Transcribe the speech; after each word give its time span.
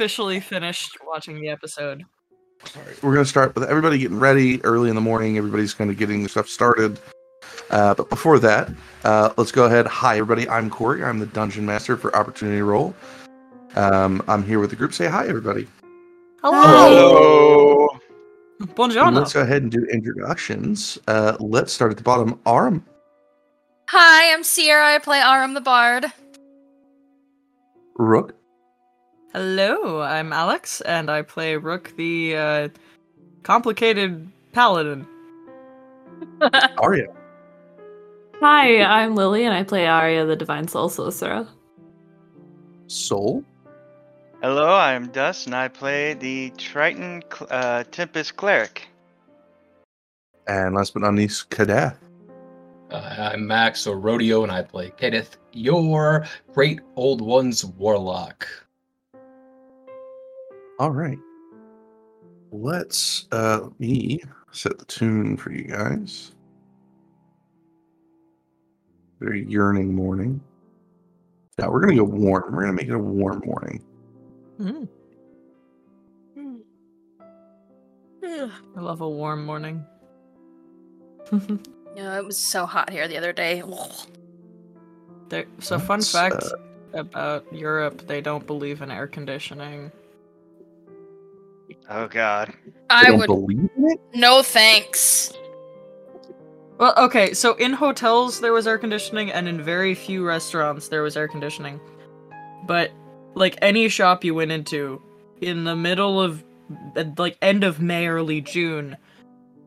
officially 0.00 0.40
finished 0.40 0.96
watching 1.06 1.38
the 1.42 1.48
episode. 1.50 2.02
All 2.74 2.82
right, 2.86 3.02
we're 3.02 3.12
gonna 3.12 3.26
start 3.26 3.54
with 3.54 3.64
everybody 3.64 3.98
getting 3.98 4.18
ready 4.18 4.64
early 4.64 4.88
in 4.88 4.94
the 4.94 5.00
morning. 5.02 5.36
Everybody's 5.36 5.74
kind 5.74 5.90
of 5.90 5.98
getting 5.98 6.20
their 6.20 6.28
stuff 6.30 6.48
started. 6.48 6.98
Uh, 7.68 7.92
but 7.92 8.08
before 8.08 8.38
that, 8.38 8.70
uh, 9.04 9.34
let's 9.36 9.52
go 9.52 9.66
ahead. 9.66 9.86
Hi, 9.86 10.14
everybody. 10.16 10.48
I'm 10.48 10.70
Corey. 10.70 11.04
I'm 11.04 11.18
the 11.18 11.26
dungeon 11.26 11.66
master 11.66 11.98
for 11.98 12.16
Opportunity 12.16 12.62
Roll. 12.62 12.94
Um, 13.76 14.22
I'm 14.26 14.42
here 14.42 14.58
with 14.58 14.70
the 14.70 14.76
group. 14.76 14.94
Say 14.94 15.06
hi, 15.06 15.28
everybody. 15.28 15.68
Hello. 16.42 17.86
And 18.58 18.74
Buongiorno. 18.74 19.16
let's 19.16 19.34
go 19.34 19.42
ahead 19.42 19.60
and 19.64 19.70
do 19.70 19.84
introductions. 19.92 20.98
Uh, 21.08 21.36
let's 21.40 21.74
start 21.74 21.90
at 21.90 21.98
the 21.98 22.02
bottom. 22.02 22.40
Arum, 22.46 22.82
Hi, 23.90 24.32
I'm 24.32 24.44
Sierra. 24.44 24.94
I 24.94 24.98
play 24.98 25.18
Arum 25.18 25.52
the 25.52 25.60
Bard. 25.60 26.06
Rook, 27.96 28.39
Hello, 29.32 30.00
I'm 30.00 30.32
Alex, 30.32 30.80
and 30.80 31.08
I 31.10 31.22
play 31.22 31.56
Rook, 31.56 31.94
the 31.96 32.36
uh, 32.36 32.68
complicated 33.42 34.28
paladin. 34.52 35.06
Aria, 36.78 37.06
Hi, 38.40 38.82
I'm 38.82 39.14
Lily, 39.14 39.44
and 39.44 39.54
I 39.54 39.62
play 39.62 39.86
Aria, 39.86 40.24
the 40.26 40.34
Divine 40.36 40.66
Sol 40.66 40.88
Sorcerer. 40.88 41.46
Soul, 42.88 43.44
Hello, 44.42 44.74
I'm 44.74 45.08
Dust, 45.10 45.46
and 45.46 45.54
I 45.54 45.68
play 45.68 46.14
the 46.14 46.50
Triton 46.56 47.22
cl- 47.32 47.48
uh, 47.50 47.84
Tempest 47.92 48.36
Cleric. 48.36 48.88
and 50.48 50.74
last 50.74 50.94
but 50.94 51.02
not 51.02 51.14
least, 51.14 51.50
Kadath. 51.50 51.96
Uh, 52.90 53.30
I'm 53.32 53.46
Max 53.46 53.86
or 53.86 53.96
Rodeo, 53.96 54.42
and 54.42 54.50
I 54.50 54.62
play 54.62 54.90
Kadath, 54.90 55.36
your 55.52 56.26
Great 56.52 56.80
Old 56.96 57.20
One's 57.20 57.64
Warlock. 57.64 58.48
All 60.80 60.90
right. 60.90 61.18
Let's 62.50 63.28
uh 63.32 63.60
let 63.64 63.78
me 63.78 64.22
set 64.50 64.78
the 64.78 64.86
tune 64.86 65.36
for 65.36 65.52
you 65.52 65.64
guys. 65.64 66.32
Very 69.20 69.44
yearning 69.44 69.94
morning. 69.94 70.40
Yeah, 71.58 71.68
we're 71.68 71.80
gonna 71.80 71.96
go 71.96 72.04
warm. 72.04 72.54
We're 72.54 72.62
gonna 72.62 72.72
make 72.72 72.88
it 72.88 72.94
a 72.94 72.98
warm 72.98 73.42
morning. 73.44 73.84
Mm. 74.58 74.88
I 78.74 78.80
love 78.80 79.02
a 79.02 79.08
warm 79.08 79.44
morning. 79.44 79.84
Yeah, 81.96 82.16
it 82.18 82.24
was 82.24 82.38
so 82.38 82.66
hot 82.66 82.88
here 82.88 83.08
the 83.08 83.18
other 83.18 83.32
day. 83.32 83.64
There, 85.28 85.44
so, 85.58 85.76
fun 85.76 85.98
Let's, 85.98 86.12
fact 86.12 86.44
uh, 86.44 87.00
about 87.00 87.52
Europe: 87.52 88.06
they 88.06 88.20
don't 88.20 88.46
believe 88.46 88.80
in 88.80 88.92
air 88.92 89.08
conditioning. 89.08 89.90
Oh 91.88 92.08
God. 92.08 92.52
They 92.66 92.72
I 92.90 93.04
don't 93.04 93.18
would. 93.18 93.26
believe 93.26 93.70
it. 93.78 94.00
No 94.14 94.42
thanks. 94.42 95.32
Well, 96.78 96.94
okay, 96.96 97.34
so 97.34 97.54
in 97.56 97.72
hotels 97.72 98.40
there 98.40 98.52
was 98.52 98.66
air 98.66 98.78
conditioning, 98.78 99.30
and 99.30 99.46
in 99.48 99.62
very 99.62 99.94
few 99.94 100.26
restaurants 100.26 100.88
there 100.88 101.02
was 101.02 101.16
air 101.16 101.28
conditioning. 101.28 101.78
But 102.66 102.90
like 103.34 103.58
any 103.60 103.88
shop 103.88 104.24
you 104.24 104.34
went 104.34 104.50
into, 104.52 105.00
in 105.40 105.64
the 105.64 105.76
middle 105.76 106.20
of 106.20 106.42
like 107.18 107.36
end 107.42 107.64
of 107.64 107.80
May, 107.80 108.06
early 108.08 108.40
June, 108.40 108.96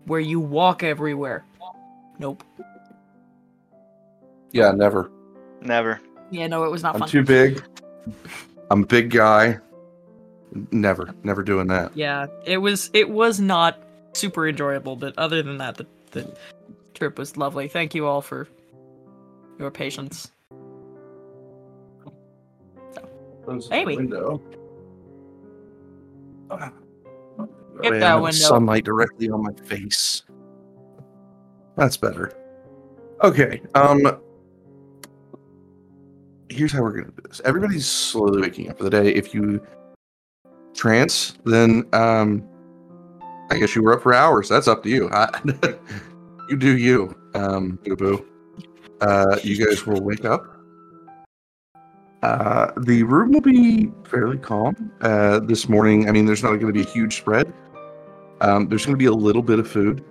where 0.05 0.19
you 0.19 0.39
walk 0.39 0.83
everywhere. 0.83 1.45
Nope. 2.19 2.43
Yeah, 4.51 4.71
never. 4.71 5.11
Never. 5.61 5.99
Yeah, 6.31 6.47
no, 6.47 6.63
it 6.63 6.71
was 6.71 6.83
not 6.83 6.95
I'm 6.95 7.01
fun. 7.01 7.09
too 7.09 7.23
big. 7.23 7.63
I'm 8.71 8.83
a 8.83 8.85
big 8.87 9.11
guy. 9.11 9.59
Never, 10.71 11.13
never 11.23 11.41
doing 11.43 11.67
that. 11.67 11.95
Yeah, 11.95 12.27
it 12.45 12.57
was 12.59 12.89
it 12.93 13.09
was 13.09 13.39
not 13.39 13.79
super 14.13 14.47
enjoyable, 14.47 14.95
but 14.95 15.17
other 15.17 15.41
than 15.41 15.57
that, 15.57 15.77
the 15.77 15.87
the 16.11 16.35
trip 16.93 17.17
was 17.17 17.37
lovely. 17.37 17.67
Thank 17.67 17.95
you 17.95 18.05
all 18.05 18.21
for 18.21 18.47
your 19.57 19.71
patience. 19.71 20.31
Close 23.45 23.69
Anyway. 23.71 23.95
the 23.95 24.01
window. 24.01 24.41
Ah. 26.51 26.71
Get 27.81 27.91
Wait, 27.93 27.99
that 27.99 28.15
window. 28.15 28.31
Sunlight 28.31 28.85
directly 28.85 29.29
on 29.29 29.43
my 29.43 29.53
face. 29.65 30.21
That's 31.75 31.97
better. 31.97 32.31
Okay. 33.23 33.61
Um. 33.73 34.19
Here's 36.49 36.71
how 36.71 36.83
we're 36.83 36.91
gonna 36.91 37.11
do 37.11 37.23
this. 37.27 37.41
Everybody's 37.43 37.87
slowly 37.87 38.39
waking 38.39 38.69
up 38.69 38.77
for 38.77 38.83
the 38.83 38.91
day. 38.91 39.09
If 39.09 39.33
you 39.33 39.65
trance, 40.73 41.37
then 41.45 41.85
um, 41.93 42.47
I 43.49 43.57
guess 43.57 43.75
you 43.75 43.83
were 43.83 43.93
up 43.93 44.03
for 44.03 44.13
hours. 44.13 44.49
That's 44.49 44.67
up 44.67 44.83
to 44.83 44.89
you. 44.89 45.09
I, 45.11 45.29
you 46.49 46.57
do 46.57 46.77
you, 46.77 47.15
um, 47.35 47.79
boo 47.83 47.95
boo. 47.95 48.25
Uh, 49.01 49.37
you 49.43 49.65
guys 49.65 49.85
will 49.85 50.01
wake 50.01 50.25
up. 50.25 50.53
Uh, 52.23 52.71
the 52.77 53.03
room 53.03 53.33
will 53.33 53.41
be 53.41 53.91
fairly 54.05 54.37
calm 54.37 54.91
uh, 55.01 55.39
this 55.39 55.67
morning. 55.67 56.07
I 56.07 56.13
mean, 56.13 56.25
there's 56.25 56.41
not 56.41 56.51
going 56.51 56.67
to 56.67 56.73
be 56.73 56.81
a 56.81 56.85
huge 56.85 57.17
spread. 57.17 57.51
Um, 58.39 58.69
there's 58.69 58.85
going 58.85 58.93
to 58.93 58.99
be 58.99 59.07
a 59.07 59.13
little 59.13 59.41
bit 59.41 59.59
of 59.59 59.67
food, 59.67 60.03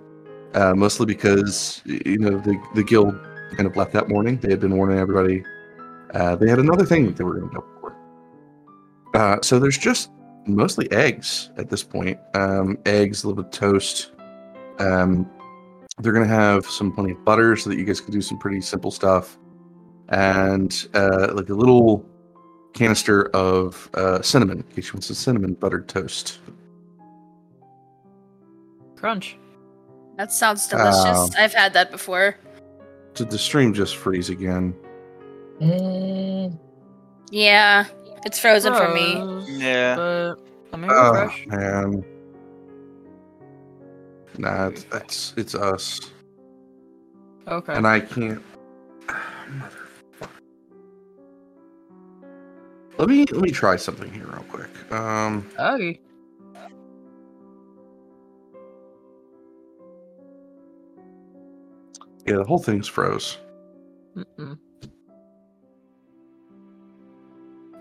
uh, 0.53 0.75
mostly 0.75 1.07
because 1.07 1.81
you 1.85 2.19
know 2.19 2.37
the 2.37 2.61
the 2.75 2.83
guild 2.83 3.19
kind 3.55 3.67
of 3.67 3.75
left 3.75 3.93
that 3.93 4.09
morning. 4.09 4.37
They 4.37 4.51
had 4.51 4.59
been 4.59 4.77
warning 4.77 4.99
everybody. 4.99 5.43
Uh, 6.13 6.35
they 6.35 6.47
had 6.47 6.59
another 6.59 6.85
thing 6.85 7.07
that 7.07 7.17
they 7.17 7.23
were 7.23 7.39
going 7.39 7.49
to 7.49 7.55
go 7.55 7.65
for. 7.81 7.95
Uh, 9.15 9.41
so 9.41 9.57
there's 9.57 9.77
just 9.77 10.11
mostly 10.45 10.91
eggs 10.91 11.49
at 11.57 11.69
this 11.69 11.83
point. 11.83 12.19
Um, 12.33 12.77
eggs, 12.85 13.23
a 13.23 13.27
little 13.27 13.43
bit 13.43 13.53
of 13.53 13.59
toast. 13.59 14.11
Um, 14.79 15.29
they're 15.99 16.13
going 16.13 16.27
to 16.27 16.33
have 16.33 16.65
some 16.65 16.91
plenty 16.91 17.11
of 17.11 17.23
butter 17.23 17.55
so 17.55 17.69
that 17.69 17.77
you 17.77 17.85
guys 17.85 18.01
can 18.01 18.11
do 18.11 18.21
some 18.21 18.37
pretty 18.39 18.61
simple 18.61 18.91
stuff 18.91 19.37
and 20.09 20.87
uh, 20.93 21.31
like 21.33 21.49
a 21.49 21.53
little 21.53 22.05
canister 22.73 23.27
of 23.29 23.89
uh, 23.93 24.21
cinnamon 24.21 24.57
in 24.57 24.63
case 24.75 24.87
you 24.87 24.93
want 24.93 25.03
some 25.03 25.15
cinnamon 25.15 25.53
buttered 25.53 25.87
toast. 25.87 26.39
Crunch. 28.95 29.37
That 30.17 30.31
sounds 30.31 30.67
delicious. 30.67 30.95
Oh. 31.05 31.29
I've 31.37 31.53
had 31.53 31.73
that 31.73 31.91
before. 31.91 32.35
Did 33.13 33.29
the 33.29 33.37
stream 33.37 33.73
just 33.73 33.95
freeze 33.97 34.29
again? 34.29 34.73
Mm, 35.61 36.57
Yeah, 37.31 37.85
it's 38.25 38.39
frozen 38.39 38.73
for 38.73 38.87
me. 38.93 39.15
Gross, 39.15 39.49
Yeah. 39.49 39.95
But 39.95 40.35
let 40.71 40.79
me 40.81 40.87
Oh 40.89 41.11
refresh. 41.13 41.47
man, 41.47 42.05
nah, 44.37 44.67
it's, 44.67 44.85
it's 44.93 45.33
it's 45.37 45.55
us, 45.55 45.99
Okay. 47.47 47.73
and 47.73 47.87
I 47.87 47.99
can't. 47.99 48.41
Motherfucker. 49.07 50.29
Let 52.97 53.09
me 53.09 53.25
let 53.25 53.41
me 53.41 53.51
try 53.51 53.75
something 53.75 54.11
here 54.11 54.25
real 54.27 54.45
quick. 54.49 54.69
Um, 54.91 55.49
Okay. 55.59 55.99
yeah, 62.25 62.35
the 62.37 62.43
whole 62.45 62.59
thing's 62.59 62.87
froze, 62.87 63.37
Mm-mm. 64.17 64.57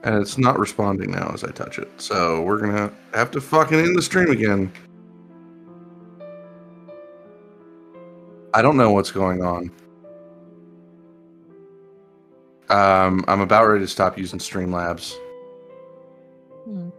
And 0.05 0.17
it's 0.17 0.39
not 0.39 0.59
responding 0.59 1.11
now 1.11 1.31
as 1.33 1.45
I 1.45 1.51
touch 1.51 1.79
it. 1.79 1.89
So 2.01 2.43
we're 2.43 2.59
gonna 2.59 2.93
have 3.15 3.31
to 3.33 3.41
fucking 3.41 3.79
end 3.79 3.97
the 3.97 4.03
stream 4.03 4.31
again. 4.31 4.73
I 8.55 8.61
don't 8.63 8.77
know 8.77 8.91
what's 8.93 9.11
going 9.11 9.43
on. 9.43 9.71
Um, 12.69 13.25
I'm 13.29 13.41
about 13.41 13.67
ready 13.67 13.85
to 13.85 13.89
stop 13.89 14.19
using 14.19 14.39
Streamlabs. 14.39 15.15
Hmm. 16.65 16.91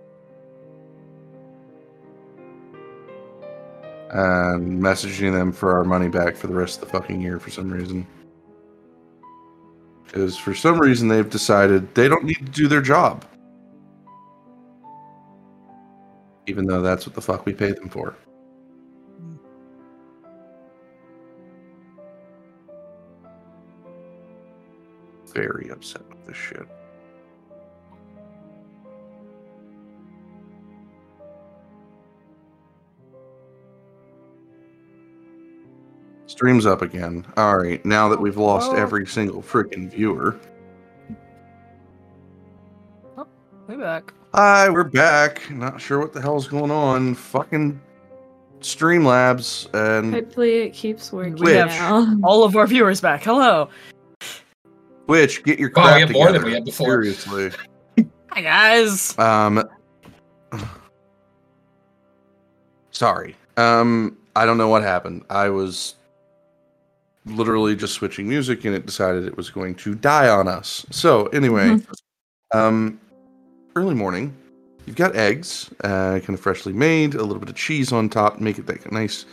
and 4.13 4.79
messaging 4.79 5.33
them 5.33 5.51
for 5.51 5.75
our 5.75 5.83
money 5.83 6.07
back 6.07 6.35
for 6.35 6.45
the 6.45 6.53
rest 6.53 6.81
of 6.81 6.87
the 6.87 6.99
fucking 6.99 7.19
year 7.19 7.39
for 7.39 7.49
some 7.49 7.71
reason. 7.71 8.05
Because 10.13 10.37
for 10.37 10.53
some 10.53 10.77
reason 10.77 11.07
they've 11.07 11.27
decided 11.27 11.95
they 11.95 12.07
don't 12.07 12.23
need 12.23 12.35
to 12.35 12.51
do 12.51 12.67
their 12.67 12.83
job. 12.83 13.25
Even 16.45 16.67
though 16.67 16.83
that's 16.83 17.07
what 17.07 17.15
the 17.15 17.21
fuck 17.21 17.47
we 17.47 17.53
pay 17.53 17.71
them 17.71 17.89
for. 17.89 18.15
Very 25.33 25.69
upset 25.71 26.07
with 26.07 26.27
this 26.27 26.37
shit. 26.37 26.67
Stream's 36.33 36.65
up 36.65 36.81
again. 36.81 37.23
All 37.37 37.59
right, 37.59 37.85
now 37.85 38.09
that 38.09 38.19
we've 38.19 38.37
lost 38.37 38.71
Oh. 38.71 38.75
every 38.75 39.05
single 39.05 39.39
freaking 39.43 39.87
viewer, 39.91 40.35
Oh, 43.15 43.27
We 43.67 43.75
back. 43.75 44.11
Hi, 44.33 44.67
we're 44.67 44.83
back. 44.83 45.43
Not 45.51 45.79
sure 45.79 45.99
what 45.99 46.11
the 46.11 46.19
hell's 46.19 46.47
going 46.47 46.71
on. 46.71 47.13
Fucking 47.13 47.79
Streamlabs 48.61 49.67
and 49.75 50.11
Hopefully 50.11 50.61
it 50.63 50.73
keeps 50.73 51.11
working 51.13 51.35
We 51.35 51.51
have- 51.51 51.67
now. 51.67 52.17
All 52.23 52.43
of 52.43 52.55
our 52.55 52.65
viewers 52.65 52.99
back. 52.99 53.21
Hello. 53.23 53.69
Which 55.05 55.43
get 55.43 55.59
your 55.59 55.69
Oh, 55.75 55.81
crap 55.83 55.93
we 55.97 56.01
have 56.01 56.11
more 56.13 56.25
than 56.31 56.41
together. 56.41 56.47
we 56.47 56.53
had 56.55 56.65
before. 56.65 56.87
Seriously. 57.03 57.51
Hi 58.31 58.41
guys. 58.41 59.15
Um 59.19 59.63
Sorry. 62.89 63.35
Um 63.55 64.17
I 64.35 64.47
don't 64.47 64.57
know 64.57 64.69
what 64.69 64.81
happened. 64.81 65.25
I 65.29 65.49
was 65.49 65.93
literally 67.25 67.75
just 67.75 67.93
switching 67.93 68.27
music 68.27 68.65
and 68.65 68.75
it 68.75 68.85
decided 68.85 69.25
it 69.25 69.37
was 69.37 69.49
going 69.49 69.75
to 69.75 69.95
die 69.95 70.27
on 70.29 70.47
us. 70.47 70.85
So, 70.91 71.27
anyway, 71.27 71.79
um 72.53 72.99
early 73.75 73.95
morning. 73.95 74.35
You've 74.85 74.97
got 74.97 75.15
eggs, 75.15 75.69
uh 75.83 76.19
kind 76.19 76.29
of 76.31 76.39
freshly 76.39 76.73
made, 76.73 77.15
a 77.15 77.23
little 77.23 77.39
bit 77.39 77.49
of 77.49 77.55
cheese 77.55 77.91
on 77.91 78.09
top, 78.09 78.39
make 78.39 78.59
it 78.59 78.65
that 78.67 78.91
nice. 78.91 79.25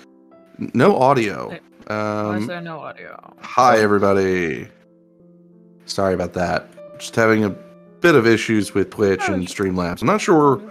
No 0.75 0.97
audio. 0.97 1.49
Why 1.49 2.37
is 2.37 2.43
Um 2.43 2.47
there 2.47 2.61
no 2.61 2.79
audio? 2.79 3.35
Hi, 3.41 3.79
everybody. 3.79 4.69
Sorry 5.87 6.15
about 6.15 6.35
that. 6.35 6.99
Just 6.99 7.17
having 7.17 7.45
a 7.45 7.51
bit 8.01 8.15
of 8.15 8.27
issues 8.27 8.75
with 8.75 8.91
Twitch 8.91 9.29
and 9.29 9.47
Streamlabs. 9.47 10.01
I'm 10.03 10.07
not 10.07 10.21
sure 10.21 10.63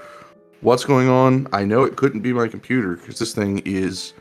what's 0.62 0.86
going 0.86 1.10
on. 1.10 1.48
I 1.52 1.66
know 1.66 1.84
it 1.84 1.96
couldn't 1.96 2.22
be 2.22 2.34
my 2.34 2.48
computer 2.48 2.96
because 2.96 3.20
this 3.20 3.34
thing 3.34 3.60
is 3.66 4.14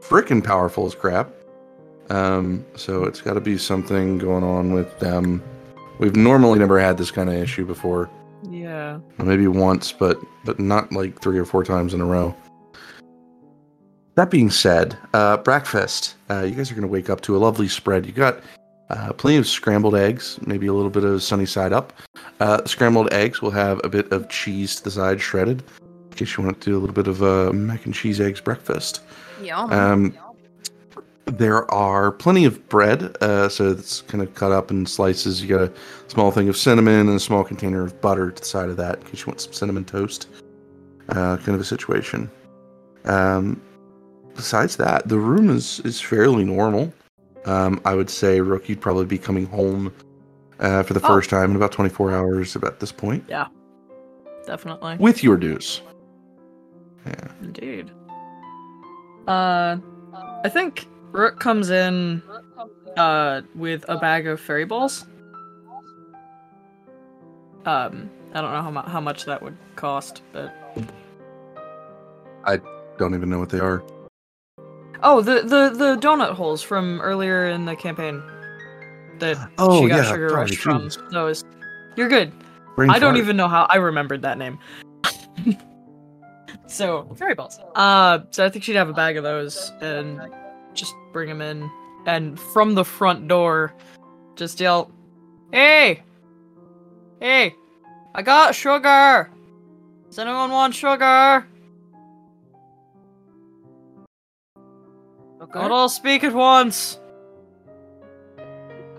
freaking 0.00 0.42
powerful 0.42 0.86
as 0.86 0.94
crap. 0.94 1.30
Um, 2.10 2.64
so 2.76 3.04
it's 3.04 3.20
got 3.20 3.34
to 3.34 3.40
be 3.40 3.58
something 3.58 4.18
going 4.18 4.44
on 4.44 4.72
with 4.72 4.98
them. 4.98 5.42
We've 5.98 6.16
normally 6.16 6.58
never 6.58 6.80
had 6.80 6.98
this 6.98 7.10
kind 7.10 7.28
of 7.28 7.36
issue 7.36 7.64
before. 7.64 8.10
Yeah. 8.50 8.98
Maybe 9.18 9.46
once, 9.46 9.92
but 9.92 10.18
but 10.44 10.58
not 10.58 10.92
like 10.92 11.20
three 11.20 11.38
or 11.38 11.44
four 11.44 11.64
times 11.64 11.94
in 11.94 12.00
a 12.00 12.04
row. 12.04 12.34
That 14.16 14.30
being 14.30 14.50
said, 14.50 14.96
uh, 15.12 15.38
breakfast. 15.38 16.14
Uh, 16.30 16.42
you 16.42 16.54
guys 16.54 16.70
are 16.70 16.74
going 16.74 16.82
to 16.82 16.88
wake 16.92 17.10
up 17.10 17.20
to 17.22 17.36
a 17.36 17.38
lovely 17.38 17.68
spread. 17.68 18.06
You 18.06 18.12
got 18.12 18.40
uh, 18.90 19.12
plenty 19.12 19.38
of 19.38 19.46
scrambled 19.46 19.96
eggs, 19.96 20.38
maybe 20.46 20.66
a 20.66 20.72
little 20.72 20.90
bit 20.90 21.04
of 21.04 21.22
sunny 21.22 21.46
side 21.46 21.72
up. 21.72 21.92
Uh, 22.38 22.64
scrambled 22.64 23.12
eggs 23.12 23.42
will 23.42 23.50
have 23.50 23.80
a 23.82 23.88
bit 23.88 24.10
of 24.12 24.28
cheese 24.28 24.76
to 24.76 24.84
the 24.84 24.90
side, 24.90 25.20
shredded, 25.20 25.64
in 25.80 26.16
case 26.16 26.36
you 26.36 26.44
want 26.44 26.60
to 26.60 26.70
do 26.70 26.76
a 26.76 26.80
little 26.80 26.94
bit 26.94 27.08
of 27.08 27.22
uh, 27.22 27.52
mac 27.52 27.86
and 27.86 27.94
cheese 27.94 28.20
eggs 28.20 28.40
breakfast. 28.40 29.00
Yum. 29.42 29.72
Um, 29.72 30.18
there 31.26 31.70
are 31.72 32.12
plenty 32.12 32.44
of 32.44 32.68
bread, 32.68 33.16
uh, 33.22 33.48
so 33.48 33.70
it's 33.70 34.02
kind 34.02 34.22
of 34.22 34.34
cut 34.34 34.52
up 34.52 34.70
in 34.70 34.84
slices. 34.86 35.42
You 35.42 35.48
got 35.48 35.62
a 35.62 35.72
small 36.08 36.30
thing 36.30 36.48
of 36.48 36.56
cinnamon 36.56 37.00
and 37.08 37.10
a 37.16 37.20
small 37.20 37.42
container 37.44 37.82
of 37.82 38.00
butter 38.00 38.30
to 38.30 38.40
the 38.40 38.46
side 38.46 38.68
of 38.68 38.76
that 38.76 38.98
in 38.98 39.02
case 39.04 39.20
you 39.20 39.26
want 39.28 39.40
some 39.40 39.52
cinnamon 39.52 39.84
toast. 39.84 40.28
Uh, 41.08 41.36
kind 41.38 41.50
of 41.54 41.60
a 41.60 41.64
situation. 41.64 42.30
Um, 43.04 43.60
besides 44.34 44.76
that, 44.76 45.08
the 45.08 45.18
room 45.18 45.50
is 45.50 45.80
is 45.80 46.00
fairly 46.00 46.44
normal. 46.44 46.92
Um, 47.46 47.80
I 47.84 47.94
would 47.94 48.08
say 48.08 48.40
Rook, 48.40 48.68
you'd 48.68 48.80
probably 48.80 49.04
be 49.04 49.18
coming 49.18 49.44
home 49.46 49.92
uh, 50.60 50.82
for 50.82 50.94
the 50.94 51.00
Oh. 51.04 51.06
first 51.08 51.28
time 51.28 51.50
in 51.50 51.56
about 51.56 51.72
24 51.72 52.12
hours 52.12 52.56
about 52.56 52.80
this 52.80 52.90
point 52.92 53.22
yeah, 53.28 53.48
Definitely. 54.46 54.96
with 54.98 55.22
your 55.22 55.36
dues. 55.36 55.82
Yeah. 57.06 57.28
Indeed. 57.42 57.90
Uh, 59.28 59.76
I 60.42 60.48
think 60.48 60.86
Rook 61.14 61.38
comes 61.38 61.70
in 61.70 62.22
uh 62.96 63.42
with 63.54 63.84
a 63.88 63.96
bag 63.98 64.26
of 64.26 64.40
fairy 64.40 64.64
balls. 64.64 65.06
Um, 67.66 68.10
I 68.34 68.40
don't 68.40 68.52
know 68.52 68.62
how 68.62 68.70
mu- 68.70 68.90
how 68.90 69.00
much 69.00 69.24
that 69.24 69.40
would 69.40 69.56
cost, 69.76 70.22
but 70.32 70.52
I 72.44 72.60
Don't 72.98 73.14
even 73.14 73.30
know 73.30 73.38
what 73.38 73.48
they 73.48 73.60
are. 73.60 73.82
oh, 75.04 75.20
the 75.22 75.42
the 75.42 75.70
the 75.70 75.96
donut 76.00 76.34
holes 76.34 76.62
from 76.62 77.00
earlier 77.00 77.46
in 77.46 77.64
the 77.64 77.76
campaign 77.76 78.22
that 79.20 79.36
Oh, 79.58 79.82
she 79.82 79.88
got 79.88 79.96
yeah, 80.04 80.10
sugar 80.10 80.28
rush 80.28 80.56
from. 80.56 80.90
Those, 81.12 81.44
you're 81.96 82.08
good. 82.08 82.32
Brain 82.74 82.90
I 82.90 82.98
don't 82.98 83.14
fart. 83.14 83.18
even 83.18 83.36
know 83.36 83.46
how 83.48 83.66
I 83.70 83.76
remembered 83.76 84.22
that 84.22 84.36
name. 84.36 84.58
so 86.66 87.08
fairy 87.16 87.34
balls. 87.36 87.60
Uh, 87.76 88.18
so 88.30 88.44
I 88.44 88.50
think 88.50 88.64
she'd 88.64 88.74
have 88.76 88.88
a 88.88 88.92
bag 88.92 89.16
of 89.16 89.22
those 89.22 89.70
and 89.80 90.20
bring 91.14 91.30
them 91.30 91.40
in, 91.40 91.70
and 92.04 92.38
from 92.38 92.74
the 92.74 92.84
front 92.84 93.26
door, 93.28 93.72
just 94.36 94.60
yell, 94.60 94.90
"Hey, 95.52 96.02
hey, 97.20 97.54
I 98.14 98.20
got 98.20 98.54
sugar. 98.54 99.30
Does 100.08 100.18
anyone 100.18 100.50
want 100.50 100.74
sugar?" 100.74 101.46
Don't 105.52 105.70
all 105.70 105.88
speak 105.88 106.24
at 106.24 106.34
once. 106.34 106.98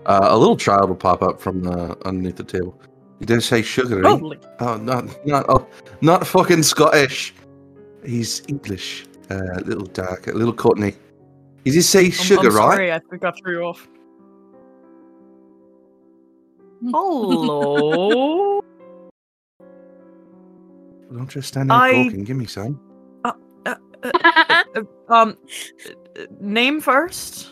Uh, 0.06 0.28
a 0.30 0.38
little 0.38 0.56
child 0.56 0.88
will 0.88 0.96
pop 0.96 1.20
up 1.22 1.38
from 1.38 1.62
the 1.62 1.98
underneath 2.06 2.36
the 2.36 2.44
table. 2.44 2.80
You 3.20 3.26
didn't 3.26 3.42
say 3.42 3.60
sugar? 3.60 4.00
Oh, 4.06 4.76
not 4.78 5.26
not 5.26 5.44
oh, 5.48 5.66
not 6.00 6.26
fucking 6.26 6.62
Scottish. 6.62 7.34
He's 8.04 8.42
English. 8.48 9.06
Uh, 9.28 9.60
little 9.64 9.86
dark, 9.86 10.28
a 10.28 10.32
little 10.32 10.54
Courtney. 10.54 10.94
He 11.66 11.72
did 11.72 11.82
say 11.82 12.02
I'm- 12.04 12.10
sugar, 12.12 12.48
I'm 12.50 12.54
right? 12.54 12.74
sorry, 12.76 12.92
I 12.92 13.00
think 13.00 13.24
I 13.24 13.32
threw 13.32 13.58
you 13.58 13.62
off. 13.64 13.88
Hello. 16.92 18.60
Don't 21.12 21.28
just 21.28 21.48
stand 21.48 21.70
there 21.70 21.76
I- 21.76 22.04
talking. 22.04 22.22
Give 22.22 22.36
me 22.36 22.46
some. 22.46 22.80
Uh, 23.24 23.32
uh, 23.66 23.74
uh, 24.04 24.82
um, 25.08 25.36
name 26.38 26.80
first. 26.80 27.48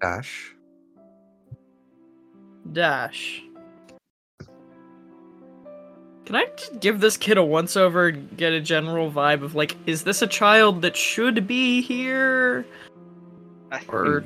Dash. 0.00 0.56
Dash. 2.72 3.40
Can 6.32 6.40
I 6.40 6.46
just 6.56 6.80
give 6.80 7.00
this 7.00 7.18
kid 7.18 7.36
a 7.36 7.44
once 7.44 7.76
over 7.76 8.08
and 8.08 8.34
get 8.38 8.54
a 8.54 8.60
general 8.62 9.12
vibe 9.12 9.42
of 9.42 9.54
like, 9.54 9.76
is 9.84 10.02
this 10.02 10.22
a 10.22 10.26
child 10.26 10.80
that 10.80 10.96
should 10.96 11.46
be 11.46 11.82
here? 11.82 12.64
I- 13.70 13.82
Or 13.88 14.24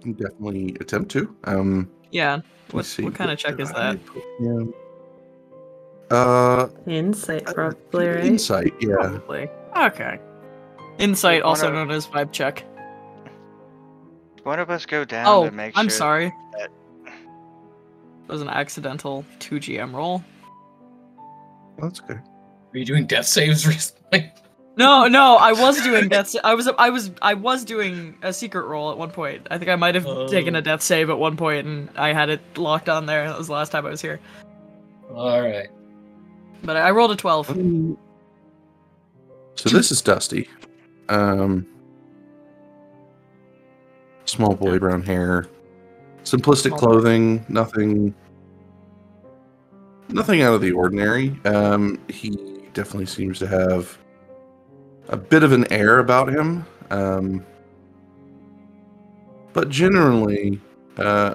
can 0.00 0.12
definitely 0.12 0.76
attempt 0.80 1.10
to. 1.12 1.34
Um, 1.42 1.90
yeah, 2.12 2.42
what 2.70 2.84
see. 2.84 3.02
what 3.02 3.16
kind 3.16 3.32
of 3.32 3.38
check 3.40 3.58
is 3.58 3.72
that? 3.72 3.98
Yeah. 4.38 4.60
Uh, 6.16 6.68
Insight, 6.86 7.44
probably, 7.46 8.06
right? 8.06 8.24
insight. 8.24 8.72
Yeah. 8.80 8.94
Probably. 8.96 9.48
Okay. 9.76 10.20
Insight, 10.98 11.42
also 11.42 11.66
of- 11.66 11.74
known 11.74 11.90
as 11.90 12.06
vibe 12.06 12.30
check. 12.30 12.64
One 14.44 14.60
of 14.60 14.70
us 14.70 14.86
go 14.86 15.04
down 15.04 15.26
Oh, 15.26 15.46
to 15.46 15.50
make 15.50 15.76
I'm 15.76 15.86
sure. 15.88 15.90
sorry. 15.90 16.32
that- 16.56 16.70
It 17.06 18.28
was 18.32 18.42
an 18.42 18.48
accidental 18.48 19.24
2GM 19.40 19.92
roll. 19.92 20.22
That's 21.78 22.00
good. 22.00 22.18
Are 22.18 22.78
you 22.78 22.84
doing 22.84 23.06
death 23.06 23.26
saves 23.26 23.66
recently? 23.66 24.32
No, 24.76 25.08
no, 25.08 25.36
I 25.36 25.52
was 25.54 25.82
doing 25.82 26.08
death. 26.08 26.28
Sa- 26.28 26.38
I 26.44 26.54
was, 26.54 26.68
I 26.78 26.90
was, 26.90 27.10
I 27.20 27.34
was 27.34 27.64
doing 27.64 28.16
a 28.22 28.32
secret 28.32 28.64
roll 28.66 28.92
at 28.92 28.98
one 28.98 29.10
point. 29.10 29.48
I 29.50 29.58
think 29.58 29.70
I 29.70 29.76
might 29.76 29.96
have 29.96 30.04
taken 30.28 30.54
a 30.54 30.58
Oh. 30.58 30.62
death 30.62 30.82
save 30.82 31.10
at 31.10 31.18
one 31.18 31.36
point, 31.36 31.66
and 31.66 31.90
I 31.96 32.12
had 32.12 32.30
it 32.30 32.40
locked 32.56 32.88
on 32.88 33.06
there. 33.06 33.28
That 33.28 33.36
was 33.38 33.48
the 33.48 33.54
last 33.54 33.72
time 33.72 33.86
I 33.86 33.90
was 33.90 34.00
here. 34.00 34.20
All 35.12 35.40
right. 35.42 35.68
But 36.62 36.76
I 36.76 36.88
I 36.88 36.90
rolled 36.92 37.10
a 37.10 37.16
twelve. 37.16 37.46
So 37.46 37.96
this 39.68 39.90
is 39.90 40.00
Dusty. 40.00 40.48
Um, 41.08 41.66
small 44.26 44.54
boy, 44.54 44.78
brown 44.78 45.02
hair, 45.02 45.48
simplistic 46.22 46.76
clothing, 46.78 47.44
nothing, 47.48 48.14
nothing 50.08 50.42
out 50.42 50.54
of 50.54 50.60
the 50.60 50.72
ordinary. 50.72 51.38
Um, 51.44 51.98
he 52.08 52.30
definitely 52.74 53.06
seems 53.06 53.38
to 53.40 53.46
have 53.46 53.96
a 55.08 55.16
bit 55.16 55.42
of 55.42 55.52
an 55.52 55.70
air 55.72 55.98
about 55.98 56.28
him, 56.28 56.66
um, 56.90 57.44
but 59.52 59.68
generally, 59.68 60.60
uh, 60.98 61.34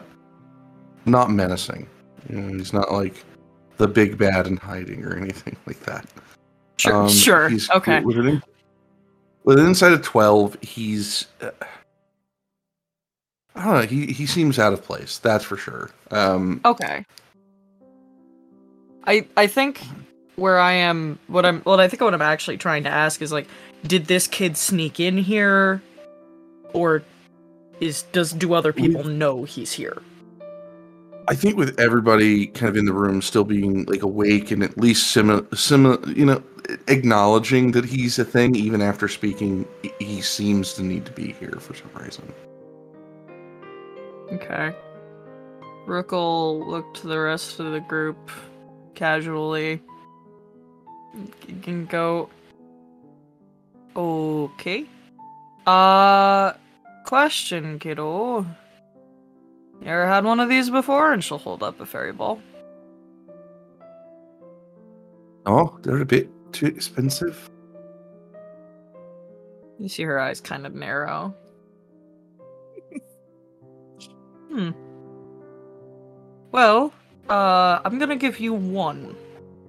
not 1.05 1.31
menacing. 1.31 1.87
You 2.29 2.37
know, 2.37 2.57
he's 2.57 2.73
not 2.73 2.91
like 2.91 3.23
the 3.77 3.87
big 3.87 4.17
bad 4.17 4.47
in 4.47 4.57
hiding 4.57 5.03
or 5.03 5.15
anything 5.17 5.57
like 5.65 5.79
that. 5.81 6.05
Sure, 6.77 7.03
Um, 7.03 7.09
sure, 7.09 7.49
okay. 7.75 8.01
With 8.01 8.17
an, 8.17 8.41
with 9.43 9.59
an 9.59 9.65
Insight 9.67 9.93
of 9.93 10.01
twelve, 10.01 10.57
he's. 10.61 11.27
Uh, 11.41 11.51
I 13.55 13.65
don't 13.65 13.73
know. 13.75 13.81
He 13.81 14.07
he 14.07 14.25
seems 14.25 14.57
out 14.57 14.73
of 14.73 14.83
place. 14.83 15.19
That's 15.19 15.43
for 15.43 15.57
sure. 15.57 15.91
Um, 16.11 16.59
Okay. 16.65 17.05
I 19.05 19.27
I 19.35 19.47
think 19.47 19.81
where 20.35 20.59
I 20.59 20.73
am, 20.73 21.19
what 21.27 21.45
I'm, 21.45 21.61
what 21.61 21.79
I 21.79 21.87
think 21.87 22.01
what 22.01 22.13
I'm 22.13 22.21
actually 22.21 22.57
trying 22.57 22.83
to 22.83 22.89
ask 22.89 23.21
is 23.21 23.31
like, 23.31 23.47
did 23.85 24.05
this 24.05 24.27
kid 24.27 24.57
sneak 24.57 24.99
in 24.99 25.17
here, 25.17 25.81
or 26.73 27.03
is 27.79 28.03
does 28.11 28.31
do 28.31 28.53
other 28.53 28.73
people 28.73 29.03
know 29.03 29.43
he's 29.43 29.73
here? 29.73 30.01
I 31.27 31.35
think 31.35 31.55
with 31.55 31.79
everybody 31.79 32.47
kind 32.47 32.69
of 32.69 32.75
in 32.75 32.85
the 32.85 32.93
room 32.93 33.21
still 33.21 33.45
being 33.45 33.85
like 33.85 34.01
awake 34.01 34.51
and 34.51 34.61
at 34.61 34.77
least 34.77 35.11
similar, 35.11 35.45
similar, 35.55 35.97
you 36.09 36.25
know, 36.25 36.43
acknowledging 36.87 37.71
that 37.71 37.85
he's 37.85 38.19
a 38.19 38.25
thing, 38.25 38.55
even 38.55 38.81
after 38.81 39.07
speaking, 39.07 39.65
he- 39.99 40.21
seems 40.21 40.73
to 40.73 40.83
need 40.83 41.05
to 41.05 41.11
be 41.13 41.31
here 41.33 41.57
for 41.59 41.73
some 41.75 41.89
reason. 41.95 42.33
Okay. 44.33 44.75
Rook 45.85 46.11
looked 46.11 46.97
to 47.01 47.07
the 47.07 47.19
rest 47.19 47.59
of 47.59 47.71
the 47.71 47.79
group 47.81 48.17
casually. 48.95 49.81
You 51.47 51.55
can 51.61 51.85
go. 51.85 52.29
Okay. 53.95 54.85
Uh, 55.65 56.53
question, 57.05 57.79
kiddo. 57.79 58.41
You 59.81 59.87
ever 59.87 60.07
had 60.07 60.23
one 60.23 60.39
of 60.39 60.49
these 60.49 60.69
before? 60.69 61.13
And 61.13 61.23
she'll 61.23 61.37
hold 61.37 61.61
up 61.61 61.79
a 61.79 61.85
fairy 61.85 62.13
ball. 62.13 62.41
Oh, 65.45 65.77
they're 65.81 66.01
a 66.01 66.05
bit 66.05 66.29
too 66.53 66.67
expensive. 66.67 67.49
You 69.79 69.89
see 69.89 70.03
her 70.03 70.19
eyes 70.19 70.39
kind 70.39 70.65
of 70.65 70.73
narrow. 70.73 71.35
hmm. 74.49 74.71
Well, 76.51 76.93
uh, 77.29 77.79
I'm 77.83 77.99
gonna 77.99 78.15
give 78.15 78.39
you 78.39 78.53
one 78.53 79.15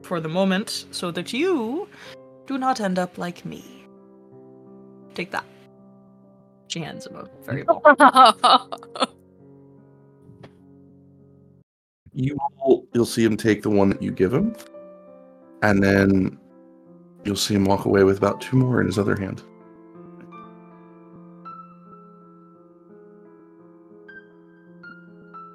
for 0.02 0.20
the 0.20 0.28
moment 0.28 0.87
so 0.90 1.11
that 1.11 1.32
you 1.32 1.88
do 2.46 2.58
not 2.58 2.80
end 2.80 2.99
up 2.99 3.18
like 3.18 3.44
me. 3.44 3.64
Take 5.14 5.30
that. 5.30 5.44
She 6.68 6.80
hands 6.80 7.06
him 7.06 7.16
a 7.16 7.28
fairy 7.44 7.62
ball. 7.62 7.82
You 12.14 12.38
will, 12.64 12.87
you'll 12.94 13.06
see 13.06 13.25
him 13.25 13.37
take 13.37 13.62
the 13.62 13.70
one 13.70 13.88
that 13.88 14.00
you 14.00 14.12
give 14.12 14.32
him, 14.32 14.54
and 15.62 15.82
then 15.82 16.38
you'll 17.25 17.34
see 17.34 17.54
him 17.54 17.64
walk 17.64 17.87
away 17.87 18.04
with 18.04 18.18
about 18.18 18.40
two 18.40 18.56
more 18.56 18.80
in 18.80 18.87
his 18.87 19.00
other 19.00 19.16
hand. 19.16 19.42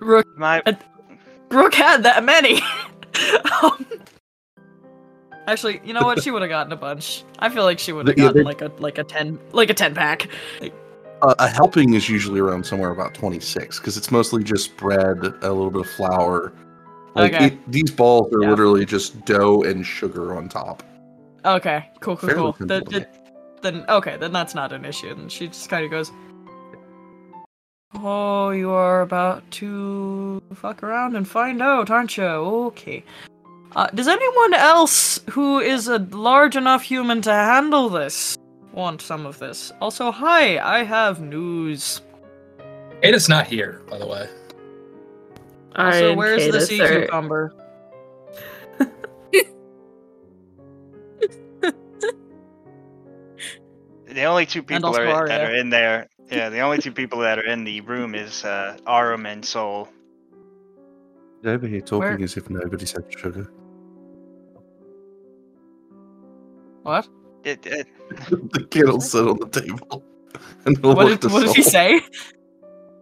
Rook, 0.01 0.27
My 0.37 0.61
Rook 1.49 1.73
had 1.73 2.03
that 2.03 2.23
many. 2.23 2.61
um, 3.63 3.85
actually, 5.47 5.81
you 5.83 5.93
know 5.93 6.01
what? 6.03 6.21
She 6.23 6.31
would 6.31 6.41
have 6.41 6.49
gotten 6.49 6.71
a 6.71 6.75
bunch. 6.77 7.23
I 7.39 7.49
feel 7.49 7.63
like 7.63 7.79
she 7.79 7.91
would 7.91 8.07
have 8.07 8.15
gotten 8.17 8.43
like 8.43 8.61
a 8.61 8.71
like 8.79 8.97
a 8.97 9.03
ten 9.03 9.39
like 9.51 9.69
a 9.69 9.73
ten 9.73 9.93
pack. 9.95 10.29
Uh, 11.21 11.35
a 11.39 11.47
helping 11.49 11.93
is 11.95 12.07
usually 12.07 12.39
around 12.39 12.65
somewhere 12.65 12.91
about 12.91 13.13
26 13.13 13.77
because 13.79 13.97
it's 13.97 14.09
mostly 14.09 14.41
just 14.41 14.77
bread, 14.77 15.17
a 15.41 15.51
little 15.51 15.69
bit 15.69 15.81
of 15.81 15.89
flour. 15.89 16.53
Like 17.15 17.33
Okay. 17.33 17.45
it- 17.47 17.71
these 17.71 17.91
balls 17.91 18.31
are 18.33 18.41
Yeah. 18.43 18.49
literally 18.51 18.85
just 18.85 19.25
dough 19.25 19.63
and 19.63 19.85
sugar 19.85 20.33
on 20.37 20.47
top. 20.47 20.81
Okay, 21.43 21.89
cool, 21.99 22.15
cool, 22.15 22.29
Fairly 22.29 22.41
cool. 22.53 22.53
to 22.67 22.83
make. 22.91 23.07
then 23.61 23.83
okay, 23.89 24.15
then 24.17 24.31
that's 24.31 24.55
not 24.55 24.71
an 24.71 24.85
issue. 24.85 25.09
And 25.09 25.29
she 25.29 25.47
just 25.47 25.67
kind 25.69 25.83
of 25.83 25.91
goes, 25.91 26.09
"Oh, 27.93 28.51
you 28.51 28.69
are 28.69 29.01
about 29.01 29.50
to 29.51 30.41
fuck 30.53 30.84
around 30.84 31.15
and 31.15 31.27
find 31.27 31.62
out, 31.62 31.89
aren't 31.89 32.17
you? 32.17 32.24
Okay. 32.24 33.03
Uh, 33.75 33.88
does 33.88 34.08
anyone 34.08 34.53
else 34.53 35.19
who 35.29 35.60
is 35.60 35.88
a 35.88 36.00
large 36.00 36.55
enough 36.55 36.81
human 36.84 37.22
to 37.22 37.31
handle 37.31 37.89
this 37.89 38.38
want 38.74 39.01
some 39.01 39.25
of 39.25 39.39
this? 39.39 39.72
Also, 39.81 40.12
hi, 40.12 40.58
I 40.60 40.84
have 40.84 41.22
news. 41.22 42.01
Ada's 43.03 43.29
not 43.29 43.48
here, 43.48 43.81
by 43.89 43.98
the 43.98 44.08
way. 44.08 44.27
Also, 45.75 46.00
so 46.00 46.15
where's 46.15 46.51
the 46.51 46.62
sea 46.62 46.81
are- 46.81 47.01
cucumber? 47.01 47.53
the 54.08 54.24
only 54.24 54.46
two 54.46 54.63
people 54.63 54.88
also 54.89 55.08
are, 55.08 55.27
that 55.27 55.41
Aria. 55.41 55.53
are 55.53 55.55
in 55.55 55.69
there. 55.69 56.10
Yeah, 56.31 56.50
the 56.50 56.59
only 56.59 56.77
two 56.77 56.91
people 56.91 57.19
that 57.19 57.39
are 57.39 57.45
in 57.45 57.63
the 57.63 57.81
room 57.81 58.13
is 58.13 58.43
uh, 58.45 58.77
Arum 58.88 59.25
and 59.25 59.43
Sol. 59.43 59.89
He's 61.41 61.50
over 61.51 61.67
here 61.67 61.81
talking 61.81 62.00
Where- 62.00 62.24
as 62.24 62.38
if 62.38 62.50
nobody's 62.50 62.91
had 62.91 63.05
sugar. 63.17 63.50
What? 66.83 67.07
It, 67.43 67.65
it, 67.65 67.88
the 68.29 68.67
kid 68.69 68.86
will 68.86 69.01
sit 69.01 69.27
on 69.27 69.38
the 69.39 69.48
table. 69.48 70.03
And 70.65 70.77
he'll 70.77 70.95
What 70.95 71.07
did, 71.07 71.21
to 71.21 71.29
what 71.29 71.48
did 71.48 71.55
he 71.55 71.63
say? 71.63 72.01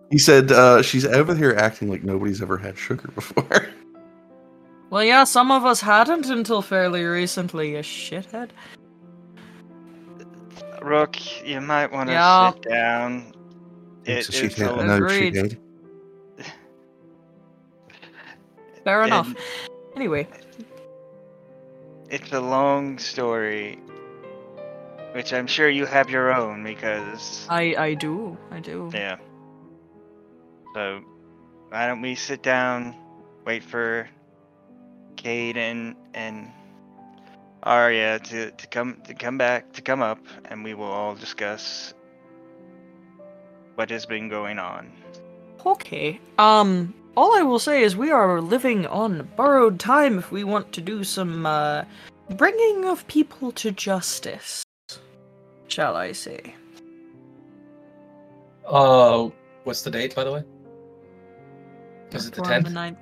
He 0.09 0.17
said 0.17 0.51
uh, 0.51 0.81
she's 0.81 1.05
over 1.05 1.35
here 1.35 1.53
acting 1.57 1.89
like 1.89 2.03
nobody's 2.03 2.41
ever 2.41 2.57
had 2.57 2.77
sugar 2.77 3.09
before. 3.15 3.67
Well, 4.89 5.03
yeah, 5.03 5.25
some 5.25 5.51
of 5.51 5.65
us 5.65 5.81
hadn't 5.81 6.27
until 6.27 6.61
fairly 6.61 7.03
recently, 7.03 7.71
you 7.71 7.79
shithead. 7.79 8.51
Rook, 10.81 11.17
you 11.45 11.61
might 11.61 11.91
want 11.91 12.09
to 12.09 12.13
Yeah. 12.13 12.51
sit 12.51 12.61
down. 12.69 13.33
It's 14.05 14.29
It, 14.29 14.35
a 14.35 14.45
it's, 14.45 14.57
shit 14.57 14.67
a, 14.67 14.71
I 14.73 14.83
know 14.83 15.07
she 15.07 15.27
Agreed. 15.27 15.33
did. 15.33 15.57
Fair 18.83 19.03
and 19.03 19.13
enough. 19.13 19.35
Anyway, 19.95 20.27
it's 22.09 22.31
a 22.31 22.39
long 22.39 22.97
story, 22.99 23.79
which 25.13 25.33
I'm 25.33 25.47
sure 25.47 25.69
you 25.69 25.85
have 25.85 26.09
your 26.09 26.33
own 26.33 26.63
because 26.63 27.47
I 27.49 27.75
I 27.77 27.93
do, 27.95 28.37
I 28.51 28.59
do. 28.59 28.89
yeah. 28.93 29.17
So 30.73 31.01
why 31.69 31.87
don't 31.87 32.01
we 32.01 32.15
sit 32.15 32.43
down, 32.43 32.95
wait 33.45 33.63
for 33.63 34.07
Cade 35.17 35.57
and 35.57 35.95
and 36.13 36.51
Aria 37.67 38.19
to, 38.19 38.51
to 38.51 38.67
come 38.67 39.01
to 39.05 39.13
come 39.13 39.37
back 39.37 39.73
to 39.73 39.81
come 39.81 40.01
up, 40.01 40.19
and 40.45 40.63
we 40.63 40.73
will 40.73 40.85
all 40.85 41.15
discuss 41.15 41.93
what 43.75 43.89
has 43.89 44.05
been 44.05 44.29
going 44.29 44.57
on. 44.57 44.91
Okay. 45.65 46.19
Um, 46.39 46.93
all 47.15 47.37
I 47.37 47.43
will 47.43 47.59
say 47.59 47.83
is 47.83 47.95
we 47.97 48.11
are 48.11 48.39
living 48.41 48.87
on 48.87 49.29
borrowed 49.35 49.79
time 49.79 50.17
if 50.17 50.31
we 50.31 50.43
want 50.43 50.71
to 50.73 50.81
do 50.81 51.03
some 51.03 51.45
uh, 51.45 51.83
bringing 52.35 52.85
of 52.85 53.05
people 53.07 53.51
to 53.53 53.71
justice. 53.71 54.63
Shall 55.67 55.95
I 55.95 56.13
say? 56.13 56.55
Uh, 58.65 59.29
what's 59.65 59.81
the 59.81 59.91
date, 59.91 60.15
by 60.15 60.23
the 60.23 60.31
way? 60.31 60.43
Is 62.11 62.27
it 62.27 62.33
the 62.33 62.43
For 62.43 62.49
tenth? 62.49 62.71
ninth. 62.71 62.97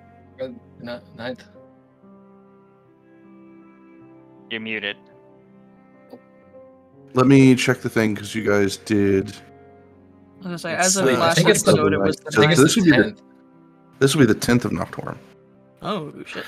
Ninth. 0.81 1.43
You're 4.49 4.61
muted. 4.61 4.97
Let 7.13 7.27
me 7.27 7.55
check 7.55 7.79
the 7.81 7.89
thing 7.89 8.13
because 8.13 8.35
you 8.35 8.43
guys 8.43 8.77
did. 8.77 9.29
I 9.29 9.29
was 10.37 10.43
gonna 10.43 10.57
say, 10.59 10.75
as 10.75 10.97
of 10.97 11.05
late. 11.05 11.17
Last 11.17 11.37
think 11.37 11.49
it's 11.49 11.63
the- 11.63 11.71
episode, 11.71 11.93
it 11.93 11.97
was 11.99 12.17
the 12.17 12.27
I 12.27 12.31
think 12.45 12.55
So 12.55 12.63
it's 12.63 12.75
this 12.75 12.75
the 12.75 12.81
would 12.81 12.85
be 12.85 12.97
the- 12.97 13.03
tenth. 13.03 13.21
This 13.99 14.15
will 14.15 14.27
be 14.27 14.33
the 14.33 14.39
10th 14.39 14.65
of 14.65 14.71
Nocturne. 14.73 15.17
Oh 15.81 16.13
shit. 16.25 16.45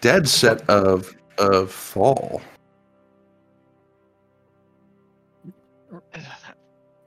Dead 0.00 0.28
set 0.28 0.68
of 0.68 1.14
of 1.38 1.70
fall. 1.72 2.42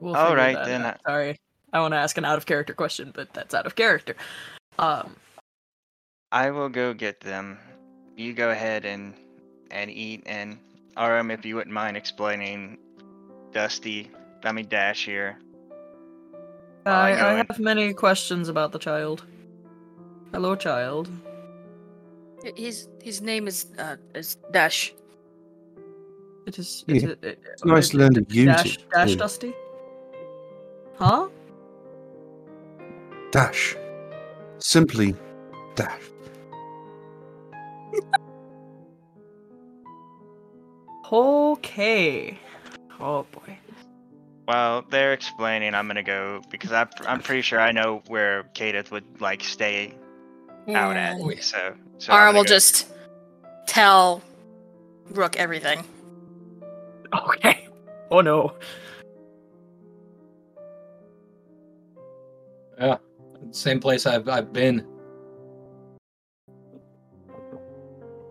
We'll 0.00 0.14
All 0.16 0.26
figure 0.26 0.36
right, 0.36 0.54
that 0.54 0.66
then, 0.66 0.82
out. 0.82 1.00
Sorry, 1.06 1.36
I 1.72 1.80
want 1.80 1.92
to 1.92 1.98
ask 1.98 2.16
an 2.18 2.24
out 2.24 2.38
of 2.38 2.46
character 2.46 2.72
question, 2.74 3.10
but 3.14 3.32
that's 3.34 3.54
out 3.54 3.66
of 3.66 3.74
character. 3.74 4.14
Um, 4.78 5.16
I 6.30 6.50
will 6.50 6.68
go 6.68 6.94
get 6.94 7.20
them. 7.20 7.58
You 8.16 8.32
go 8.32 8.50
ahead 8.50 8.84
and 8.84 9.14
and 9.70 9.90
eat 9.90 10.22
and 10.26 10.58
Arum, 10.96 11.30
if 11.30 11.44
you 11.44 11.54
wouldn't 11.56 11.72
mind 11.72 11.96
explaining 11.96 12.78
Dusty, 13.52 14.10
I 14.44 14.52
mean 14.52 14.66
Dash 14.68 15.04
here. 15.04 15.38
Well, 16.84 16.94
I 16.94 17.12
I, 17.12 17.16
go 17.16 17.26
I 17.26 17.32
have 17.34 17.58
many 17.58 17.92
questions 17.92 18.48
about 18.48 18.72
the 18.72 18.78
child. 18.78 19.24
Hello, 20.32 20.54
child. 20.56 21.08
His 22.56 22.88
his 23.02 23.20
name 23.20 23.46
is 23.48 23.66
uh 23.78 23.96
is 24.14 24.36
Dash. 24.52 24.94
It 26.46 26.58
is. 26.58 26.84
Yeah, 26.86 26.96
It, 26.96 27.02
it, 27.04 27.18
it, 27.22 27.38
It's 27.52 27.64
nice 27.64 27.88
to 27.90 27.98
learn 27.98 28.14
to 28.14 28.24
use 28.28 28.46
Dash, 28.46 28.76
it. 28.76 28.84
Dash 28.90 29.12
too. 29.12 29.16
Dusty. 29.16 29.54
Huh? 30.96 31.28
Dash. 33.30 33.76
Simply 34.58 35.14
dash. 35.76 36.07
Okay. 41.10 42.38
Oh 43.00 43.24
boy. 43.32 43.58
Well, 44.46 44.84
they're 44.90 45.12
explaining. 45.12 45.74
I'm 45.74 45.86
gonna 45.86 46.02
go 46.02 46.42
because 46.50 46.72
I, 46.72 46.86
I'm 47.06 47.20
pretty 47.20 47.42
sure 47.42 47.60
I 47.60 47.72
know 47.72 48.02
where 48.08 48.44
Kadath 48.54 48.90
would 48.90 49.20
like 49.20 49.42
stay 49.42 49.94
yeah. 50.66 50.86
out 50.86 50.96
at. 50.96 51.42
So, 51.42 51.74
so 51.98 52.12
Ara 52.12 52.32
will 52.32 52.44
go. 52.44 52.48
just 52.48 52.90
tell 53.66 54.22
Rook 55.10 55.36
everything. 55.36 55.84
Okay. 57.26 57.68
Oh 58.10 58.20
no. 58.20 58.54
Yeah, 62.78 62.96
same 63.50 63.80
place 63.80 64.06
I've 64.06 64.28
I've 64.28 64.52
been. 64.52 64.86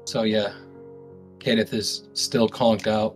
So 0.05 0.23
yeah, 0.23 0.53
Kadath 1.47 1.73
is 1.73 2.03
still 2.13 2.49
conked 2.49 2.87
out. 2.87 3.15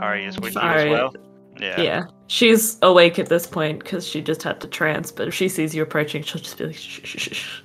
Aria's 0.00 0.36
with 0.36 0.54
you 0.54 0.60
Sorry. 0.60 0.82
as 0.82 0.90
well. 0.90 1.14
Yeah. 1.60 1.80
Yeah. 1.80 2.04
She's 2.26 2.76
awake 2.82 3.20
at 3.20 3.28
this 3.28 3.46
point 3.46 3.78
because 3.78 4.06
she 4.06 4.20
just 4.20 4.42
had 4.42 4.60
to 4.62 4.66
trance, 4.66 5.12
but 5.12 5.28
if 5.28 5.34
she 5.34 5.48
sees 5.48 5.74
you 5.74 5.82
approaching, 5.82 6.22
she'll 6.22 6.40
just 6.40 6.58
be 6.58 6.66
like, 6.66 6.76
shh, 6.76 7.00
shh, 7.04 7.18
shh, 7.18 7.36
shh. 7.36 7.62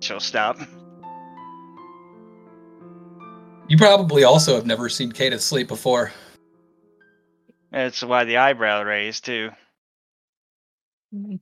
She'll 0.00 0.18
stop. 0.18 0.58
You 3.68 3.76
probably 3.76 4.24
also 4.24 4.56
have 4.56 4.66
never 4.66 4.88
seen 4.88 5.12
Kadath 5.12 5.40
sleep 5.40 5.68
before. 5.68 6.12
That's 7.70 8.02
why 8.02 8.24
the 8.24 8.38
eyebrow 8.38 8.82
raised 8.82 9.24
too. 9.24 9.50
Mm. 11.14 11.38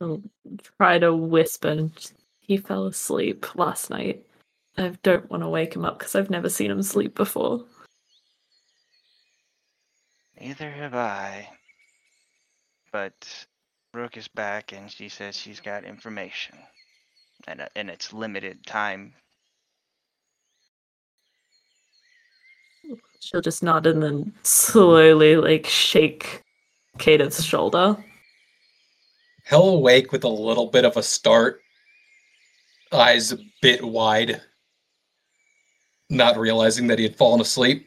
She'll 0.00 0.22
try 0.78 0.98
to 0.98 1.14
whisper. 1.14 1.90
He 2.40 2.56
fell 2.56 2.86
asleep 2.86 3.54
last 3.54 3.90
night. 3.90 4.24
I 4.78 4.96
don't 5.02 5.30
want 5.30 5.42
to 5.42 5.48
wake 5.48 5.74
him 5.74 5.84
up 5.84 5.98
because 5.98 6.14
I've 6.14 6.30
never 6.30 6.48
seen 6.48 6.70
him 6.70 6.82
sleep 6.82 7.14
before. 7.14 7.64
Neither 10.40 10.70
have 10.70 10.94
I. 10.94 11.48
But 12.92 13.46
Brooke 13.92 14.16
is 14.16 14.28
back 14.28 14.72
and 14.72 14.90
she 14.90 15.10
says 15.10 15.36
she's 15.36 15.60
got 15.60 15.84
information. 15.84 16.56
And, 17.46 17.60
uh, 17.60 17.68
and 17.76 17.90
it's 17.90 18.12
limited 18.12 18.64
time. 18.66 19.12
She'll 23.20 23.42
just 23.42 23.62
nod 23.62 23.86
and 23.86 24.02
then 24.02 24.32
slowly, 24.42 25.36
like, 25.36 25.66
shake 25.66 26.42
Kata's 26.98 27.44
shoulder. 27.44 28.02
He'll 29.48 29.68
awake 29.70 30.12
with 30.12 30.24
a 30.24 30.28
little 30.28 30.66
bit 30.66 30.84
of 30.84 30.96
a 30.96 31.02
start, 31.02 31.60
eyes 32.92 33.32
a 33.32 33.38
bit 33.62 33.82
wide, 33.82 34.40
not 36.08 36.36
realizing 36.38 36.86
that 36.88 36.98
he 36.98 37.04
had 37.04 37.16
fallen 37.16 37.40
asleep. 37.40 37.86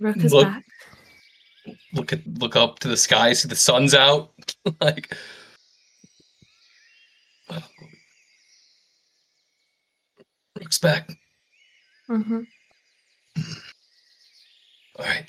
Rook 0.00 0.16
is 0.18 0.32
Look- 0.32 0.46
back. 0.46 0.62
Look 1.94 2.12
at 2.12 2.20
look 2.38 2.54
up 2.54 2.78
to 2.80 2.88
the 2.88 2.96
sky, 2.96 3.32
see 3.32 3.48
the 3.48 3.56
sun's 3.56 3.92
out. 3.94 4.30
like 4.80 5.12
Brooke's 10.54 10.78
back. 10.78 11.10
hmm 12.06 12.40
All 14.98 15.04
right, 15.04 15.26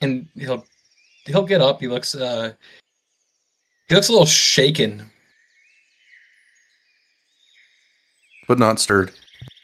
and 0.00 0.28
he'll 0.36 0.64
he'll 1.28 1.46
get 1.46 1.60
up. 1.60 1.80
He 1.80 1.88
looks 1.88 2.14
uh 2.14 2.52
he 3.88 3.94
looks 3.94 4.08
a 4.08 4.12
little 4.12 4.26
shaken, 4.26 5.10
but 8.46 8.58
not 8.58 8.78
stirred. 8.80 9.12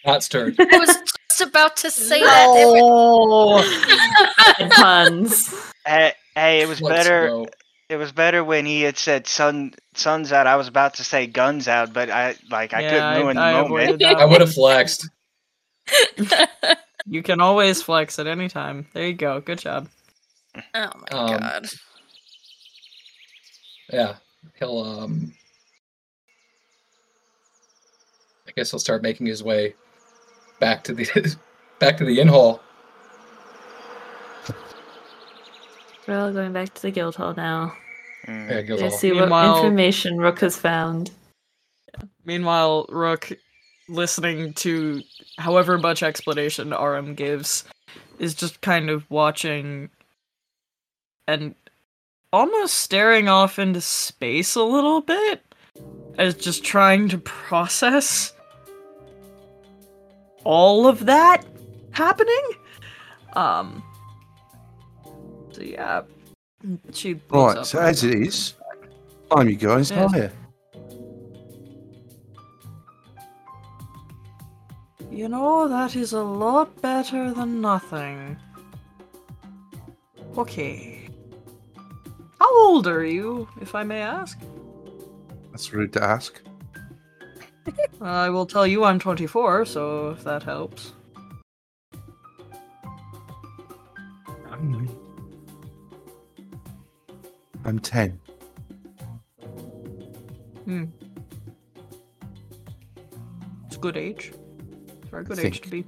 not 0.06 0.22
stirred. 0.22 0.54
I 0.60 0.78
was 0.78 0.96
just 1.30 1.40
about 1.40 1.76
to 1.78 1.90
say 1.90 2.20
that. 2.20 2.54
It 2.56 2.66
was- 2.66 4.74
puns. 4.76 5.54
Hey, 5.86 6.12
hey, 6.34 6.62
it 6.62 6.68
was 6.68 6.80
Let's 6.80 7.06
better. 7.06 7.28
go. 7.28 7.46
It 7.90 7.96
was 7.96 8.12
better 8.12 8.42
when 8.42 8.64
he 8.64 8.80
had 8.80 8.96
said 8.96 9.26
"sun, 9.26 9.74
sun's 9.94 10.32
out." 10.32 10.46
I 10.46 10.56
was 10.56 10.68
about 10.68 10.94
to 10.94 11.04
say 11.04 11.26
"guns 11.26 11.68
out," 11.68 11.92
but 11.92 12.08
I 12.08 12.34
like 12.50 12.72
I 12.72 12.80
Yeah, 12.80 12.90
couldn't 12.90 13.22
ruin 13.24 13.36
I 13.38 13.52
the 13.62 13.68
moment. 13.68 14.02
I 14.02 14.24
would 14.24 14.40
have 14.40 14.54
flexed. 14.54 15.10
You 17.06 17.22
can 17.22 17.42
always 17.42 17.82
flex 17.82 18.18
at 18.18 18.26
any 18.26 18.48
time. 18.48 18.86
There 18.94 19.06
you 19.06 19.12
go. 19.12 19.42
Good 19.42 19.58
job. 19.58 19.88
Oh 20.56 20.60
my 20.74 21.18
Um, 21.18 21.38
god. 21.40 21.66
Yeah, 23.92 24.14
he'll 24.58 24.78
um. 24.78 25.32
I 28.46 28.52
guess 28.56 28.70
he'll 28.70 28.78
start 28.80 29.02
making 29.02 29.26
his 29.26 29.42
way 29.42 29.74
back 30.60 30.84
to 30.84 30.94
the 30.94 31.36
back 31.78 31.96
to 31.98 32.04
the 32.04 32.20
inn 32.20 32.28
hall. 32.28 32.60
We're 36.06 36.18
all 36.18 36.32
going 36.32 36.52
back 36.52 36.74
to 36.74 36.82
the 36.82 36.90
guild 36.90 37.16
hall 37.16 37.34
now. 37.34 37.74
Mm. 38.26 38.50
Yeah, 38.50 38.62
Guild 38.62 38.78
To 38.80 38.88
Hall. 38.88 38.98
see 38.98 39.12
what 39.12 39.56
information 39.56 40.18
Rook 40.18 40.40
has 40.40 40.56
found. 40.56 41.10
Meanwhile, 42.24 42.86
Rook, 42.90 43.32
listening 43.88 44.52
to 44.54 45.02
however 45.38 45.78
much 45.78 46.02
explanation 46.02 46.72
Arum 46.72 47.14
gives, 47.14 47.64
is 48.18 48.34
just 48.34 48.60
kind 48.60 48.90
of 48.90 49.10
watching 49.10 49.88
and 51.26 51.54
almost 52.32 52.74
staring 52.74 53.28
off 53.28 53.58
into 53.58 53.80
space 53.80 54.54
a 54.54 54.62
little 54.62 55.00
bit 55.00 55.42
as 56.18 56.34
just 56.34 56.64
trying 56.64 57.08
to 57.08 57.18
process 57.18 58.32
all 60.44 60.86
of 60.86 61.06
that 61.06 61.44
happening. 61.90 62.50
Um. 63.34 63.82
So 65.52 65.62
yeah, 65.62 66.02
she 66.92 67.20
Right, 67.30 67.64
so 67.64 67.78
as 67.78 68.02
it 68.04 68.14
is, 68.14 68.54
time 69.30 69.48
you 69.48 69.56
guys 69.56 69.90
Yes. 69.90 70.12
higher. 70.12 70.32
You 75.10 75.28
know, 75.28 75.68
that 75.68 75.94
is 75.94 76.12
a 76.12 76.22
lot 76.22 76.80
better 76.82 77.32
than 77.32 77.60
nothing. 77.60 78.36
Okay. 80.36 81.03
How 82.44 82.66
old 82.66 82.86
are 82.86 83.02
you, 83.02 83.48
if 83.62 83.74
I 83.74 83.84
may 83.84 84.02
ask? 84.02 84.38
That's 85.50 85.72
rude 85.72 85.94
to 85.94 86.04
ask. 86.04 86.42
I 88.02 88.28
will 88.28 88.44
tell 88.44 88.66
you 88.66 88.84
I'm 88.84 88.98
24, 88.98 89.64
so 89.64 90.10
if 90.10 90.22
that 90.24 90.42
helps. 90.42 90.92
I'm, 94.50 94.90
I'm 97.64 97.78
10. 97.78 98.20
Hmm. 100.66 100.84
It's 103.68 103.76
a 103.76 103.78
good 103.78 103.96
age. 103.96 104.32
It's 104.98 105.06
a 105.06 105.10
very 105.10 105.24
good 105.24 105.38
age 105.38 105.62
to 105.62 105.70
be. 105.70 105.86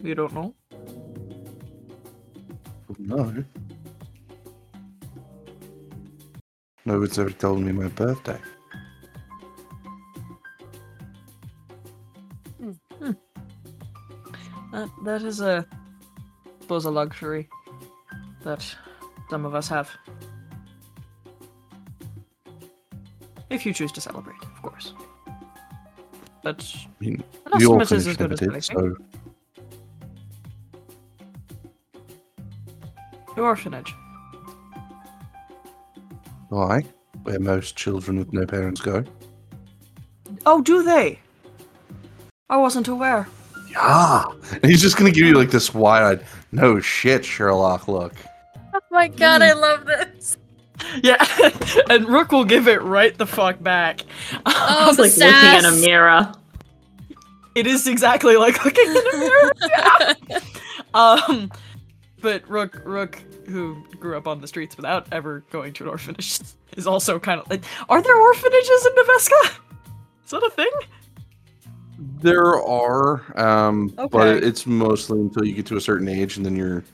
You 0.00 0.14
don't 0.14 0.32
know? 0.32 0.54
No. 3.00 3.44
No 6.88 6.98
one's 7.00 7.18
ever 7.18 7.28
told 7.28 7.60
me 7.60 7.70
my 7.70 7.88
birthday. 7.88 8.40
That, 14.72 14.88
that 15.04 15.22
is 15.22 15.42
a, 15.42 15.66
I 15.70 16.62
suppose, 16.62 16.86
a 16.86 16.90
luxury 16.90 17.46
that 18.42 18.64
some 19.28 19.44
of 19.44 19.54
us 19.54 19.68
have. 19.68 19.90
If 23.50 23.66
you 23.66 23.74
choose 23.74 23.92
to 23.92 24.00
celebrate, 24.00 24.42
of 24.42 24.62
course. 24.62 24.94
But 26.42 26.74
I 26.74 26.88
mean, 27.00 27.22
an 27.44 27.58
the 27.58 27.64
estimate 27.66 27.92
is 27.92 28.06
as 28.06 28.18
never 28.18 28.28
good 28.28 28.32
as 28.32 28.40
did, 28.40 28.48
anything. 28.50 28.96
so 28.96 28.96
The 33.36 33.42
orphanage. 33.42 33.94
Why? 36.48 36.84
Where 37.22 37.40
most 37.40 37.76
children 37.76 38.18
with 38.18 38.32
no 38.32 38.46
parents 38.46 38.80
go. 38.80 39.04
Oh, 40.46 40.60
do 40.60 40.82
they? 40.82 41.18
I 42.50 42.56
wasn't 42.56 42.88
aware. 42.88 43.28
Yeah. 43.70 44.24
And 44.52 44.64
he's 44.64 44.80
just 44.80 44.96
gonna 44.96 45.10
give 45.10 45.26
you 45.26 45.34
like 45.34 45.50
this 45.50 45.74
wide-eyed, 45.74 46.24
no 46.52 46.80
shit, 46.80 47.24
Sherlock 47.24 47.88
look. 47.88 48.14
Oh 48.74 48.80
my 48.90 49.08
god, 49.08 49.42
I 49.42 49.52
love 49.52 49.84
this. 49.84 50.38
Yeah, 51.02 51.24
and 51.90 52.08
Rook 52.08 52.32
will 52.32 52.44
give 52.44 52.68
it 52.68 52.80
right 52.82 53.16
the 53.16 53.26
fuck 53.26 53.62
back. 53.62 54.04
Oh, 54.46 54.86
It's 54.98 55.16
the 55.16 55.24
like 55.24 55.32
looking 55.34 55.58
in 55.58 55.64
a 55.64 55.86
mirror. 55.86 56.32
It 57.54 57.66
is 57.66 57.86
exactly 57.88 58.36
like 58.36 58.64
looking 58.64 58.86
in 58.86 58.96
a 58.96 59.18
mirror. 59.18 59.52
yeah. 59.68 60.38
Um, 60.94 61.50
but 62.20 62.48
Rook, 62.48 62.82
Rook, 62.84 63.16
who 63.46 63.82
grew 63.98 64.16
up 64.16 64.26
on 64.26 64.40
the 64.40 64.48
streets 64.48 64.76
without 64.76 65.06
ever 65.12 65.40
going 65.50 65.72
to 65.74 65.84
an 65.84 65.90
orphanage, 65.90 66.40
is 66.76 66.86
also 66.86 67.18
kind 67.18 67.40
of 67.40 67.48
like. 67.50 67.62
Are 67.88 68.02
there 68.02 68.16
orphanages 68.16 68.86
in 68.86 68.92
Neveska? 69.04 69.58
Is 70.24 70.30
that 70.30 70.42
a 70.42 70.50
thing? 70.50 70.70
There 72.20 72.62
are, 72.62 73.22
um, 73.40 73.88
but 74.10 74.42
it's 74.44 74.66
mostly 74.66 75.20
until 75.20 75.44
you 75.44 75.54
get 75.54 75.66
to 75.66 75.76
a 75.76 75.80
certain 75.80 76.08
age, 76.08 76.36
and 76.36 76.46
then 76.46 76.54
you're 76.54 76.84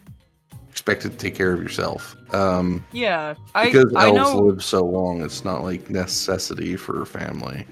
expected 0.71 1.13
to 1.13 1.19
take 1.19 1.35
care 1.35 1.53
of 1.53 1.63
yourself. 1.63 2.17
Um, 2.35 2.85
Yeah, 2.93 3.35
I 3.55 3.67
because 3.67 3.93
I 3.97 4.09
elves 4.09 4.35
know. 4.35 4.39
live 4.41 4.65
so 4.65 4.85
long, 4.85 5.23
it's 5.23 5.45
not 5.45 5.63
like 5.63 5.91
necessity 5.91 6.77
for 6.77 7.05
family. 7.05 7.67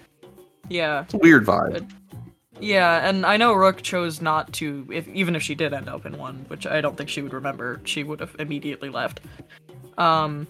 Yeah, 0.69 1.03
It's 1.03 1.15
a 1.15 1.19
weird 1.19 1.45
vibe. 1.47 1.91
Yeah, 2.63 3.09
and 3.09 3.27
I 3.27 3.37
know 3.37 3.55
Rook 3.55 3.83
chose 3.83 4.23
not 4.23 4.53
to. 4.55 4.87
If 4.89 5.09
even 5.09 5.35
if 5.35 5.43
she 5.43 5.57
did 5.57 5.75
end 5.75 5.89
up 5.89 6.07
in 6.07 6.17
one, 6.17 6.45
which 6.47 6.65
I 6.65 6.81
don't 6.81 6.97
think 6.97 7.11
she 7.11 7.21
would 7.21 7.33
remember, 7.33 7.81
she 7.85 8.05
would 8.05 8.21
have 8.21 8.37
immediately 8.39 8.89
left. 8.89 9.21
Um. 9.99 10.47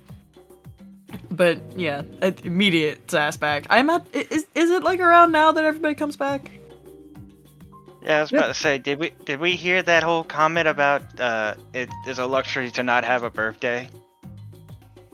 But 1.31 1.59
yeah, 1.75 2.03
it- 2.21 2.45
immediate 2.45 3.15
ass 3.15 3.39
back. 3.39 3.67
I'm 3.71 3.89
at. 3.89 4.07
Is 4.13 4.47
is 4.55 4.71
it 4.71 4.83
like 4.83 5.01
around 5.01 5.33
now 5.33 5.53
that 5.53 5.65
everybody 5.65 5.95
comes 5.95 6.17
back? 6.19 6.51
Yeah, 8.03 8.19
I 8.19 8.21
was 8.21 8.33
about 8.33 8.49
to 8.49 8.55
say, 8.55 8.77
did 8.77 8.99
we 8.99 9.13
did 9.25 9.41
we 9.41 9.57
hear 9.57 9.83
that 9.83 10.03
whole 10.03 10.25
comment 10.25 10.69
about 10.69 11.19
uh, 11.19 11.55
it 11.73 11.89
is 12.07 12.19
a 12.19 12.27
luxury 12.27 12.71
to 12.73 12.83
not 12.83 13.05
have 13.05 13.23
a 13.23 13.31
birthday? 13.31 13.89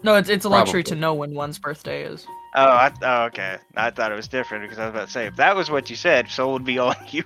No, 0.03 0.17
it's 0.17 0.29
it's 0.29 0.45
a 0.45 0.49
luxury 0.49 0.83
to 0.85 0.97
know 0.97 1.15
when 1.15 1.33
one's 1.35 1.61
birthday 1.61 2.03
is. 2.03 2.27
Oh, 2.61 2.71
I, 2.71 2.93
oh, 3.03 3.25
okay. 3.27 3.57
I 3.77 3.91
thought 3.91 4.11
it 4.11 4.17
was 4.17 4.27
different 4.27 4.65
because 4.65 4.79
I 4.79 4.87
was 4.87 4.95
about 4.95 5.07
to 5.07 5.13
say 5.13 5.27
if 5.27 5.37
that 5.37 5.55
was 5.55 5.71
what 5.71 5.89
you 5.91 5.95
said, 5.97 6.29
so 6.29 6.53
would 6.53 6.65
be 6.65 6.79
on 6.79 6.97
you. 7.11 7.23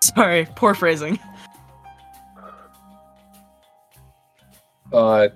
Sorry, 0.00 0.46
poor 0.56 0.74
phrasing. 0.74 1.18
Uh, 4.92 5.28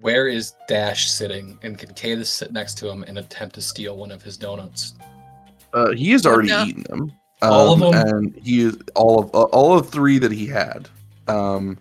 where 0.00 0.26
is 0.28 0.54
Dash 0.66 1.10
sitting? 1.10 1.58
And 1.62 1.78
can 1.78 1.90
Kata 1.90 2.24
sit 2.24 2.52
next 2.52 2.78
to 2.78 2.88
him 2.88 3.02
and 3.04 3.18
attempt 3.18 3.54
to 3.56 3.60
steal 3.60 3.96
one 3.96 4.10
of 4.10 4.22
his 4.22 4.36
donuts? 4.36 4.94
Uh, 5.74 5.92
he 5.92 6.10
has 6.12 6.26
already 6.26 6.48
no. 6.48 6.64
eaten 6.64 6.82
them. 6.88 7.12
All 7.42 7.72
of 7.74 7.82
Um, 7.82 7.92
them? 7.92 8.08
and 8.08 8.36
he 8.42 8.62
is 8.62 8.76
all 8.94 9.20
of 9.20 9.34
uh, 9.34 9.42
all 9.44 9.78
of 9.78 9.88
three 9.90 10.18
that 10.18 10.32
he 10.32 10.46
had. 10.46 10.88
Um, 11.28 11.78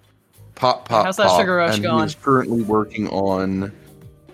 pop, 0.55 0.87
pop, 0.87 1.05
How's 1.05 1.17
that 1.17 1.27
pop, 1.27 1.39
sugar 1.39 1.55
rush 1.55 1.75
and 1.75 1.83
going? 1.83 1.99
he 1.99 2.05
is 2.05 2.15
currently 2.15 2.61
working 2.61 3.07
on 3.09 3.71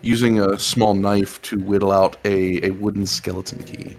using 0.06 0.40
a 0.40 0.58
small 0.60 0.94
knife 0.94 1.42
to 1.42 1.58
whittle 1.58 1.92
out 1.92 2.18
a, 2.26 2.64
a 2.66 2.70
wooden 2.72 3.06
skeleton 3.06 3.64
key. 3.64 3.98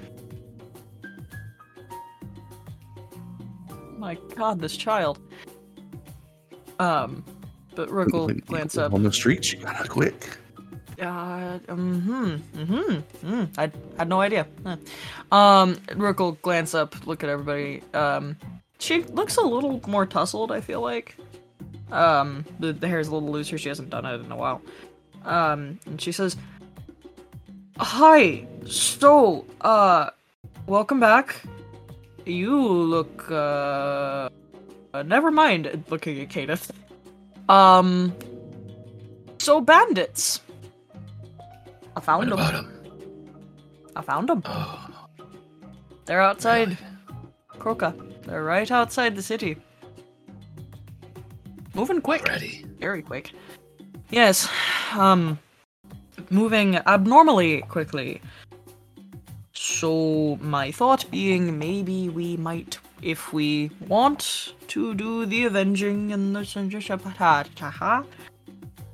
My 3.98 4.16
God, 4.36 4.60
this 4.60 4.76
child. 4.76 5.18
Um, 6.78 7.24
but 7.74 7.90
Rook 7.90 8.12
will 8.12 8.28
glance 8.28 8.76
up. 8.76 8.92
on 8.92 9.02
the 9.02 9.12
streets. 9.12 9.52
You 9.52 9.58
gotta 9.58 9.88
quick. 9.88 10.38
Uh, 11.00 11.58
mm-hmm, 11.58 12.36
mm-hmm, 12.56 13.26
mm. 13.28 13.58
I 13.58 13.70
had 13.98 14.08
no 14.08 14.20
idea. 14.20 14.46
Huh. 14.64 14.76
Um, 15.36 15.76
Rook 15.96 16.20
will 16.20 16.32
glance 16.32 16.74
up, 16.74 17.06
look 17.06 17.24
at 17.24 17.28
everybody. 17.28 17.82
Um, 17.92 18.36
she 18.78 19.02
looks 19.02 19.36
a 19.36 19.42
little 19.42 19.82
more 19.86 20.06
tousled. 20.06 20.52
I 20.52 20.60
feel 20.60 20.80
like. 20.80 21.16
Um, 21.90 22.44
the 22.58 22.72
the 22.72 22.88
hair's 22.88 23.08
a 23.08 23.14
little 23.14 23.30
looser. 23.30 23.58
She 23.58 23.68
hasn't 23.68 23.90
done 23.90 24.06
it 24.06 24.20
in 24.20 24.30
a 24.32 24.36
while. 24.36 24.62
Um, 25.26 25.78
and 25.86 26.00
she 26.00 26.12
says, 26.12 26.36
"Hi, 27.78 28.46
so, 28.64 29.44
uh, 29.60 30.10
welcome 30.66 31.00
back. 31.00 31.42
You 32.24 32.56
look, 32.62 33.30
uh, 33.30 34.30
uh 34.94 35.02
never 35.02 35.30
mind." 35.30 35.84
Looking 35.90 36.20
at 36.20 36.30
Kadath. 36.30 36.70
Um, 37.48 38.14
so 39.38 39.60
bandits. 39.60 40.40
I 41.96 42.00
found 42.00 42.30
them. 42.30 42.38
him? 42.38 42.72
I 43.94 44.02
found 44.02 44.28
them. 44.28 44.42
Oh, 44.44 44.88
They're 46.04 46.20
outside 46.20 46.76
Kroka. 47.58 47.94
They're 48.24 48.44
right 48.44 48.70
outside 48.70 49.16
the 49.16 49.22
city. 49.22 49.56
Moving 51.74 52.00
quick. 52.00 52.22
already. 52.28 52.64
Very 52.78 53.02
quick. 53.02 53.32
Yes. 54.10 54.48
Um 54.94 55.38
moving 56.30 56.76
abnormally 56.76 57.62
quickly. 57.62 58.20
So 59.52 60.38
my 60.40 60.70
thought 60.72 61.04
being 61.10 61.58
maybe 61.58 62.08
we 62.08 62.36
might 62.36 62.78
if 63.02 63.32
we 63.32 63.70
want 63.88 64.54
to 64.68 64.94
do 64.94 65.26
the 65.26 65.44
avenging 65.44 66.12
and 66.12 66.34
the 66.34 66.44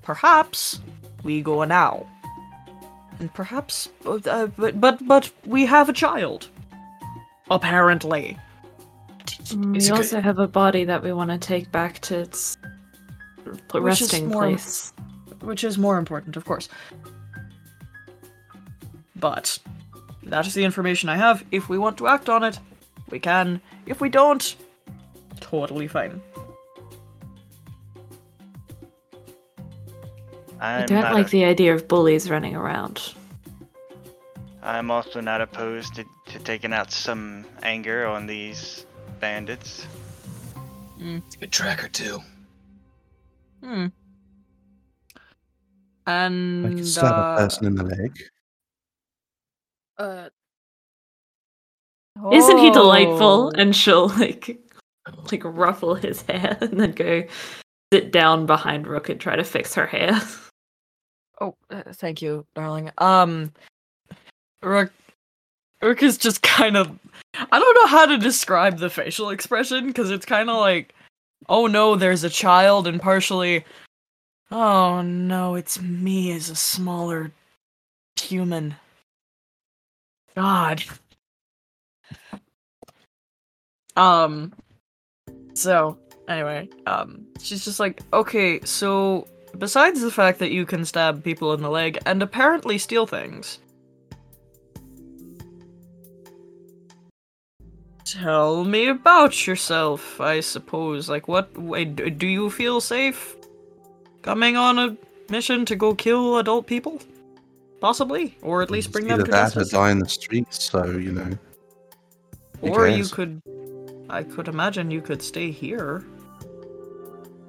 perhaps 0.02 0.80
we 1.22 1.42
go 1.42 1.64
now. 1.64 2.06
And 3.20 3.32
perhaps 3.32 3.88
uh, 4.06 4.46
but 4.56 4.80
but 4.80 5.06
but 5.06 5.30
we 5.46 5.66
have 5.66 5.88
a 5.88 5.92
child. 5.92 6.48
Apparently. 7.50 8.38
It's 9.20 9.54
we 9.54 9.88
a 9.88 9.94
also 9.94 10.20
have 10.20 10.38
a 10.38 10.48
body 10.48 10.84
that 10.84 11.02
we 11.02 11.12
want 11.12 11.30
to 11.30 11.38
take 11.38 11.70
back 11.70 12.00
to 12.00 12.18
its 12.20 12.58
pl- 13.68 13.86
is 13.86 14.00
resting 14.00 14.28
more- 14.28 14.42
place. 14.42 14.92
Which 15.42 15.64
is 15.64 15.78
more 15.78 15.98
important, 15.98 16.36
of 16.36 16.44
course. 16.44 16.68
But 19.16 19.58
that 20.24 20.46
is 20.46 20.54
the 20.54 20.64
information 20.64 21.08
I 21.08 21.16
have. 21.16 21.44
If 21.50 21.68
we 21.68 21.78
want 21.78 21.98
to 21.98 22.08
act 22.08 22.28
on 22.28 22.42
it, 22.42 22.58
we 23.10 23.18
can. 23.18 23.60
If 23.86 24.00
we 24.00 24.08
don't, 24.08 24.54
totally 25.40 25.88
fine. 25.88 26.20
I'm 30.60 30.82
I 30.82 30.86
don't 30.86 31.12
like 31.12 31.26
a- 31.26 31.30
the 31.30 31.44
idea 31.44 31.74
of 31.74 31.88
bullies 31.88 32.30
running 32.30 32.54
around. 32.54 33.14
I'm 34.62 34.92
also 34.92 35.20
not 35.20 35.40
opposed 35.40 35.96
to, 35.96 36.04
to 36.26 36.38
taking 36.38 36.72
out 36.72 36.92
some 36.92 37.44
anger 37.64 38.06
on 38.06 38.26
these 38.26 38.86
bandits. 39.18 39.86
It's 41.00 41.34
a 41.34 41.38
good 41.38 41.50
tracker 41.50 41.88
too. 41.88 42.20
Hmm. 43.64 43.86
I 46.06 46.24
And 46.24 46.76
can 46.76 46.84
stab 46.84 47.12
a 47.12 47.16
uh, 47.16 47.36
person 47.36 47.66
in 47.66 47.74
the 47.76 47.84
leg. 47.84 48.18
Uh, 49.98 50.28
Isn't 52.32 52.58
he 52.58 52.70
delightful? 52.70 53.52
oh. 53.54 53.60
And 53.60 53.74
she'll 53.74 54.08
like 54.08 54.58
like 55.30 55.42
ruffle 55.44 55.94
his 55.94 56.22
hair 56.22 56.56
and 56.60 56.80
then 56.80 56.92
go 56.92 57.24
sit 57.92 58.12
down 58.12 58.46
behind 58.46 58.86
Rook 58.86 59.08
and 59.08 59.20
try 59.20 59.36
to 59.36 59.44
fix 59.44 59.74
her 59.74 59.86
hair. 59.86 60.20
Oh, 61.40 61.56
uh, 61.70 61.82
thank 61.94 62.22
you, 62.22 62.46
darling. 62.54 62.92
Um, 62.98 63.52
Rook, 64.62 64.92
Rook 65.82 66.00
is 66.00 66.16
just 66.16 66.40
kind 66.42 66.76
of. 66.76 66.96
I 67.34 67.58
don't 67.58 67.74
know 67.80 67.86
how 67.88 68.06
to 68.06 68.16
describe 68.16 68.78
the 68.78 68.88
facial 68.88 69.30
expression 69.30 69.88
because 69.88 70.12
it's 70.12 70.26
kind 70.26 70.48
of 70.48 70.58
like, 70.58 70.94
oh 71.48 71.66
no, 71.66 71.96
there's 71.96 72.22
a 72.22 72.30
child, 72.30 72.86
and 72.86 73.00
partially, 73.02 73.64
oh 74.52 75.02
no, 75.02 75.54
it's 75.56 75.80
me 75.80 76.30
as 76.32 76.50
a 76.50 76.54
smaller 76.54 77.32
human. 78.20 78.76
God. 80.36 80.84
Um. 83.96 84.52
So 85.54 85.98
anyway, 86.28 86.68
um, 86.86 87.26
she's 87.40 87.64
just 87.64 87.80
like, 87.80 88.00
okay, 88.12 88.60
so 88.64 89.26
besides 89.58 90.00
the 90.00 90.10
fact 90.10 90.38
that 90.38 90.50
you 90.50 90.64
can 90.64 90.84
stab 90.84 91.22
people 91.22 91.52
in 91.52 91.62
the 91.62 91.70
leg 91.70 91.98
and 92.06 92.22
apparently 92.22 92.78
steal 92.78 93.06
things, 93.06 93.58
tell 98.04 98.64
me 98.64 98.88
about 98.88 99.46
yourself. 99.46 100.20
I 100.20 100.40
suppose. 100.40 101.08
Like, 101.10 101.28
what? 101.28 101.52
Do 102.18 102.26
you 102.26 102.48
feel 102.48 102.80
safe 102.80 103.36
coming 104.22 104.56
on 104.56 104.78
a 104.78 104.96
mission 105.30 105.64
to 105.66 105.76
go 105.76 105.94
kill 105.94 106.38
adult 106.38 106.66
people? 106.66 107.00
Possibly, 107.80 108.36
or 108.42 108.62
at 108.62 108.70
least 108.70 108.92
bring 108.92 109.08
them 109.08 109.18
to 109.18 109.30
that 109.30 109.30
or 109.30 109.60
justice. 109.60 109.70
die 109.70 109.90
in 109.90 109.98
the 109.98 110.08
streets. 110.08 110.62
So 110.70 110.86
you 110.86 111.12
know. 111.12 111.38
who 112.60 112.68
Or 112.68 112.86
you 112.88 113.04
could. 113.06 113.42
I 114.08 114.22
could 114.22 114.46
imagine 114.48 114.90
you 114.90 115.00
could 115.00 115.22
stay 115.22 115.50
here. 115.50 116.04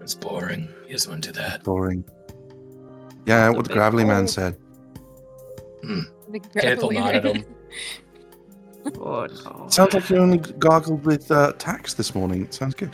It's 0.02 0.16
boring. 0.16 0.68
He 0.88 0.94
doesn't 0.94 1.22
to 1.22 1.32
do 1.32 1.40
that. 1.40 1.64
boring. 1.64 2.04
Yeah, 3.26 3.48
a 3.48 3.54
what 3.54 3.64
the 3.66 3.70
bit 3.70 3.76
gravelly 3.76 4.06
man 4.06 4.28
said. 4.28 4.58
the 5.82 6.40
Kadath 6.40 6.82
will 6.82 6.90
gravelly 6.90 6.98
at 6.98 7.24
man. 7.24 7.36
him. 7.36 7.46
Oh 9.00 9.28
no. 9.46 9.68
Sounds 9.70 9.94
like 9.94 10.10
you 10.10 10.18
only 10.18 10.40
gargled 10.40 11.06
with 11.06 11.32
uh, 11.32 11.54
tax 11.54 11.94
this 11.94 12.14
morning. 12.14 12.52
Sounds 12.52 12.76
good. 12.76 12.94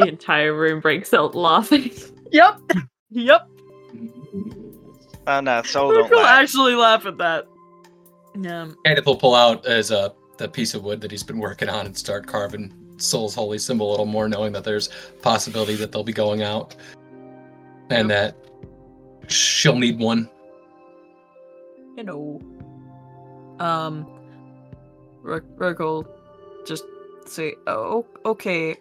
The 0.00 0.08
entire 0.08 0.54
room 0.54 0.80
breaks 0.80 1.12
out 1.14 1.34
laughing. 1.34 1.90
Yep. 2.32 2.60
Yep. 3.10 3.48
Oh 5.26 5.40
no, 5.40 5.62
Sol 5.62 5.92
don't 5.92 6.08
will 6.10 6.18
laugh. 6.18 6.42
actually 6.42 6.76
laugh 6.76 7.04
at 7.06 7.18
that. 7.18 7.48
Yeah. 8.40 8.68
Kadath 8.86 9.04
will 9.04 9.16
pull 9.16 9.34
out 9.34 9.66
as 9.66 9.90
a 9.90 10.12
the 10.38 10.48
piece 10.48 10.74
of 10.74 10.84
wood 10.84 11.00
that 11.00 11.10
he's 11.10 11.24
been 11.24 11.40
working 11.40 11.68
on 11.68 11.86
and 11.86 11.98
start 11.98 12.28
carving 12.28 12.72
Sol's 12.98 13.34
holy 13.34 13.58
symbol 13.58 13.88
a 13.88 13.90
little 13.90 14.06
more, 14.06 14.28
knowing 14.28 14.52
that 14.52 14.62
there's 14.62 14.90
possibility 15.22 15.74
that 15.74 15.90
they'll 15.90 16.04
be 16.04 16.12
going 16.12 16.42
out, 16.42 16.76
and 17.90 18.08
that 18.10 18.36
she'll 19.26 19.76
need 19.76 19.98
one. 19.98 20.30
you 21.96 22.04
know. 22.04 22.40
Um, 23.58 24.06
Rook 25.22 25.44
Rook 25.56 26.08
just 26.64 26.84
say, 27.26 27.56
"Oh, 27.66 28.06
okay. 28.24 28.76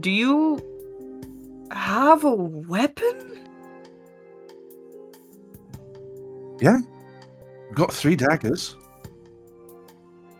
Do 0.00 0.10
you 0.10 0.60
have 1.70 2.24
a 2.24 2.34
weapon?" 2.34 3.40
Yeah. 6.60 6.78
Got 7.74 7.92
three 7.92 8.16
daggers. 8.16 8.76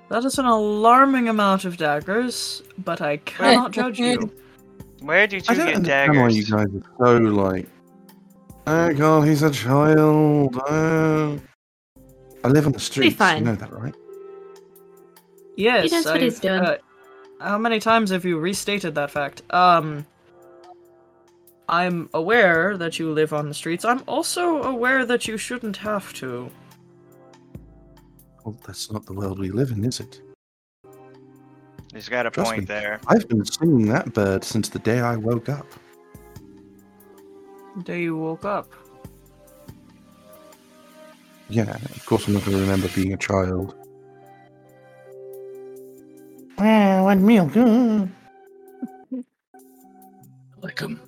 That 0.08 0.24
is 0.24 0.38
an 0.38 0.46
alarming 0.46 1.28
amount 1.28 1.64
of 1.64 1.76
daggers, 1.76 2.62
but 2.84 3.00
I 3.00 3.16
cannot 3.18 3.72
judge 3.72 3.98
you. 3.98 4.30
Where 5.00 5.26
did 5.26 5.44
I 5.48 5.52
you 5.52 5.58
don't 5.58 5.66
get 5.66 5.76
understand 5.76 6.16
why 6.16 6.28
you 6.28 6.44
daggers? 6.44 6.72
guys 6.72 6.82
are 7.00 7.06
so 7.06 7.18
like. 7.18 7.66
Oh 8.68 8.94
god, 8.94 9.28
he's 9.28 9.42
a 9.42 9.50
child. 9.50 10.56
Oh. 10.68 11.38
I 12.44 12.48
live 12.48 12.66
on 12.66 12.72
the 12.72 12.78
streets. 12.80 13.16
fine. 13.16 13.38
You 13.38 13.44
know 13.46 13.54
that, 13.56 13.72
right? 13.72 13.94
Yes, 15.56 15.90
knows 15.90 16.04
what 16.04 16.20
he's 16.22 16.36
I've, 16.36 16.42
doing. 16.42 16.60
uh, 16.60 16.76
how 17.40 17.58
many 17.58 17.80
times 17.80 18.10
have 18.10 18.24
you 18.24 18.38
restated 18.38 18.94
that 18.94 19.10
fact? 19.10 19.42
Um, 19.50 20.06
I'm 21.68 22.08
aware 22.14 22.76
that 22.76 22.98
you 22.98 23.12
live 23.12 23.32
on 23.32 23.48
the 23.48 23.54
streets. 23.54 23.84
I'm 23.84 24.02
also 24.06 24.62
aware 24.62 25.04
that 25.04 25.26
you 25.26 25.36
shouldn't 25.36 25.76
have 25.78 26.12
to. 26.14 26.50
Well, 28.44 28.56
that's 28.66 28.90
not 28.92 29.06
the 29.06 29.12
world 29.12 29.38
we 29.38 29.50
live 29.50 29.72
in, 29.72 29.84
is 29.84 30.00
it? 30.00 30.20
He's 31.92 32.08
got 32.08 32.26
a 32.26 32.30
Trust 32.30 32.50
point 32.50 32.60
me. 32.60 32.66
there. 32.66 33.00
I've 33.08 33.26
been 33.28 33.44
singing 33.44 33.86
that 33.86 34.12
bird 34.12 34.44
since 34.44 34.68
the 34.68 34.78
day 34.78 35.00
I 35.00 35.16
woke 35.16 35.48
up. 35.48 35.66
The 37.76 37.82
day 37.82 38.02
you 38.02 38.16
woke 38.16 38.44
up. 38.44 38.70
Yeah, 41.48 41.74
of 41.74 42.06
course 42.06 42.26
I'm 42.28 42.34
not 42.34 42.44
going 42.44 42.56
to 42.56 42.62
remember 42.62 42.88
being 42.94 43.12
a 43.12 43.16
child. 43.16 43.74
Well, 46.58 47.04
what 47.04 47.18
milk? 47.18 47.56
uh. 47.56 48.06
Like 50.62 50.78
him. 50.80 51.00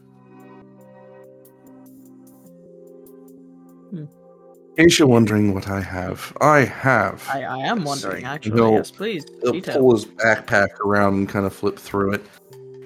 In 3.93 4.85
case 4.85 4.99
you're 5.01 5.09
wondering 5.09 5.55
what 5.55 5.69
I 5.69 5.81
have, 5.81 6.33
I 6.41 6.61
have. 6.61 7.27
I, 7.29 7.43
I 7.43 7.59
am 7.67 7.83
wondering, 7.83 8.25
actually. 8.25 8.61
No, 8.61 8.75
yes, 8.77 8.93
please. 8.93 9.25
He'll 9.43 9.53
Detail. 9.53 9.81
pull 9.81 9.95
his 9.97 10.05
backpack 10.05 10.79
around 10.81 11.15
and 11.15 11.29
kind 11.29 11.47
of 11.47 11.53
flip 11.53 11.77
through 11.79 12.13
it. 12.13 12.25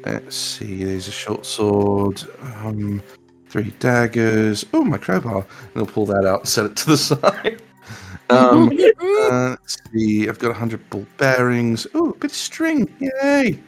Let's 0.07 0.35
see, 0.35 0.85
there's 0.85 1.07
a 1.09 1.12
short 1.12 1.44
sword, 1.44 2.22
um, 2.40 3.03
three 3.48 3.75
daggers. 3.79 4.64
Oh, 4.72 4.83
my 4.85 4.96
crowbar. 4.96 5.44
And 5.61 5.75
he'll 5.75 5.87
pull 5.87 6.07
that 6.07 6.25
out 6.25 6.40
and 6.40 6.48
set 6.48 6.64
it 6.64 6.77
to 6.77 6.87
the 6.87 6.96
side. 6.96 7.61
um, 8.30 8.70
uh, 9.20 9.50
let's 9.50 9.78
see, 9.92 10.28
I've 10.28 10.38
got 10.38 10.48
100 10.48 10.88
ball 10.90 11.06
bearings. 11.18 11.86
Oh, 11.94 12.10
a 12.10 12.14
bit 12.14 12.30
of 12.30 12.36
string. 12.36 12.88
Yay! 13.00 13.58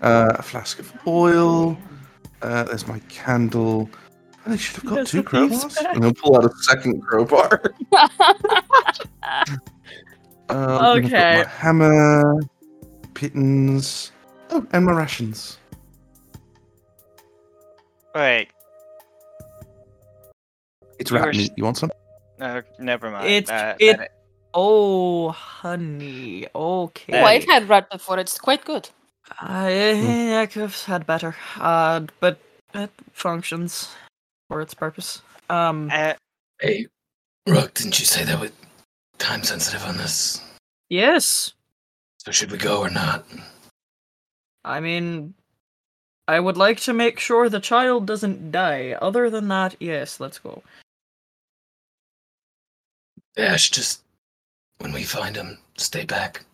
Uh, 0.00 0.32
a 0.34 0.42
flask 0.42 0.78
of 0.78 0.92
oil. 1.06 1.76
Uh, 2.42 2.64
there's 2.64 2.86
my 2.88 2.98
candle. 3.08 3.88
Oh, 4.44 4.50
they 4.50 4.56
should 4.56 4.76
have 4.76 4.84
got 4.86 4.94
There's 4.96 5.10
two 5.12 5.20
a 5.20 5.22
crowbars. 5.22 5.76
back. 5.76 5.94
And 5.94 6.04
he'll 6.04 6.14
pull 6.14 6.36
out 6.36 6.44
a 6.44 6.50
second 6.62 7.00
crowbar. 7.02 7.62
Um, 10.48 10.58
I've 10.68 11.04
Okay. 11.06 11.36
my 11.38 11.48
hammer, 11.48 12.34
pitons. 13.14 14.12
Oh, 14.50 14.66
and 14.72 14.84
my 14.84 14.92
rations. 14.92 15.56
Wait, 18.14 18.48
It's 20.98 21.10
You 21.10 21.16
rat 21.16 21.34
meat. 21.34 21.52
You 21.56 21.64
want 21.64 21.78
some? 21.78 21.90
No, 22.42 22.62
never 22.78 23.10
mind. 23.10 23.26
It's- 23.28 23.48
that, 23.48 23.76
it- 23.80 23.96
that- 23.98 24.10
Oh, 24.54 25.30
honey. 25.30 26.46
Okay. 26.54 27.18
Oh, 27.22 27.24
I've 27.24 27.44
had 27.44 27.70
rat 27.70 27.88
before. 27.90 28.18
It's 28.18 28.36
quite 28.38 28.66
good. 28.66 28.90
I, 29.40 30.40
I 30.42 30.44
could 30.46 30.60
have 30.60 30.82
had 30.84 31.06
better. 31.06 31.34
Uh, 31.58 32.00
but 32.20 32.38
it 32.74 32.90
functions 33.14 33.88
for 34.48 34.60
its 34.60 34.74
purpose. 34.74 35.22
Um, 35.48 35.88
uh, 35.90 36.12
Hey, 36.60 36.86
Rook, 37.46 37.72
didn't 37.72 37.98
you 37.98 38.04
say 38.04 38.24
that 38.24 38.38
was 38.38 38.52
time 39.16 39.42
sensitive 39.42 39.82
on 39.84 39.96
this? 39.96 40.42
yes. 40.90 41.54
So 42.18 42.30
should 42.30 42.52
we 42.52 42.58
go 42.58 42.80
or 42.80 42.90
not? 42.90 43.24
I 44.66 44.80
mean, 44.80 45.32
I 46.28 46.38
would 46.40 46.58
like 46.58 46.78
to 46.80 46.92
make 46.92 47.18
sure 47.18 47.48
the 47.48 47.58
child 47.58 48.06
doesn't 48.06 48.52
die. 48.52 48.92
Other 49.00 49.30
than 49.30 49.48
that, 49.48 49.76
yes, 49.80 50.20
let's 50.20 50.38
go. 50.38 50.62
Dash, 53.36 53.70
just 53.70 54.02
when 54.78 54.92
we 54.92 55.04
find 55.04 55.36
him, 55.36 55.58
stay 55.76 56.04
back. 56.04 56.44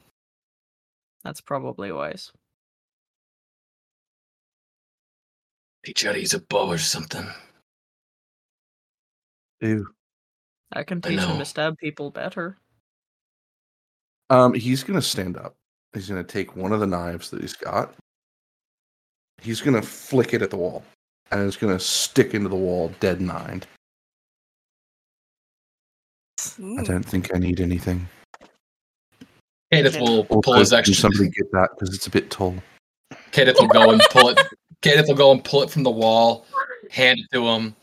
That's 1.25 1.41
probably 1.41 1.91
wise. 1.91 2.33
Teach 5.85 6.03
you 6.03 6.09
how 6.09 6.13
to 6.15 6.21
use 6.21 6.35
a 6.35 6.41
bow 6.41 6.69
or 6.69 6.79
something. 6.79 7.27
Ew. 9.61 9.89
I 10.73 10.85
can 10.85 11.01
I 11.05 11.09
teach 11.09 11.21
him 11.21 11.39
to 11.39 11.45
stab 11.45 11.79
people 11.79 12.11
better. 12.11 12.59
Um, 14.31 14.55
he's 14.55 14.85
gonna 14.85 15.03
stand 15.03 15.37
up. 15.37 15.57
He's 15.95 16.09
gonna 16.09 16.23
take 16.23 16.55
one 16.55 16.73
of 16.73 16.81
the 16.81 16.87
knives 16.87 17.31
that 17.31 17.41
he's 17.41 17.55
got. 17.55 17.95
He's 19.41 19.61
gonna 19.61 19.83
flick 19.83 20.35
it 20.35 20.43
at 20.43 20.51
the 20.51 20.57
wall, 20.57 20.85
and 21.31 21.47
it's 21.47 21.57
gonna 21.57 21.81
stick 21.81 22.35
into 22.35 22.49
the 22.49 22.57
wall, 22.57 22.93
dead 23.01 23.21
mind. 26.59 26.81
I 26.81 26.85
don't 26.85 27.03
think 27.05 27.35
I 27.35 27.39
need 27.39 27.61
anything. 27.61 28.09
Kadath 29.73 30.01
will 30.01 30.21
Also, 30.21 30.41
pull 30.41 30.55
his 30.55 30.71
can 30.71 30.79
extra. 30.79 30.95
somebody 30.95 31.29
get 31.31 31.51
that 31.53 31.71
because 31.75 31.95
it's 31.95 32.07
a 32.07 32.11
bit 32.11 32.31
tall. 32.31 32.55
Kadath 33.33 33.61
will 33.61 33.69
go 33.69 33.91
and 33.91 34.01
pull 34.11 34.29
it. 34.31 34.39
Kadath 34.83 35.09
will 35.09 35.15
go 35.15 35.31
and 35.33 35.45
pull 35.45 35.63
it 35.63 35.71
from 35.71 35.83
the 35.83 35.91
wall, 35.91 36.47
hand 36.91 37.19
it 37.19 37.27
to 37.35 37.47
him, 37.47 37.77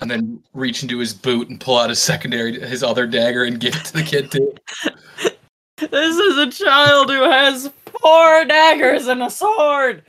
and 0.00 0.10
then 0.10 0.42
reach 0.52 0.82
into 0.82 0.98
his 0.98 1.12
boot 1.12 1.48
and 1.48 1.60
pull 1.60 1.78
out 1.78 1.88
his 1.88 1.98
secondary, 1.98 2.60
his 2.60 2.82
other 2.82 3.06
dagger, 3.06 3.44
and 3.44 3.58
give 3.60 3.74
it 3.74 3.84
to 3.86 3.92
the 3.94 4.02
kid 4.02 4.30
too. 4.30 4.54
This 5.78 6.16
is 6.16 6.38
a 6.38 6.50
child 6.50 7.10
who 7.10 7.22
has 7.22 7.70
four 8.00 8.44
daggers 8.44 9.06
and 9.08 9.22
a 9.22 9.30
sword. 9.30 10.02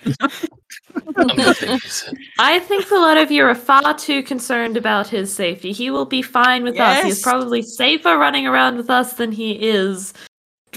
I'm 1.17 1.30
think 1.30 1.82
he's 1.82 2.04
a- 2.08 2.15
I 2.39 2.60
think 2.60 2.89
a 2.91 2.95
lot 2.95 3.17
of 3.17 3.32
you 3.32 3.43
are 3.45 3.56
far 3.56 3.97
too 3.97 4.21
concerned 4.23 4.78
about 4.78 5.08
his 5.08 5.34
safety. 5.34 5.71
He 5.71 5.89
will 5.89 6.06
be 6.06 6.21
fine 6.21 6.63
with 6.63 6.80
us. 6.80 7.04
He's 7.04 7.21
probably 7.21 7.62
safer 7.62 8.17
running 8.17 8.45
around 8.47 8.78
with 8.78 8.89
us 8.89 9.13
than 9.13 9.32
he 9.32 9.51
is 9.54 10.13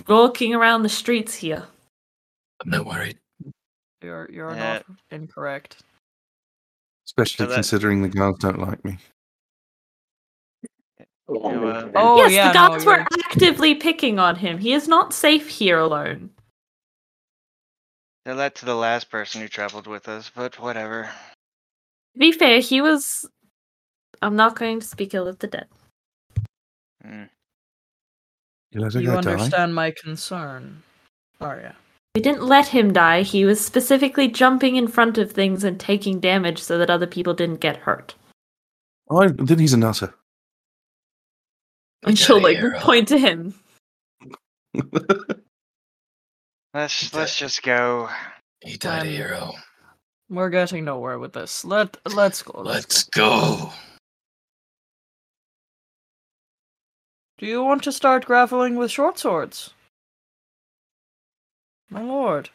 walking 0.06 0.54
around 0.54 0.82
the 0.84 0.88
streets 0.88 1.34
here. 1.34 1.64
I'm 2.64 2.70
not 2.70 2.86
worried. 2.86 3.18
You're 4.02 4.28
you're 4.30 4.54
Yeah. 4.54 4.72
not 4.74 4.86
incorrect. 5.10 5.82
Especially 7.06 7.44
So 7.44 7.48
that- 7.50 7.54
considering 7.56 8.02
the 8.02 8.08
guards 8.08 8.38
don't 8.38 8.58
like 8.60 8.82
me. 8.84 8.98
You, 11.28 11.36
uh, 11.40 11.90
Oh 11.94 12.16
yes, 12.18 12.32
yeah, 12.32 12.52
the 12.52 12.60
no, 12.62 12.68
guards 12.68 12.84
were 12.86 12.92
you're- 12.96 13.06
actively 13.30 13.74
picking 13.74 14.18
on 14.18 14.36
him. 14.36 14.58
He 14.58 14.72
is 14.72 14.88
not 14.88 15.12
safe 15.12 15.48
here 15.48 15.78
alone. 15.78 16.30
Tell 18.24 18.36
that 18.36 18.54
to 18.56 18.64
the 18.66 18.74
last 18.74 19.10
person 19.10 19.40
who 19.40 19.48
traveled 19.48 19.86
with 19.86 20.08
us, 20.08 20.30
but 20.34 20.58
whatever. 20.58 21.04
To 22.14 22.18
be 22.18 22.32
fair, 22.32 22.60
he 22.60 22.80
was. 22.80 23.28
I'm 24.20 24.36
not 24.36 24.56
going 24.58 24.80
to 24.80 24.86
speak 24.86 25.14
ill 25.14 25.28
of 25.28 25.38
the 25.38 25.46
dead. 25.46 25.66
Mm. 27.06 27.28
You 28.72 28.84
you 28.84 29.06
guy 29.06 29.20
die? 29.20 29.32
understand 29.32 29.74
my 29.74 29.92
concern, 29.92 30.82
Aria. 31.40 31.76
We 32.14 32.20
didn't 32.22 32.42
let 32.42 32.66
him 32.68 32.92
die. 32.92 33.22
He 33.22 33.44
was 33.44 33.64
specifically 33.64 34.28
jumping 34.28 34.76
in 34.76 34.88
front 34.88 35.18
of 35.18 35.30
things 35.32 35.62
and 35.62 35.78
taking 35.78 36.20
damage 36.20 36.58
so 36.60 36.76
that 36.78 36.90
other 36.90 37.06
people 37.06 37.32
didn't 37.32 37.60
get 37.60 37.76
hurt. 37.76 38.14
Oh, 39.08 39.28
then 39.28 39.58
he's 39.58 39.72
a 39.72 39.76
nutter. 39.76 40.12
And 42.04 42.18
she'll 42.18 42.40
like 42.40 42.56
hero. 42.58 42.78
point 42.80 43.08
to 43.08 43.18
him. 43.18 43.54
Let's 46.74 47.12
let's 47.14 47.36
just 47.36 47.62
go. 47.62 48.08
He 48.60 48.76
died 48.76 49.06
a 49.06 49.08
Um, 49.08 49.14
hero. 49.14 49.52
We're 50.28 50.50
getting 50.50 50.84
nowhere 50.84 51.18
with 51.18 51.32
this. 51.32 51.64
Let 51.64 51.96
let's 52.14 52.42
go. 52.42 52.60
Let's 52.60 53.04
go. 53.04 53.72
Do 57.38 57.46
you 57.46 57.64
want 57.64 57.82
to 57.84 57.92
start 57.92 58.26
grappling 58.26 58.76
with 58.76 58.90
short 58.90 59.18
swords? 59.18 59.72
My 61.88 62.02
lord. 62.02 62.50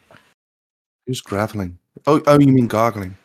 Who's 1.07 1.21
graveling? 1.21 1.77
Oh, 2.05 2.21
oh, 2.27 2.39
you 2.39 2.47
mean 2.53 2.67
gargling? 2.67 3.17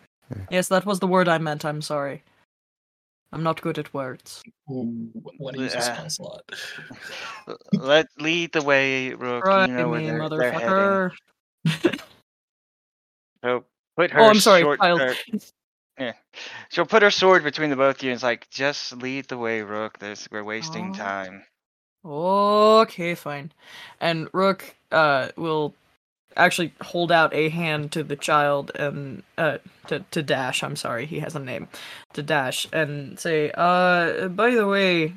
Yes, 0.50 0.68
that 0.68 0.87
was 0.87 1.00
the 1.00 1.07
word 1.07 1.28
I 1.28 1.38
meant. 1.38 1.64
I'm 1.64 1.83
sorry. 1.83 2.22
I'm 3.32 3.42
not 3.42 3.60
good 3.60 3.78
at 3.78 3.92
words. 3.92 4.42
What 4.66 5.54
do 5.54 5.58
you 5.60 5.64
use 5.64 5.74
a 5.74 5.92
Uh, 5.92 6.08
slot? 6.08 6.42
Let 7.72 8.06
lead 8.18 8.52
the 8.52 8.62
way, 8.62 9.12
Rook. 9.14 9.44
Try 9.44 9.66
you 9.66 9.72
know 9.72 9.90
me, 9.92 10.06
they're, 10.06 10.28
they're 10.28 10.52
motherfucker. 10.52 11.10
So 13.44 13.64
put 13.96 14.10
her 14.10 14.20
Oh, 14.20 14.30
I'm 14.30 14.40
sorry, 14.40 14.62
short, 14.62 14.80
child. 14.80 15.00
or- 15.00 15.14
yeah. 15.98 16.12
She'll 16.70 16.86
put 16.86 17.02
her 17.02 17.10
sword 17.10 17.44
between 17.44 17.70
the 17.70 17.76
both 17.76 17.96
of 17.98 18.02
you 18.02 18.10
and 18.10 18.16
it's 18.16 18.24
like, 18.24 18.50
just 18.50 18.96
lead 18.96 19.28
the 19.28 19.38
way, 19.38 19.62
Rook. 19.62 19.98
There's 19.98 20.28
we're 20.30 20.42
wasting 20.42 20.90
Aw. 20.90 20.94
time. 20.94 21.44
Okay, 22.04 23.14
fine. 23.14 23.52
And 24.00 24.28
Rook 24.32 24.74
uh 24.90 25.28
will 25.36 25.72
actually 26.38 26.72
hold 26.81 27.11
out 27.12 27.35
a 27.35 27.48
hand 27.51 27.92
to 27.92 28.03
the 28.03 28.16
child 28.16 28.70
and 28.74 29.22
uh 29.37 29.59
to 29.88 30.01
to 30.11 30.22
Dash, 30.22 30.62
I'm 30.62 30.77
sorry, 30.77 31.05
he 31.07 31.20
has 31.20 31.35
a 31.35 31.40
name. 31.40 31.68
To 32.14 32.22
Dash 32.22 32.66
and 32.72 33.18
say, 33.18 33.51
"Uh 33.55 34.29
by 34.29 34.51
the 34.55 34.66
way, 34.66 35.14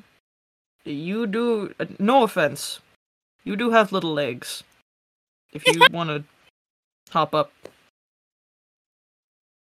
you 0.83 1.27
do. 1.27 1.73
Uh, 1.79 1.85
no 1.99 2.23
offense, 2.23 2.79
you 3.43 3.55
do 3.55 3.69
have 3.71 3.91
little 3.91 4.13
legs. 4.13 4.63
If 5.53 5.65
you 5.67 5.81
want 5.91 6.09
to 6.09 6.23
hop 7.11 7.33
up, 7.35 7.51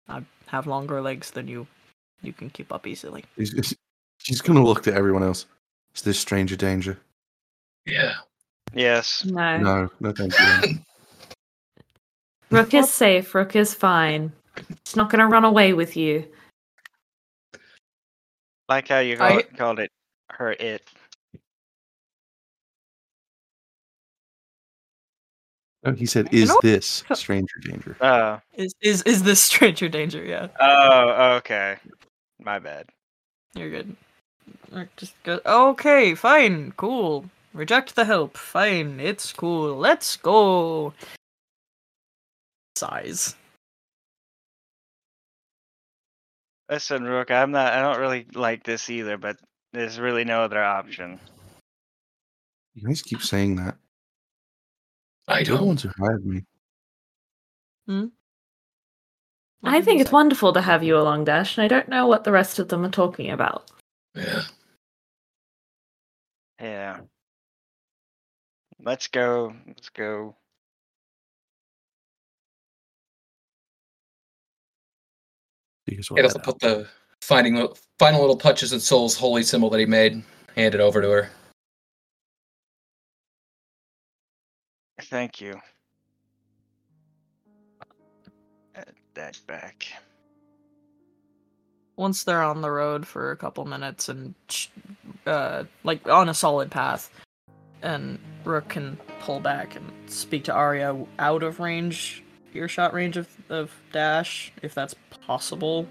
I 0.09 0.23
have 0.47 0.67
longer 0.67 1.01
legs 1.01 1.31
than 1.33 1.49
you. 1.49 1.67
You 2.23 2.33
can 2.33 2.51
keep 2.51 2.73
up 2.73 2.87
easily. 2.87 3.25
He's, 3.37 3.53
he's- 3.53 3.75
he's 4.25 4.41
gonna 4.41 4.65
look 4.65 4.83
to 4.85 4.95
everyone 4.95 5.23
else. 5.23 5.47
Is 5.95 6.03
this 6.03 6.19
stranger 6.19 6.57
danger? 6.57 6.99
Yeah. 7.87 8.15
Yes. 8.75 9.25
No. 9.25 9.59
No, 9.59 9.89
no, 10.01 10.13
thank 10.13 10.35
you. 10.39 10.79
Rook 12.51 12.73
is 12.75 12.91
safe. 12.93 13.35
Rook 13.35 13.57
is 13.57 13.75
fine. 13.75 14.33
It's 14.71 14.97
not 14.97 15.11
going 15.11 15.21
to 15.21 15.27
run 15.27 15.45
away 15.45 15.73
with 15.73 15.97
you. 15.97 16.25
Like 18.69 18.89
how 18.89 18.99
you 18.99 19.17
I- 19.21 19.43
called 19.43 19.79
it 19.81 19.91
her 20.31 20.53
it. 20.53 20.83
Oh, 25.85 25.93
he 25.93 26.07
said, 26.07 26.29
"Is 26.35 26.53
this 26.63 27.05
stranger 27.15 27.55
danger?" 27.63 27.97
Oh. 28.01 28.41
Is 28.55 28.75
is 28.83 29.03
is 29.03 29.23
this 29.23 29.41
stranger 29.41 29.89
danger? 29.89 30.25
Yeah, 30.25 30.49
Oh, 30.61 31.37
okay. 31.37 31.77
My 32.41 32.59
bad. 32.59 32.87
you're 33.55 33.71
good. 33.71 33.97
Or 34.73 34.89
Just 34.97 35.15
go. 35.23 35.41
Okay, 35.47 36.15
fine, 36.15 36.73
cool. 36.77 37.27
Reject 37.55 37.95
the 37.95 38.05
help. 38.05 38.37
Fine, 38.37 39.01
it's 39.01 39.33
cool. 39.33 39.77
Let's 39.77 40.17
go. 40.17 40.93
Size. 42.79 43.35
Listen, 46.71 47.05
Rook, 47.05 47.31
I'm 47.31 47.51
not 47.51 47.73
I 47.73 47.81
don't 47.81 48.01
really 48.01 48.27
like 48.35 48.63
this 48.65 48.89
either, 48.91 49.17
but 49.17 49.37
there's 49.73 49.99
really 49.99 50.25
no 50.25 50.43
other 50.43 50.63
option. 50.63 51.19
You 52.75 52.87
guys 52.87 53.03
keep 53.03 53.23
saying 53.23 53.57
that. 53.57 53.77
I 55.27 55.39
You're 55.41 55.45
the 55.45 55.57
don't. 55.57 55.67
ones 55.67 55.83
who 55.83 55.91
hired 55.99 56.25
me. 56.25 56.45
Hmm? 57.87 58.07
What 59.61 59.75
I 59.75 59.81
think 59.81 60.01
it's 60.01 60.13
wonderful 60.13 60.53
to 60.53 60.61
have 60.61 60.85
you 60.85 60.97
along, 60.97 61.25
Dash, 61.25 61.59
and 61.59 61.65
I 61.65 61.69
don't 61.69 61.89
know 61.89 62.07
what 62.07 62.25
the 62.25 62.33
rest 62.33 62.59
of 62.59 62.69
them 62.69 62.85
are 62.85 62.91
talking 62.91 63.31
about. 63.31 63.71
Yeah. 64.15 64.43
Yeah. 66.61 67.01
Let's 68.81 69.09
go. 69.09 69.55
Let's 69.67 69.89
go. 69.89 70.37
You 75.89 75.97
guys 75.97 76.11
will 76.11 76.17
He 76.17 76.23
head 76.23 76.43
put 76.43 76.59
the 76.61 76.87
finding 77.21 77.69
final 77.99 78.21
little 78.21 78.37
touches 78.37 78.73
at 78.73 78.81
Sol's 78.83 79.17
holy 79.17 79.43
symbol 79.43 79.71
that 79.71 79.79
he 79.79 79.87
made. 79.87 80.23
Hand 80.57 80.75
it 80.75 80.81
over 80.81 81.01
to 81.01 81.09
her. 81.11 81.31
Thank 85.03 85.41
you. 85.41 85.61
Add 88.75 88.93
that 89.15 89.41
back. 89.47 89.87
once 91.99 92.23
they're 92.25 92.43
on 92.43 92.61
the 92.63 92.71
road 92.71 93.07
for 93.07 93.33
a 93.33 93.37
couple 93.37 93.65
minutes 93.65 94.09
and 94.09 94.35
uh 95.27 95.65
like 95.85 96.09
on 96.09 96.29
a 96.29 96.35
solid 96.35 96.71
path 96.71 97.11
and 97.83 98.19
rook 98.45 98.69
can 98.69 98.97
pull 99.21 99.41
back 99.41 99.77
and 99.77 99.85
speak 100.07 100.45
to 100.45 100.53
Aria 100.53 100.97
out 101.19 101.43
of 101.43 101.61
range 101.61 102.23
earshot 102.55 102.93
range 102.95 103.17
of, 103.17 103.29
of 103.49 103.73
dash 103.93 104.53
if 104.63 104.75
that's 104.75 104.95
possible 105.27 105.87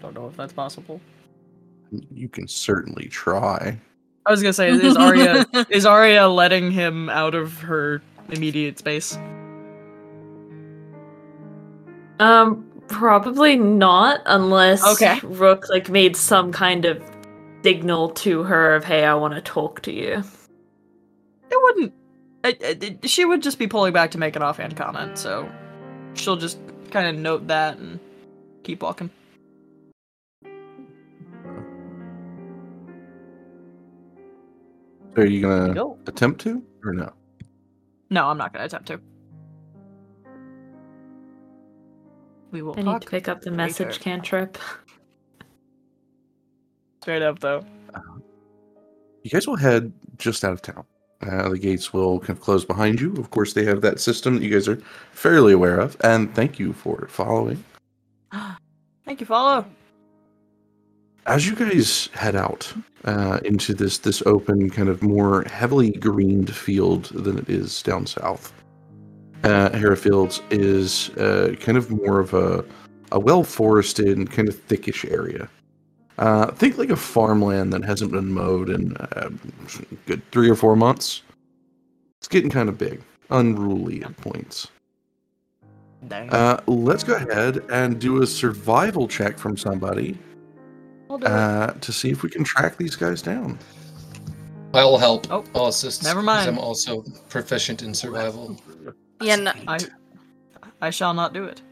don't 0.00 0.14
know 0.14 0.26
if 0.26 0.36
that's 0.36 0.52
possible 0.52 1.00
You 2.12 2.28
can 2.28 2.46
certainly 2.48 3.08
try. 3.08 3.78
i 4.26 4.30
was 4.30 4.42
gonna 4.42 4.52
say 4.52 4.68
is, 4.70 4.82
is 4.82 4.96
Aria 4.96 5.46
is 5.70 5.86
Aria 5.86 6.28
letting 6.28 6.70
him 6.70 7.08
out 7.10 7.34
of 7.34 7.58
her 7.60 8.02
immediate 8.30 8.78
space 8.78 9.16
Um, 12.18 12.64
probably 12.88 13.56
not 13.56 14.20
unless 14.26 14.82
Okay. 14.94 15.20
Rook 15.22 15.68
like 15.68 15.90
made 15.90 16.16
some 16.16 16.50
kind 16.52 16.84
of 16.86 17.02
signal 17.62 18.10
to 18.10 18.42
her 18.44 18.74
of, 18.74 18.84
"Hey, 18.84 19.04
I 19.04 19.12
want 19.14 19.34
to 19.34 19.40
talk 19.42 19.82
to 19.82 19.92
you." 19.92 20.22
it 21.50 21.62
wouldn't 21.62 21.92
it, 22.44 22.62
it, 22.62 22.82
it- 23.04 23.10
she 23.10 23.24
would 23.24 23.42
just 23.42 23.58
be 23.58 23.66
pulling 23.66 23.92
back 23.92 24.10
to 24.12 24.18
make 24.18 24.34
an 24.34 24.42
offhand 24.42 24.76
comment 24.76 25.16
so 25.18 25.48
she'll 26.16 26.36
just 26.36 26.58
kind 26.90 27.08
of 27.08 27.16
note 27.22 27.46
that 27.48 27.78
and 27.78 28.00
keep 28.62 28.82
walking 28.82 29.10
Are 35.16 35.24
you 35.24 35.40
gonna 35.40 35.72
go 35.72 35.98
attempt 36.06 36.42
to 36.42 36.62
or 36.84 36.92
no? 36.92 37.10
No, 38.10 38.26
I'm 38.26 38.36
not 38.36 38.52
gonna 38.52 38.66
attempt 38.66 38.88
to. 38.88 39.00
We 42.50 42.60
will 42.60 42.78
I 42.78 42.82
need 42.82 43.02
to 43.02 43.08
pick 43.08 43.26
up 43.26 43.40
the 43.40 43.50
message 43.50 43.98
cantrip. 43.98 44.58
straight 47.00 47.22
up 47.22 47.38
though. 47.38 47.64
Uh-huh. 47.94 48.18
You 49.22 49.30
guys 49.30 49.46
will 49.46 49.56
head 49.56 49.92
just 50.18 50.44
out 50.44 50.52
of 50.52 50.60
town. 50.60 50.84
Uh, 51.22 51.48
the 51.48 51.58
gates 51.58 51.92
will 51.92 52.20
kind 52.20 52.30
of 52.30 52.40
close 52.40 52.64
behind 52.64 53.00
you. 53.00 53.14
Of 53.14 53.30
course, 53.30 53.54
they 53.54 53.64
have 53.64 53.80
that 53.80 54.00
system 54.00 54.34
that 54.34 54.42
you 54.42 54.50
guys 54.50 54.68
are 54.68 54.76
fairly 55.12 55.52
aware 55.52 55.80
of, 55.80 55.96
and 56.02 56.34
thank 56.34 56.58
you 56.58 56.72
for 56.72 57.06
following. 57.08 57.64
Thank 59.04 59.20
you, 59.20 59.26
follow. 59.26 59.64
As 61.26 61.46
you 61.46 61.54
guys 61.54 62.08
head 62.12 62.34
out 62.34 62.72
uh, 63.04 63.38
into 63.44 63.72
this 63.72 63.98
this 63.98 64.20
open, 64.26 64.68
kind 64.68 64.88
of 64.88 65.02
more 65.02 65.44
heavily 65.44 65.92
greened 65.92 66.54
field 66.54 67.04
than 67.06 67.38
it 67.38 67.48
is 67.48 67.82
down 67.82 68.06
south, 68.06 68.52
uh, 69.44 69.70
Harrowfields 69.70 70.42
is 70.50 71.10
uh, 71.16 71.54
kind 71.60 71.78
of 71.78 71.90
more 71.90 72.18
of 72.18 72.34
a 72.34 72.64
a 73.12 73.20
well 73.20 73.44
forested 73.44 74.16
and 74.16 74.30
kind 74.30 74.48
of 74.48 74.56
thickish 74.66 75.10
area. 75.10 75.48
Uh, 76.18 76.50
think 76.52 76.78
like 76.78 76.90
a 76.90 76.96
farmland 76.96 77.72
that 77.72 77.84
hasn't 77.84 78.10
been 78.10 78.32
mowed 78.32 78.70
in 78.70 78.96
uh, 78.96 79.28
good 80.06 80.22
three 80.32 80.48
or 80.48 80.54
four 80.54 80.74
months. 80.74 81.22
It's 82.18 82.28
getting 82.28 82.50
kind 82.50 82.68
of 82.68 82.78
big, 82.78 83.02
unruly 83.30 84.02
at 84.02 84.16
points. 84.16 84.68
Dang. 86.08 86.30
Uh, 86.30 86.62
let's 86.66 87.04
go 87.04 87.14
ahead 87.14 87.64
and 87.70 88.00
do 88.00 88.22
a 88.22 88.26
survival 88.26 89.08
check 89.08 89.38
from 89.38 89.56
somebody 89.56 90.18
do 91.08 91.26
uh, 91.26 91.72
to 91.72 91.92
see 91.92 92.10
if 92.10 92.22
we 92.22 92.30
can 92.30 92.44
track 92.44 92.76
these 92.76 92.96
guys 92.96 93.22
down. 93.22 93.58
I 94.74 94.84
will 94.84 94.98
help. 94.98 95.30
Oh, 95.30 95.44
I'll 95.54 95.68
assist. 95.68 96.02
Never 96.02 96.22
mind. 96.22 96.48
I'm 96.48 96.58
also 96.58 97.02
proficient 97.28 97.82
in 97.82 97.94
survival. 97.94 98.60
Yeah, 99.20 99.36
no, 99.36 99.52
I 99.66 99.78
I 100.80 100.90
shall 100.90 101.14
not 101.14 101.32
do 101.32 101.44
it. 101.44 101.62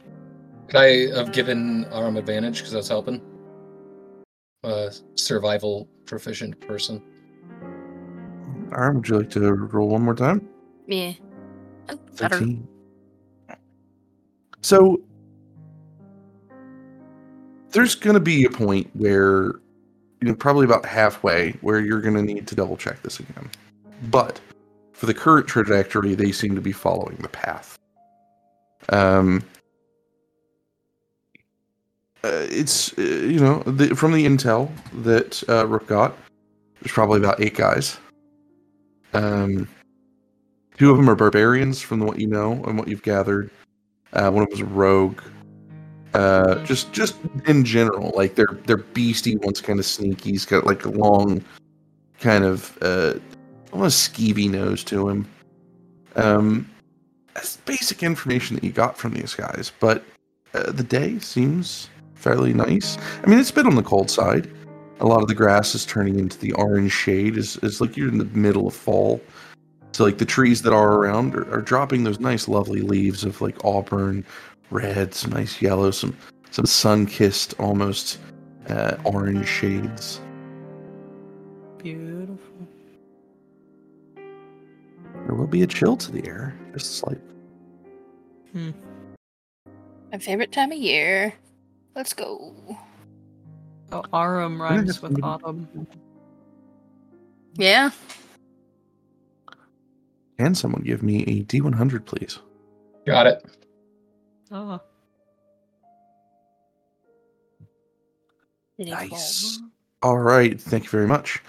Could 0.68 0.76
I 0.76 1.16
have 1.16 1.32
given 1.32 1.84
Arum 1.92 2.16
advantage 2.16 2.58
because 2.58 2.74
I 2.74 2.78
was 2.78 2.88
helping? 2.88 3.20
A 4.64 4.92
survival 5.14 5.88
proficient 6.06 6.58
person. 6.60 7.02
Arum, 8.72 8.96
would 8.96 9.08
you 9.08 9.18
like 9.18 9.30
to 9.30 9.52
roll 9.52 9.88
one 9.88 10.02
more 10.02 10.14
time? 10.14 10.48
yeah. 10.86 11.12
Better. 12.16 12.38
13. 12.38 12.66
So 14.62 15.02
there's 17.72 17.94
going 17.94 18.14
to 18.14 18.20
be 18.20 18.44
a 18.44 18.50
point 18.50 18.88
where, 18.94 19.56
you 20.22 20.28
know, 20.28 20.34
probably 20.34 20.64
about 20.64 20.86
halfway, 20.86 21.52
where 21.60 21.80
you're 21.80 22.00
going 22.00 22.14
to 22.14 22.22
need 22.22 22.46
to 22.46 22.54
double 22.54 22.76
check 22.76 23.02
this 23.02 23.20
again. 23.20 23.50
But 24.10 24.40
for 24.92 25.06
the 25.06 25.14
current 25.14 25.46
trajectory, 25.46 26.14
they 26.14 26.32
seem 26.32 26.54
to 26.54 26.60
be 26.60 26.72
following 26.72 27.16
the 27.16 27.28
path. 27.28 27.78
Um, 28.88 29.42
it's 32.26 32.96
uh, 32.98 33.02
you 33.02 33.38
know 33.40 33.60
the, 33.60 33.94
from 33.94 34.12
the 34.12 34.24
intel 34.24 34.70
that 35.02 35.42
uh, 35.48 35.66
Rook 35.66 35.86
got, 35.86 36.16
there's 36.80 36.92
probably 36.92 37.18
about 37.18 37.40
eight 37.40 37.54
guys. 37.54 37.98
Um, 39.12 39.68
two 40.76 40.90
of 40.90 40.96
them 40.96 41.08
are 41.08 41.14
barbarians, 41.14 41.80
from 41.80 42.00
what 42.00 42.18
you 42.18 42.26
know 42.26 42.52
and 42.64 42.78
what 42.78 42.88
you've 42.88 43.02
gathered. 43.02 43.50
Uh, 44.12 44.30
one 44.30 44.44
of 44.44 44.50
them 44.50 44.58
is 44.58 44.60
a 44.60 44.66
rogue. 44.66 45.20
Uh, 46.14 46.64
just 46.64 46.92
just 46.92 47.16
in 47.46 47.64
general, 47.64 48.12
like 48.14 48.36
they're 48.36 48.58
they're 48.66 48.76
beastie. 48.76 49.36
One's 49.36 49.60
kind 49.60 49.78
of 49.78 49.86
sneaky. 49.86 50.30
He's 50.30 50.46
got 50.46 50.64
like 50.64 50.84
a 50.84 50.90
long, 50.90 51.44
kind 52.20 52.44
of 52.44 52.78
uh, 52.82 53.14
almost 53.72 54.12
skeevy 54.12 54.48
nose 54.48 54.84
to 54.84 55.08
him. 55.08 55.28
Um, 56.16 56.70
that's 57.34 57.56
basic 57.58 58.04
information 58.04 58.54
that 58.54 58.62
you 58.62 58.70
got 58.70 58.96
from 58.96 59.12
these 59.14 59.34
guys, 59.34 59.72
but 59.80 60.04
uh, 60.54 60.70
the 60.70 60.84
day 60.84 61.18
seems 61.18 61.88
fairly 62.24 62.54
nice. 62.54 62.96
I 63.22 63.28
mean, 63.28 63.38
it's 63.38 63.50
been 63.50 63.66
on 63.66 63.76
the 63.76 63.82
cold 63.82 64.10
side. 64.10 64.50
A 65.00 65.06
lot 65.06 65.20
of 65.20 65.28
the 65.28 65.34
grass 65.34 65.74
is 65.74 65.84
turning 65.84 66.18
into 66.18 66.38
the 66.38 66.52
orange 66.54 66.92
shade. 66.92 67.36
Is 67.36 67.58
it's 67.62 67.80
like 67.82 67.96
you're 67.96 68.08
in 68.08 68.18
the 68.18 68.24
middle 68.46 68.66
of 68.66 68.74
fall. 68.74 69.20
So 69.92 70.04
like 70.04 70.18
the 70.18 70.24
trees 70.24 70.62
that 70.62 70.72
are 70.72 70.94
around 70.94 71.34
are, 71.36 71.48
are 71.52 71.60
dropping 71.60 72.04
those 72.04 72.18
nice, 72.18 72.48
lovely 72.48 72.80
leaves 72.80 73.24
of 73.24 73.40
like 73.42 73.62
auburn, 73.62 74.24
red, 74.70 75.14
some 75.14 75.32
nice 75.32 75.60
yellow, 75.60 75.90
some 75.90 76.16
some 76.50 76.66
sun-kissed, 76.66 77.54
almost 77.60 78.18
uh, 78.68 78.96
orange 79.04 79.46
shades. 79.46 80.20
beautiful. 81.84 82.66
There 85.26 85.34
will 85.34 85.46
be 85.46 85.62
a 85.62 85.66
chill 85.66 85.96
to 85.98 86.10
the 86.10 86.26
air, 86.26 86.54
just 86.72 86.96
slight. 86.96 87.20
Hmm. 88.52 88.70
My 90.10 90.18
favorite 90.18 90.52
time 90.52 90.72
of 90.72 90.78
year. 90.78 91.34
Let's 91.94 92.12
go. 92.12 92.54
Oh, 93.92 94.02
autumn 94.12 94.58
gonna 94.58 94.76
rhymes 94.76 95.00
with 95.00 95.22
autumn. 95.22 95.86
Yeah. 97.54 97.90
Can 100.38 100.54
someone 100.54 100.82
give 100.82 101.02
me 101.02 101.22
a 101.24 101.44
D100, 101.44 102.04
please? 102.04 102.40
Got 103.06 103.26
it. 103.28 103.44
Oh, 104.50 104.80
Nice. 108.78 109.60
All 110.02 110.18
right, 110.18 110.60
thank 110.60 110.84
you 110.84 110.90
very 110.90 111.06
much. 111.06 111.40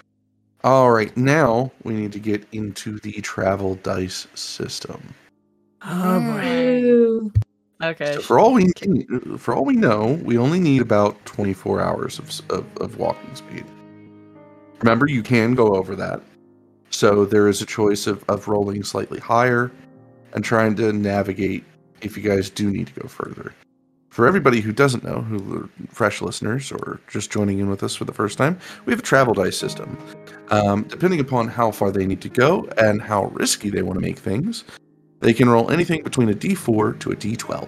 All 0.63 0.91
right, 0.91 1.15
now 1.17 1.71
we 1.83 1.93
need 1.93 2.11
to 2.11 2.19
get 2.19 2.45
into 2.51 2.99
the 2.99 3.13
travel 3.21 3.75
dice 3.75 4.27
system. 4.35 5.01
oh 5.83 6.19
boy. 6.19 7.44
Okay. 7.83 8.17
For 8.17 8.39
all 8.39 8.53
we 8.53 8.71
for 9.37 9.53
all 9.53 9.65
we 9.65 9.75
know, 9.75 10.19
we 10.23 10.37
only 10.37 10.59
need 10.59 10.81
about 10.81 11.23
24 11.25 11.81
hours 11.81 12.19
of, 12.19 12.41
of, 12.49 12.65
of 12.77 12.97
walking 12.97 13.35
speed. 13.35 13.65
Remember, 14.79 15.07
you 15.07 15.23
can 15.23 15.55
go 15.55 15.75
over 15.75 15.95
that. 15.95 16.21
So 16.89 17.25
there 17.25 17.47
is 17.47 17.61
a 17.61 17.65
choice 17.65 18.07
of, 18.07 18.23
of 18.29 18.47
rolling 18.47 18.83
slightly 18.83 19.19
higher 19.19 19.71
and 20.33 20.43
trying 20.43 20.75
to 20.75 20.93
navigate 20.93 21.63
if 22.01 22.15
you 22.15 22.23
guys 22.23 22.49
do 22.49 22.69
need 22.69 22.87
to 22.87 22.93
go 22.93 23.07
further. 23.07 23.53
For 24.09 24.27
everybody 24.27 24.61
who 24.61 24.71
doesn't 24.71 25.03
know, 25.03 25.21
who 25.21 25.57
are 25.57 25.69
fresh 25.89 26.21
listeners 26.21 26.71
or 26.71 27.01
just 27.09 27.31
joining 27.31 27.59
in 27.59 27.69
with 27.69 27.83
us 27.83 27.95
for 27.95 28.05
the 28.05 28.13
first 28.13 28.37
time, 28.37 28.57
we 28.85 28.93
have 28.93 28.99
a 28.99 29.03
travel 29.03 29.33
dice 29.33 29.57
system. 29.57 29.97
Um, 30.51 30.83
depending 30.83 31.19
upon 31.19 31.49
how 31.49 31.71
far 31.71 31.91
they 31.91 32.05
need 32.05 32.21
to 32.21 32.29
go 32.29 32.69
and 32.77 33.01
how 33.01 33.25
risky 33.25 33.69
they 33.69 33.81
want 33.81 33.97
to 33.97 34.01
make 34.01 34.17
things, 34.17 34.63
they 35.19 35.33
can 35.33 35.49
roll 35.49 35.71
anything 35.71 36.03
between 36.03 36.29
a 36.29 36.33
d4 36.33 36.99
to 36.99 37.11
a 37.11 37.15
d12. 37.15 37.67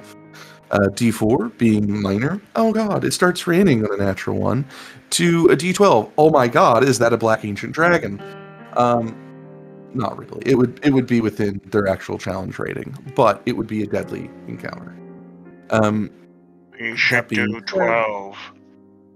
Uh, 0.69 0.79
d4 0.89 1.57
being 1.57 2.01
minor, 2.01 2.41
oh 2.57 2.73
god, 2.73 3.05
it 3.05 3.13
starts 3.13 3.47
raining 3.47 3.85
on 3.85 3.93
a 3.93 4.03
natural 4.03 4.37
one, 4.37 4.65
to 5.11 5.45
a 5.47 5.55
d12, 5.55 6.11
oh 6.17 6.29
my 6.29 6.47
god, 6.47 6.83
is 6.83 6.99
that 6.99 7.13
a 7.13 7.17
black 7.17 7.45
ancient 7.45 7.71
dragon? 7.71 8.21
Um, 8.73 9.15
not 9.93 10.17
really. 10.17 10.41
It 10.45 10.55
would 10.55 10.79
it 10.83 10.91
would 10.91 11.07
be 11.07 11.21
within 11.21 11.61
their 11.67 11.87
actual 11.87 12.17
challenge 12.17 12.59
rating, 12.59 12.93
but 13.15 13.41
it 13.45 13.53
would 13.53 13.67
be 13.67 13.83
a 13.83 13.87
deadly 13.87 14.29
encounter. 14.47 14.95
Um, 15.69 16.11
You 16.77 16.95
should 16.97 17.27
being 17.29 17.47
do 17.51 17.61
12. 17.61 18.37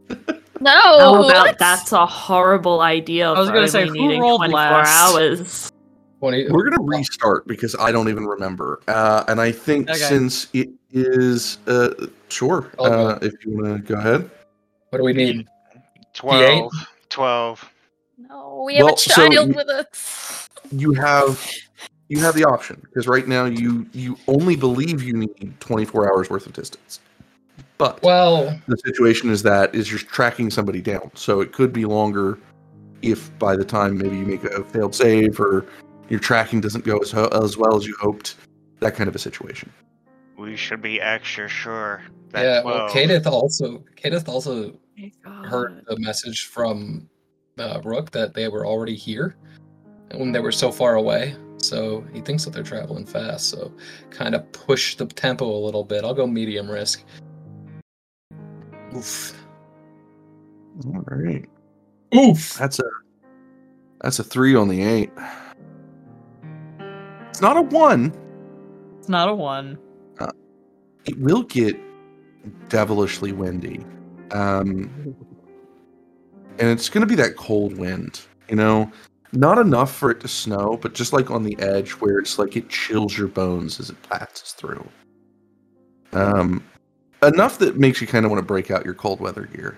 No. 0.62 0.72
How 0.72 1.24
about 1.28 1.58
that's 1.58 1.92
a 1.92 2.06
horrible 2.06 2.82
idea 2.82 3.32
I 3.32 3.40
was 3.40 3.50
gonna 3.50 3.68
say, 3.68 3.88
who 3.88 3.94
needing 3.94 4.22
rolled 4.22 4.42
24 4.42 4.56
last? 4.56 5.16
hours. 5.16 5.71
20, 6.22 6.50
we're 6.52 6.70
gonna 6.70 6.84
restart 6.84 7.48
because 7.48 7.76
I 7.80 7.92
don't 7.92 8.08
even 8.08 8.28
remember, 8.28 8.80
uh, 8.88 9.24
and 9.28 9.42
I 9.42 9.52
think 9.52 9.90
Okay. 9.90 9.98
since 9.98 10.48
it 10.54 10.70
is 10.92 11.58
uh, 11.66 11.90
sure, 12.30 12.72
I'll 12.78 13.08
uh, 13.08 13.20
if 13.24 13.34
you 13.44 13.58
want 13.58 13.76
to 13.88 13.94
go 13.94 14.00
ahead. 14.00 14.30
what 14.92 15.00
do 15.00 15.04
we 15.04 15.14
need? 15.14 15.48
12. 16.14 16.72
12. 17.10 17.72
No, 18.30 18.62
we 18.68 18.76
have 18.76 18.86
Well, 18.86 18.94
a 18.94 18.98
child 18.98 19.34
you- 19.34 19.56
with 19.56 19.68
us. 19.70 20.48
you 20.72 20.94
have 20.94 21.44
you 22.10 22.20
have 22.20 22.36
the 22.36 22.44
option 22.44 22.80
because 22.84 23.08
right 23.08 23.28
now 23.28 23.46
you 23.46 23.88
you 23.94 24.16
only 24.28 24.56
believe 24.56 25.02
you 25.02 25.14
need 25.14 25.56
24 25.60 26.14
hours 26.14 26.30
worth 26.30 26.46
of 26.46 26.54
distance 26.54 27.00
but 27.80 28.02
Well, 28.04 28.58
the 28.68 28.78
situation 28.78 29.30
is 29.32 29.42
that 29.44 29.74
is 29.74 29.90
you're 29.90 30.00
tracking 30.00 30.52
somebody 30.52 30.82
down 30.82 31.10
so 31.16 31.42
it 31.42 31.52
could 31.52 31.74
be 31.74 31.86
longer 31.86 32.38
if 33.02 33.38
by 33.40 33.56
the 33.56 33.66
time 33.66 33.98
maybe 33.98 34.18
you 34.18 34.26
make 34.26 34.44
a 34.44 34.64
failed 34.66 34.94
save 34.94 35.40
or 35.40 35.66
your 36.12 36.20
tracking 36.20 36.60
doesn't 36.60 36.84
go 36.84 36.98
as, 36.98 37.10
ho- 37.10 37.30
as 37.32 37.58
well 37.58 37.78
as 37.78 37.88
you 37.88 37.96
hoped 38.00 38.36
that 38.82 38.96
kind 38.96 39.08
of 39.08 39.16
a 39.16 39.20
situation 39.20 39.72
We 40.38 40.58
should 40.58 40.82
be 40.82 41.00
extra 41.00 41.48
sure. 41.48 42.04
That 42.32 42.44
yeah. 42.44 42.62
12. 42.62 42.66
Well, 42.66 42.90
Kadath 42.90 43.26
also 43.26 43.84
Kadath 43.96 44.28
also 44.28 44.78
heard 45.46 45.84
the 45.88 45.98
message 46.00 46.48
from 46.48 47.10
uh, 47.58 47.80
Rook 47.84 48.12
that 48.12 48.34
they 48.34 48.50
were 48.50 48.66
already 48.66 48.96
here, 48.96 49.36
when 50.14 50.32
they 50.32 50.40
were 50.40 50.52
so 50.52 50.72
far 50.72 50.96
away. 50.96 51.36
So 51.58 52.04
he 52.12 52.22
thinks 52.22 52.44
that 52.44 52.52
they're 52.52 52.64
traveling 52.64 53.06
fast. 53.06 53.50
So 53.50 53.72
kind 54.10 54.36
of 54.36 54.52
push 54.52 54.96
the 54.96 55.06
tempo 55.06 55.46
a 55.46 55.62
little 55.64 55.84
bit. 55.84 56.04
I'll 56.04 56.14
go 56.14 56.28
medium 56.28 56.70
risk. 56.70 57.04
Oof. 58.96 59.34
all 60.86 61.04
right 61.08 61.46
Oof. 62.14 62.56
that's 62.56 62.80
a 62.80 62.84
that's 64.02 64.20
a 64.20 64.24
three 64.24 64.54
on 64.54 64.68
the 64.68 64.84
eight 64.84 65.12
it's 67.32 67.42
not 67.42 67.58
a 67.58 67.62
one 67.62 68.14
It's 69.00 69.10
not 69.10 69.28
a 69.30 69.34
one. 69.34 69.78
it 71.06 71.18
will 71.20 71.42
get 71.44 71.76
devilishly 72.70 73.32
windy. 73.32 73.84
Um, 74.32 75.16
and 76.60 76.70
it's 76.70 76.90
going 76.90 77.02
to 77.02 77.08
be 77.08 77.16
that 77.16 77.36
cold 77.38 77.76
wind, 77.78 78.22
you 78.50 78.56
know, 78.56 78.92
not 79.34 79.58
enough 79.58 79.92
for 79.96 80.12
it 80.12 80.20
to 80.20 80.28
snow, 80.28 80.78
but 80.80 80.94
just 80.94 81.12
like 81.14 81.32
on 81.32 81.44
the 81.44 81.58
edge 81.60 81.92
where 81.94 82.20
it's 82.20 82.38
like 82.38 82.56
it 82.56 82.70
chills 82.70 83.18
your 83.18 83.28
bones 83.30 83.80
as 83.80 83.90
it 83.90 84.02
passes 84.04 84.52
through. 84.52 84.88
Um, 86.14 86.64
enough 87.24 87.58
that 87.60 87.78
makes 87.78 88.00
you 88.02 88.06
kind 88.08 88.26
of 88.26 88.32
want 88.32 88.40
to 88.42 88.46
break 88.46 88.70
out 88.70 88.86
your 88.86 88.94
cold 88.94 89.20
weather 89.20 89.46
gear. 89.46 89.78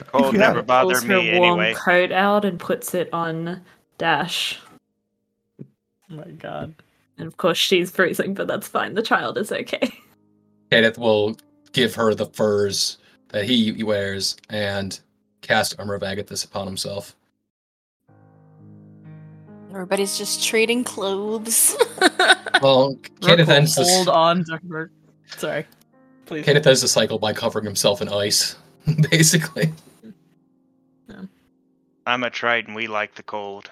If 0.00 0.10
Cold 0.12 0.32
you 0.32 0.38
have 0.38 0.48
never 0.54 0.60
it. 0.60 0.66
bothered 0.66 0.96
Pulls 0.98 1.04
her 1.04 1.18
warm 1.38 1.60
anyway. 1.60 1.74
coat 1.74 2.12
out 2.12 2.44
and 2.44 2.58
puts 2.58 2.94
it 2.94 3.10
on 3.12 3.60
Dash. 3.98 4.60
Oh 6.10 6.14
my 6.16 6.24
god. 6.24 6.74
And 7.18 7.26
of 7.26 7.36
course, 7.36 7.58
she's 7.58 7.90
freezing, 7.90 8.34
but 8.34 8.46
that's 8.46 8.68
fine. 8.68 8.94
The 8.94 9.02
child 9.02 9.38
is 9.38 9.50
okay. 9.50 9.92
Kadath 10.70 10.98
will 10.98 11.36
give 11.72 11.94
her 11.94 12.14
the 12.14 12.26
furs 12.26 12.98
that 13.28 13.44
he 13.44 13.82
wears 13.82 14.36
and 14.48 14.98
cast 15.42 15.74
armor 15.78 15.94
of 15.94 16.02
Agathys 16.02 16.44
upon 16.44 16.66
himself. 16.66 17.14
Everybody's 19.70 20.16
just 20.16 20.44
trading 20.44 20.84
clothes. 20.84 21.76
Well, 22.60 22.88
Rook 22.88 23.10
Kadath 23.20 23.48
ends 23.48 23.76
this. 23.76 23.88
hold 23.88 24.08
on, 24.08 24.42
Zuckerberg. 24.42 24.90
Sorry. 25.36 25.64
Please. 26.26 26.44
Kadath 26.44 26.66
ends 26.66 26.80
the 26.80 26.88
cycle 26.88 27.16
by 27.20 27.32
covering 27.32 27.64
himself 27.64 28.02
in 28.02 28.08
ice, 28.08 28.56
basically. 29.10 29.72
I'm 32.04 32.24
a 32.24 32.30
Triton. 32.30 32.74
We 32.74 32.88
like 32.88 33.14
the 33.14 33.22
cold. 33.22 33.70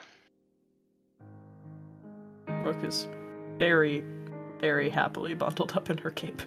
Rook 2.67 2.83
is 2.83 3.07
very, 3.59 4.03
very 4.59 4.91
happily 4.91 5.35
bundled 5.35 5.73
up 5.77 5.89
in 5.89 5.99
her 5.99 6.11
cape. 6.11 6.43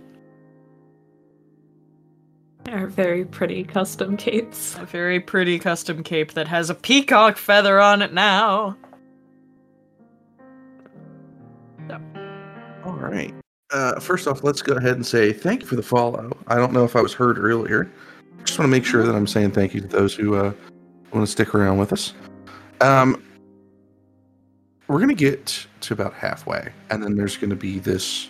They're 2.65 2.87
very 2.87 3.23
pretty 3.23 3.63
custom 3.63 4.17
capes. 4.17 4.75
A 4.77 4.85
very 4.85 5.21
pretty 5.21 5.57
custom 5.57 6.03
cape 6.03 6.33
that 6.33 6.47
has 6.47 6.69
a 6.69 6.75
peacock 6.75 7.37
feather 7.37 7.79
on 7.79 8.01
it 8.01 8.13
now. 8.13 8.77
All 12.85 12.93
right. 12.93 13.33
Uh, 13.71 13.99
first 13.99 14.27
off, 14.27 14.43
let's 14.43 14.61
go 14.61 14.73
ahead 14.75 14.95
and 14.95 15.05
say 15.05 15.31
thank 15.31 15.61
you 15.61 15.67
for 15.67 15.75
the 15.77 15.83
follow. 15.83 16.37
I 16.47 16.55
don't 16.55 16.73
know 16.73 16.83
if 16.83 16.95
I 16.95 17.01
was 17.01 17.13
heard 17.13 17.39
earlier. 17.39 17.89
Just 18.43 18.59
want 18.59 18.67
to 18.67 18.71
make 18.71 18.83
sure 18.83 19.03
that 19.03 19.15
I'm 19.15 19.27
saying 19.27 19.51
thank 19.51 19.73
you 19.73 19.81
to 19.81 19.87
those 19.87 20.13
who 20.13 20.35
uh, 20.35 20.51
want 21.13 21.25
to 21.25 21.31
stick 21.31 21.55
around 21.55 21.77
with 21.77 21.93
us. 21.93 22.13
Um, 22.81 23.23
we're 24.89 24.97
to 25.09 25.15
get 25.15 25.67
to 25.81 25.93
about 25.93 26.13
halfway, 26.13 26.73
and 26.89 27.01
then 27.01 27.15
there's 27.15 27.37
to 27.51 27.55
be 27.55 27.77
this 27.77 28.29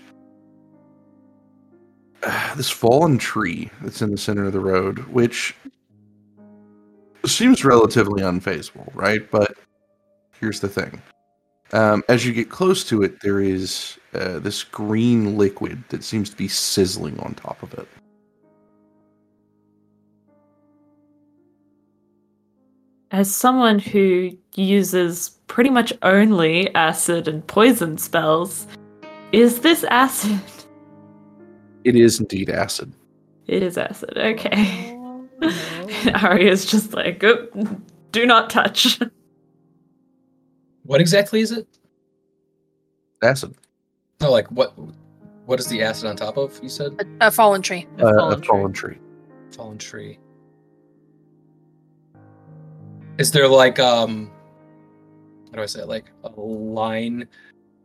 uh, 2.22 2.54
this 2.56 2.70
fallen 2.70 3.18
tree 3.18 3.72
that's 3.82 4.02
in 4.02 4.12
the 4.12 4.18
center 4.18 4.46
of 4.46 4.54
the 4.54 4.60
road, 4.60 5.00
which 5.08 5.56
seems 7.26 7.64
relatively 7.64 8.22
unfazable, 8.22 8.90
right? 8.94 9.32
But 9.32 9.58
here's 10.40 10.60
the 10.60 10.68
thing. 10.68 11.02
Um, 11.72 12.04
as 12.10 12.26
you 12.26 12.34
get 12.34 12.50
close 12.50 12.84
to 12.86 13.04
it, 13.04 13.22
there 13.22 13.40
is 13.40 13.98
uh, 14.14 14.40
this 14.40 14.64
green 14.64 15.38
liquid 15.38 15.84
that 15.90 16.04
seems 16.04 16.30
to 16.30 16.36
be 16.36 16.48
sizzling 16.48 17.18
on 17.20 17.36
top 17.36 17.64
of 17.64 17.74
it. 17.76 17.88
As 23.12 23.34
someone 23.34 23.80
who 23.80 24.32
uses 24.56 25.39
pretty 25.50 25.70
much 25.70 25.92
only 26.04 26.74
acid 26.76 27.28
and 27.28 27.46
poison 27.46 27.98
spells, 27.98 28.66
is 29.34 29.60
this 29.60 29.84
acid? 29.84 30.40
It 31.84 31.96
is 31.98 32.20
indeed 32.22 32.50
acid. 32.50 32.94
It 33.48 33.62
is 33.64 33.78
acid. 33.78 34.18
Okay. 34.18 34.96
Arya's 36.22 36.66
just 36.66 36.94
like, 36.94 37.22
"Oh, 37.24 37.48
do 38.12 38.26
not 38.26 38.50
touch. 38.50 39.00
What 40.84 41.02
exactly 41.02 41.42
is 41.42 41.52
it? 41.52 41.68
Acid. 43.24 43.56
No, 44.22 44.32
like 44.32 44.48
what? 44.52 44.74
What 45.46 45.60
is 45.60 45.68
the 45.68 45.82
acid 45.82 46.08
on 46.10 46.16
top 46.16 46.38
of? 46.38 46.60
You 46.62 46.70
said 46.70 46.94
a, 47.22 47.28
a 47.28 47.32
fallen 47.32 47.62
tree. 47.62 47.88
A 47.98 48.06
Uh, 48.06 48.14
fallen 48.20 48.42
a 48.42 48.46
fallen 48.46 48.74
tree. 48.74 48.98
fallen 49.56 49.78
tree. 49.78 50.20
Is 53.18 53.32
there 53.32 53.48
like 53.48 53.80
um 53.80 54.32
how 55.52 55.58
do 55.58 55.64
I 55.64 55.66
say 55.66 55.82
it? 55.82 55.88
like 55.88 56.06
a 56.24 56.30
line 56.40 57.28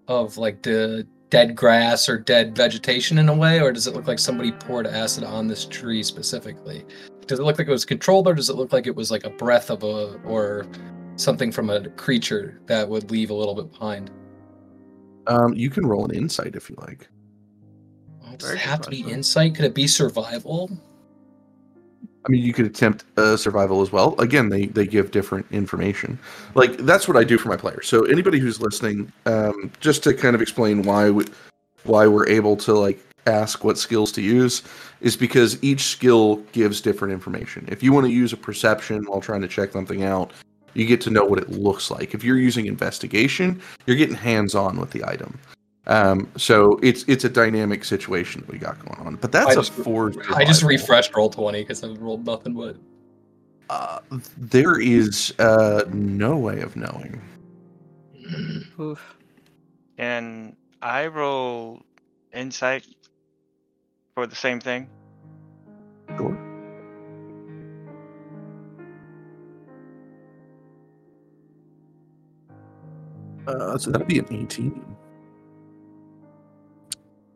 of 0.09 0.37
like 0.37 0.63
the 0.63 1.07
dead 1.31 1.57
grass 1.57 2.09
or 2.09 2.19
dead 2.19 2.55
vegetation 2.55 3.19
in 3.19 3.29
a 3.29 3.35
way, 3.35 3.61
or 3.61 3.73
does 3.73 3.87
it 3.87 3.95
look 3.95 4.07
like 4.07 4.19
somebody 4.19 4.53
poured 4.53 4.87
acid 4.87 5.25
on 5.25 5.49
this 5.49 5.65
tree 5.65 6.03
specifically? 6.03 6.85
Does 7.27 7.41
it 7.41 7.43
look 7.43 7.59
like 7.59 7.67
it 7.67 7.73
was 7.73 7.85
controlled, 7.85 8.29
or 8.29 8.35
does 8.35 8.51
it 8.51 8.57
look 8.57 8.73
like 8.73 8.87
it 8.87 8.95
was 8.95 9.11
like 9.11 9.25
a 9.25 9.31
breath 9.31 9.71
of 9.71 9.83
a 9.83 10.21
or 10.25 10.67
something 11.17 11.51
from 11.51 11.71
a 11.71 11.89
creature 11.91 12.61
that 12.67 12.89
would 12.89 13.11
leave 13.11 13.31
a 13.31 13.35
little 13.35 13.55
bit 13.55 13.73
behind? 13.73 14.11
Um, 15.27 15.55
you 15.55 15.71
can 15.71 15.87
roll 15.87 16.05
an 16.05 16.15
insight 16.15 16.55
if 16.55 16.69
you 16.69 16.77
like. 16.79 17.09
Does 18.39 18.51
it 18.51 18.59
have 18.59 18.81
to 18.83 18.91
be 18.91 19.01
insight? 19.01 19.55
Could 19.55 19.65
it 19.65 19.75
be 19.75 19.87
survival? 19.87 20.71
I 22.27 22.31
mean, 22.31 22.43
you 22.43 22.55
could 22.55 22.67
attempt 22.67 23.05
uh, 23.19 23.37
survival 23.37 23.83
as 23.83 23.93
well. 23.93 24.19
Again, 24.19 24.49
they 24.49 24.67
they 24.67 24.87
give 24.87 25.11
different 25.11 25.47
information. 25.51 26.19
Like 26.55 26.79
that's 26.79 27.07
what 27.07 27.17
I 27.17 27.25
do 27.25 27.37
for 27.37 27.49
my 27.49 27.57
players. 27.57 27.87
So 27.87 28.05
anybody 28.05 28.39
who's 28.39 28.61
listening, 28.61 29.13
um, 29.27 29.71
just 29.81 30.03
to 30.05 30.15
kind 30.15 30.35
of 30.35 30.41
explain 30.41 30.83
why 30.83 31.11
we, 31.11 31.27
why 31.85 32.07
we're 32.07 32.29
able 32.29 32.57
to 32.59 32.73
like 32.73 32.99
ask 33.27 33.65
what 33.65 33.79
skills 33.79 34.11
to 34.13 34.23
use, 34.23 34.63
is 35.01 35.17
because 35.17 35.63
each 35.63 35.83
skill 35.83 36.37
gives 36.53 36.81
different 36.81 37.13
information. 37.13 37.67
If 37.69 37.83
you 37.83 37.93
want 37.93 38.07
to 38.07 38.13
use 38.13 38.33
a 38.33 38.39
perception 38.39 39.05
while 39.05 39.21
trying 39.21 39.43
to 39.43 39.49
check 39.49 39.73
something 39.73 40.03
out, 40.03 40.33
you 40.73 40.87
get 40.87 41.01
to 41.03 41.11
know 41.11 41.25
what 41.25 41.39
it 41.39 41.51
looks 41.51 41.91
like. 41.91 42.15
If 42.15 42.25
you're 42.25 42.39
using 42.39 42.67
investigation, 42.67 43.61
you're 43.87 43.97
getting 43.97 44.17
hands 44.17 44.55
on 44.55 44.79
with 44.79 44.91
the 44.91 45.05
item. 45.05 45.39
Um, 45.87 46.31
so 46.37 46.79
it's 46.83 47.05
it's 47.09 47.25
a 47.25 47.29
dynamic 47.29 47.85
situation 47.85 48.41
that 48.43 48.51
we 48.51 48.59
got 48.59 48.79
going 48.85 49.07
on. 49.07 49.17
But 49.17 49.33
that's 49.33 49.51
I 49.51 49.53
a 49.53 49.57
just- 49.57 49.73
four. 49.73 50.13
I 50.35 50.45
just 50.45 50.63
refreshed 50.63 51.15
roll 51.15 51.31
twenty 51.31 51.63
because 51.63 51.85
I've 51.85 52.01
rolled 52.01 52.27
nothing 52.27 52.55
but. 52.55 52.77
Uh, 53.71 53.99
there 54.37 54.79
is 54.79 55.33
uh, 55.39 55.85
no 55.93 56.37
way 56.37 56.61
of 56.61 56.77
knowing. 56.77 57.21
Oof. 58.81 59.17
And 59.97 60.55
I 60.83 61.07
roll 61.07 61.81
insight 62.35 62.87
for 64.15 64.27
the 64.27 64.35
same 64.35 64.61
thing. 64.61 64.89
Sure. 66.17 66.39
Uh, 73.47 73.77
so 73.77 73.91
that'd 73.91 74.07
be 74.07 74.19
an 74.19 74.27
18. 74.31 74.97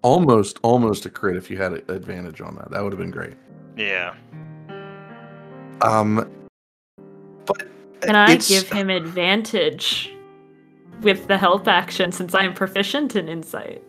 Almost, 0.02 0.58
almost 0.62 1.06
a 1.06 1.10
crit 1.10 1.36
if 1.36 1.50
you 1.50 1.56
had 1.56 1.72
a- 1.72 1.92
advantage 1.92 2.40
on 2.40 2.54
that. 2.56 2.70
That 2.70 2.82
would 2.82 2.92
have 2.92 2.98
been 3.00 3.10
great. 3.10 3.34
Yeah. 3.76 4.14
Um, 5.82 6.30
but 7.46 7.68
Can 8.00 8.14
I 8.16 8.36
give 8.36 8.68
him 8.68 8.90
advantage 8.90 10.14
with 11.00 11.26
the 11.28 11.36
help 11.38 11.68
action 11.68 12.12
since 12.12 12.34
I'm 12.34 12.54
proficient 12.54 13.16
in 13.16 13.28
insight? 13.28 13.82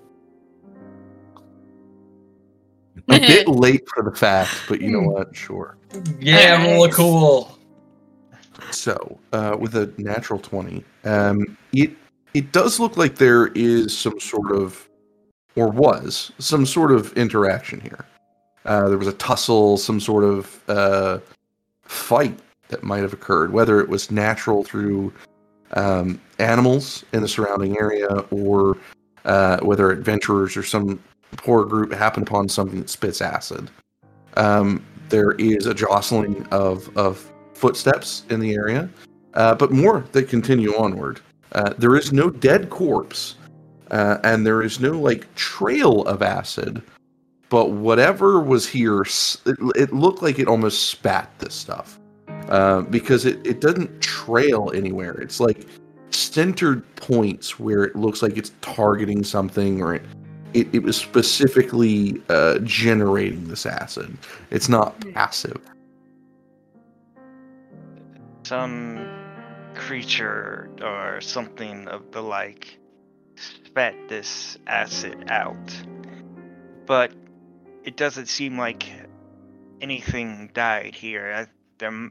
a 3.08 3.20
bit 3.20 3.48
late 3.48 3.82
for 3.94 4.04
the 4.04 4.16
fact, 4.16 4.52
but 4.68 4.82
you 4.82 4.92
know 4.92 5.08
what? 5.08 5.36
Sure. 5.36 5.78
Yeah, 6.20 6.64
roll 6.64 6.84
a 6.84 6.88
Nice. 6.88 6.96
cool. 6.96 7.58
So, 8.72 9.18
uh, 9.34 9.56
with 9.60 9.76
a 9.76 9.92
natural 9.98 10.40
20, 10.40 10.84
um, 11.06 11.58
it 11.74 11.92
it 12.34 12.52
does 12.52 12.80
look 12.80 12.98
like 12.98 13.16
there 13.16 13.48
is 13.56 13.98
some 13.98 14.20
sort 14.20 14.52
of, 14.52 14.88
or 15.60 15.68
was 15.68 16.32
some 16.40 16.66
sort 16.66 16.90
of 16.90 17.12
interaction 17.18 17.82
here. 17.82 18.06
Uh, 18.64 18.88
there 18.88 18.98
was 18.98 19.08
a 19.08 19.14
tussle, 19.14 19.78
some 19.78 20.00
sort 20.00 20.24
of 20.24 20.70
uh, 20.70 21.20
fight 21.84 22.40
that 22.70 22.82
might 22.82 23.02
have 23.02 23.12
occurred, 23.12 23.52
whether 23.52 23.82
it 23.82 23.90
was 23.90 24.10
natural 24.10 24.64
through 24.64 25.12
um, 25.74 26.20
animals 26.40 27.04
in 27.12 27.22
the 27.22 27.28
surrounding 27.28 27.78
area, 27.78 28.08
or 28.32 28.78
uh, 29.26 29.60
whether 29.60 29.92
adventurers 29.92 30.56
or 30.56 30.64
some 30.64 30.98
poor 31.36 31.66
group 31.66 31.92
happened 31.92 32.26
upon 32.26 32.48
something 32.48 32.80
that 32.80 32.90
spits 32.90 33.22
acid. 33.22 33.70
Um, 34.38 34.82
there 35.10 35.32
is 35.32 35.66
a 35.66 35.74
jostling 35.74 36.46
of 36.48 36.96
of 36.98 37.30
footsteps 37.54 38.24
in 38.30 38.40
the 38.40 38.54
area, 38.54 38.90
uh, 39.34 39.56
but 39.56 39.72
more 39.72 40.06
that 40.14 40.30
continue 40.30 40.74
onward. 40.78 41.20
Uh, 41.52 41.74
there 41.78 41.98
is 41.98 42.14
no 42.14 42.30
dead 42.30 42.70
corpse, 42.70 43.36
uh, 43.92 44.18
and 44.24 44.46
there 44.46 44.62
is 44.62 44.80
no 44.80 44.92
like 44.92 45.34
trail 45.36 46.04
of 46.04 46.22
acid. 46.22 46.82
But 47.50 47.72
whatever 47.72 48.40
was 48.40 48.68
here, 48.68 49.02
it, 49.02 49.58
it 49.76 49.94
looked 49.94 50.22
like 50.22 50.38
it 50.38 50.48
almost 50.48 50.90
spat 50.90 51.32
this 51.40 51.56
stuff 51.56 52.00
uh, 52.50 52.82
because 52.82 53.26
it, 53.26 53.46
it 53.46 53.60
doesn't 53.60 54.02
trail 54.02 54.72
anywhere. 54.76 55.20
It's 55.20 55.40
like 55.40 55.66
centered 56.12 56.84
points 56.96 57.60
where 57.60 57.84
it 57.84 57.96
looks 57.96 58.22
like 58.22 58.38
it's 58.38 58.52
targeting 58.62 59.24
something 59.24 59.82
or 59.82 59.96
it, 59.96 60.04
it, 60.54 60.68
it 60.74 60.84
was 60.84 60.98
specifically 60.98 62.22
uh, 62.30 62.60
generating 62.60 63.48
this 63.48 63.66
acid. 63.66 64.16
It's 64.52 64.70
not 64.70 65.00
passive. 65.14 65.60
Some 68.44 69.08
creature 69.76 70.70
or 70.82 71.22
something 71.22 71.88
of 71.88 72.12
the 72.12 72.22
like 72.22 72.79
spat 73.66 73.96
this 74.08 74.58
acid 74.68 75.26
out. 75.30 75.84
But 76.86 77.14
it 77.84 77.96
doesn't 77.96 78.28
seem 78.28 78.58
like 78.58 78.92
anything 79.82 80.52
died 80.54 80.96
here. 80.96 81.34
I, 81.34 81.48
there 81.78 82.10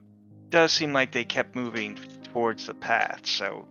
does 0.49 0.73
seem 0.73 0.93
like 0.93 1.13
they 1.13 1.25
kept 1.25 1.55
moving 1.55 1.99
towards 2.33 2.67
the 2.67 2.75
path, 2.75 3.27
so 3.27 3.67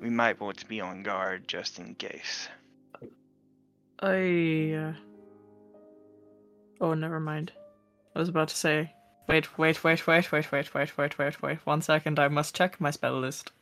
we 0.00 0.10
might 0.10 0.40
want 0.40 0.58
to 0.58 0.66
be 0.66 0.80
on 0.80 1.02
guard 1.02 1.48
just 1.48 1.78
in 1.78 1.94
case. 1.94 2.48
I. 4.00 4.74
Uh... 4.76 4.92
Oh, 6.80 6.94
never 6.94 7.18
mind. 7.18 7.52
I 8.14 8.20
was 8.20 8.28
about 8.28 8.48
to 8.48 8.56
say. 8.56 8.92
Wait, 9.28 9.58
wait, 9.58 9.84
wait, 9.84 10.06
wait, 10.06 10.32
wait, 10.32 10.52
wait, 10.52 10.74
wait, 10.74 10.96
wait, 10.96 11.18
wait, 11.18 11.42
wait. 11.42 11.66
One 11.66 11.82
second, 11.82 12.18
I 12.18 12.28
must 12.28 12.54
check 12.54 12.80
my 12.80 12.90
spell 12.90 13.18
list. 13.18 13.52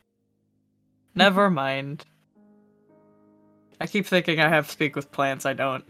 Never 1.14 1.50
mind. 1.50 2.04
I 3.80 3.86
keep 3.86 4.06
thinking 4.06 4.40
I 4.40 4.48
have 4.48 4.70
speak 4.70 4.96
with 4.96 5.10
plants. 5.12 5.44
I 5.46 5.52
don't. 5.52 5.84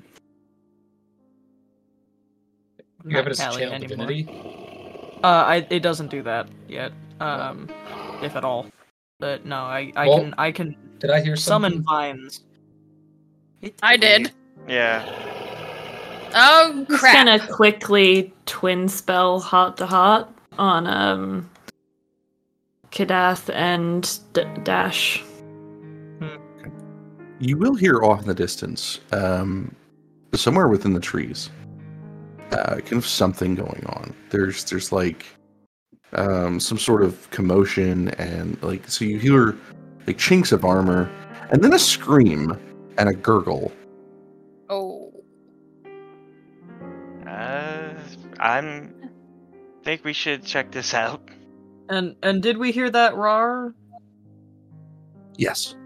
I'm 3.04 3.10
You 3.10 3.16
have 3.16 3.26
it 3.26 3.32
as 3.32 3.40
a 3.40 3.44
Callie 3.44 3.60
channel 3.60 3.74
anymore. 3.74 4.06
divinity. 4.06 5.20
Uh, 5.22 5.26
I 5.26 5.66
it 5.70 5.80
doesn't 5.80 6.08
do 6.08 6.22
that 6.22 6.48
yet. 6.68 6.92
Um, 7.20 7.68
if 8.22 8.34
at 8.36 8.44
all. 8.44 8.66
But 9.18 9.46
no, 9.46 9.56
I 9.56 9.92
I 9.96 10.08
Well, 10.08 10.18
can 10.18 10.34
I 10.38 10.52
can 10.52 10.76
Did 10.98 11.10
I 11.10 11.20
hear 11.20 11.36
summon 11.36 11.82
vines. 11.82 12.40
It's 13.62 13.78
I 13.82 13.96
did. 13.96 14.32
Yeah. 14.68 15.04
Oh 16.34 16.84
Just 16.88 17.00
crap! 17.00 17.14
gonna 17.14 17.46
quickly 17.54 18.32
twin 18.46 18.88
spell 18.88 19.40
heart 19.40 19.76
to 19.78 19.86
heart 19.86 20.28
on 20.58 20.86
um 20.86 21.48
Kadath 22.90 23.52
and 23.54 24.18
D- 24.32 24.44
Dash. 24.64 25.22
You 27.38 27.58
will 27.58 27.74
hear 27.74 28.02
off 28.02 28.20
in 28.20 28.26
the 28.26 28.34
distance, 28.34 29.00
um, 29.12 29.74
somewhere 30.34 30.68
within 30.68 30.94
the 30.94 31.00
trees, 31.00 31.50
uh, 32.50 32.76
kind 32.76 32.94
of 32.94 33.06
something 33.06 33.54
going 33.54 33.84
on. 33.88 34.14
There's 34.30 34.64
there's 34.64 34.90
like 34.90 35.26
um, 36.14 36.58
some 36.60 36.78
sort 36.78 37.02
of 37.02 37.30
commotion 37.30 38.08
and 38.10 38.60
like 38.62 38.88
so 38.88 39.04
you 39.04 39.18
hear 39.18 39.56
like 40.06 40.16
chinks 40.18 40.50
of 40.52 40.64
armor, 40.64 41.10
and 41.50 41.62
then 41.62 41.74
a 41.74 41.78
scream 41.78 42.58
and 42.96 43.08
a 43.08 43.14
gurgle. 43.14 43.70
Oh, 44.70 45.12
Uh, 47.26 47.94
I'm. 48.40 48.94
Think 49.84 50.04
we 50.04 50.12
should 50.12 50.42
check 50.42 50.72
this 50.72 50.94
out. 50.94 51.28
And 51.88 52.16
and 52.22 52.42
did 52.42 52.56
we 52.56 52.72
hear 52.72 52.90
that 52.90 53.14
roar? 53.14 53.74
Yes, 55.36 55.76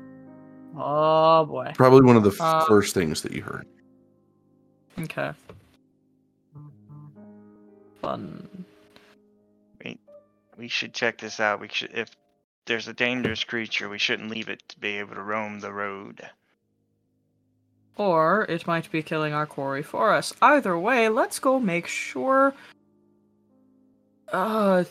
Oh 0.77 1.45
boy. 1.47 1.73
probably 1.75 2.03
one 2.03 2.16
of 2.16 2.23
the 2.23 2.31
f- 2.31 2.41
Uh, 2.41 2.64
first 2.66 2.95
things 2.95 3.23
that 3.23 3.33
you 3.33 3.43
heard. 3.43 3.66
Okay. 4.99 5.33
Fun. 8.01 8.64
We 10.57 10.68
should 10.68 10.93
check 10.93 11.16
this 11.16 11.41
out. 11.41 11.59
We 11.59 11.68
should. 11.68 11.91
If 11.95 12.11
there's 12.66 12.87
a 12.87 12.93
dangerous 12.93 13.43
creature, 13.45 13.89
we 13.89 13.97
shouldn't 13.99 14.29
leave 14.31 14.51
it 14.51 14.62
to 14.68 14.79
be 14.79 14.99
able 14.99 15.14
to 15.14 15.23
roam 15.23 15.61
the 15.61 15.73
road. 15.73 16.21
Or 17.97 18.45
it 18.47 18.66
might 18.66 18.91
be 18.93 19.03
killing 19.03 19.33
our 19.33 19.47
quarry 19.47 19.83
for 19.83 20.12
us. 20.12 20.35
Either 20.43 20.79
way, 20.79 21.09
let's 21.09 21.39
go 21.39 21.59
make 21.59 21.87
sure. 21.87 22.53
Uh, 24.31 24.85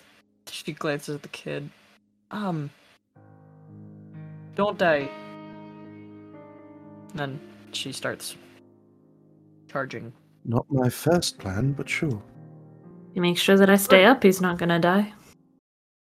she 0.48 0.74
glances 0.74 1.14
at 1.16 1.22
the 1.22 1.28
kid. 1.30 1.70
Um, 2.32 2.72
don't 4.56 4.78
die. 4.80 5.08
Then 7.14 7.40
she 7.72 7.92
starts 7.92 8.36
charging. 9.70 10.14
Not 10.46 10.66
my 10.70 10.90
first 10.90 11.38
plan, 11.38 11.74
but 11.74 11.90
sure. 11.90 12.22
You 13.14 13.22
make 13.22 13.38
sure 13.38 13.58
that 13.58 13.70
I 13.70 13.76
stay 13.76 14.06
up, 14.06 14.24
he's 14.24 14.42
not 14.42 14.58
gonna 14.58 14.80
die. 14.80 15.14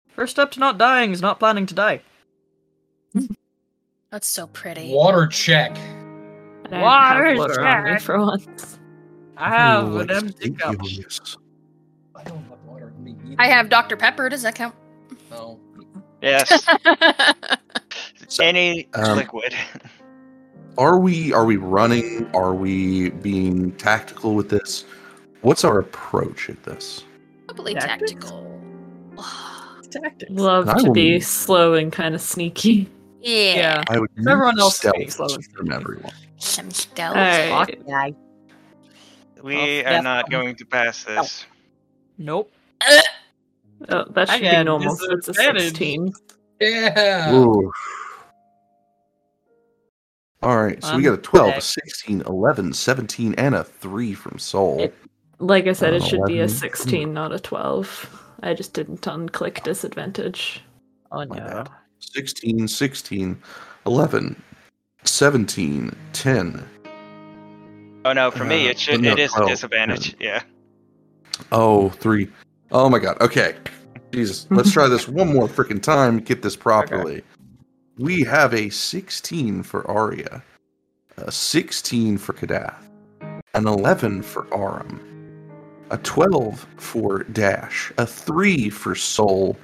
First 0.09 0.31
step 0.31 0.51
to 0.51 0.59
not 0.59 0.77
dying 0.77 1.11
is 1.11 1.21
not 1.21 1.39
planning 1.39 1.65
to 1.67 1.73
die. 1.75 2.01
That's 4.11 4.27
so 4.27 4.47
pretty. 4.47 4.93
Water 4.93 5.27
check. 5.27 5.77
I 6.71 6.81
Water 6.81 7.25
have 7.25 7.37
water 7.37 7.65
on 7.65 7.83
me 7.83 7.89
check. 7.91 8.01
for 8.01 8.19
once. 8.19 8.79
I 9.37 9.49
have 9.49 9.87
Ooh, 9.93 9.99
an 9.99 10.11
empty 10.11 10.49
cup. 10.51 10.75
I 12.15 12.23
don't 12.23 12.43
have 12.45 12.59
water. 12.65 12.93
on 12.95 13.03
me 13.03 13.15
either. 13.25 13.35
I 13.37 13.47
have 13.47 13.69
Dr. 13.69 13.97
Pepper. 13.97 14.29
Does 14.29 14.41
that 14.43 14.55
count? 14.55 14.73
No. 15.29 15.59
Yes. 16.21 16.65
So, 18.27 18.43
Any 18.43 18.87
um, 18.93 19.17
liquid. 19.17 19.53
Are 20.77 20.99
we 20.99 21.31
are 21.33 21.45
we 21.45 21.57
running? 21.57 22.29
Are 22.33 22.53
we 22.53 23.09
being 23.11 23.71
tactical 23.73 24.35
with 24.35 24.49
this? 24.49 24.83
What's 25.41 25.63
our 25.63 25.79
approach 25.79 26.49
at 26.49 26.61
this? 26.63 27.03
Probably 27.47 27.73
Tactics? 27.75 28.11
tactical. 28.13 28.61
Tactics. 29.91 30.31
Love 30.31 30.67
I 30.67 30.77
to 30.79 30.85
will- 30.87 30.93
be 30.93 31.19
slow 31.21 31.73
and 31.75 31.91
kind 31.91 32.13
of 32.15 32.21
sneaky. 32.21 32.89
yeah. 33.21 33.55
Yeah. 33.55 33.83
I 33.89 33.99
would 33.99 34.09
Everyone 34.27 34.59
else 34.59 34.77
stealth 34.77 34.95
being 34.95 35.09
slow 35.09 35.27
and 35.33 35.45
from 35.53 35.71
everyone. 35.71 36.11
Some 36.37 36.69
stealth. 36.71 37.15
Alright. 37.15 37.79
Yeah. 37.87 38.09
We 39.41 39.85
Oh, 39.85 39.89
are 39.95 40.01
not 40.01 40.29
going 40.29 40.55
to 40.55 40.65
pass 40.65 41.05
oh. 41.07 41.21
this. 41.21 41.45
Nope. 42.17 42.51
Uh. 42.81 42.99
Oh, 43.89 44.05
that 44.11 44.29
should 44.29 44.41
be 44.41 44.47
Again, 44.47 44.65
normal. 44.65 44.97
It's 45.11 45.27
a 45.29 45.33
16. 45.33 46.11
Yeah. 46.59 47.33
Ooh. 47.33 47.71
All 50.43 50.61
right, 50.63 50.83
so 50.83 50.95
we 50.97 51.03
got 51.03 51.13
a 51.13 51.17
12, 51.17 51.57
a 51.57 51.61
16, 51.61 52.21
11, 52.21 52.73
17, 52.73 53.33
and 53.35 53.55
a 53.55 53.63
3 53.63 54.13
from 54.13 54.37
Sol. 54.37 54.79
It- 54.81 54.95
Like 55.39 55.67
I 55.67 55.73
said, 55.73 55.93
it 55.93 56.01
Uh, 56.01 56.05
should 56.05 56.25
be 56.25 56.39
a 56.39 56.47
16, 56.47 57.13
not 57.13 57.33
a 57.33 57.39
12. 57.39 58.09
I 58.41 58.53
just 58.53 58.73
didn't 58.73 59.01
unclick 59.01 59.63
disadvantage. 59.63 60.63
Oh 61.11 61.25
My 61.25 61.37
no. 61.37 61.45
bad. 61.45 61.69
16, 61.99 62.67
16, 62.67 63.37
11, 63.85 64.41
17, 65.03 65.93
10. 66.13 66.63
Oh 68.05 68.13
no, 68.13 68.31
for 68.31 68.43
me 68.45 68.67
Uh, 68.67 68.71
it 68.71 68.79
should 68.79 69.01
no, 69.01 69.11
it 69.11 69.19
is 69.19 69.31
a 69.33 69.37
12, 69.37 69.49
disadvantage. 69.49 70.15
Yeah. 70.19 70.43
Oh, 71.51 71.89
three. 71.89 72.29
Oh 72.71 72.87
my 72.89 72.99
god. 72.99 73.17
Okay. 73.19 73.55
Jesus. 74.13 74.47
Let's 74.51 74.71
try 74.71 74.87
this 74.87 75.07
one 75.09 75.33
more 75.33 75.47
freaking 75.49 75.81
time. 75.81 76.19
Get 76.19 76.41
this 76.43 76.55
properly. 76.67 77.23
We 77.97 78.23
have 78.23 78.53
a 78.53 78.69
16 78.69 79.63
for 79.63 79.89
Aria, 79.89 80.43
a 81.15 81.31
16 81.31 82.17
for 82.17 82.33
Kadath, 82.33 82.75
an 83.53 83.67
11 83.67 84.21
for 84.21 84.53
Arum, 84.53 84.99
a 85.91 85.97
12 85.99 86.67
for 86.75 87.23
Dash, 87.23 87.93
a 87.97 88.05
3 88.05 88.69
for 88.69 88.95
Sol, 88.95 89.55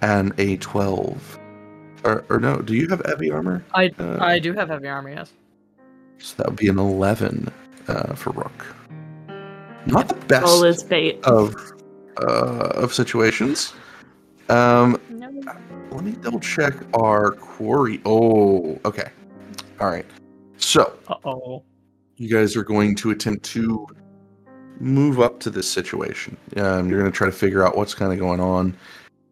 and 0.00 0.32
a 0.38 0.56
12. 0.56 1.38
Or, 2.04 2.24
or 2.28 2.40
no, 2.40 2.58
do 2.62 2.74
you 2.74 2.88
have 2.88 3.00
heavy 3.06 3.30
armor? 3.30 3.64
I 3.74 3.92
Uh, 3.96 4.18
I 4.20 4.40
do 4.40 4.52
have 4.54 4.68
heavy 4.68 4.88
armor, 4.88 5.10
yes. 5.10 5.32
So 6.18 6.34
that 6.38 6.48
would 6.48 6.58
be 6.58 6.68
an 6.68 6.80
11 6.80 7.48
uh, 7.86 8.14
for 8.14 8.30
Rook. 8.30 8.66
Not 9.86 10.08
the 10.08 10.14
best 10.26 10.46
All 10.46 10.64
is 10.64 10.82
bait. 10.82 11.24
of 11.24 11.54
uh, 12.16 12.70
of 12.74 12.92
situations. 12.92 13.72
Um, 14.48 15.00
let 15.92 16.04
me 16.04 16.12
double 16.12 16.40
check 16.40 16.74
our 16.94 17.32
quarry. 17.32 18.00
Oh, 18.04 18.78
okay. 18.84 19.10
All 19.80 19.88
right. 19.88 20.06
So 20.56 20.98
oh. 21.24 21.62
you 22.16 22.28
guys 22.28 22.56
are 22.56 22.62
going 22.62 22.94
to 22.96 23.10
attempt 23.10 23.44
to 23.46 23.86
move 24.80 25.20
up 25.20 25.40
to 25.40 25.50
this 25.50 25.70
situation. 25.70 26.36
Um, 26.56 26.88
you're 26.88 27.00
going 27.00 27.10
to 27.10 27.16
try 27.16 27.26
to 27.26 27.32
figure 27.32 27.66
out 27.66 27.76
what's 27.76 27.94
kind 27.94 28.12
of 28.12 28.18
going 28.18 28.40
on. 28.40 28.76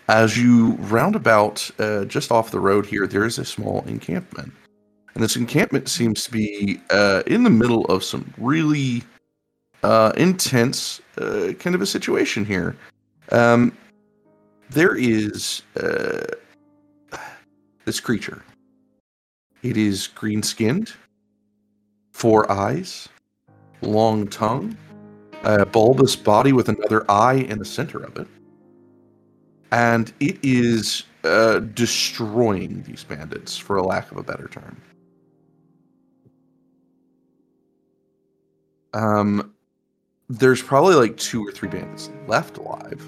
As 0.08 0.36
you 0.36 0.72
roundabout 0.80 1.70
uh, 1.78 2.04
just 2.04 2.32
off 2.32 2.50
the 2.50 2.60
road 2.60 2.84
here, 2.84 3.06
there 3.06 3.24
is 3.24 3.38
a 3.38 3.44
small 3.44 3.82
encampment. 3.86 4.52
And 5.14 5.22
this 5.22 5.36
encampment 5.36 5.88
seems 5.88 6.24
to 6.24 6.30
be 6.30 6.80
uh, 6.90 7.22
in 7.26 7.42
the 7.42 7.50
middle 7.50 7.84
of 7.86 8.04
some 8.04 8.32
really 8.38 9.02
uh, 9.82 10.12
intense 10.16 11.00
uh, 11.18 11.52
kind 11.58 11.74
of 11.74 11.82
a 11.82 11.86
situation 11.86 12.44
here. 12.44 12.76
Um, 13.32 13.76
there 14.70 14.96
is 14.96 15.62
uh, 15.76 16.22
this 17.90 17.98
creature. 17.98 18.44
It 19.64 19.76
is 19.76 20.06
green 20.06 20.44
skinned, 20.44 20.92
four 22.12 22.48
eyes, 22.48 23.08
long 23.82 24.28
tongue, 24.28 24.76
a 25.42 25.66
bulbous 25.66 26.14
body 26.14 26.52
with 26.52 26.68
another 26.68 27.04
eye 27.10 27.44
in 27.50 27.58
the 27.58 27.64
center 27.64 27.98
of 27.98 28.16
it. 28.16 28.28
And 29.72 30.12
it 30.20 30.38
is 30.44 31.02
uh, 31.24 31.58
destroying 31.58 32.84
these 32.84 33.02
bandits, 33.02 33.56
for 33.56 33.74
a 33.74 33.82
lack 33.82 34.12
of 34.12 34.18
a 34.18 34.22
better 34.22 34.46
term. 34.46 34.80
Um, 38.94 39.52
there's 40.28 40.62
probably 40.62 40.94
like 40.94 41.16
two 41.16 41.44
or 41.44 41.50
three 41.50 41.68
bandits 41.68 42.08
left 42.28 42.56
alive. 42.56 43.04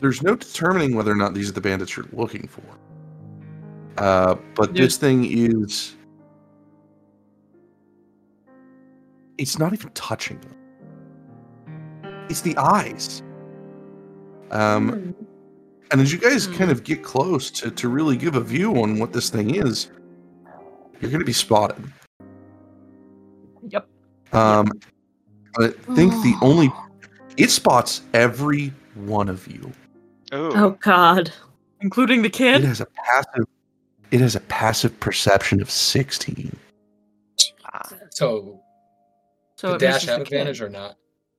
There's 0.00 0.22
no 0.22 0.34
determining 0.34 0.94
whether 0.96 1.10
or 1.10 1.16
not 1.16 1.34
these 1.34 1.48
are 1.48 1.52
the 1.52 1.60
bandits 1.60 1.96
you're 1.96 2.06
looking 2.12 2.48
for. 2.48 2.62
Uh, 3.98 4.36
but 4.54 4.74
this 4.74 4.96
thing 4.96 5.26
is. 5.26 5.96
It's 9.36 9.58
not 9.58 9.72
even 9.72 9.90
touching 9.90 10.40
them. 10.40 10.56
It's 12.28 12.40
the 12.42 12.56
eyes. 12.56 13.22
Um, 14.50 15.14
and 15.90 16.00
as 16.00 16.12
you 16.12 16.18
guys 16.18 16.46
Hmm. 16.46 16.54
kind 16.54 16.70
of 16.70 16.84
get 16.84 17.02
close 17.02 17.50
to, 17.52 17.70
to 17.70 17.88
really 17.88 18.16
give 18.16 18.36
a 18.36 18.40
view 18.40 18.82
on 18.82 18.98
what 18.98 19.12
this 19.12 19.30
thing 19.30 19.54
is, 19.54 19.90
you're 21.00 21.10
going 21.10 21.20
to 21.20 21.26
be 21.26 21.32
spotted. 21.32 21.82
Yep. 23.68 23.86
Um, 24.32 24.70
I 25.58 25.68
think 25.94 26.12
the 26.22 26.34
only 26.42 26.70
it 27.36 27.50
spots 27.50 28.02
every 28.12 28.72
one 28.94 29.28
of 29.28 29.46
you. 29.48 29.72
Ooh. 30.32 30.52
Oh 30.54 30.70
god. 30.80 31.32
Including 31.80 32.22
the 32.22 32.30
kid. 32.30 32.56
It 32.56 32.60
kid. 32.60 32.68
has 32.68 32.80
a 32.80 32.86
passive. 32.86 33.46
It 34.10 34.20
has 34.20 34.34
a 34.36 34.40
passive 34.40 34.98
perception 35.00 35.60
of 35.62 35.70
sixteen. 35.70 36.56
Ah, 37.64 37.88
So, 38.10 38.60
So 39.56 39.72
did 39.72 39.80
Dash 39.86 40.04
have 40.06 40.20
the 40.20 40.24
kid. 40.24 40.34
advantage 40.34 40.60
or 40.60 40.68
not? 40.68 40.96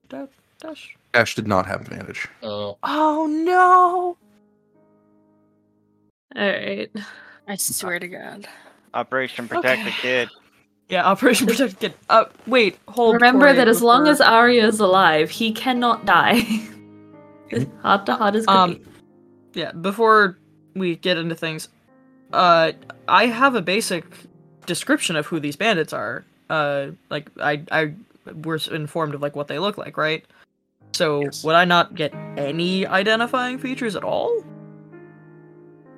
Da- 0.08 0.26
Dash. 0.60 0.96
Ash 1.14 1.34
did 1.34 1.46
not 1.46 1.66
have 1.66 1.80
advantage. 1.82 2.28
Oh, 2.42 2.78
Oh 2.82 3.26
no. 3.26 4.16
Alright. 6.36 6.90
I 7.48 7.56
swear 7.56 7.98
to 7.98 8.08
God. 8.08 8.48
Operation 8.94 9.48
Protect 9.48 9.84
the 9.84 9.90
Kid. 9.90 10.28
Yeah, 10.88 11.04
Operation 11.04 11.46
Protect 11.46 11.72
the 11.80 11.88
Kid. 11.90 11.98
Uh, 12.08 12.24
wait, 12.46 12.78
hold. 12.88 13.14
Remember 13.14 13.52
that 13.52 13.68
as 13.68 13.82
long 13.82 14.02
before- 14.04 14.12
as 14.12 14.20
Aria 14.20 14.66
is 14.66 14.80
alive, 14.80 15.30
he 15.30 15.52
cannot 15.52 16.04
die. 16.06 16.42
heart 17.82 18.06
to 18.06 18.14
heart 18.14 18.34
is 18.34 18.46
great. 18.46 18.56
Um, 18.56 18.80
yeah, 19.54 19.72
before 19.72 20.38
we 20.74 20.96
get 20.96 21.18
into 21.18 21.34
things, 21.34 21.68
uh, 22.32 22.72
I 23.08 23.26
have 23.26 23.54
a 23.54 23.62
basic 23.62 24.04
description 24.66 25.16
of 25.16 25.26
who 25.26 25.40
these 25.40 25.56
bandits 25.56 25.92
are. 25.92 26.24
Uh, 26.48 26.88
like 27.10 27.28
I, 27.40 27.62
I 27.70 27.94
was 28.42 28.68
informed 28.68 29.14
of 29.14 29.22
like 29.22 29.36
what 29.36 29.48
they 29.48 29.58
look 29.58 29.76
like, 29.78 29.96
right? 29.96 30.24
So 30.94 31.22
Yes. 31.22 31.42
would 31.44 31.54
I 31.54 31.64
not 31.64 31.94
get 31.94 32.14
any 32.36 32.86
identifying 32.86 33.58
features 33.58 33.96
at 33.96 34.04
all? 34.04 34.42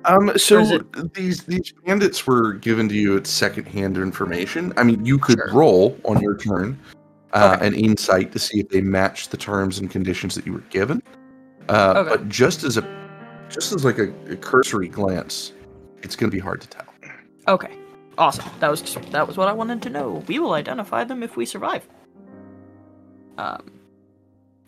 Um, 0.05 0.31
so 0.37 0.59
it- 0.59 1.13
these 1.13 1.43
these 1.43 1.73
bandits 1.85 2.27
were 2.27 2.53
given 2.53 2.87
to 2.89 2.95
you 2.95 3.17
at 3.17 3.25
secondhand 3.27 3.97
information. 3.97 4.71
I 4.77 4.83
mean, 4.83 5.05
you 5.05 5.17
could 5.17 5.39
Sure. 5.39 5.53
roll 5.53 5.99
on 6.05 6.21
your 6.21 6.37
turn 6.37 6.77
uh, 7.33 7.55
Okay. 7.57 7.67
an 7.67 7.73
insight 7.73 8.31
to 8.31 8.39
see 8.39 8.59
if 8.59 8.69
they 8.69 8.81
match 8.81 9.29
the 9.29 9.35
terms 9.37 9.79
and 9.79 9.89
conditions 9.89 10.35
that 10.35 10.45
you 10.45 10.53
were 10.53 10.63
given. 10.69 11.01
Uh, 11.69 11.93
Okay. 11.97 12.09
But 12.09 12.29
just 12.29 12.63
as 12.63 12.77
a 12.77 12.81
just 13.49 13.71
as 13.73 13.85
like 13.85 13.97
a, 13.99 14.11
a 14.31 14.35
cursory 14.35 14.87
glance, 14.87 15.53
it's 16.03 16.15
going 16.15 16.29
to 16.29 16.35
be 16.35 16.39
hard 16.41 16.61
to 16.61 16.67
tell. 16.67 16.85
Okay, 17.47 17.71
awesome. 18.17 18.45
That 18.59 18.69
was 18.71 18.81
that 19.11 19.27
was 19.27 19.37
what 19.37 19.47
I 19.47 19.53
wanted 19.53 19.81
to 19.83 19.89
know. 19.89 20.23
We 20.27 20.39
will 20.39 20.53
identify 20.53 21.03
them 21.03 21.21
if 21.23 21.37
we 21.37 21.45
survive. 21.45 21.87
Um, 23.37 23.71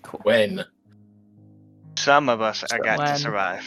cool. 0.03 0.19
when? 0.23 0.65
Some 1.97 2.29
of 2.29 2.41
us 2.41 2.63
are 2.71 2.79
got 2.79 2.99
When- 2.99 3.07
to 3.07 3.17
survive. 3.17 3.63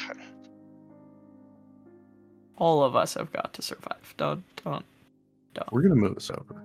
All 2.57 2.85
of 2.85 2.95
us 2.95 3.15
have 3.15 3.33
got 3.33 3.53
to 3.55 3.63
survive. 3.63 4.15
Don't 4.17 4.45
don't. 4.65 4.85
Don't. 5.55 5.73
We're 5.73 5.83
going 5.83 5.95
to 5.95 6.01
move 6.01 6.15
this 6.15 6.31
over. 6.31 6.63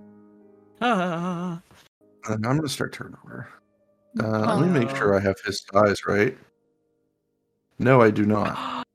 And 0.82 1.62
I'm 2.28 2.42
going 2.42 2.62
to 2.62 2.70
start 2.70 2.94
turnover. 2.94 3.48
Uh, 4.22 4.56
Let 4.56 4.62
me 4.72 4.80
make 4.80 4.96
sure 4.96 5.16
I 5.16 5.20
have 5.20 5.40
his 5.46 5.66
size 5.72 6.06
right. 6.06 6.38
No, 7.80 8.02
I 8.02 8.10
do 8.12 8.26
not. 8.26 8.86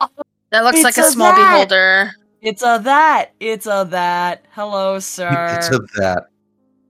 That 0.50 0.62
looks 0.62 0.76
It's 0.76 0.84
like 0.84 0.98
a 0.98 1.00
a 1.08 1.10
small 1.10 1.32
that. 1.32 1.50
beholder. 1.68 2.12
It's 2.40 2.62
a 2.62 2.80
that. 2.84 3.32
It's 3.40 3.66
a 3.66 3.84
that. 3.90 4.44
Hello, 4.52 5.00
sir. 5.00 5.56
It's 5.58 5.68
a 5.68 5.80
that. 5.98 6.26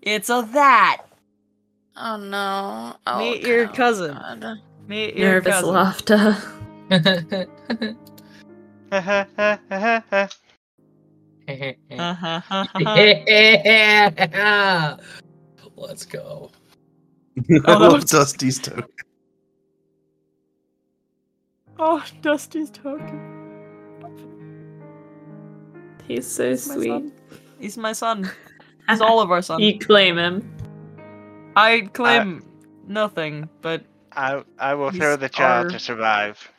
It's 0.02 0.28
a 0.28 0.46
that. 0.52 1.02
Oh 1.96 2.16
no. 2.18 2.96
Oh, 3.06 3.18
Meet 3.20 3.40
your 3.46 3.64
oh, 3.64 3.72
cousin. 3.72 4.12
God. 4.14 4.58
Meet 4.86 5.16
your 5.16 5.40
cousin. 5.40 5.72
Nervous 5.72 5.96
cousin. 6.10 6.36
laughter. 7.00 7.34
Let's 15.76 16.04
go. 16.04 16.50
I 17.38 17.60
Oh, 17.66 17.78
love 17.78 18.04
Dusty's 18.06 18.58
token. 18.58 18.84
Oh, 21.78 22.04
Dusty's 22.22 22.70
token. 22.70 23.30
He's 26.06 26.26
so 26.26 26.50
my 26.50 26.56
sweet. 26.56 26.88
son. 26.88 27.12
He's 27.58 27.76
my 27.78 27.92
son. 27.92 28.30
He's 28.88 29.00
all 29.00 29.20
of 29.20 29.30
our 29.30 29.40
sons. 29.40 29.62
You 29.62 29.78
claim 29.78 30.18
him. 30.18 30.50
I 31.56 31.88
claim 31.94 32.44
nothing, 32.86 33.48
but 33.62 33.82
I 34.12 34.42
I 34.58 34.74
will 34.74 34.90
throw 34.90 35.16
the 35.16 35.28
child 35.30 35.66
our- 35.66 35.70
to 35.70 35.78
survive. 35.78 36.50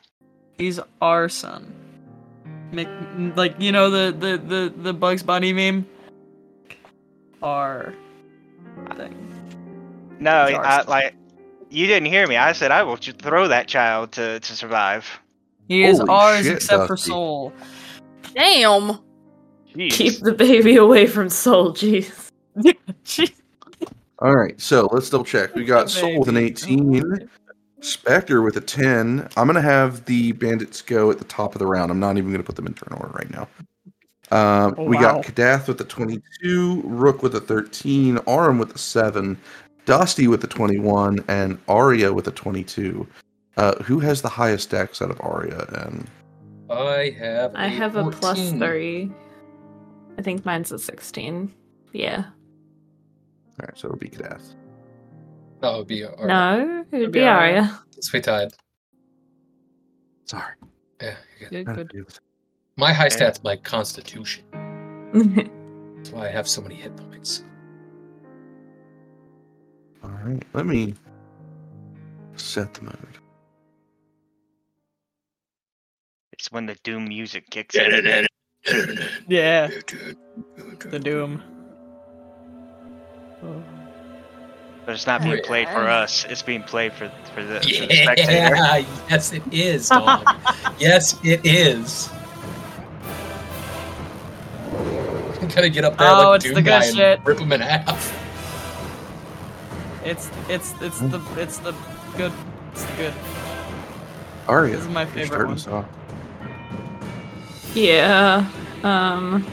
he's 0.58 0.80
our 1.02 1.30
son. 1.30 1.72
Make, 2.72 2.88
like 3.36 3.56
you 3.60 3.72
know 3.72 3.90
the 3.92 4.12
the 4.18 4.38
the 4.38 4.74
the 4.82 4.94
Bugs 4.94 5.22
Bunny 5.22 5.54
meme. 5.54 5.86
Our 7.44 7.94
thing. 8.96 9.14
No, 10.20 10.32
I, 10.32 10.82
like 10.84 11.14
you 11.76 11.88
didn't 11.88 12.08
hear 12.08 12.26
me. 12.26 12.38
I 12.38 12.54
said 12.54 12.72
I 12.72 12.84
will 12.84 12.96
throw 12.96 13.48
that 13.48 13.68
child 13.68 14.12
to 14.14 14.40
to 14.40 14.56
survive. 14.56 15.06
He 15.68 15.84
is 15.84 15.98
Holy 15.98 16.10
ours 16.10 16.46
shit, 16.46 16.56
except 16.56 16.88
for 16.88 16.96
Sol. 16.96 17.54
Damn. 18.34 19.00
Jeez. 19.76 19.92
Keep 19.92 20.20
the 20.22 20.32
baby 20.32 20.78
away 20.78 21.06
from 21.06 21.30
Sol, 21.30 21.74
jeez. 21.74 22.32
All 24.20 24.34
right, 24.36 24.60
so 24.62 24.88
let's 24.94 25.10
double 25.10 25.26
check. 25.26 25.54
We 25.56 25.66
got 25.66 25.90
Sol 25.90 26.20
with 26.20 26.30
an 26.30 26.38
18, 26.38 27.30
Spectre 27.82 28.42
with 28.42 28.56
a 28.56 28.62
10. 28.62 29.28
I'm 29.36 29.48
going 29.48 29.56
to 29.56 29.62
have 29.62 30.06
the 30.06 30.32
bandits 30.32 30.82
go 30.82 31.12
at 31.12 31.18
the 31.18 31.26
top 31.26 31.54
of 31.56 31.60
the 31.60 31.68
round. 31.68 31.92
I'm 31.92 32.00
not 32.00 32.18
even 32.18 32.30
going 32.30 32.42
to 32.42 32.46
put 32.46 32.56
them 32.56 32.68
in 32.68 32.74
turn 32.74 32.98
order 32.98 33.12
right 33.14 33.30
now. 33.30 33.48
Um, 34.32 34.76
Oh, 34.78 34.86
we 34.86 34.96
wow. 34.96 35.22
got 35.22 35.26
Kadath 35.26 35.68
with 35.68 35.82
a 35.82 35.84
22, 35.84 36.82
Rook 36.86 37.22
with 37.22 37.36
a 37.36 37.42
13, 37.42 38.20
Arum 38.28 38.58
with 38.58 38.74
a 38.74 38.78
7, 38.78 39.38
Dusty 39.86 40.28
with 40.28 40.42
the 40.42 40.48
21, 40.48 41.24
and 41.28 41.60
Aria 41.68 42.12
with 42.14 42.28
a 42.28 42.32
22. 42.32 43.08
Uh, 43.58 43.76
who 43.84 44.00
has 44.02 44.22
the 44.22 44.28
highest 44.28 44.70
Dex 44.70 45.02
out 45.02 45.10
of 45.10 45.18
Aria 45.22 45.66
And 45.86 46.10
I 46.70 47.16
have. 47.18 47.54
I 47.56 47.68
have 47.68 47.96
a 47.96 48.10
plus 48.12 48.52
three. 48.52 49.10
I 50.18 50.22
think 50.22 50.44
mine's 50.46 50.72
a 50.74 50.80
16. 50.80 51.54
Yeah. 51.94 52.26
all 52.26 53.66
right, 53.66 53.78
so 53.78 53.88
it'll 53.88 53.98
be 53.98 54.10
Kadath. 54.10 54.56
That 55.62 55.74
would 55.78 55.88
be. 55.88 56.02
a- 56.02 56.10
or- 56.10 56.28
No, 56.28 56.86
it 56.92 56.98
would 56.98 57.12
be 57.14 57.20
be 57.20 57.26
Aria. 57.26 57.62
Aria. 57.62 57.80
Sweet 58.02 58.26
tide. 58.26 58.52
Sorry. 60.26 60.56
Yeah. 61.02 61.16
you're 61.40 61.50
good. 61.50 61.66
Good, 61.66 61.68
How 61.68 61.84
good. 61.84 62.20
My 62.78 62.92
high 62.92 63.08
stat's 63.10 63.42
my 63.42 63.56
constitution. 63.56 64.44
That's 65.14 66.10
why 66.12 66.28
I 66.28 66.30
have 66.30 66.48
so 66.48 66.62
many 66.62 66.76
hit 66.76 66.96
points. 66.98 67.44
All 70.06 70.12
right, 70.24 70.44
let 70.54 70.68
me 70.68 70.94
set 72.36 72.76
the 72.76 72.84
mode. 72.84 73.18
It's 76.34 76.52
when 76.52 76.68
the 76.68 76.76
doom 76.84 77.08
music 77.08 77.50
kicks 77.50 77.76
in. 77.76 78.28
Yeah, 79.28 79.68
the 80.80 81.00
Doom. 81.00 81.42
But 84.86 84.96
it's 84.96 85.06
not 85.06 85.22
being 85.22 85.40
oh, 85.40 85.44
played 85.44 85.68
for 85.70 85.88
us. 85.88 86.26
It's 86.30 86.42
being 86.42 86.64
played 86.64 86.94
for 86.94 87.12
for 87.34 87.44
the, 87.44 87.60
for 87.62 87.86
the 87.86 87.96
spectator. 87.96 88.56
Yeah, 88.56 88.78
yes 89.10 89.34
it 89.34 89.44
is, 89.52 89.90
dog. 89.90 90.28
yes, 90.80 91.16
it 91.24 91.42
is. 91.44 92.10
You 95.42 95.48
gotta 95.48 95.70
get 95.70 95.86
up 95.86 95.98
there 95.98 96.10
Oh, 96.10 96.30
like 96.30 96.36
it's 96.38 96.46
Doom 96.46 96.56
the 96.56 96.62
good 96.64 96.70
guy 96.70 97.14
and 97.14 97.28
rip 97.28 97.40
him 97.40 97.52
in 97.52 97.62
half. 97.62 98.25
It's 100.06 100.30
it's 100.48 100.74
it's 100.82 101.00
the 101.00 101.20
it's 101.38 101.58
the 101.58 101.74
good. 102.16 102.32
It's 102.72 102.84
the 102.86 102.94
good. 102.96 103.14
Aria, 104.48 104.76
This 104.76 104.84
is 104.86 104.90
my 104.92 105.06
favorite 105.06 105.48
one. 105.48 105.74
off. 105.74 105.86
yeah. 107.74 108.48
Um, 108.84 109.46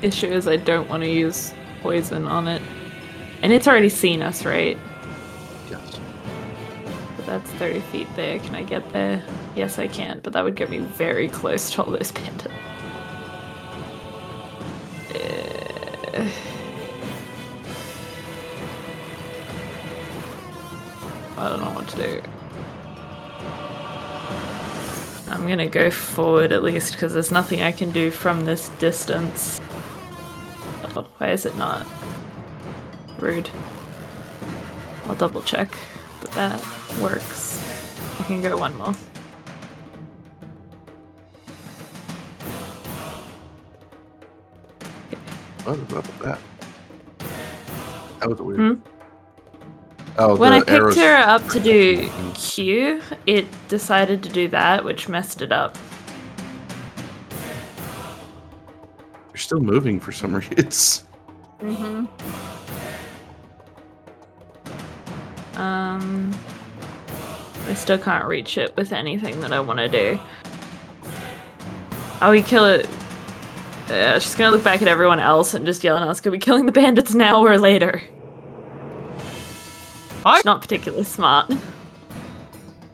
issue 0.00 0.26
is 0.28 0.48
I 0.48 0.56
don't 0.56 0.88
want 0.88 1.02
to 1.02 1.08
use 1.10 1.52
poison 1.82 2.26
on 2.26 2.48
it. 2.48 2.62
And 3.42 3.52
it's 3.52 3.68
already 3.68 3.90
seen 3.90 4.22
us, 4.22 4.44
right? 4.46 4.78
Yes. 5.70 6.00
But 7.16 7.26
that's 7.26 7.50
30 7.52 7.80
feet 7.80 8.08
there. 8.16 8.38
Can 8.38 8.54
I 8.54 8.62
get 8.62 8.90
there? 8.92 9.22
Yes, 9.54 9.78
I 9.78 9.86
can, 9.88 10.20
but 10.22 10.32
that 10.32 10.42
would 10.42 10.56
get 10.56 10.70
me 10.70 10.78
very 10.78 11.28
close 11.28 11.70
to 11.72 11.82
all 11.84 11.90
those 11.90 12.10
bandits. 12.12 12.46
Uh, 15.14 16.28
I 21.38 21.48
don't 21.48 21.60
know 21.60 21.70
what 21.70 21.86
to 21.88 21.96
do. 21.96 22.22
I'm 25.30 25.46
gonna 25.46 25.68
go 25.68 25.88
forward 25.88 26.50
at 26.50 26.64
least 26.64 26.94
because 26.94 27.12
there's 27.12 27.30
nothing 27.30 27.62
I 27.62 27.70
can 27.70 27.92
do 27.92 28.10
from 28.10 28.44
this 28.44 28.70
distance. 28.80 29.60
Oh, 30.96 31.06
why 31.18 31.30
is 31.30 31.46
it 31.46 31.56
not? 31.56 31.86
Rude. 33.20 33.48
I'll 35.06 35.14
double 35.14 35.42
check 35.42 35.70
that 36.22 36.32
that 36.32 36.98
works. 37.00 37.62
I 38.18 38.24
can 38.24 38.42
go 38.42 38.56
one 38.56 38.76
more. 38.76 38.94
What 45.64 45.78
about 45.78 46.20
that? 46.22 46.38
That 48.18 48.28
was 48.28 48.40
weird. 48.40 48.58
Hmm? 48.58 48.97
Oh, 50.20 50.34
When 50.36 50.52
I 50.52 50.58
picked 50.58 50.70
arrows. 50.70 50.96
her 50.96 51.14
up 51.16 51.46
to 51.50 51.60
do 51.60 52.10
Q, 52.34 53.00
it 53.26 53.46
decided 53.68 54.22
to 54.24 54.28
do 54.28 54.48
that, 54.48 54.84
which 54.84 55.08
messed 55.08 55.42
it 55.42 55.52
up. 55.52 55.78
You're 59.28 59.36
still 59.36 59.60
moving 59.60 60.00
for 60.00 60.10
some 60.12 60.34
reason. 60.36 60.54
It's 60.58 61.04
Mm-hmm. 61.60 62.06
Um, 65.60 66.32
I 67.66 67.74
still 67.74 67.98
can't 67.98 68.24
reach 68.26 68.56
it 68.58 68.76
with 68.76 68.92
anything 68.92 69.40
that 69.40 69.52
I 69.52 69.58
want 69.58 69.78
to 69.80 69.88
do. 69.88 70.20
Oh, 72.22 72.30
we 72.30 72.42
kill 72.42 72.64
it. 72.64 72.88
Uh, 73.88 74.18
she's 74.20 74.34
gonna 74.36 74.54
look 74.54 74.62
back 74.62 74.82
at 74.82 74.88
everyone 74.88 75.18
else 75.18 75.54
and 75.54 75.64
just 75.66 75.82
yell 75.82 75.96
at 75.96 76.06
us, 76.06 76.20
"Could 76.20 76.30
we 76.32 76.38
killing 76.38 76.66
the 76.66 76.72
bandits 76.72 77.14
now 77.14 77.40
or 77.44 77.58
later?" 77.58 78.02
I- 80.28 80.36
She's 80.36 80.44
not 80.44 80.60
particularly 80.60 81.04
smart. 81.04 81.50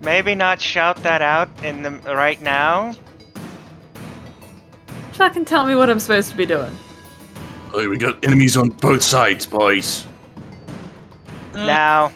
Maybe 0.01 0.35
not 0.35 0.61
shout 0.61 1.03
that 1.03 1.23
out 1.23 1.49
in 1.65 1.83
the 1.83 1.91
right 2.15 2.41
now. 2.43 2.95
Fucking 5.13 5.45
tell 5.45 5.65
me 5.67 5.75
what 5.75 5.89
I'm 5.89 6.01
supposed 6.01 6.31
to 6.31 6.37
be 6.37 6.47
doing. 6.47 6.77
oh, 7.73 7.89
we 7.89 7.97
got 7.97 8.23
enemies 8.25 8.57
on 8.57 8.69
both 8.71 9.03
sides, 9.03 9.47
boys. 9.47 10.07
Uh, 11.55 11.67
Now, 11.67 12.13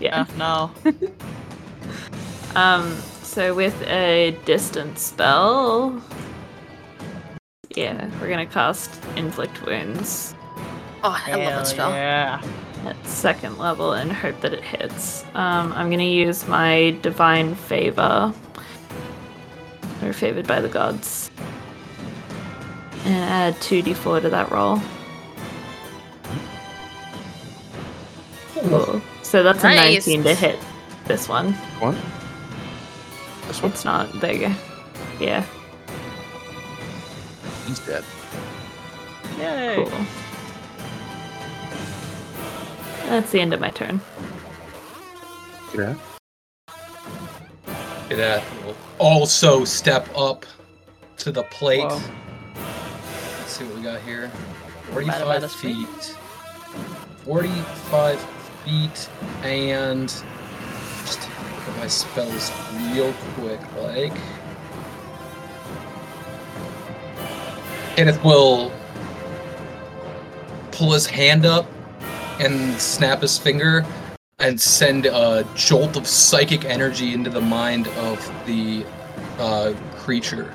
Yeah. 0.00 0.26
Yeah, 0.28 0.36
no. 0.36 0.70
Um, 2.56 2.96
so 3.22 3.54
with 3.54 3.80
a 3.82 4.36
distance 4.44 5.02
spell, 5.02 6.02
yeah, 7.76 8.08
we're 8.20 8.28
gonna 8.28 8.46
cast 8.46 8.90
inflict 9.16 9.64
wounds 9.66 10.34
Oh, 11.04 11.16
I 11.26 11.30
love 11.36 11.40
that 11.44 11.66
spell. 11.68 11.90
Yeah. 11.90 12.42
At 12.88 13.06
second 13.06 13.58
level 13.58 13.92
and 13.92 14.12
hope 14.12 14.40
that 14.40 14.52
it 14.52 14.62
hits. 14.64 15.24
Um, 15.34 15.72
I'm 15.72 15.90
gonna 15.90 16.02
use 16.04 16.46
my 16.48 16.96
divine 17.02 17.54
favor. 17.54 18.32
Or 20.02 20.12
favored 20.12 20.46
by 20.46 20.60
the 20.60 20.68
gods. 20.68 21.30
And 23.04 23.14
add 23.30 23.54
2d4 23.56 24.22
to 24.22 24.28
that 24.30 24.50
roll. 24.50 24.80
Cool. 28.54 29.00
So 29.22 29.42
that's 29.42 29.62
a 29.64 29.68
Nice. 29.68 30.06
19 30.06 30.24
to 30.24 30.34
hit 30.34 30.58
this 31.06 31.28
one. 31.28 31.52
One. 31.80 31.96
This 33.46 33.62
one. 33.62 33.72
It's 33.72 33.84
not. 33.84 34.20
There 34.20 34.32
you 34.32 34.48
go. 34.48 34.54
Yeah, 35.20 35.44
He's 37.66 37.80
dead. 37.80 38.04
Yay. 39.38 39.74
cool. 39.76 39.92
That's 43.08 43.30
the 43.32 43.40
end 43.40 43.54
of 43.54 43.60
my 43.60 43.70
turn. 43.70 44.02
Yeah. 45.74 45.94
That 48.10 48.44
will 48.64 48.72
uh, 48.72 48.74
also 48.98 49.64
step 49.64 50.06
up 50.14 50.44
to 51.16 51.32
the 51.32 51.42
plate. 51.44 51.80
Whoa. 51.80 52.00
Let's 53.38 53.52
see 53.52 53.64
what 53.64 53.76
we 53.76 53.82
got 53.82 54.02
here. 54.02 54.30
45 54.92 55.50
feet. 55.52 55.88
45 57.24 58.20
feet 58.64 59.10
and 59.42 60.08
just 61.06 61.20
put 61.20 61.76
my 61.78 61.86
spells 61.86 62.52
real 62.92 63.14
quick. 63.36 63.60
Like, 63.78 64.12
Kenneth 67.96 68.22
will 68.22 68.70
pull 70.72 70.92
his 70.92 71.06
hand 71.06 71.46
up 71.46 71.66
and 72.38 72.80
snap 72.80 73.22
his 73.22 73.38
finger 73.38 73.84
and 74.38 74.60
send 74.60 75.06
a 75.06 75.44
jolt 75.54 75.96
of 75.96 76.06
psychic 76.06 76.64
energy 76.64 77.12
into 77.12 77.30
the 77.30 77.40
mind 77.40 77.88
of 77.88 78.46
the 78.46 78.84
uh, 79.38 79.74
creature 79.96 80.54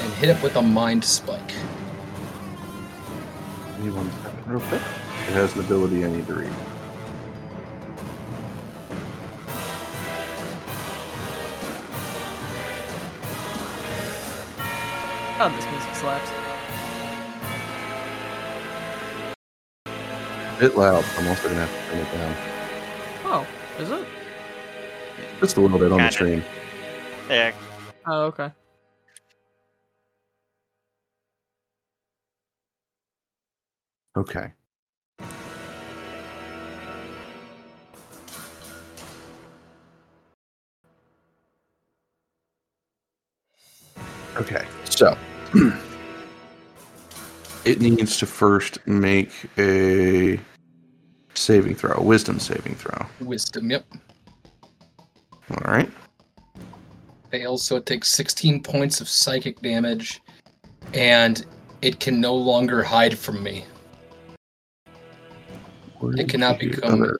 and 0.00 0.12
hit 0.14 0.28
it 0.30 0.42
with 0.42 0.56
a 0.56 0.62
mind 0.62 1.04
spike. 1.04 1.52
Give 3.66 3.84
me 3.84 3.90
one 3.92 4.10
second, 4.22 4.46
real 4.46 4.60
quick. 4.60 4.82
It 4.82 5.32
has 5.32 5.54
an 5.54 5.60
ability 5.60 6.04
I 6.04 6.08
need 6.08 6.26
to 6.26 6.34
read. 6.34 6.52
God, 15.38 15.56
this 15.56 15.66
music 15.66 15.94
slaps. 15.94 16.43
A 20.54 20.60
bit 20.60 20.76
loud. 20.76 21.04
I'm 21.18 21.26
also 21.28 21.48
gonna 21.48 21.66
have 21.66 21.70
to 21.70 21.90
turn 21.90 21.98
it 22.00 22.12
down. 22.12 22.36
Oh, 23.24 23.46
is 23.78 23.90
it? 23.90 24.06
Just 25.40 25.56
a 25.56 25.60
little 25.60 25.78
bit 25.78 25.86
on 25.92 25.98
the 25.98 26.10
Kinda. 26.10 26.12
stream. 26.12 26.44
Yeah, 27.28 27.52
Oh, 28.06 28.24
okay. 28.26 28.50
Okay. 34.16 34.52
Okay, 44.36 44.66
so 44.84 45.16
it 47.64 47.80
needs 47.80 48.18
to 48.18 48.26
first 48.26 48.78
make 48.86 49.30
a 49.58 50.38
saving 51.34 51.74
throw, 51.74 51.92
a 51.96 52.02
wisdom 52.02 52.38
saving 52.38 52.74
throw. 52.74 53.06
Wisdom, 53.20 53.70
yep. 53.70 53.84
All 55.50 55.72
right. 55.72 55.90
fails, 57.30 57.64
so 57.64 57.74
it 57.76 57.84
takes 57.84 58.08
16 58.10 58.62
points 58.62 59.00
of 59.00 59.08
psychic 59.08 59.60
damage, 59.60 60.20
and 60.92 61.44
it 61.82 61.98
can 61.98 62.20
no 62.20 62.32
longer 62.34 62.82
hide 62.82 63.18
from 63.18 63.42
me. 63.42 63.64
Where 65.98 66.14
It 66.16 66.28
cannot 66.28 66.60
become- 66.60 67.02
others? 67.02 67.18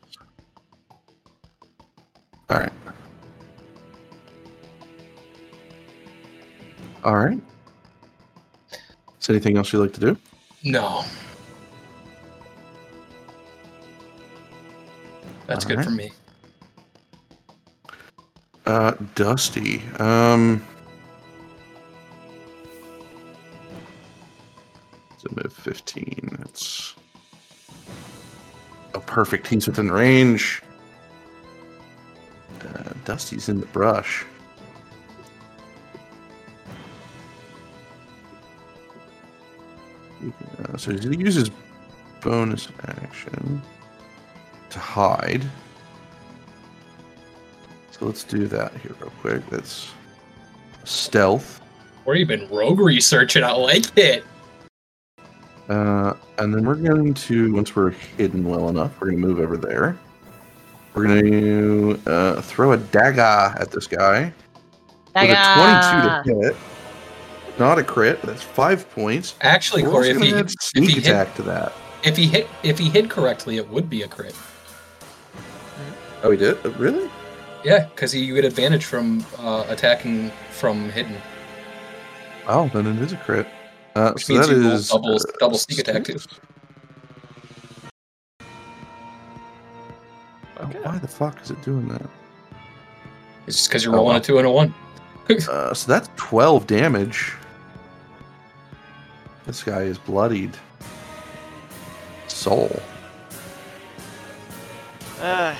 All 2.49 2.59
right. 2.61 2.72
All 7.03 7.16
right. 7.16 7.40
Is 9.20 9.26
there 9.26 9.34
anything 9.34 9.57
else 9.57 9.72
you'd 9.72 9.80
like 9.80 9.92
to 9.95 10.01
do? 10.01 10.16
No. 10.65 11.05
That's 15.47 15.67
good 15.67 15.79
Alright. 15.79 15.85
for 15.85 15.91
me. 15.91 16.11
Uh, 18.65 18.93
Dusty. 19.15 19.83
Um. 19.99 20.65
So 25.19 25.29
move 25.37 25.53
15. 25.53 26.37
That's. 26.39 26.95
Oh, 28.95 29.01
perfect. 29.01 29.47
He's 29.47 29.67
within 29.67 29.91
range. 29.91 30.62
Uh, 32.62 32.95
Dusty's 33.05 33.51
in 33.51 33.61
the 33.61 33.67
brush. 33.67 34.25
So 40.85 40.91
he's 40.91 41.01
going 41.01 41.18
to 41.18 41.24
use 41.24 41.35
his 41.35 41.51
bonus 42.20 42.68
action 42.87 43.62
to 44.68 44.78
hide. 44.78 45.43
So 47.91 48.05
let's 48.05 48.22
do 48.22 48.47
that 48.49 48.74
here 48.76 48.95
real 49.01 49.11
quick. 49.22 49.49
That's 49.49 49.91
stealth. 50.85 51.62
Or 52.05 52.16
even 52.16 52.47
rogue 52.51 52.80
research, 52.80 53.37
and 53.37 53.47
I 53.47 53.53
like 53.53 53.97
it. 53.97 54.24
Uh, 55.70 56.12
and 56.37 56.55
then 56.55 56.66
we're 56.66 56.74
going 56.74 57.14
to, 57.14 57.55
once 57.55 57.74
we're 57.74 57.91
hidden 57.91 58.45
well 58.45 58.68
enough, 58.68 59.01
we're 59.01 59.07
going 59.11 59.22
to 59.22 59.26
move 59.26 59.41
over 59.41 59.57
there. 59.57 59.99
We're 60.93 61.05
going 61.05 61.30
to 61.30 62.03
uh, 62.07 62.43
throw 62.43 62.72
a 62.72 62.76
dagger 62.76 63.22
at 63.59 63.70
this 63.70 63.87
guy. 63.87 64.35
With 65.14 65.30
a 65.30 66.24
22 66.24 66.35
to 66.35 66.43
hit. 66.43 66.57
Not 67.59 67.78
a 67.78 67.84
crit. 67.84 68.20
That's 68.22 68.42
five 68.42 68.88
points. 68.90 69.34
Actually, 69.40 69.84
We're 69.84 69.90
Corey, 69.90 70.11
if 70.11 70.20
he 70.20 70.30
gonna 70.30 70.44
if 70.44 70.50
sneak 70.61 70.88
he 70.90 70.94
hit 70.96 71.07
attack 71.07 71.34
to 71.36 71.42
that. 71.42 71.72
if 72.02 72.16
he 72.16 72.26
hit 72.26 72.48
if 72.62 72.78
he 72.78 72.88
hit 72.90 73.09
correctly, 73.09 73.57
it 73.59 73.68
would 73.68 73.88
be 73.88 74.02
a 74.02 74.09
crit. 74.09 74.34
Oh, 76.22 76.30
he 76.30 76.36
did? 76.36 76.62
Really? 76.78 77.09
Yeah, 77.64 77.86
because 77.86 78.14
you 78.14 78.34
get 78.34 78.44
advantage 78.44 78.84
from 78.84 79.24
uh, 79.38 79.64
attacking 79.68 80.30
from 80.50 80.90
hidden. 80.90 81.16
Oh, 82.46 82.68
then 82.74 82.86
it 82.86 82.98
is 83.00 83.12
a 83.12 83.16
crit. 83.18 83.46
Uh, 83.94 84.12
Which 84.12 84.26
so 84.26 84.34
means 84.34 84.48
that 84.48 84.55
you 84.57 84.62
roll 84.62 84.72
is 84.72 84.88
double- 84.88 85.14
uh, 85.14 85.18
double 85.38 85.59
sneak 85.59 85.78
attack, 85.78 86.05
too. 86.05 86.18
six. 86.18 86.26
Okay. 90.61 90.78
Why 90.82 90.98
the 90.98 91.09
fuck 91.09 91.40
is 91.42 91.50
it 91.50 91.62
doing 91.62 91.88
that? 91.88 92.02
It's 93.46 93.57
just 93.57 93.68
because 93.68 93.84
you're 93.84 93.92
Oh, 93.94 93.98
rolling 93.98 94.14
well. 94.14 94.16
a 94.22 94.24
two 94.24 94.38
and 94.38 94.46
a 94.46 94.50
one. 94.50 94.74
Uh, 95.48 95.72
so 95.72 95.90
that's 95.90 96.11
12 96.16 96.66
damage. 96.66 97.32
This 99.47 99.62
guy 99.62 99.82
is 99.82 99.99
bloodied. 99.99 100.57
Sol. 102.28 102.70
Uh, 105.20 105.57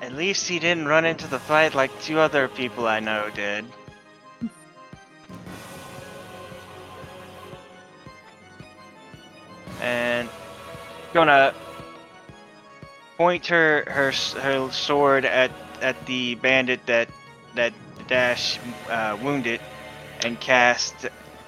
at 0.00 0.12
least 0.12 0.48
he 0.48 0.58
didn't 0.58 0.86
run 0.86 1.04
into 1.04 1.26
the 1.26 1.38
fight 1.38 1.74
like 1.74 1.90
two 2.02 2.18
other 2.18 2.48
people 2.48 2.86
I 2.86 3.00
know 3.00 3.30
did. 3.34 3.64
And 9.80 10.28
gonna 11.12 11.54
point 13.16 13.46
her 13.46 13.84
her 13.88 14.12
her 14.40 14.70
sword 14.70 15.24
at 15.24 15.50
at 15.80 16.06
the 16.06 16.36
bandit 16.36 16.84
that 16.86 17.08
that 17.54 17.72
Dash 18.08 18.58
uh, 18.88 19.16
wounded, 19.22 19.60
and 20.24 20.38
cast 20.40 20.94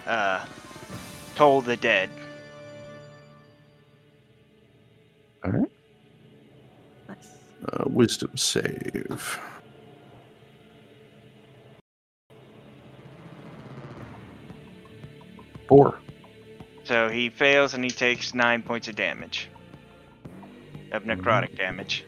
uh, 0.07 0.45
Toll 1.35 1.61
the 1.61 1.77
Dead. 1.77 2.11
All 5.45 5.51
right. 5.53 5.71
Nice. 7.09 7.17
Uh, 7.73 7.85
wisdom 7.87 8.37
save. 8.37 9.41
Four. 15.69 15.99
So 16.85 17.09
he 17.09 17.31
fails 17.31 17.75
and 17.75 17.83
he 17.83 17.91
takes 17.91 18.35
nine 18.35 18.63
points 18.63 18.89
of 18.89 18.97
damage. 18.97 19.49
Of 20.93 21.05
necrotic 21.05 21.57
damage. 21.57 22.05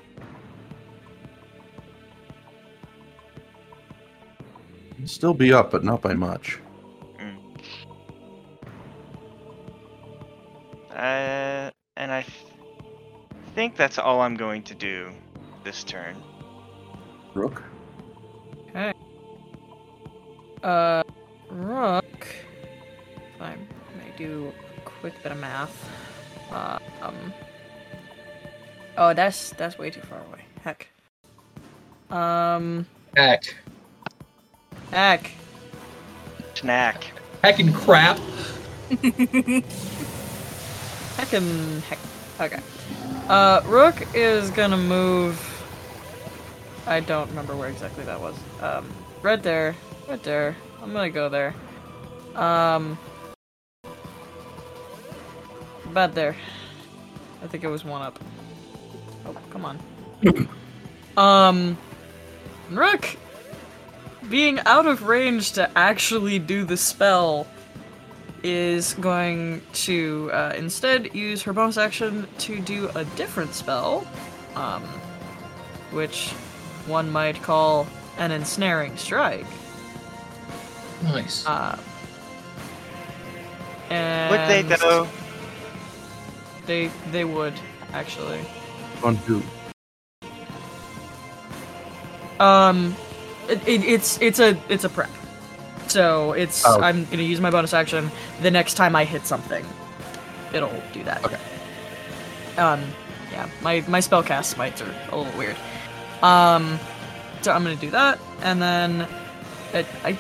Still 5.05 5.35
be 5.35 5.53
up, 5.53 5.71
but 5.71 5.85
not 5.85 6.01
by 6.03 6.15
much. 6.15 6.59
Uh, 10.97 11.71
and 11.99 12.11
I 12.11 12.23
th- 12.23 12.47
think 13.55 13.77
that's 13.77 13.99
all 13.99 14.23
I'm 14.23 14.35
going 14.35 14.63
to 14.63 14.75
do 14.75 15.11
this 15.63 15.85
turn. 15.85 16.17
Rook. 17.35 17.63
Okay. 18.71 18.95
Uh, 20.63 21.03
Rook. 21.51 22.27
If 23.35 23.43
I 23.43 23.57
may 23.99 24.17
do 24.17 24.51
a 24.79 24.81
quick 24.81 25.23
bit 25.23 25.33
of 25.33 25.39
math. 25.39 25.87
Uh, 26.51 26.79
um. 27.03 27.35
Oh, 28.97 29.13
that's 29.13 29.51
that's 29.51 29.77
way 29.77 29.91
too 29.91 30.01
far 30.01 30.23
away. 30.31 30.41
Heck. 30.63 30.89
Um. 32.11 32.87
Heck. 33.15 33.55
Heck. 34.91 35.31
Snack. 36.55 37.13
Heckin' 37.43 37.75
crap. 37.75 38.17
Heckin' 41.17 41.81
heck. 41.83 41.99
Okay. 42.41 42.61
Uh, 43.29 43.61
Rook 43.67 44.07
is 44.15 44.51
gonna 44.51 44.77
move. 44.77 45.41
I 46.87 47.01
don't 47.01 47.29
remember 47.29 47.57
where 47.57 47.69
exactly 47.69 48.05
that 48.05 48.21
was. 48.21 48.37
Um, 48.61 48.89
right 49.23 49.43
there. 49.43 49.75
Right 50.09 50.23
there. 50.23 50.57
I'm 50.83 50.93
gonna 50.93 51.11
go 51.11 51.29
there. 51.29 51.55
Um. 52.35 52.99
About 55.87 56.15
there. 56.15 56.37
I 57.43 57.47
think 57.49 57.65
it 57.65 57.69
was 57.69 57.85
one 57.85 58.03
up. 58.03 58.19
Oh, 59.25 59.35
come 59.51 59.65
on. 59.65 59.79
um, 61.17 61.77
Rook, 62.71 63.17
being 64.31 64.61
out 64.61 64.87
of 64.87 65.03
range 65.03 65.53
to 65.53 65.71
actually 65.77 66.39
do 66.39 66.65
the 66.65 66.77
spell, 66.77 67.47
is 68.43 68.95
going 68.95 69.61
to 69.73 70.31
uh, 70.33 70.53
instead 70.57 71.15
use 71.15 71.43
her 71.43 71.53
bonus 71.53 71.77
action 71.77 72.29
to 72.39 72.61
do 72.61 72.89
a 72.95 73.05
different 73.17 73.55
spell, 73.55 74.07
um, 74.55 74.83
which 75.91 76.31
one 76.87 77.11
might 77.11 77.43
call 77.43 77.87
an 78.19 78.31
ensnaring 78.31 78.97
strike. 78.97 79.47
Nice. 81.03 81.45
Uh, 81.47 81.79
and 83.91 84.31
Would 84.31 84.49
they 84.49 84.77
though? 84.77 85.09
They 86.67 86.91
they 87.11 87.25
would 87.25 87.55
actually. 87.93 88.41
On 89.03 89.15
who? 89.15 89.43
Um, 92.41 92.95
it, 93.49 93.67
it, 93.67 93.85
it's 93.85 94.21
it's 94.21 94.39
a 94.39 94.57
it's 94.69 94.85
a 94.85 94.89
prep. 94.89 95.11
So 95.89 96.33
it's 96.33 96.65
Oh. 96.67 96.81
I'm 96.81 97.05
gonna 97.07 97.23
use 97.23 97.41
my 97.41 97.51
bonus 97.51 97.73
action. 97.75 98.11
The 98.43 98.51
next 98.51 98.75
time 98.75 98.97
I 98.97 99.05
hit 99.05 99.27
something, 99.27 99.65
it'll 100.53 100.83
do 100.93 101.05
that. 101.05 101.25
Okay. 101.25 101.39
Um, 102.57 102.83
yeah, 103.33 103.49
my 103.63 103.85
my 103.89 104.01
spell 104.01 104.23
cast 104.23 104.51
smites 104.51 104.81
are 104.83 104.95
a 105.13 105.17
little 105.17 105.39
weird. 105.39 105.57
Um, 106.23 106.79
so 107.43 107.53
I'm 107.53 107.63
gonna 107.63 107.77
do 107.77 107.91
that, 107.91 108.19
and 108.43 108.61
then 108.61 109.07
it, 109.73 109.87
I 110.05 110.19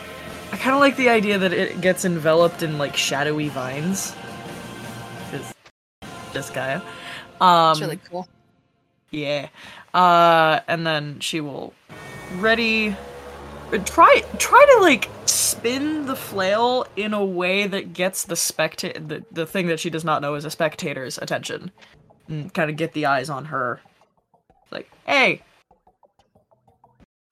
I 0.52 0.56
kind 0.56 0.74
of 0.74 0.80
like 0.80 0.96
the 0.96 1.08
idea 1.08 1.38
that 1.38 1.52
it 1.52 1.80
gets 1.80 2.04
enveloped 2.04 2.62
in 2.62 2.78
like 2.78 2.96
shadowy 2.96 3.48
vines. 3.48 4.14
Is 5.32 5.52
this 6.32 6.50
guy? 6.50 6.80
Um, 7.40 7.70
It's 7.72 7.80
really 7.80 8.00
cool. 8.10 8.28
yeah. 9.10 9.48
Uh, 9.92 10.60
and 10.68 10.86
then 10.86 11.18
she 11.20 11.40
will 11.40 11.72
ready. 12.36 12.94
Try 13.84 14.22
try 14.38 14.74
to 14.76 14.82
like 14.82 15.10
spin 15.26 16.06
the 16.06 16.16
flail 16.16 16.86
in 16.96 17.12
a 17.12 17.24
way 17.24 17.66
that 17.66 17.92
gets 17.92 18.24
the 18.24 18.36
spectator 18.36 18.98
the, 19.00 19.24
the 19.32 19.46
thing 19.46 19.66
that 19.66 19.80
she 19.80 19.90
does 19.90 20.04
not 20.04 20.22
know 20.22 20.34
is 20.34 20.44
a 20.44 20.50
spectator's 20.50 21.18
attention, 21.18 21.72
mm, 22.28 22.42
and 22.42 22.54
kind 22.54 22.70
of 22.70 22.76
get 22.76 22.92
the 22.92 23.06
eyes 23.06 23.28
on 23.28 23.46
her. 23.46 23.80
Like, 24.70 24.90
hey, 25.06 25.42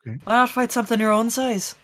Okay. 0.06 0.18
why 0.24 0.34
not 0.34 0.50
fight 0.50 0.72
something 0.72 1.00
your 1.00 1.12
own 1.12 1.30
size? 1.30 1.76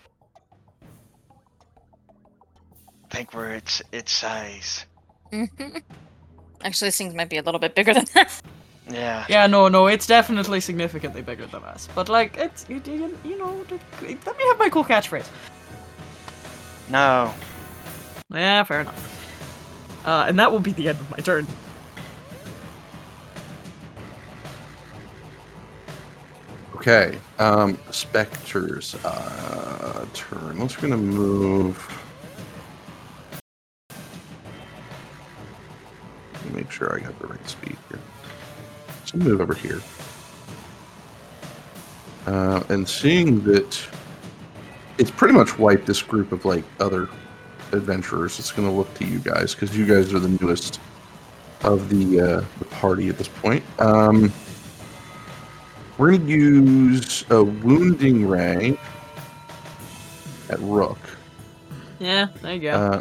think 3.11 3.35
we're 3.35 3.55
its 3.55 3.83
its 3.93 4.13
size. 4.13 4.87
Actually, 5.33 6.89
this 6.89 6.99
thing 6.99 7.17
might 7.17 7.29
be 7.31 7.39
a 7.39 7.43
little 7.43 7.61
bit 7.61 7.75
bigger 7.75 7.95
than 7.95 8.07
that. 8.15 8.41
Yeah. 8.89 9.25
Yeah, 9.29 9.47
no, 9.47 9.69
no, 9.69 9.87
it's 9.87 10.07
definitely 10.07 10.61
significantly 10.61 11.23
bigger 11.23 11.47
than 11.47 11.63
us. 11.65 11.89
But 11.95 12.09
like, 12.09 12.37
it's 12.37 12.65
it, 12.69 12.87
you 12.87 13.17
you 13.25 13.39
know, 13.39 13.65
let 13.71 14.03
me 14.03 14.45
have 14.49 14.59
my 14.59 14.69
cool 14.71 14.85
catchphrase. 14.85 15.29
No. 16.89 17.33
Yeah, 18.33 18.65
fair 18.65 18.81
enough. 18.81 19.07
Uh, 20.05 20.25
and 20.29 20.39
that 20.39 20.51
will 20.51 20.61
be 20.61 20.73
the 20.73 20.89
end 20.89 20.99
of 20.99 21.11
my 21.11 21.19
turn. 21.19 21.47
Okay. 26.77 27.19
Um, 27.39 27.79
Spectre's 27.91 28.95
uh, 29.05 30.07
turn. 30.15 30.59
Let's 30.59 30.77
gonna 30.77 30.97
move. 30.97 31.77
Make 36.55 36.71
sure 36.71 36.97
I 36.97 37.01
got 37.01 37.19
the 37.21 37.27
right 37.27 37.49
speed 37.49 37.77
here. 37.91 38.01
So 39.11 39.19
move 39.19 39.41
over 39.41 39.55
here. 39.55 39.81
Uh, 42.27 42.63
and 42.69 42.89
seeing 42.89 43.43
that 43.43 43.77
it's 44.99 45.11
pretty 45.11 45.35
much 45.35 45.59
wiped 45.59 45.87
this 45.87 46.01
group 46.01 46.31
of 46.31 46.45
like 46.45 46.63
other 46.79 47.09
adventurers, 47.73 48.39
it's 48.39 48.53
gonna 48.53 48.73
look 48.73 48.93
to 48.95 49.05
you 49.05 49.19
guys 49.19 49.53
because 49.53 49.77
you 49.77 49.85
guys 49.85 50.15
are 50.15 50.21
the 50.21 50.39
newest 50.41 50.79
of 51.65 51.89
the 51.89 52.21
uh, 52.21 52.45
the 52.61 52.65
party 52.67 53.09
at 53.09 53.19
this 53.19 53.27
point. 53.27 53.65
Um, 53.81 54.33
we're 55.99 56.17
going 56.17 56.27
to 56.29 56.33
use 56.33 57.25
a 57.31 57.43
wounding 57.43 58.29
ray 58.29 58.79
at 60.51 60.61
Rook. 60.61 60.99
Yeah, 61.99 62.29
there 62.43 62.55
you 62.55 62.61
go. 62.61 62.71
Uh, 62.71 63.01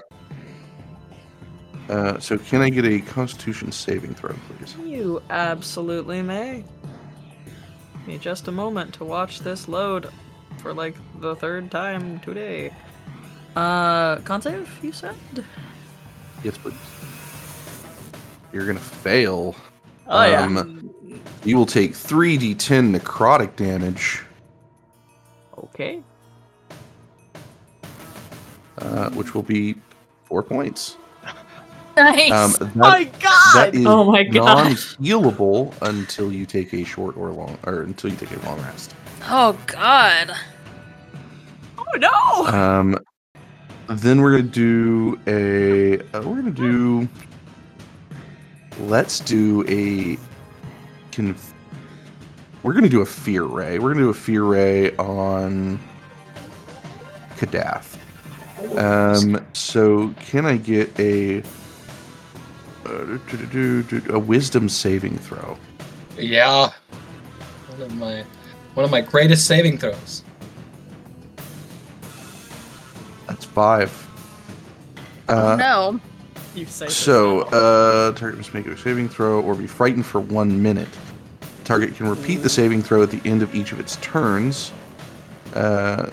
uh, 1.90 2.20
so, 2.20 2.38
can 2.38 2.62
I 2.62 2.70
get 2.70 2.86
a 2.86 3.00
Constitution 3.02 3.72
saving 3.72 4.14
throw, 4.14 4.36
please? 4.58 4.76
you 4.86 5.22
absolutely 5.30 6.22
may. 6.22 6.64
Give 8.00 8.08
me 8.08 8.18
just 8.18 8.48
a 8.48 8.52
moment 8.52 8.94
to 8.96 9.04
watch 9.06 9.40
this 9.40 9.68
load 9.68 10.10
for 10.60 10.74
like 10.74 10.96
the 11.20 11.36
third 11.36 11.72
time 11.72 12.20
today. 12.20 12.72
Uh, 13.56 14.18
con 14.18 14.42
save, 14.42 14.70
you 14.84 14.92
said? 14.92 15.16
Yes, 16.44 16.58
please. 16.58 16.76
You're 18.54 18.66
to 18.78 18.84
fail. 18.84 19.56
Oh, 20.08 20.26
yeah. 20.26 20.44
Um, 20.44 20.90
You 21.44 21.58
will 21.58 21.66
take 21.66 21.92
3d10 21.94 22.96
necrotic 22.98 23.56
damage, 23.56 24.22
Okay. 25.58 26.02
uh, 28.80 29.10
which 29.12 29.34
will 29.34 29.44
be 29.44 29.76
four 30.26 30.42
points. 30.44 30.98
Nice. 32.04 32.32
Um, 32.32 32.52
that, 32.68 32.76
my 32.76 33.04
god! 33.04 33.56
that 33.56 33.76
is 33.76 33.86
Oh 33.86 34.04
my 34.12 34.24
God. 34.24 34.46
non-healable 34.68 35.74
until 35.82 36.32
you 36.32 36.46
take 36.46 36.74
a 36.74 36.84
short 36.84 37.18
or 37.18 37.32
long, 37.32 37.58
or 37.66 37.82
until 37.84 38.10
you 38.10 38.16
take 38.16 38.32
a 38.32 38.40
long 38.46 38.60
rest. 38.62 38.94
oh 39.24 39.58
God. 39.68 40.32
oh 41.78 41.98
no! 41.98 42.48
Um, 42.48 42.98
then 43.88 44.22
we're 44.22 44.32
gonna 44.38 44.44
do 44.44 45.20
a. 45.28 46.00
Uh, 46.16 46.22
we're 46.22 46.36
gonna 46.36 46.52
do. 46.52 47.08
Let's 48.82 49.20
do 49.20 49.66
a. 49.68 50.18
Conf- 51.12 51.54
we're 52.64 52.74
gonna 52.74 52.90
do 52.90 53.02
a 53.02 53.06
fear 53.06 53.44
ray. 53.44 53.80
We're 53.80 53.94
gonna 53.94 54.06
do 54.06 54.10
a 54.10 54.14
fear 54.14 54.44
ray 54.44 54.96
on. 54.98 55.80
Kadath. 57.38 57.98
Um. 58.78 59.44
So 59.54 60.14
can 60.20 60.46
I 60.46 60.58
get 60.58 60.98
a. 61.00 61.42
a 62.90 64.20
wisdom 64.20 64.70
saving 64.70 65.18
throw. 65.18 65.58
Yeah. 66.18 66.72
One 67.68 67.82
of 67.82 67.96
my 67.96 68.26
one 68.74 68.86
of 68.86 68.92
my 68.92 69.02
greatest 69.02 69.46
saving 69.46 69.78
throws. 69.78 70.24
That's 73.28 73.46
five. 73.46 74.08
Uh, 75.28 75.56
no. 75.58 76.00
you 76.56 76.66
say 76.66 76.88
So, 76.88 77.42
uh, 77.42 78.14
target 78.14 78.38
must 78.38 78.54
make 78.54 78.66
a 78.66 78.78
saving 78.78 79.10
throw 79.10 79.42
or 79.42 79.54
be 79.54 79.68
frightened 79.68 80.06
for 80.06 80.20
one 80.20 80.62
minute. 80.62 80.90
Target 81.64 81.96
can 81.96 82.10
repeat 82.10 82.38
the 82.38 82.50
saving 82.50 82.82
throw 82.82 83.04
at 83.04 83.12
the 83.12 83.22
end 83.30 83.44
of 83.44 83.54
each 83.54 83.72
of 83.72 83.80
its 83.80 83.98
turns, 83.98 84.72
uh, 85.54 86.10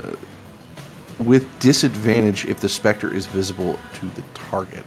with 1.19 1.47
disadvantage 1.61 2.45
if 2.45 2.61
the 2.61 2.69
specter 2.69 3.13
is 3.13 3.25
visible 3.27 3.79
to 3.95 4.07
the 4.11 4.23
target, 4.35 4.85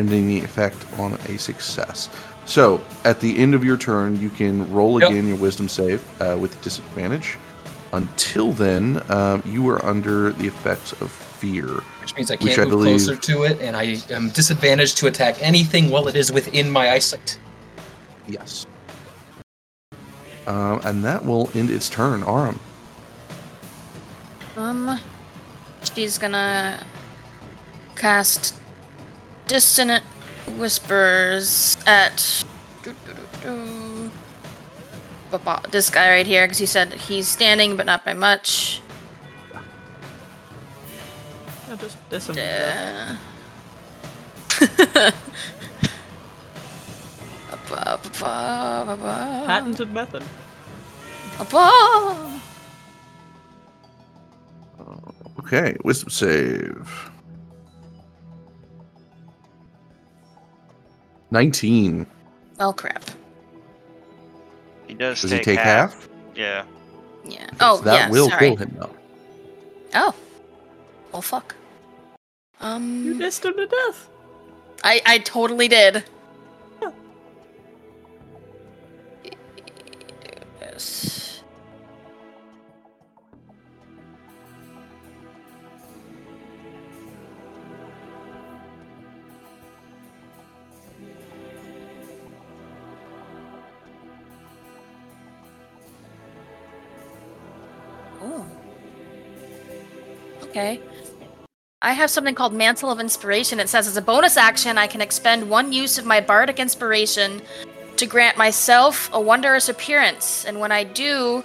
ending 0.00 0.26
the 0.26 0.40
effect 0.40 0.84
on 0.98 1.12
a 1.28 1.38
success. 1.38 2.08
So, 2.46 2.82
at 3.04 3.20
the 3.20 3.38
end 3.38 3.54
of 3.54 3.62
your 3.62 3.76
turn, 3.76 4.18
you 4.20 4.30
can 4.30 4.68
roll 4.72 4.98
Yep. 5.00 5.10
again 5.10 5.28
your 5.28 5.36
wisdom 5.36 5.68
save 5.68 6.00
uh, 6.20 6.36
with 6.40 6.60
disadvantage. 6.62 7.36
Until 7.92 8.52
then, 8.52 9.02
um, 9.10 9.42
you 9.44 9.68
are 9.68 9.84
under 9.84 10.32
the 10.32 10.46
effects 10.46 10.92
of 11.00 11.10
fear. 11.12 11.66
Which 12.00 12.14
means 12.16 12.30
I 12.30 12.36
can't 12.36 12.58
I 12.58 12.62
move 12.62 12.70
believe- 12.70 13.04
closer 13.04 13.16
to 13.16 13.42
it, 13.44 13.60
and 13.60 13.76
I 13.76 13.98
am 14.10 14.30
disadvantaged 14.30 14.96
to 14.98 15.06
attack 15.06 15.36
anything 15.40 15.90
while 15.90 16.08
it 16.08 16.16
is 16.16 16.32
within 16.32 16.70
my 16.70 16.90
eyesight. 16.90 17.38
Yes. 18.26 18.66
Um, 20.46 20.80
and 20.84 21.04
that 21.04 21.24
will 21.24 21.50
end 21.54 21.70
its 21.70 21.88
turn. 21.88 22.22
Arum. 22.22 22.58
Um, 24.56 24.98
she's 25.94 26.18
gonna 26.18 26.84
cast 27.96 28.54
dissonant 29.50 30.04
whispers 30.56 31.76
at 31.84 32.44
this 35.72 35.90
guy 35.90 36.08
right 36.10 36.26
here 36.26 36.44
because 36.46 36.58
he 36.58 36.66
said 36.66 36.94
he's 36.94 37.26
standing 37.26 37.76
but 37.76 37.84
not 37.84 38.04
by 38.04 38.14
much. 38.14 38.80
Yeah, 41.68 41.76
just 41.76 41.98
diss 42.10 42.28
him. 42.28 42.36
Ba- 47.68 47.98
ba- 47.98 48.00
ba- 48.20 48.84
ba- 48.86 48.96
ba- 48.96 49.42
Patented 49.46 49.92
method. 49.92 50.22
Okay, 55.40 55.76
wisdom 55.84 56.10
save. 56.10 57.09
19. 61.30 62.06
Oh 62.58 62.72
crap! 62.72 63.04
He 64.86 64.94
does 64.94 65.20
Does 65.22 65.30
take, 65.30 65.40
he 65.40 65.44
take 65.44 65.58
half. 65.60 65.94
half? 65.94 66.08
Yeah. 66.34 66.64
Yeah. 67.24 67.48
Oh, 67.60 67.78
that 67.82 67.94
yeah. 67.94 68.10
will 68.10 68.28
sorry. 68.28 68.48
kill 68.48 68.56
him 68.56 68.76
though. 68.78 68.94
Oh. 69.94 70.14
Well, 71.12 71.22
fuck. 71.22 71.54
Um. 72.60 73.04
You 73.04 73.14
missed 73.14 73.44
him 73.44 73.56
to 73.56 73.66
death. 73.66 74.08
I 74.84 75.00
I 75.06 75.18
totally 75.18 75.68
did. 75.68 76.04
Yes. 80.60 81.19
Okay. 100.60 100.80
I 101.80 101.94
have 101.94 102.10
something 102.10 102.34
called 102.34 102.52
Mantle 102.52 102.90
of 102.90 103.00
Inspiration. 103.00 103.58
It 103.60 103.70
says 103.70 103.88
as 103.88 103.96
a 103.96 104.02
bonus 104.02 104.36
action, 104.36 104.76
I 104.76 104.86
can 104.86 105.00
expend 105.00 105.48
one 105.48 105.72
use 105.72 105.96
of 105.96 106.04
my 106.04 106.20
bardic 106.20 106.60
inspiration 106.60 107.40
to 107.96 108.04
grant 108.04 108.36
myself 108.36 109.08
a 109.14 109.20
wondrous 109.20 109.70
appearance. 109.70 110.44
And 110.44 110.60
when 110.60 110.70
I 110.70 110.84
do, 110.84 111.42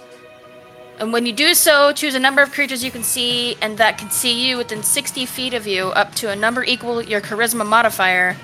and 0.98 1.14
when 1.14 1.24
you 1.24 1.32
do 1.32 1.54
so, 1.54 1.92
choose 1.92 2.14
a 2.14 2.20
number 2.20 2.42
of 2.42 2.52
creatures 2.52 2.84
you 2.84 2.90
can 2.90 3.02
see 3.02 3.56
and 3.62 3.78
that 3.78 3.96
can 3.96 4.10
see 4.10 4.46
you 4.46 4.58
within 4.58 4.82
60 4.82 5.24
feet 5.24 5.54
of 5.54 5.66
you, 5.66 5.86
up 5.88 6.14
to 6.16 6.30
a 6.30 6.36
number 6.36 6.62
equal 6.62 7.00
your 7.00 7.22
charisma 7.22 7.64
modifier. 7.64 8.36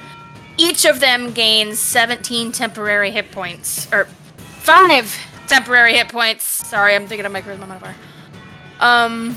Each 0.57 0.87
of 0.87 1.01
them 1.01 1.33
gains 1.33 1.79
17 1.79 2.51
temporary 2.53 3.11
hit 3.11 3.31
points, 3.31 3.93
or 3.93 4.07
five 4.61 5.15
temporary 5.49 5.95
hit 5.95 6.09
points. 6.09 6.45
Sorry, 6.45 6.95
I'm 6.95 7.07
thinking 7.07 7.27
of 7.27 7.33
my 7.33 7.43
charisma 7.43 7.69
modifier. 7.69 7.95
Um. 8.81 9.37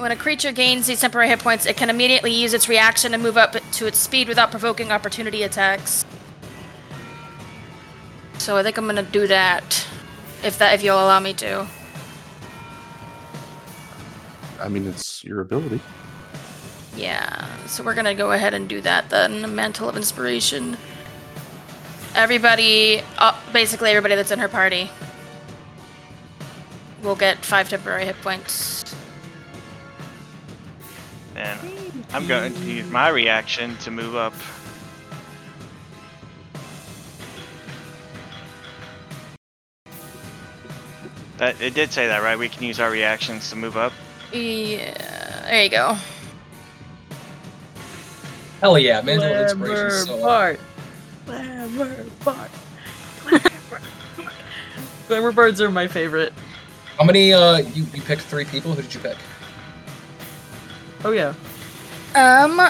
When 0.00 0.12
a 0.12 0.16
creature 0.16 0.50
gains 0.50 0.86
these 0.86 1.02
temporary 1.02 1.28
hit 1.28 1.40
points, 1.40 1.66
it 1.66 1.76
can 1.76 1.90
immediately 1.90 2.32
use 2.32 2.54
its 2.54 2.70
reaction 2.70 3.12
to 3.12 3.18
move 3.18 3.36
up 3.36 3.52
to 3.52 3.86
its 3.86 3.98
speed 3.98 4.28
without 4.28 4.50
provoking 4.50 4.90
opportunity 4.90 5.42
attacks. 5.42 6.06
So 8.38 8.56
I 8.56 8.62
think 8.62 8.78
I'm 8.78 8.86
gonna 8.86 9.02
do 9.02 9.26
that, 9.26 9.86
if 10.42 10.56
that 10.56 10.72
if 10.72 10.82
you'll 10.82 10.96
allow 10.96 11.20
me 11.20 11.34
to. 11.34 11.66
I 14.58 14.70
mean, 14.70 14.86
it's 14.86 15.22
your 15.22 15.42
ability. 15.42 15.82
Yeah, 16.96 17.46
so 17.66 17.84
we're 17.84 17.94
gonna 17.94 18.14
go 18.14 18.32
ahead 18.32 18.54
and 18.54 18.66
do 18.66 18.80
that 18.80 19.10
then. 19.10 19.54
Mantle 19.54 19.90
of 19.90 19.98
Inspiration. 19.98 20.78
Everybody, 22.14 23.02
uh, 23.18 23.38
basically 23.52 23.90
everybody 23.90 24.14
that's 24.14 24.30
in 24.30 24.38
her 24.38 24.48
party, 24.48 24.90
will 27.02 27.16
get 27.16 27.44
five 27.44 27.68
temporary 27.68 28.06
hit 28.06 28.16
points. 28.22 28.82
And 31.40 32.04
I'm 32.12 32.26
going 32.26 32.52
to 32.52 32.60
use 32.64 32.88
my 32.90 33.08
reaction 33.08 33.76
to 33.78 33.90
move 33.90 34.14
up. 34.14 34.34
That 41.38 41.60
it 41.60 41.74
did 41.74 41.92
say 41.92 42.06
that, 42.06 42.22
right? 42.22 42.38
We 42.38 42.48
can 42.48 42.62
use 42.64 42.78
our 42.80 42.90
reactions 42.90 43.48
to 43.50 43.56
move 43.56 43.76
up. 43.76 43.92
Yeah, 44.32 45.42
there 45.48 45.64
you 45.64 45.70
go. 45.70 45.96
Hell 48.60 48.78
yeah, 48.78 49.00
mantle 49.00 49.32
of 49.32 49.40
inspiration. 49.40 49.66
Glamour 49.66 49.90
So, 50.06 50.20
Bard. 50.20 50.60
Glamour 51.26 52.04
Bard. 52.24 52.50
Glamour 55.08 55.32
Bards 55.32 55.60
are 55.62 55.70
my 55.70 55.88
favorite. 55.88 56.34
how 56.98 57.04
many? 57.04 57.32
Uh, 57.32 57.58
you 57.58 57.84
you 57.94 58.02
picked 58.02 58.22
three 58.22 58.44
people. 58.44 58.74
Who 58.74 58.82
did 58.82 58.92
you 58.92 59.00
pick? 59.00 59.16
Oh 61.04 61.12
yeah. 61.12 61.34
Um, 62.14 62.60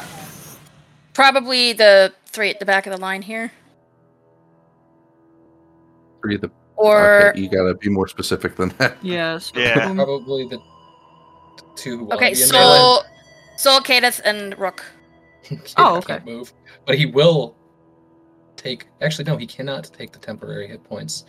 probably 1.15 1.73
the 1.73 2.13
three 2.27 2.51
at 2.51 2.61
the 2.61 2.67
back 2.67 2.87
of 2.87 2.93
the 2.93 2.99
line 3.01 3.23
here, 3.23 3.51
Three 6.23 6.35
of 6.37 6.43
the. 6.43 6.51
or 6.77 7.31
okay, 7.31 7.41
you 7.41 7.49
gotta 7.49 7.75
be 7.75 7.89
more 7.89 8.07
specific 8.07 8.57
than 8.57 8.69
that. 8.79 8.97
Yes. 9.03 9.53
Yeah. 9.57 9.93
Probably 9.95 10.47
the 10.47 10.59
two. 11.77 11.99
Who 11.99 12.05
wanna 12.05 12.17
okay, 12.17 12.35
be 12.35 12.43
in 12.43 12.49
melee. 12.51 12.77
Sol, 12.77 13.05
Sol, 13.57 13.81
Kadath, 13.81 14.21
and 14.25 14.59
Rook. 14.59 14.85
Oh, 15.77 15.97
He 15.97 16.03
can't 16.03 16.05
okay. 16.05 16.19
Move, 16.25 16.53
but 16.87 16.97
he 16.97 17.07
will 17.07 17.57
take. 18.57 18.87
Actually, 19.01 19.25
no, 19.25 19.37
he 19.37 19.47
cannot 19.47 19.85
take 19.93 20.13
the 20.13 20.19
temporary 20.19 20.69
hit 20.69 20.85
points. 20.85 21.25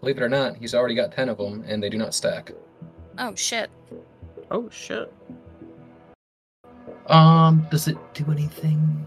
Believe 0.00 0.16
it 0.18 0.22
or 0.22 0.28
not, 0.28 0.56
he's 0.56 0.74
already 0.74 0.94
got 0.94 1.12
ten 1.12 1.28
of 1.28 1.36
them, 1.36 1.64
and 1.66 1.82
they 1.82 1.90
do 1.90 1.98
not 1.98 2.14
stack. 2.14 2.52
Oh 3.18 3.34
shit. 3.34 3.68
Oh 4.50 4.70
shit. 4.70 5.12
Um, 7.08 7.66
does 7.70 7.88
it 7.88 7.96
do 8.14 8.30
anything? 8.30 9.06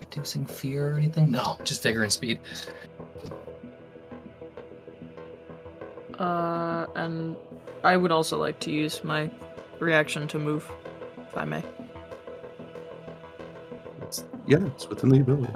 Reducing 0.00 0.46
fear 0.46 0.94
or 0.94 0.98
anything? 0.98 1.30
No, 1.30 1.58
just 1.64 1.82
vigor 1.82 2.02
and 2.02 2.12
speed. 2.12 2.40
Uh, 6.18 6.86
and 6.96 7.36
I 7.82 7.96
would 7.96 8.12
also 8.12 8.38
like 8.38 8.60
to 8.60 8.70
use 8.70 9.02
my 9.04 9.30
reaction 9.78 10.28
to 10.28 10.38
move, 10.38 10.70
if 11.28 11.36
I 11.36 11.44
may. 11.44 11.62
Yeah, 14.46 14.58
it's 14.66 14.88
within 14.88 15.10
the 15.10 15.20
ability. 15.20 15.52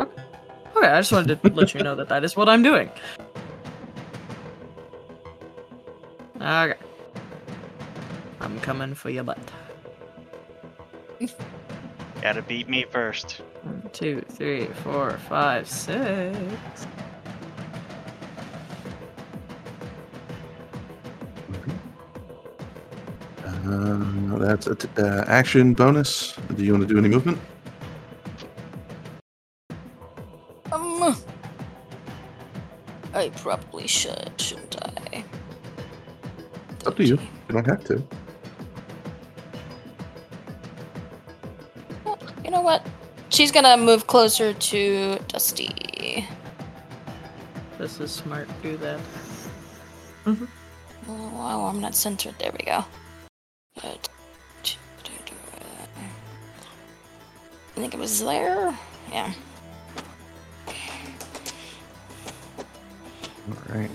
Okay, 0.76 0.86
I 0.86 1.00
just 1.00 1.10
wanted 1.10 1.42
to 1.42 1.48
let 1.50 1.74
you 1.74 1.82
know 1.82 1.96
that 1.96 2.08
that 2.08 2.22
is 2.22 2.36
what 2.36 2.48
I'm 2.48 2.62
doing. 2.62 2.88
Okay. 6.36 6.74
I'm 8.40 8.60
coming 8.60 8.94
for 8.94 9.10
your 9.10 9.24
butt. 9.24 9.38
Gotta 12.22 12.42
beat 12.42 12.68
me 12.68 12.84
first. 12.90 13.42
One, 13.62 13.90
two, 13.92 14.22
three, 14.30 14.66
four, 14.82 15.18
five, 15.28 15.68
six. 15.68 16.36
Uh, 23.44 24.38
that's 24.38 24.66
a 24.66 24.74
t- 24.74 24.88
uh, 24.98 25.24
action 25.26 25.74
bonus. 25.74 26.34
Do 26.54 26.64
you 26.64 26.72
want 26.72 26.86
to 26.86 26.92
do 26.92 26.98
any 26.98 27.08
movement? 27.08 27.38
Um, 30.72 31.16
I 33.14 33.30
probably 33.36 33.86
should, 33.86 34.32
shouldn't 34.38 34.76
I? 34.82 35.24
Up 36.86 36.96
to 36.96 37.04
you. 37.04 37.18
You 37.48 37.54
don't 37.54 37.66
have 37.66 37.84
to. 37.84 38.02
She's 43.34 43.50
gonna 43.50 43.76
move 43.76 44.06
closer 44.06 44.52
to 44.54 45.18
Dusty. 45.26 46.24
This 47.78 47.98
is 47.98 48.12
smart. 48.12 48.48
Do 48.62 48.76
that. 48.76 49.00
Oh, 50.24 50.38
wow, 51.08 51.64
I'm 51.66 51.80
not 51.80 51.96
centered. 51.96 52.36
There 52.38 52.52
we 52.52 52.64
go. 52.64 52.84
I 53.82 53.98
think 57.74 57.92
it 57.92 57.98
was 57.98 58.20
there. 58.20 58.78
Yeah. 59.10 59.32
All 63.48 63.56
right. 63.68 63.90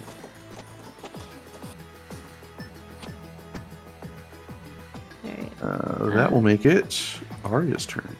Alright. 5.24 5.54
Uh, 5.62 6.10
that 6.10 6.30
will 6.30 6.42
make 6.42 6.66
it 6.66 7.02
Aria's 7.46 7.86
turn. 7.86 8.18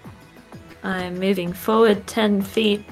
I'm 0.84 1.20
moving 1.20 1.52
forward 1.54 2.06
10 2.08 2.42
feet, 2.42 2.84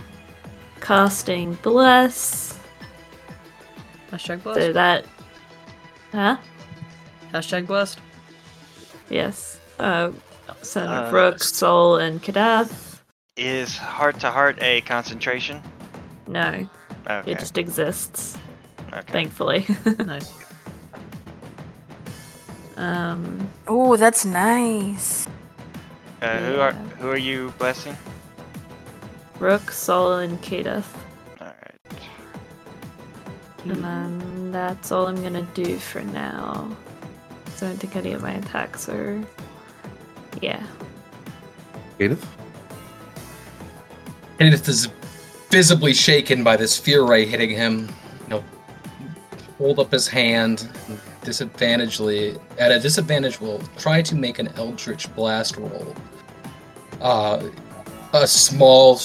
casting 0.81 1.53
Bless. 1.61 2.59
Hashtag 4.11 4.43
So 4.43 4.73
that. 4.73 5.05
Huh? 6.11 6.38
Hashtag 7.34 7.68
blessed. 7.68 7.99
Yes. 9.09 9.59
Uh, 9.80 10.11
so 10.61 10.81
Uh, 10.81 11.09
Rook, 11.11 11.43
Sol, 11.43 11.97
and 11.97 12.22
Kadath. 12.23 12.99
Is 13.35 13.77
heart 13.77 14.19
to 14.22 14.31
heart 14.31 14.57
a 14.61 14.81
concentration? 14.81 15.61
No, 16.27 16.68
Okay. 17.09 17.31
it 17.31 17.39
just 17.39 17.57
exists, 17.57 18.38
okay. 18.91 19.11
thankfully. 19.11 19.65
Nice. 20.05 20.34
um, 22.77 23.49
Oh, 23.68 23.95
that's 23.97 24.26
nice. 24.26 25.27
Uh, 26.22 26.39
who 26.39 26.60
are 26.60 26.72
who 26.72 27.10
are 27.10 27.18
you 27.18 27.53
blessing? 27.60 27.95
Rook, 29.39 29.72
Sol, 29.72 30.14
and 30.19 30.41
Kadath. 30.41 30.85
All 31.39 31.48
right. 31.48 32.02
And 33.65 33.84
then 33.84 34.52
that's 34.52 34.91
all 34.91 35.07
I'm 35.07 35.22
gonna 35.22 35.48
do 35.53 35.77
for 35.77 36.02
now. 36.02 36.76
So 37.56 37.68
I 37.68 37.69
don't 37.69 37.80
think 37.80 37.95
any 37.95 38.14
of 38.14 38.23
my 38.23 38.34
attacks 38.34 38.89
are. 38.89 39.22
Yeah. 40.41 40.64
Kadath? 41.99 42.26
Kadath 44.39 44.68
is 44.68 44.89
visibly 45.49 45.94
shaken 45.94 46.44
by 46.44 46.57
this 46.57 46.77
fear 46.77 47.03
ray 47.03 47.26
hitting 47.26 47.49
him, 47.52 47.89
you 48.23 48.30
know, 48.30 48.44
hold 49.57 49.80
up 49.80 49.91
his 49.91 50.07
hand 50.07 50.69
disadvantagedly 51.28 52.40
at 52.58 52.72
a 52.72 52.80
disadvantage 52.80 53.41
will 53.41 53.60
try 53.78 54.02
to 54.02 54.16
make 54.16 54.40
an 54.40 54.48
eldritch 54.56 55.14
blast 55.14 55.58
roll. 55.58 55.94
Uh, 57.02 57.49
a 58.14 58.26
small 58.26 58.95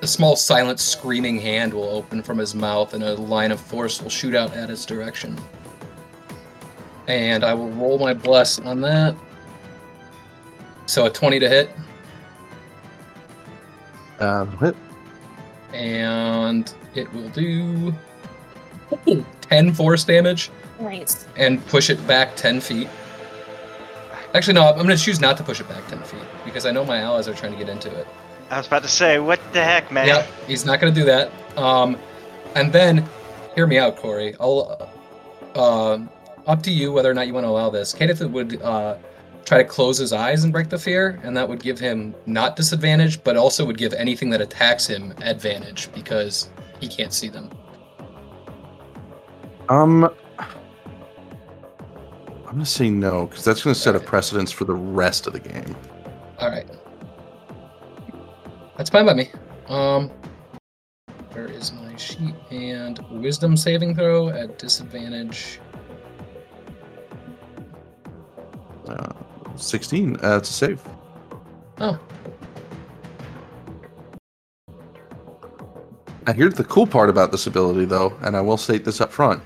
a 0.00 0.06
small 0.06 0.36
silent 0.36 0.80
screaming 0.80 1.38
hand 1.38 1.74
will 1.74 1.90
open 1.90 2.22
from 2.22 2.38
his 2.38 2.54
mouth 2.54 2.94
and 2.94 3.02
a 3.04 3.14
line 3.14 3.50
of 3.52 3.60
force 3.60 4.00
will 4.00 4.08
shoot 4.08 4.34
out 4.34 4.54
at 4.56 4.68
his 4.70 4.86
direction. 4.86 5.36
And 7.08 7.44
I 7.44 7.52
will 7.52 7.70
roll 7.70 7.98
my 7.98 8.14
bless 8.14 8.58
on 8.60 8.80
that. 8.82 9.14
So 10.86 11.04
a 11.06 11.10
20 11.10 11.40
to 11.40 11.48
hit 11.48 11.70
Uh, 14.20 14.46
hit. 14.46 14.74
and 15.74 16.72
it 16.94 17.12
will 17.12 17.28
do 17.30 17.92
ooh, 19.06 19.24
10 19.42 19.74
force 19.74 20.04
damage 20.04 20.50
Nice. 20.80 21.26
and 21.36 21.64
push 21.66 21.90
it 21.90 22.04
back 22.06 22.36
10 22.36 22.60
feet. 22.60 22.88
Actually, 24.34 24.54
no, 24.54 24.68
I'm 24.68 24.76
going 24.76 24.88
to 24.88 24.96
choose 24.96 25.20
not 25.20 25.36
to 25.38 25.42
push 25.42 25.60
it 25.60 25.68
back 25.68 25.86
10 25.88 26.02
feet 26.02 26.22
because 26.44 26.66
I 26.66 26.70
know 26.70 26.84
my 26.84 26.98
allies 26.98 27.28
are 27.28 27.34
trying 27.34 27.52
to 27.52 27.58
get 27.58 27.68
into 27.68 27.90
it. 27.98 28.06
I 28.50 28.58
was 28.58 28.66
about 28.66 28.82
to 28.82 28.88
say, 28.88 29.18
what 29.18 29.40
the 29.52 29.62
heck, 29.62 29.90
man? 29.90 30.06
Yep, 30.06 30.28
he's 30.46 30.64
not 30.64 30.80
going 30.80 30.92
to 30.92 31.00
do 31.00 31.04
that. 31.06 31.30
Um, 31.56 31.98
and 32.54 32.72
then, 32.72 33.08
hear 33.54 33.66
me 33.66 33.78
out, 33.78 33.96
Corey. 33.96 34.34
I'll, 34.40 34.90
uh, 35.54 35.58
uh, 35.58 35.98
up 36.46 36.62
to 36.62 36.70
you 36.70 36.92
whether 36.92 37.10
or 37.10 37.14
not 37.14 37.26
you 37.26 37.34
want 37.34 37.44
to 37.44 37.48
allow 37.48 37.68
this. 37.70 37.92
Kenneth 37.92 38.22
would 38.22 38.60
uh, 38.62 38.96
try 39.44 39.58
to 39.58 39.64
close 39.64 39.98
his 39.98 40.12
eyes 40.12 40.44
and 40.44 40.52
break 40.52 40.68
the 40.68 40.78
fear, 40.78 41.20
and 41.22 41.36
that 41.36 41.48
would 41.48 41.62
give 41.62 41.78
him 41.78 42.14
not 42.26 42.56
disadvantage, 42.56 43.22
but 43.22 43.36
also 43.36 43.64
would 43.64 43.78
give 43.78 43.92
anything 43.94 44.30
that 44.30 44.40
attacks 44.40 44.86
him 44.86 45.12
advantage 45.22 45.92
because 45.94 46.50
he 46.80 46.88
can't 46.88 47.12
see 47.12 47.28
them. 47.28 47.50
Um, 49.68 50.10
I'm 52.48 52.54
gonna 52.54 52.64
say 52.64 52.88
no 52.88 53.26
because 53.26 53.44
that's 53.44 53.62
gonna 53.62 53.74
set 53.74 53.94
a 53.94 54.00
precedence 54.00 54.50
for 54.50 54.64
the 54.64 54.74
rest 54.74 55.26
of 55.26 55.34
the 55.34 55.40
game. 55.40 55.76
All 56.38 56.48
right. 56.48 56.66
That's 58.78 58.88
fine 58.88 59.04
by 59.04 59.12
me. 59.12 59.30
Um, 59.68 60.10
where 61.32 61.46
is 61.46 61.72
my 61.72 61.94
sheet? 61.96 62.34
And 62.50 62.98
wisdom 63.10 63.54
saving 63.54 63.96
throw 63.96 64.30
at 64.30 64.58
disadvantage. 64.58 65.60
Uh, 68.86 69.12
16. 69.56 70.16
Uh, 70.24 70.38
it's 70.38 70.48
a 70.48 70.52
save. 70.52 70.82
Oh, 71.80 71.98
Now, 76.26 76.32
here's 76.34 76.54
the 76.54 76.64
cool 76.64 76.86
part 76.86 77.08
about 77.08 77.32
this 77.32 77.46
ability, 77.46 77.86
though, 77.86 78.14
and 78.22 78.36
I 78.36 78.40
will 78.42 78.58
state 78.58 78.84
this 78.84 79.00
up 79.00 79.12
front. 79.12 79.42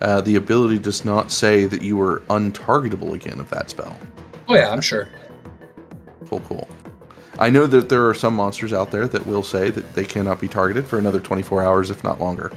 Uh, 0.00 0.20
the 0.20 0.36
ability 0.36 0.78
does 0.78 1.04
not 1.04 1.30
say 1.30 1.66
that 1.66 1.82
you 1.82 2.00
are 2.00 2.20
untargetable 2.30 3.12
again 3.12 3.38
of 3.38 3.50
that 3.50 3.68
spell. 3.70 3.96
oh 4.48 4.54
yeah, 4.54 4.70
I'm 4.70 4.80
sure. 4.80 5.08
Cool, 6.28 6.40
cool. 6.40 6.68
I 7.38 7.50
know 7.50 7.66
that 7.66 7.88
there 7.88 8.06
are 8.08 8.14
some 8.14 8.34
monsters 8.34 8.72
out 8.72 8.90
there 8.90 9.08
that 9.08 9.26
will 9.26 9.42
say 9.42 9.70
that 9.70 9.94
they 9.94 10.04
cannot 10.04 10.40
be 10.40 10.48
targeted 10.48 10.86
for 10.86 10.98
another 10.98 11.20
24 11.20 11.62
hours, 11.62 11.90
if 11.90 12.04
not 12.04 12.20
longer. 12.20 12.52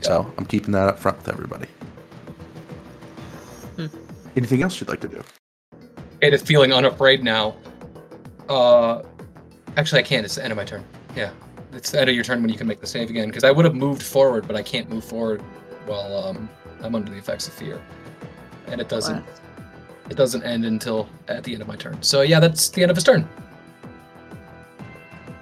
So 0.00 0.30
I'm 0.36 0.44
keeping 0.44 0.72
that 0.72 0.88
up 0.88 0.98
front 0.98 1.16
with 1.18 1.28
everybody. 1.28 1.66
Hmm. 3.76 3.86
Anything 4.36 4.62
else 4.62 4.78
you'd 4.80 4.88
like 4.88 5.00
to 5.00 5.08
do? 5.08 5.22
Ada 6.22 6.38
feeling 6.38 6.72
unafraid 6.72 7.24
now. 7.24 7.56
Uh, 8.48 9.02
actually, 9.76 10.00
I 10.00 10.04
can't. 10.04 10.24
It's 10.24 10.36
the 10.36 10.44
end 10.44 10.52
of 10.52 10.56
my 10.56 10.64
turn. 10.64 10.84
Yeah, 11.14 11.30
it's 11.72 11.90
the 11.90 12.00
end 12.00 12.10
of 12.10 12.14
your 12.14 12.24
turn 12.24 12.40
when 12.42 12.50
you 12.50 12.58
can 12.58 12.66
make 12.66 12.80
the 12.80 12.86
save 12.86 13.10
again. 13.10 13.28
Because 13.28 13.44
I 13.44 13.50
would 13.50 13.64
have 13.64 13.74
moved 13.74 14.02
forward, 14.02 14.46
but 14.46 14.56
I 14.56 14.62
can't 14.62 14.88
move 14.88 15.04
forward 15.04 15.42
while 15.86 16.24
um, 16.24 16.48
I'm 16.86 16.94
under 16.94 17.10
the 17.10 17.18
effects 17.18 17.48
of 17.48 17.54
fear, 17.54 17.82
and 18.68 18.80
it 18.80 18.88
doesn't. 18.88 19.24
It 20.08 20.16
doesn't 20.16 20.44
end 20.44 20.64
until 20.64 21.08
at 21.26 21.42
the 21.42 21.52
end 21.52 21.62
of 21.62 21.68
my 21.68 21.74
turn. 21.74 22.00
So 22.00 22.22
yeah, 22.22 22.38
that's 22.38 22.68
the 22.68 22.82
end 22.82 22.90
of 22.92 22.96
his 22.96 23.02
turn. 23.02 23.28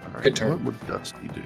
All 0.06 0.10
right, 0.14 0.22
Good 0.24 0.34
turn. 0.36 0.52
What 0.52 0.62
would 0.64 0.86
Dusty 0.86 1.28
do? 1.28 1.42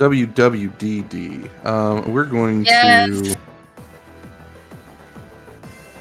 WWDD. 0.00 1.48
Um, 1.64 2.12
we're 2.12 2.24
going 2.24 2.64
Yes. 2.64 3.08
to. 3.08 3.36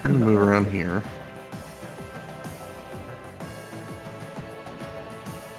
I'm 0.04 0.14
gonna 0.14 0.26
move 0.26 0.42
around 0.42 0.72
here. 0.72 1.04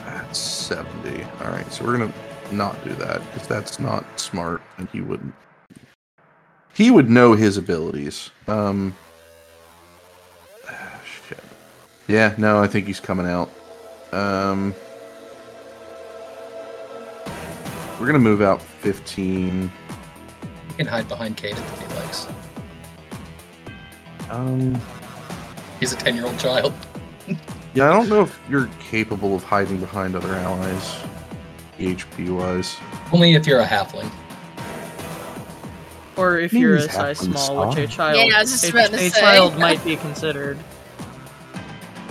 That's 0.04 0.38
70. 0.38 1.22
All 1.40 1.50
right, 1.52 1.72
so 1.72 1.84
we're 1.84 1.92
gonna 1.98 2.12
not 2.52 2.82
do 2.84 2.92
that 2.94 3.20
because 3.32 3.48
that's 3.48 3.78
not 3.78 4.18
smart, 4.20 4.62
and 4.78 4.88
he 4.90 5.00
wouldn't. 5.00 5.34
He 6.74 6.90
would 6.90 7.08
know 7.08 7.34
his 7.34 7.56
abilities. 7.56 8.30
Um. 8.48 8.94
ah, 10.68 11.00
Shit. 11.28 11.38
Yeah, 12.08 12.34
no, 12.38 12.60
I 12.62 12.66
think 12.66 12.86
he's 12.86 13.00
coming 13.00 13.26
out. 13.26 13.50
Um, 14.12 14.74
we're 17.98 18.06
gonna 18.06 18.18
move 18.18 18.42
out 18.42 18.60
15. 18.60 19.72
He 20.68 20.74
can 20.76 20.86
hide 20.86 21.08
behind 21.08 21.36
Kate 21.36 21.52
if 21.56 21.80
he 21.80 21.94
likes. 21.96 22.26
Um, 24.30 24.80
He's 25.80 25.92
a 25.92 25.96
ten-year-old 25.96 26.38
child. 26.38 26.72
yeah, 27.74 27.88
I 27.90 27.92
don't 27.92 28.08
know 28.08 28.22
if 28.22 28.38
you're 28.48 28.68
capable 28.80 29.34
of 29.36 29.42
hiding 29.44 29.78
behind 29.78 30.16
other 30.16 30.34
allies, 30.34 30.96
HP 31.78 32.36
wise. 32.36 32.76
Only 33.12 33.34
if 33.34 33.46
you're 33.46 33.60
a 33.60 33.66
halfling. 33.66 34.10
Or 36.16 36.38
if 36.38 36.52
Maybe 36.52 36.62
you're 36.62 36.76
a 36.76 36.82
size 36.82 37.20
halfling 37.20 37.38
small, 37.38 37.68
which 37.68 37.78
a 37.78 37.86
child, 37.86 38.16
Yeah, 38.18 38.36
I 38.36 38.40
was 38.40 38.50
just 38.50 38.64
a, 38.64 38.70
about 38.70 38.90
to 38.90 39.06
a 39.06 39.10
child 39.10 39.58
might 39.58 39.84
be 39.84 39.96
considered. 39.96 40.58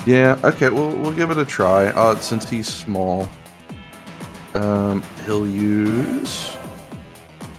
Yeah, 0.06 0.38
okay, 0.44 0.70
well, 0.70 0.94
we'll 0.96 1.14
give 1.14 1.32
it 1.32 1.38
a 1.38 1.46
try. 1.46 1.88
Uh, 1.88 2.18
since 2.18 2.50
he's 2.50 2.68
small, 2.68 3.30
um, 4.54 5.02
he'll 5.26 5.48
use 5.48 6.58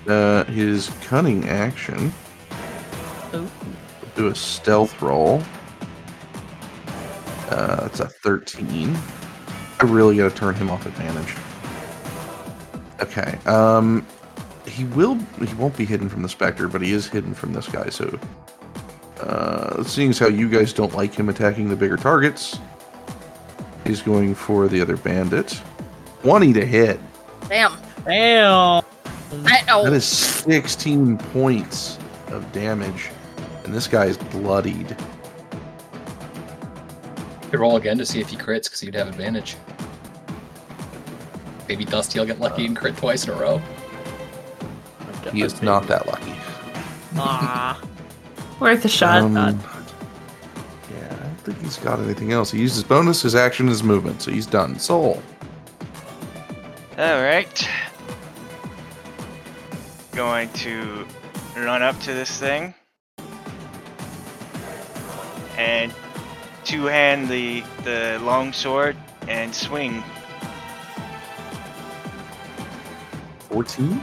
uh, 0.07 0.45
his 0.45 0.91
cunning 1.01 1.49
action. 1.49 2.13
Oh. 3.33 3.51
Do 4.17 4.27
a 4.29 4.35
stealth 4.35 5.01
roll. 5.01 5.43
Uh, 7.49 7.85
it's 7.87 8.01
a 8.01 8.09
13. 8.09 8.97
I 9.81 9.85
really 9.85 10.17
gotta 10.17 10.35
turn 10.35 10.55
him 10.55 10.71
off 10.71 10.87
advantage. 10.87 11.35
Okay. 13.01 13.39
Um, 13.47 14.07
he 14.67 14.85
will. 14.85 15.17
He 15.45 15.55
won't 15.55 15.77
be 15.77 15.85
hidden 15.85 16.09
from 16.09 16.23
the 16.23 16.29
specter, 16.29 16.69
but 16.69 16.81
he 16.81 16.93
is 16.93 17.09
hidden 17.09 17.35
from 17.35 17.53
this 17.53 17.69
guy. 17.69 17.89
So, 17.91 18.19
uh, 19.21 19.83
seeing 19.85 20.11
as 20.11 20.19
how 20.19 20.29
you 20.29 20.49
guys 20.49 20.73
don't 20.73 20.95
like 20.95 21.15
him 21.15 21.29
attacking 21.29 21.69
the 21.69 21.77
bigger 21.77 21.97
targets, 21.97 22.59
he's 23.85 24.03
going 24.03 24.35
for 24.35 24.69
the 24.69 24.81
other 24.81 24.97
bandit. 24.97 25.61
20 26.23 26.55
to 26.55 26.65
hit. 26.65 26.99
Damn. 27.49 27.77
Damn. 28.05 28.83
That 29.31 29.93
is 29.93 30.05
16 30.07 31.19
points 31.19 31.99
of 32.29 32.51
damage, 32.53 33.11
and 33.65 33.75
this 33.75 33.87
guy 33.87 34.07
is 34.07 34.17
bloodied. 34.17 34.97
Could 37.51 37.61
roll 37.61 37.77
again 37.77 37.99
to 37.99 38.07
see 38.07 38.21
if 38.21 38.29
he 38.29 38.37
crits 38.37 38.65
because 38.65 38.81
he'd 38.81 38.95
have 38.95 39.09
advantage. 39.09 39.57
Maybe 41.69 41.85
Dusty 41.85 42.19
will 42.19 42.27
get 42.27 42.41
lucky 42.41 42.67
and 42.67 42.77
crit 42.77 42.97
twice 42.97 43.25
in 43.25 43.31
a 43.31 43.37
row. 43.37 43.61
He 45.33 45.43
is 45.43 45.63
not 45.63 45.87
that 45.87 46.07
lucky. 46.07 46.35
Ah. 47.17 47.81
Worth 48.61 48.85
a 48.85 48.89
shot. 48.89 49.23
Um, 49.23 49.35
yeah, 49.35 49.49
I 49.51 51.17
don't 51.17 51.37
think 51.43 51.61
he's 51.61 51.77
got 51.79 51.99
anything 52.01 52.33
else. 52.33 52.51
He 52.51 52.61
used 52.61 52.75
his 52.75 52.85
bonus, 52.85 53.23
his 53.23 53.35
action, 53.35 53.67
his 53.67 53.83
movement, 53.83 54.23
so 54.23 54.31
he's 54.31 54.47
done. 54.47 54.79
Sol. 54.79 55.23
All 56.99 57.23
right. 57.23 57.69
Going 60.13 60.49
to 60.51 61.07
run 61.57 61.83
up 61.83 61.99
to 62.01 62.13
this 62.13 62.39
thing 62.39 62.75
and 65.57 65.93
two 66.65 66.85
hand 66.85 67.29
the 67.29 67.63
the 67.83 68.21
long 68.23 68.53
sword 68.53 68.97
and 69.29 69.55
swing. 69.55 70.03
14? 73.55 74.03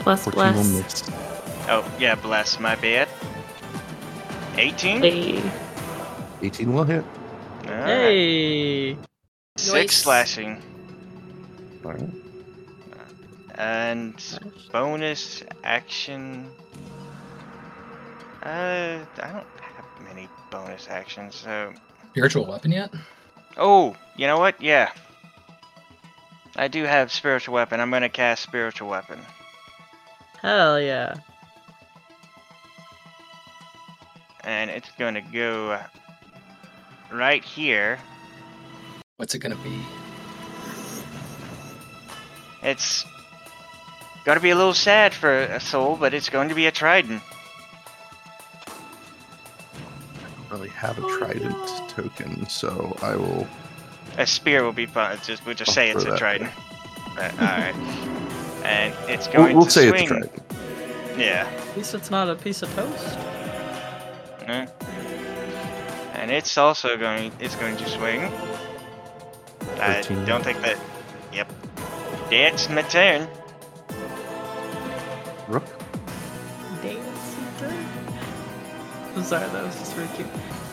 plus 0.00 0.24
14 0.24 0.38
will 0.44 0.52
bless. 0.52 0.68
miss. 1.08 1.10
Oh 1.68 1.82
yeah, 1.98 2.14
bless 2.14 2.60
my 2.60 2.74
bad. 2.76 3.08
18. 4.58 5.00
Hey. 5.02 5.42
18 6.42 6.72
will 6.74 6.84
hit. 6.84 7.02
All 7.64 7.70
right. 7.72 7.86
Hey. 7.86 8.98
Six 9.56 9.72
Nice. 9.74 9.96
slashing 9.96 10.62
All 11.86 11.92
right. 11.92 12.10
and 13.54 14.14
bonus 14.70 15.42
action. 15.64 16.50
Uh, 18.42 19.00
I 19.22 19.32
don't 19.32 19.46
have 19.60 19.86
many 20.04 20.28
bonus 20.50 20.86
actions, 20.90 21.34
so 21.36 21.72
Spiritual 22.10 22.44
weapon 22.46 22.72
yet? 22.72 22.92
Oh, 23.56 23.96
you 24.16 24.26
know 24.26 24.38
what? 24.38 24.60
Yeah. 24.60 24.92
I 26.56 26.68
do 26.68 26.84
have 26.84 27.12
spiritual 27.12 27.54
weapon. 27.54 27.80
I'm 27.80 27.90
gonna 27.90 28.08
cast 28.08 28.42
spiritual 28.42 28.88
weapon. 28.88 29.20
Hell 30.40 30.80
yeah. 30.80 31.14
And 34.42 34.70
it's 34.70 34.88
gonna 34.98 35.20
go 35.20 35.78
right 37.12 37.44
here. 37.44 37.98
What's 39.16 39.34
it 39.34 39.40
gonna 39.40 39.56
be? 39.56 39.78
It's 42.62 43.04
gonna 44.24 44.40
be 44.40 44.50
a 44.50 44.56
little 44.56 44.74
sad 44.74 45.12
for 45.12 45.30
a 45.42 45.60
soul, 45.60 45.96
but 45.96 46.14
it's 46.14 46.28
going 46.30 46.48
to 46.48 46.54
be 46.54 46.66
a 46.66 46.72
trident. 46.72 47.22
I 48.66 50.28
don't 50.38 50.50
really 50.50 50.68
have 50.70 50.98
a 50.98 51.02
Oh, 51.04 51.18
trident 51.18 51.50
no. 51.50 51.86
token, 51.88 52.48
so 52.48 52.96
I 53.02 53.14
will. 53.16 53.46
A 54.18 54.26
spear 54.26 54.64
will 54.64 54.72
be 54.72 54.86
fun. 54.86 55.12
It's 55.12 55.26
just 55.26 55.44
we'll 55.44 55.54
just 55.54 55.70
I'll 55.70 55.74
say 55.74 55.90
it's 55.90 56.04
a 56.04 56.10
that 56.10 56.18
trident. 56.18 56.50
Uh, 57.18 57.30
Alright. 57.40 57.74
And 58.64 58.94
it's 59.08 59.26
We'll, 59.28 59.36
going 59.36 59.56
we'll 59.56 59.64
to 59.66 59.70
say 59.70 59.88
swing. 59.88 60.02
it's 60.02 60.10
a 60.10 60.14
trident. 60.14 61.18
Yeah. 61.18 61.46
At 61.70 61.76
least 61.76 61.94
it's 61.94 62.10
not 62.10 62.28
a 62.28 62.34
piece 62.34 62.62
of 62.62 62.74
toast. 62.74 63.18
Mm. 64.46 64.70
And 66.14 66.30
it's 66.30 66.56
also 66.58 66.96
going 66.96 67.32
it's 67.40 67.56
going 67.56 67.76
to 67.76 67.88
swing. 67.88 68.22
I 69.80 70.00
don't 70.24 70.42
think 70.42 70.60
that 70.62 70.78
Yep. 71.32 71.52
That's 72.30 72.68
my 72.70 72.82
turn. 72.82 73.28
Rook. 75.48 75.64
I'm 79.16 79.22
sorry, 79.22 79.48
that 79.48 79.64
was 79.64 79.78
just 79.78 79.96
really 79.96 80.08
cute. 80.16 80.28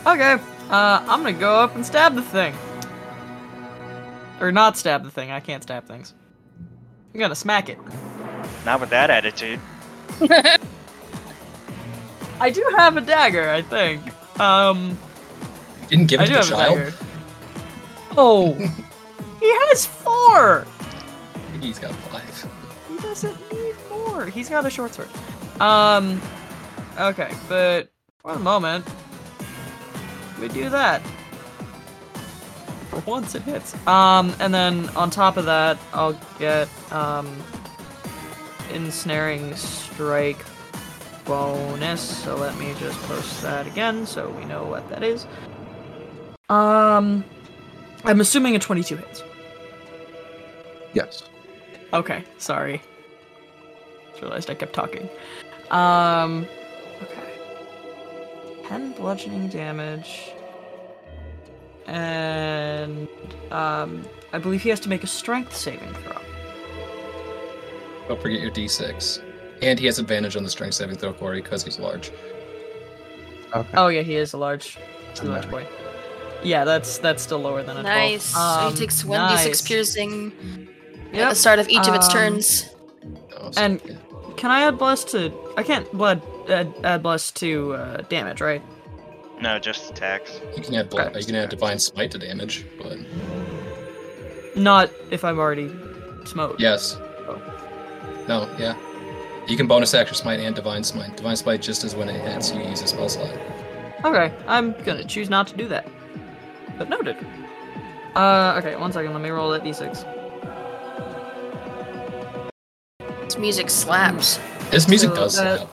Okay, 0.06 0.32
uh, 0.70 1.00
I'm 1.08 1.22
gonna 1.22 1.32
go 1.32 1.54
up 1.56 1.74
and 1.74 1.84
stab 1.84 2.14
the 2.14 2.22
thing. 2.22 2.54
Or 4.44 4.52
not 4.52 4.76
stab 4.76 5.04
the 5.04 5.10
thing, 5.10 5.30
I 5.30 5.40
can't 5.40 5.62
stab 5.62 5.86
things. 5.86 6.12
I'm 7.14 7.18
gonna 7.20 7.34
smack 7.34 7.70
it. 7.70 7.78
Not 8.66 8.78
with 8.78 8.90
that 8.90 9.08
attitude. 9.08 9.58
I 12.38 12.50
do 12.50 12.62
have 12.76 12.98
a 12.98 13.00
dagger, 13.00 13.48
I 13.48 13.62
think. 13.62 14.02
Um, 14.38 14.98
You 15.82 15.88
didn't 15.88 16.08
give 16.08 16.20
I 16.20 16.24
it 16.24 16.26
do 16.26 16.34
to 16.34 16.40
the 16.40 16.44
have 16.44 16.52
a 16.52 16.56
child? 16.66 16.76
dagger. 16.78 16.94
Oh, 18.18 18.52
he 19.40 19.50
has 19.70 19.86
four! 19.86 20.66
I 20.66 21.38
think 21.52 21.62
he's 21.62 21.78
got 21.78 21.92
five. 21.94 22.46
He 22.90 22.98
doesn't 22.98 23.52
need 23.52 23.74
more. 23.88 24.26
He's 24.26 24.50
got 24.50 24.66
a 24.66 24.70
short 24.70 24.92
sword. 24.92 25.08
Um, 25.58 26.20
okay, 27.00 27.32
but 27.48 27.88
for 28.20 28.34
the 28.34 28.40
moment, 28.40 28.86
we 30.38 30.48
do 30.48 30.68
that. 30.68 31.00
For 32.94 33.10
once, 33.10 33.34
it 33.34 33.42
hits. 33.42 33.74
Um, 33.88 34.32
and 34.38 34.54
then 34.54 34.88
on 34.90 35.10
top 35.10 35.36
of 35.36 35.46
that, 35.46 35.78
I'll 35.92 36.16
get 36.38 36.68
um, 36.92 37.42
ensnaring 38.72 39.56
strike 39.56 40.44
bonus. 41.24 42.00
So 42.22 42.36
let 42.36 42.56
me 42.56 42.72
just 42.78 43.00
post 43.02 43.42
that 43.42 43.66
again, 43.66 44.06
so 44.06 44.30
we 44.30 44.44
know 44.44 44.64
what 44.64 44.88
that 44.90 45.02
is. 45.02 45.26
Um, 46.48 47.24
I'm 48.04 48.20
assuming 48.20 48.54
a 48.54 48.60
22 48.60 48.96
hits. 48.96 49.24
Yes. 50.92 51.24
Okay, 51.92 52.22
sorry. 52.38 52.80
Just 54.10 54.22
realized 54.22 54.50
I 54.50 54.54
kept 54.54 54.72
talking. 54.72 55.08
Um, 55.72 56.46
okay. 57.02 58.68
10 58.68 58.92
bludgeoning 58.92 59.48
damage. 59.48 60.33
And, 61.86 63.08
um, 63.50 64.04
I 64.32 64.38
believe 64.38 64.62
he 64.62 64.70
has 64.70 64.80
to 64.80 64.88
make 64.88 65.04
a 65.04 65.06
strength 65.06 65.54
saving 65.54 65.92
throw. 65.94 66.18
Don't 68.08 68.20
forget 68.20 68.40
your 68.40 68.50
d6. 68.50 69.22
And 69.62 69.78
he 69.78 69.86
has 69.86 69.98
advantage 69.98 70.36
on 70.36 70.42
the 70.44 70.50
strength 70.50 70.74
saving 70.74 70.96
throw, 70.96 71.12
Corey, 71.12 71.40
because 71.40 71.62
he's 71.64 71.78
large. 71.78 72.10
Okay. 73.54 73.68
Oh 73.74 73.88
yeah, 73.88 74.02
he 74.02 74.16
is 74.16 74.32
a 74.32 74.36
large, 74.36 74.78
a 75.20 75.24
large 75.24 75.48
boy. 75.50 75.66
Yeah, 76.42 76.64
that's 76.64 76.98
that's 76.98 77.22
still 77.22 77.38
lower 77.38 77.62
than 77.62 77.76
a 77.78 77.82
12. 77.82 77.84
Nice. 77.94 78.24
so 78.24 78.38
Um, 78.38 78.72
he 78.72 78.78
takes 78.78 79.02
1d6 79.04 79.08
nice. 79.46 79.62
piercing 79.62 80.68
at 81.12 81.30
the 81.30 81.34
start 81.34 81.58
of 81.60 81.68
each 81.68 81.86
of 81.86 81.94
its 81.94 82.06
um, 82.08 82.12
turns. 82.12 82.70
And- 83.56 83.80
yeah. 83.84 83.94
Can 84.36 84.50
I 84.50 84.62
add 84.64 84.78
bless 84.78 85.04
to? 85.04 85.32
I 85.56 85.62
can't 85.62 85.90
blood 85.92 86.20
add, 86.50 86.74
add 86.82 87.02
bless 87.04 87.30
to 87.32 87.74
uh, 87.74 87.96
damage, 88.08 88.40
right? 88.40 88.60
No, 89.40 89.58
just 89.58 89.90
attacks. 89.90 90.40
you 90.56 90.62
can 90.62 90.74
add 90.74 90.88
blood, 90.90 91.08
Okay. 91.08 91.20
you 91.20 91.26
can 91.26 91.34
add 91.34 91.48
divine 91.50 91.78
smite 91.78 92.10
to 92.12 92.18
damage, 92.18 92.64
but 92.80 92.96
Not 94.56 94.90
if 95.10 95.24
I'm 95.24 95.38
already 95.38 95.70
smote. 96.24 96.58
yes. 96.60 96.96
Oh. 97.28 97.40
No, 98.28 98.48
yeah. 98.58 98.74
You 99.46 99.56
can 99.56 99.66
bonus 99.66 99.92
action 99.92 100.16
smite 100.16 100.40
and 100.40 100.54
divine 100.54 100.82
smite. 100.84 101.16
Divine 101.16 101.36
smite 101.36 101.60
just 101.60 101.84
as 101.84 101.94
when 101.94 102.08
it 102.08 102.18
hits, 102.22 102.52
you 102.52 102.62
use 102.62 102.80
a 102.80 102.86
spell 102.86 103.08
slot. 103.08 103.34
Okay, 104.04 104.32
I'm 104.46 104.72
gonna 104.84 105.04
choose 105.04 105.28
not 105.28 105.46
to 105.48 105.56
do 105.56 105.68
that. 105.68 105.86
But 106.78 106.88
noted. 106.88 107.16
Uh, 108.16 108.54
okay, 108.58 108.76
one 108.76 108.92
second, 108.92 109.12
let 109.12 109.20
me 109.22 109.28
roll 109.30 109.50
that 109.50 109.62
d6. 109.64 110.04
This 113.24 113.36
music 113.38 113.68
slaps. 113.70 114.38
This 114.70 114.88
music 114.88 115.10
So 115.10 115.16
does 115.16 115.36
that- 115.36 115.58
slap. 115.58 115.70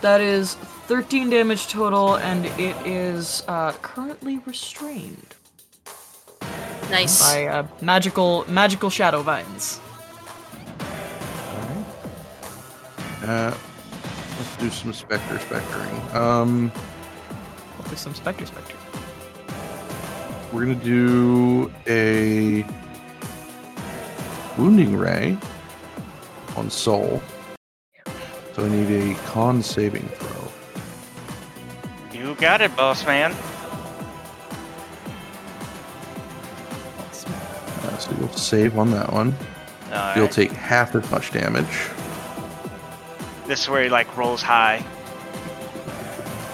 That 0.00 0.20
is 0.20 0.56
13 0.88 1.28
damage 1.28 1.68
total, 1.68 2.14
and 2.16 2.46
it 2.58 2.74
is 2.86 3.44
uh, 3.46 3.72
currently 3.82 4.38
restrained 4.46 5.34
Nice. 6.90 7.20
by 7.22 7.46
uh, 7.46 7.66
magical 7.82 8.46
magical 8.48 8.88
shadow 8.88 9.20
vines. 9.20 9.80
Alright. 11.52 11.84
Uh, 13.22 13.54
let's 14.38 14.56
do 14.56 14.70
some 14.70 14.94
specter 14.94 15.36
spectering. 15.36 16.14
Um, 16.14 16.70
Hopefully 17.76 17.96
some 17.98 18.14
specter 18.14 18.46
specter. 18.46 18.74
we're 20.54 20.64
gonna 20.64 20.74
do 20.74 21.70
a 21.86 22.64
wounding 24.56 24.96
ray 24.96 25.36
on 26.56 26.70
Sol. 26.70 27.22
So 28.54 28.64
I 28.64 28.68
need 28.70 29.12
a 29.12 29.14
con 29.26 29.62
saving 29.62 30.08
throw. 30.08 30.27
You 32.38 32.42
got 32.42 32.60
it, 32.60 32.74
boss 32.76 33.04
man. 33.04 33.32
Uh, 37.82 37.98
so 37.98 38.12
you'll 38.18 38.28
save 38.28 38.78
on 38.78 38.90
that 38.92 39.12
one. 39.12 39.34
Alright. 39.88 40.16
You'll 40.16 40.28
take 40.28 40.52
half 40.52 40.94
as 40.94 41.10
much 41.10 41.32
damage. 41.32 41.66
This 43.46 43.62
is 43.62 43.68
where 43.68 43.82
he 43.82 43.88
like 43.88 44.14
rolls 44.16 44.42
high. 44.42 44.84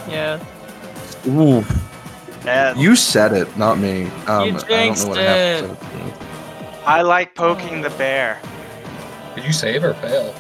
Yeah. 0.08 0.42
Ooh, 1.26 1.64
Uh, 2.46 2.74
you 2.76 2.94
said 2.96 3.32
it, 3.32 3.54
not 3.56 3.78
me. 3.78 4.04
Um, 4.04 4.10
I 4.26 4.50
don't 4.50 4.68
jinxed 4.68 5.04
know 5.04 5.10
what 5.10 5.18
I 5.18 5.22
have 5.22 5.64
it. 5.64 5.68
to 5.68 5.74
say. 5.84 6.14
I 6.86 7.02
like 7.02 7.34
poking 7.34 7.80
the 7.82 7.90
bear. 7.90 8.38
Did 9.34 9.44
you 9.44 9.52
save 9.52 9.82
or 9.84 9.94
fail? 9.94 10.34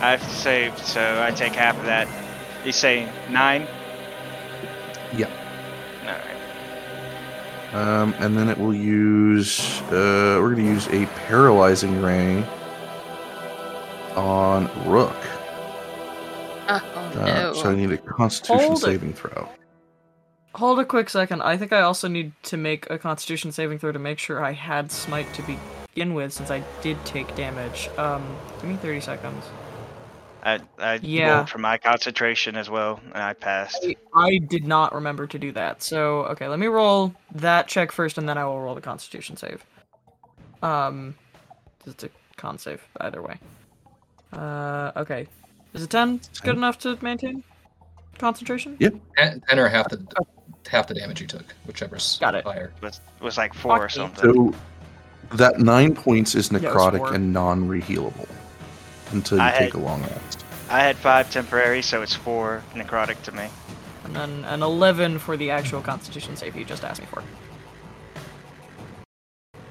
I've 0.00 0.22
saved, 0.22 0.78
so 0.78 1.22
I 1.22 1.30
take 1.30 1.52
half 1.54 1.78
of 1.78 1.84
that. 1.84 2.08
You 2.64 2.72
say 2.72 3.08
nine? 3.30 3.66
Yeah. 5.16 5.28
Alright. 6.04 7.74
Um, 7.74 8.14
and 8.18 8.36
then 8.36 8.48
it 8.48 8.58
will 8.58 8.74
use. 8.74 9.80
Uh, 9.82 10.38
we're 10.40 10.50
gonna 10.54 10.64
use 10.68 10.88
a 10.88 11.06
paralyzing 11.26 12.00
ray 12.02 12.44
on 14.16 14.68
Rook. 14.88 15.14
Uh, 16.66 16.80
oh, 16.94 17.20
Uh, 17.20 17.24
no. 17.26 17.54
So 17.54 17.70
I 17.70 17.74
need 17.74 17.90
a 17.92 17.98
Constitution 17.98 18.66
Hold 18.66 18.78
it. 18.78 18.80
saving 18.82 19.12
throw. 19.14 19.48
Hold 20.54 20.80
a 20.80 20.84
quick 20.84 21.08
second. 21.08 21.42
I 21.42 21.56
think 21.56 21.72
I 21.72 21.80
also 21.82 22.08
need 22.08 22.32
to 22.44 22.56
make 22.56 22.90
a 22.90 22.98
Constitution 22.98 23.52
saving 23.52 23.78
throw 23.78 23.92
to 23.92 23.98
make 24.00 24.18
sure 24.18 24.44
I 24.44 24.52
had 24.52 24.90
smite 24.90 25.32
to 25.34 25.42
begin 25.94 26.14
with, 26.14 26.32
since 26.32 26.50
I 26.50 26.62
did 26.82 27.02
take 27.04 27.34
damage. 27.36 27.88
Um, 27.96 28.24
give 28.60 28.68
me 28.70 28.76
30 28.76 29.00
seconds. 29.00 29.44
I, 30.42 30.60
I 30.78 30.94
Yeah. 31.02 31.36
rolled 31.36 31.50
for 31.50 31.58
my 31.58 31.76
concentration 31.78 32.56
as 32.56 32.70
well, 32.70 33.00
and 33.14 33.22
I 33.22 33.32
passed. 33.34 33.84
I, 33.86 33.96
I 34.14 34.38
did 34.38 34.64
not 34.66 34.94
remember 34.94 35.26
to 35.26 35.38
do 35.38 35.52
that. 35.52 35.82
So, 35.82 36.24
okay, 36.26 36.48
let 36.48 36.58
me 36.58 36.66
roll 36.66 37.14
that 37.34 37.68
check 37.68 37.92
first, 37.92 38.18
and 38.18 38.28
then 38.28 38.38
I 38.38 38.44
will 38.44 38.60
roll 38.60 38.74
the 38.74 38.80
Constitution 38.80 39.36
save. 39.36 39.64
Um, 40.62 41.14
it's 41.86 42.04
a 42.04 42.10
con 42.36 42.58
save 42.58 42.82
either 43.00 43.22
way. 43.22 43.38
Uh, 44.32 44.92
okay. 44.96 45.26
Is 45.74 45.82
it 45.82 45.90
10 45.90 46.20
good 46.42 46.56
enough 46.56 46.78
to 46.80 46.98
maintain 47.02 47.42
concentration? 48.18 48.76
Yep, 48.80 48.94
ten 49.16 49.58
or 49.58 49.68
half 49.68 49.88
the 49.88 50.04
half 50.68 50.86
the 50.86 50.94
damage 50.94 51.20
you 51.20 51.26
took, 51.26 51.44
whichever's 51.66 52.18
Got 52.18 52.34
it. 52.34 52.44
higher. 52.44 52.72
It 52.76 52.82
was, 52.84 53.00
was 53.20 53.38
like 53.38 53.54
four 53.54 53.84
or 53.84 53.88
Fuck 53.88 53.96
me. 53.98 54.16
something. 54.16 54.52
So 55.30 55.36
that 55.36 55.58
nine 55.60 55.94
points 55.94 56.34
is 56.34 56.50
Yeah, 56.50 56.58
it 56.58 56.62
was 56.64 56.72
necrotic 56.74 56.98
four. 56.98 57.14
and 57.14 57.32
non-rehealable 57.32 58.28
until 59.12 59.38
you 59.38 59.44
I 59.44 59.50
take 59.50 59.60
had- 59.72 59.74
a 59.74 59.78
long 59.78 60.02
rest. 60.02 60.44
I 60.68 60.80
had 60.80 60.96
five 60.96 61.30
temporary, 61.32 61.82
so 61.82 62.00
it's 62.02 62.14
four 62.14 62.62
necrotic 62.74 63.20
to 63.22 63.32
me. 63.32 63.48
And 64.04 64.14
then 64.14 64.44
an 64.44 64.62
11 64.62 65.18
for 65.18 65.36
the 65.36 65.50
actual 65.50 65.80
Constitution 65.82 66.36
save 66.36 66.54
you 66.56 66.64
just 66.64 66.84
asked 66.84 67.00
me 67.00 67.06
for. 67.10 67.22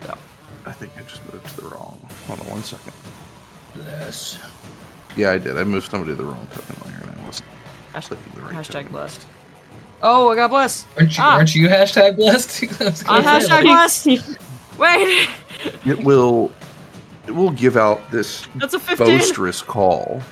So. 0.05 0.17
I 0.65 0.71
think 0.73 0.91
I 0.97 1.01
just 1.03 1.21
moved 1.31 1.47
to 1.55 1.61
the 1.61 1.67
wrong. 1.69 1.99
Hold 2.27 2.39
on 2.41 2.45
one 2.49 2.63
second. 2.63 2.93
Bless. 3.75 4.37
Yeah, 5.15 5.31
I 5.31 5.37
did. 5.37 5.57
I 5.57 5.63
moved 5.63 5.89
somebody 5.89 6.11
to 6.11 6.17
the 6.17 6.25
wrong 6.25 6.47
token 6.53 6.75
layer, 6.85 6.99
and 7.01 7.19
I 7.21 7.25
wasn't 7.25 7.47
Hashtag, 7.93 8.07
clicking 8.07 8.33
the 8.35 8.41
right 8.41 8.53
hashtag 8.55 8.71
token. 8.73 8.91
blessed. 8.91 9.25
Oh, 10.01 10.29
I 10.31 10.35
got 10.35 10.49
blessed. 10.49 10.85
Aren't 10.97 11.17
you, 11.17 11.23
Ah. 11.23 11.35
aren't 11.35 11.55
you 11.55 11.67
hashtag 11.67 12.15
blessed? 12.15 12.63
I 12.81 12.83
was 12.85 13.03
I'm 13.07 13.23
hashtag 13.23 13.61
blessed. 13.63 14.37
Wait, 14.77 15.29
It 15.85 16.03
will. 16.03 16.51
It 17.29 17.35
will 17.35 17.51
give 17.51 17.77
out 17.77 18.09
this 18.09 18.47
that's 18.55 18.73
a 18.73 18.79
15. 18.79 19.05
boisterous 19.05 19.61
call. 19.61 20.23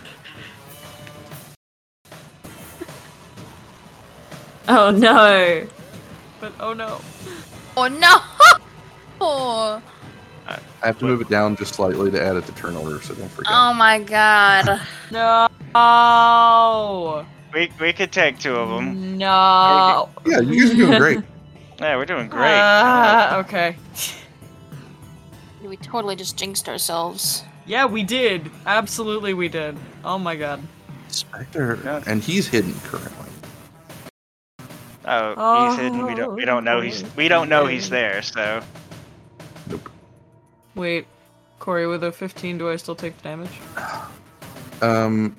Oh 4.69 4.89
no. 4.91 5.65
But 6.41 6.51
oh 6.59 6.73
no. 6.73 6.99
Oh 7.77 7.87
no! 7.87 8.17
Oh, 9.21 9.81
I 10.47 10.59
have 10.87 10.99
to 10.99 11.05
move 11.05 11.21
it 11.21 11.29
down 11.29 11.55
just 11.55 11.75
slightly 11.75 12.11
to 12.11 12.21
add 12.21 12.35
it 12.35 12.45
to 12.47 12.51
turn 12.53 12.75
order, 12.75 13.01
so 13.01 13.13
don't 13.15 13.29
forget. 13.29 13.51
oh 13.55 13.73
my 13.73 13.99
god. 13.99 14.81
No. 15.11 15.47
We 17.53 17.71
we 17.79 17.93
could 17.93 18.11
take 18.11 18.39
two 18.39 18.55
of 18.55 18.67
them. 18.69 19.17
No. 19.17 20.09
yeah, 20.25 20.39
you 20.41 20.63
guys 20.63 20.71
are 20.71 20.75
doing 20.75 20.97
great. 20.99 21.19
Yeah, 21.79 21.95
we're 21.95 22.05
doing 22.05 22.27
great. 22.27 22.41
Ah, 22.55 23.37
okay. 23.37 23.77
We 25.63 25.77
totally 25.77 26.15
just 26.15 26.37
jinxed 26.37 26.69
ourselves. 26.69 27.43
Yeah, 27.65 27.85
we 27.85 28.03
did. 28.03 28.49
Absolutely, 28.65 29.33
we 29.33 29.47
did. 29.49 29.77
Oh 30.03 30.17
my 30.17 30.35
god. 30.35 30.61
Spectre, 31.09 31.79
Yeah. 31.83 32.03
and 32.05 32.21
he's 32.21 32.47
hidden 32.47 32.73
currently. 32.83 33.29
oh, 35.05 35.69
he's 35.71 35.79
hidden. 35.79 36.05
We 36.05 36.15
don't 36.15 36.35
we 36.35 36.45
don't 36.45 36.63
know 36.63 36.81
he's 36.81 37.03
we 37.15 37.27
don't 37.27 37.49
know 37.49 37.65
he's 37.65 37.89
there. 37.89 38.21
So 38.21 38.61
Nope. 39.69 39.89
Wait, 40.75 41.07
Corey, 41.59 41.87
with 41.87 42.03
a 42.03 42.11
15, 42.11 42.57
do 42.57 42.69
I 42.69 42.75
still 42.75 42.95
take 42.95 43.17
the 43.17 43.23
damage? 43.23 43.49
Um, 44.81 45.35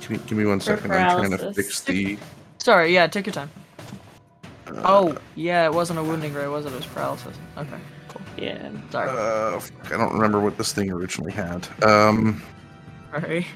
give 0.00 0.10
me, 0.10 0.18
give 0.26 0.36
me 0.38 0.44
one 0.46 0.58
For 0.58 0.64
second. 0.76 0.92
I'm 0.92 1.28
trying 1.28 1.38
to 1.38 1.54
fix 1.54 1.80
the. 1.82 2.18
Sorry, 2.58 2.92
yeah, 2.92 3.06
take 3.06 3.26
your 3.26 3.32
time. 3.32 3.50
Uh, 4.66 4.82
Oh, 4.84 5.18
yeah, 5.34 5.64
it 5.66 5.72
wasn't 5.72 5.98
a 5.98 6.02
wounding 6.02 6.32
ray, 6.34 6.46
was 6.48 6.64
it? 6.66 6.72
It 6.72 6.76
was 6.76 6.86
paralysis. 6.86 7.36
Okay, 7.56 7.78
cool. 8.08 8.22
Yeah. 8.36 8.70
Sorry. 8.90 9.08
Uh, 9.10 9.60
I 9.84 9.88
don't 9.96 10.12
remember 10.12 10.40
what 10.40 10.56
this 10.58 10.72
thing 10.72 10.90
originally 10.90 11.32
had. 11.32 11.66
Um, 11.82 12.42
Sorry. 13.10 13.46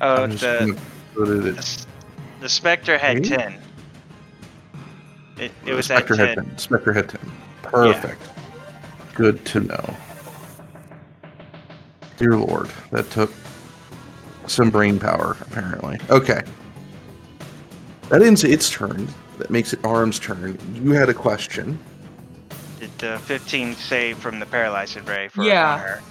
oh 0.00 0.26
the 0.26 0.78
gonna 1.14 1.26
the, 1.30 1.86
the 2.40 2.48
specter 2.48 2.98
had 2.98 3.18
Okay. 3.18 3.28
ten. 3.36 3.58
It 5.38 5.52
it 5.64 5.72
was 5.72 5.90
at 5.90 5.98
Spectre 5.98 6.16
had 6.16 6.34
ten. 6.36 6.44
10. 6.46 6.58
Spectre 6.58 6.92
had 6.92 7.08
10. 7.08 7.20
Perfect. 7.62 8.22
Good 9.14 9.44
to 9.46 9.60
know. 9.60 9.96
Dear 12.16 12.36
Lord, 12.36 12.70
that 12.90 13.08
took 13.10 13.32
some 14.46 14.70
brain 14.70 14.98
power, 14.98 15.36
apparently. 15.40 15.98
Okay. 16.10 16.42
That 18.08 18.22
ends 18.22 18.42
its 18.44 18.70
turn. 18.70 19.08
That 19.38 19.50
makes 19.50 19.72
it 19.72 19.84
Arum's 19.84 20.18
turn. 20.18 20.58
You 20.74 20.92
had 20.92 21.08
a 21.08 21.14
question. 21.14 21.78
Did 22.80 22.96
the 22.98 23.18
15 23.20 23.74
save 23.74 24.18
from 24.18 24.38
the 24.40 24.46
paralyzing 24.46 25.04
ray 25.04 25.28
for 25.28 25.42
Yeah. 25.44 25.78
her? 25.78 26.02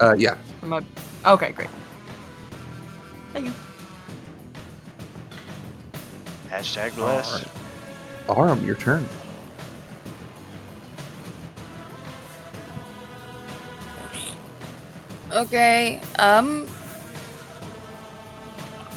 Uh, 0.00 0.14
yeah. 0.16 0.36
Am 0.62 0.72
I... 0.72 0.82
Okay, 1.26 1.52
great. 1.52 1.68
Thank 3.32 3.46
you. 3.46 3.52
Hashtag 6.50 6.94
bless. 6.94 7.44
Alright. 8.28 8.48
Arm, 8.50 8.64
your 8.64 8.76
turn. 8.76 9.06
Okay, 15.32 16.00
um, 16.18 16.66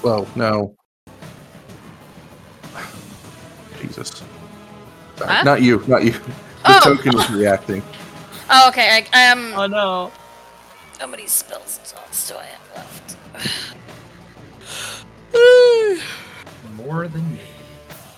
Well, 0.04 0.28
no. 0.36 0.76
Jesus. 4.00 4.24
Huh? 5.18 5.44
Not 5.44 5.62
you, 5.62 5.84
not 5.88 6.04
you. 6.04 6.12
The 6.12 6.22
Oh. 6.66 6.80
token 6.96 7.18
is 7.18 7.30
reacting. 7.30 7.84
oh, 8.50 8.70
okay, 8.70 9.06
I, 9.14 9.28
um, 9.32 9.54
Oh 9.56 9.68
no. 9.68 10.12
how 11.00 11.08
many 11.08 11.28
spells 11.28 11.80
slots 11.84 12.28
do 12.30 12.36
I 12.36 12.46
have 12.46 13.18
left? 13.36 13.58
More 16.76 17.08
than 17.08 17.34
me. 17.34 17.40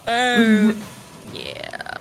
Um, 0.08 0.82
yeah. 1.34 1.96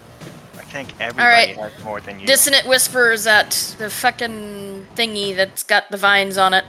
I 0.57 0.63
think 0.73 0.89
everybody 1.01 1.21
Alright. 1.23 1.57
has 1.57 1.85
more 1.85 2.01
than 2.01 2.21
you. 2.21 2.27
Dissonant 2.27 2.67
whispers 2.67 3.27
at 3.27 3.75
the 3.79 3.91
fucking 3.91 4.87
thingy 4.95 5.35
that's 5.35 5.63
got 5.65 5.91
the 5.91 5.97
vines 5.97 6.39
on 6.39 6.55
it. 6.55 6.65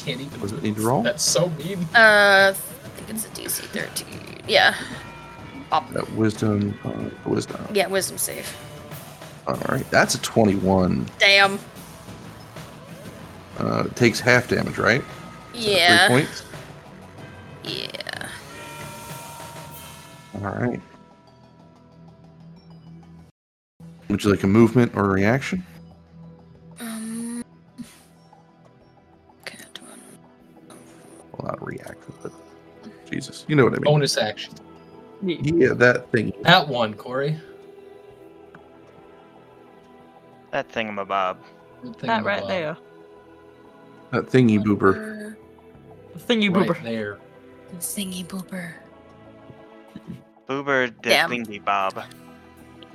Can't 0.00 0.20
even. 0.20 0.38
Was 0.40 0.52
it 0.52 0.62
need 0.62 0.76
to 0.76 0.82
roll? 0.82 1.02
That's 1.02 1.24
so 1.24 1.48
mean. 1.50 1.78
Uh, 1.94 2.52
I 2.52 2.88
think 2.96 3.08
it's 3.08 3.24
a 3.24 3.28
DC 3.30 3.62
13. 3.68 4.23
Yeah. 4.46 4.74
That 5.92 6.08
wisdom, 6.12 6.78
uh, 6.84 7.10
wisdom. 7.28 7.66
Yeah, 7.72 7.88
wisdom 7.88 8.16
save. 8.16 8.56
All 9.46 9.56
right, 9.68 9.88
that's 9.90 10.14
a 10.14 10.22
21. 10.22 11.06
Damn. 11.18 11.58
Uh, 13.58 13.84
it 13.86 13.96
takes 13.96 14.20
half 14.20 14.48
damage, 14.48 14.78
right? 14.78 15.02
Yeah. 15.52 16.06
Three 16.06 16.16
points. 16.16 16.42
Yeah. 17.64 18.28
All 20.34 20.40
right. 20.52 20.80
Would 24.08 24.22
you 24.22 24.30
like 24.30 24.42
a 24.44 24.48
movement 24.48 24.92
or 24.94 25.06
a 25.06 25.08
reaction? 25.08 25.64
Um. 26.78 27.42
Can't 29.44 29.80
run. 29.82 30.00
Well, 31.32 31.48
not 31.48 31.60
a 31.60 31.64
reaction, 31.64 32.14
but 32.22 32.32
Jesus, 33.10 33.44
you 33.48 33.56
know 33.56 33.64
what 33.64 33.72
I 33.74 33.76
mean. 33.76 33.84
Bonus 33.84 34.16
action. 34.16 34.54
Yeah, 35.22 35.72
that 35.74 36.10
thing. 36.10 36.32
That 36.42 36.68
one, 36.68 36.94
Corey. 36.94 37.38
that 40.50 40.68
thingamabob. 40.70 41.36
Good 41.82 41.98
That 42.00 42.24
right 42.24 42.46
there. 42.46 42.76
That 44.12 44.26
thingy 44.26 44.62
boober. 44.62 45.34
Thingy 46.16 46.54
Right 46.54 46.68
boober. 46.68 46.82
there. 46.82 47.18
Thingy 47.78 48.24
boober. 48.26 48.72
Boober 50.48 50.88
the 51.02 51.08
Damn. 51.08 51.30
thingy 51.30 51.64
bob. 51.64 52.04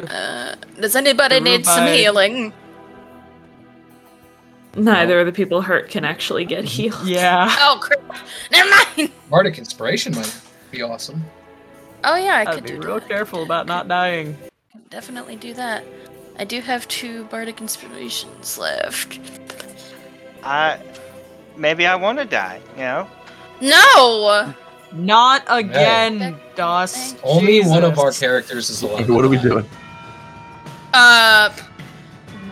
Uh, 0.10 0.56
does 0.80 0.96
anybody 0.96 1.36
The 1.36 1.42
need 1.42 1.66
some 1.66 1.84
revive. 1.84 2.00
healing? 2.00 2.54
Neither 4.84 5.20
of 5.20 5.26
the 5.26 5.32
people 5.32 5.62
hurt 5.62 5.90
can 5.90 6.06
actually 6.06 6.46
get 6.46 6.64
healed. 6.76 7.06
Yeah. 7.06 7.48
Oh, 7.60 7.80
crap. 7.82 8.02
Never 8.52 8.70
mind. 8.98 9.12
Bardic 9.30 9.58
inspiration 9.58 10.16
might 10.16 10.36
be 10.72 10.82
awesome. 10.82 11.24
Oh, 12.04 12.16
yeah, 12.16 12.36
I 12.36 12.42
I'd 12.42 12.56
could 12.56 12.64
be 12.64 12.70
do 12.72 12.80
real 12.82 13.00
that. 13.00 13.08
careful 13.10 13.44
about 13.44 13.66
not 13.68 13.88
dying. 13.88 14.38
Definitely 14.90 15.36
do 15.36 15.54
that. 15.56 15.84
I 16.38 16.46
do 16.46 16.62
have 16.62 16.88
two 16.88 17.26
bardic 17.26 17.60
inspirations 17.60 18.58
left. 18.58 19.20
I 20.44 20.80
maybe 21.58 21.86
I 21.86 21.96
want 21.96 22.18
to 22.20 22.26
die. 22.26 22.62
You 22.76 22.82
know. 22.84 23.08
No! 23.62 24.54
Not 24.94 25.44
again, 25.48 26.20
Thank- 26.20 26.56
Dust. 26.56 27.18
thank 27.18 27.22
Only 27.26 27.62
one 27.62 27.84
of 27.84 28.00
our 28.00 28.12
characters 28.12 28.70
is 28.70 28.82
allowed. 28.82 29.10
What 29.10 29.26
are 29.26 29.28
we 29.30 29.38
doing? 29.38 29.68
Uh, 30.94 31.50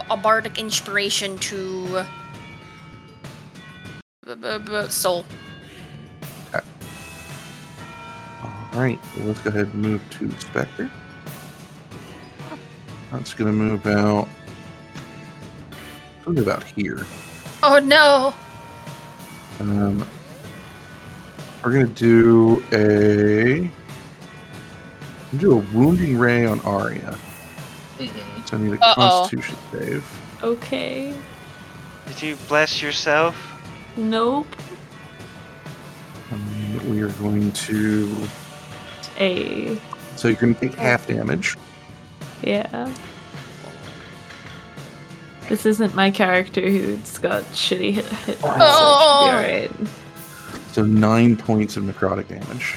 a 0.10 0.18
bardic 0.18 0.58
inspiration 0.58 1.38
to. 1.40 2.04
b- 4.26 4.36
b- 4.36 4.58
b- 4.60 4.88
Sol. 4.90 5.26
All 8.44 8.84
right, 8.84 9.00
well, 9.18 9.28
let's 9.28 9.40
go 9.42 9.50
ahead 9.50 9.68
and 9.74 9.76
move 9.76 10.02
to 10.12 10.30
Spectre. 10.40 10.92
That's 13.12 13.34
gonna 13.34 13.52
move 13.54 13.88
out. 13.88 14.28
Move 16.26 16.38
about 16.40 16.64
here. 16.64 17.06
Oh 17.64 17.80
no! 17.80 18.34
Um, 19.60 20.06
we're 21.64 21.72
gonna 21.72 21.88
do 21.88 22.64
a 22.72 23.72
do 25.38 25.54
a 25.54 25.56
wounding 25.76 26.18
ray 26.18 26.46
on 26.46 26.60
Aria. 26.62 27.18
Mhm. 27.98 28.37
So 28.48 28.58
I 28.58 28.62
need 28.62 28.74
a 28.74 28.84
Uh-oh. 28.84 28.96
Constitution 29.30 29.58
save. 29.72 30.22
Okay. 30.44 31.14
Did 32.08 32.22
you 32.22 32.36
bless 32.48 32.82
yourself? 32.82 33.36
Nope. 33.98 34.48
Um, 36.32 36.90
we 36.90 37.02
are 37.02 37.10
going 37.10 37.52
to. 37.54 38.28
A. 39.20 39.78
So 40.16 40.28
you're 40.30 40.38
gonna 40.38 40.54
take 40.54 40.76
half 40.76 41.08
damage. 41.08 41.58
Yeah. 42.42 42.92
This 45.50 45.66
isn't 45.66 45.96
my 45.96 46.12
character 46.12 46.62
who's 46.62 47.18
got 47.18 47.44
shitty 47.46 47.94
hit, 47.94 48.06
hit 48.06 48.40
points, 48.40 48.58
Oh. 48.62 49.30
so 49.30 49.36
it 49.36 49.62
should 49.64 49.78
be 49.78 49.84
alright. 49.84 49.94
So 50.74 50.84
nine 50.84 51.36
points 51.38 51.78
of 51.78 51.84
necrotic 51.84 52.28
damage. 52.28 52.76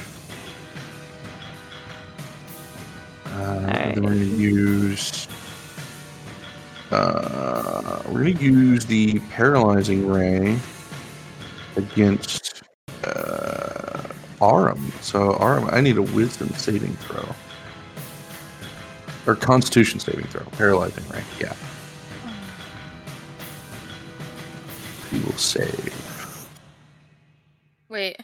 Uh, 3.26 3.30
Alright. 3.30 3.94
Then 3.94 4.04
we're 4.04 4.10
gonna 4.14 4.24
use. 4.24 5.28
Uh, 6.90 8.02
we're 8.08 8.32
gonna 8.32 8.40
use 8.40 8.84
the 8.86 9.20
paralyzing 9.30 10.08
ray 10.08 10.58
against 11.76 12.62
uh, 13.04 14.02
Arum. 14.42 14.92
So 15.00 15.36
Arum, 15.36 15.68
I 15.70 15.80
need 15.80 15.98
a 15.98 16.02
Wisdom 16.02 16.48
saving 16.50 16.94
throw 16.96 17.28
or 19.26 19.36
Constitution 19.36 20.00
saving 20.00 20.26
throw. 20.26 20.44
Paralyzing 20.52 21.04
ray. 21.08 21.22
Yeah. 21.40 21.54
He 25.10 25.18
will 25.20 25.32
save. 25.32 26.48
Wait. 27.88 28.16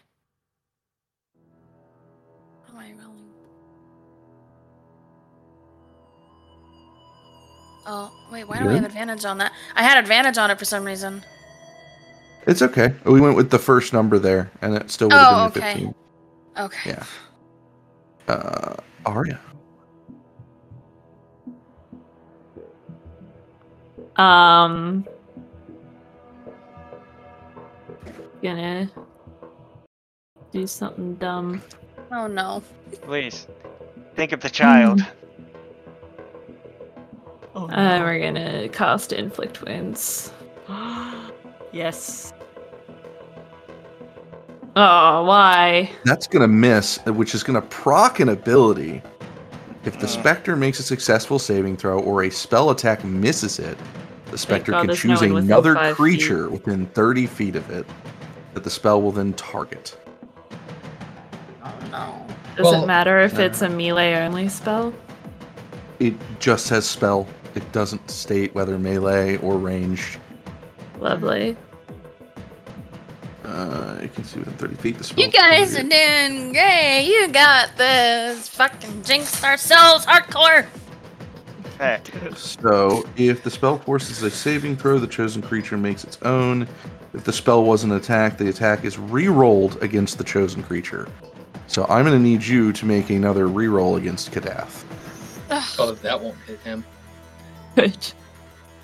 Oh, 7.86 8.10
wait, 8.32 8.44
why 8.48 8.60
do 8.60 8.68
I 8.68 8.74
have 8.74 8.84
advantage 8.84 9.24
on 9.24 9.38
that? 9.38 9.52
I 9.76 9.82
had 9.82 9.96
advantage 9.98 10.38
on 10.38 10.50
it 10.50 10.58
for 10.58 10.64
some 10.64 10.84
reason. 10.84 11.22
It's 12.46 12.60
okay. 12.62 12.94
We 13.04 13.20
went 13.20 13.36
with 13.36 13.50
the 13.50 13.58
first 13.58 13.92
number 13.92 14.18
there, 14.18 14.50
and 14.60 14.74
it 14.74 14.90
still 14.90 15.08
would 15.08 15.14
have 15.16 15.26
Oh, 15.28 15.48
been 15.50 15.60
the 15.62 15.68
okay. 15.68 15.72
15. 15.74 15.94
Okay. 16.58 16.90
Yeah. 16.90 17.04
Uh, 18.34 18.74
Aria. 19.04 19.38
Um, 24.16 25.06
gonna 28.42 28.90
do 30.52 30.66
something 30.66 31.14
dumb. 31.16 31.62
Oh 32.10 32.26
no. 32.26 32.62
Please, 33.02 33.46
think 34.14 34.32
of 34.32 34.40
the 34.40 34.50
child. 34.50 35.04
Oh, 37.58 37.68
Uh, 37.70 38.00
we're 38.02 38.20
gonna 38.20 38.68
cast 38.68 39.12
inflict 39.12 39.62
wounds. 39.62 40.30
yes. 41.72 42.32
Oh, 44.78 45.24
why? 45.24 45.90
That's 46.04 46.26
gonna 46.26 46.48
miss, 46.48 47.00
uh, 47.06 47.12
which 47.14 47.34
is 47.34 47.42
gonna 47.42 47.62
proc 47.62 48.20
an 48.20 48.28
ability. 48.28 49.02
If 49.84 49.98
the 49.98 50.04
Uh. 50.06 50.10
specter 50.10 50.54
makes 50.54 50.80
a 50.80 50.82
successful 50.82 51.38
saving 51.38 51.78
throw 51.78 51.98
or 52.00 52.24
a 52.24 52.30
spell 52.30 52.70
attack 52.70 53.02
misses 53.04 53.58
it, 53.58 53.78
the 54.30 54.36
specter 54.36 54.72
God 54.72 54.80
can 54.80 54.86
there's 54.88 55.04
no 55.04 55.14
choose 55.14 55.20
within 55.22 55.36
another 55.38 55.74
five 55.76 55.96
feet. 55.96 56.02
creature 56.02 56.50
within 56.50 56.84
30 56.86 57.26
feet 57.26 57.56
of 57.56 57.70
it 57.70 57.86
that 58.52 58.64
the 58.64 58.70
spell 58.70 59.00
will 59.00 59.12
then 59.12 59.32
target. 59.32 59.96
Oh 61.64 61.72
no. 61.90 62.26
Does 62.56 62.64
Well, 62.64 62.82
it 62.82 62.86
matter 62.86 63.18
if 63.20 63.38
uh, 63.38 63.42
it's 63.42 63.62
a 63.62 63.68
melee 63.70 64.14
only 64.16 64.48
spell? 64.50 64.92
It 66.00 66.14
just 66.38 66.66
says 66.66 66.84
spell. 66.86 67.26
It 67.56 67.72
doesn't 67.72 68.10
state 68.10 68.54
whether 68.54 68.78
melee 68.78 69.38
or 69.38 69.56
ranged. 69.56 70.18
Lovely. 71.00 71.56
Uh, 73.44 73.98
you 74.02 74.08
can 74.08 74.24
see 74.24 74.38
within 74.40 74.54
30 74.54 74.74
feet 74.76 74.98
the 74.98 75.04
spell. 75.04 75.24
You 75.24 75.30
guys 75.30 75.74
are 75.74 75.82
doing 75.82 76.52
great. 76.52 77.06
You 77.06 77.28
got 77.28 77.74
this. 77.78 78.48
Fucking 78.48 79.02
jinxed 79.04 79.42
ourselves 79.42 80.04
hardcore. 80.04 80.66
Hey, 81.78 82.00
So, 82.34 83.08
if 83.16 83.42
the 83.42 83.50
spell 83.50 83.78
forces 83.78 84.22
a 84.22 84.30
saving 84.30 84.76
throw, 84.76 84.98
the 84.98 85.06
chosen 85.06 85.40
creature 85.40 85.78
makes 85.78 86.04
its 86.04 86.18
own. 86.22 86.68
If 87.14 87.24
the 87.24 87.32
spell 87.32 87.64
was 87.64 87.84
an 87.84 87.92
attack, 87.92 88.36
the 88.36 88.48
attack 88.48 88.84
is 88.84 88.98
re-rolled 88.98 89.82
against 89.82 90.18
the 90.18 90.24
chosen 90.24 90.62
creature. 90.62 91.08
So, 91.68 91.86
I'm 91.88 92.04
going 92.04 92.16
to 92.16 92.22
need 92.22 92.42
you 92.44 92.72
to 92.72 92.84
make 92.84 93.08
another 93.08 93.46
re-roll 93.46 93.96
against 93.96 94.30
Kadath. 94.32 94.84
Oh, 95.78 95.92
that 95.92 96.20
won't 96.20 96.36
hit 96.46 96.58
him. 96.60 96.84
Good. 97.76 97.96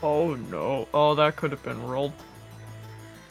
Oh 0.02 0.34
no. 0.50 0.86
Oh, 0.92 1.14
that 1.14 1.36
could 1.36 1.50
have 1.50 1.62
been 1.62 1.82
rolled. 1.86 2.12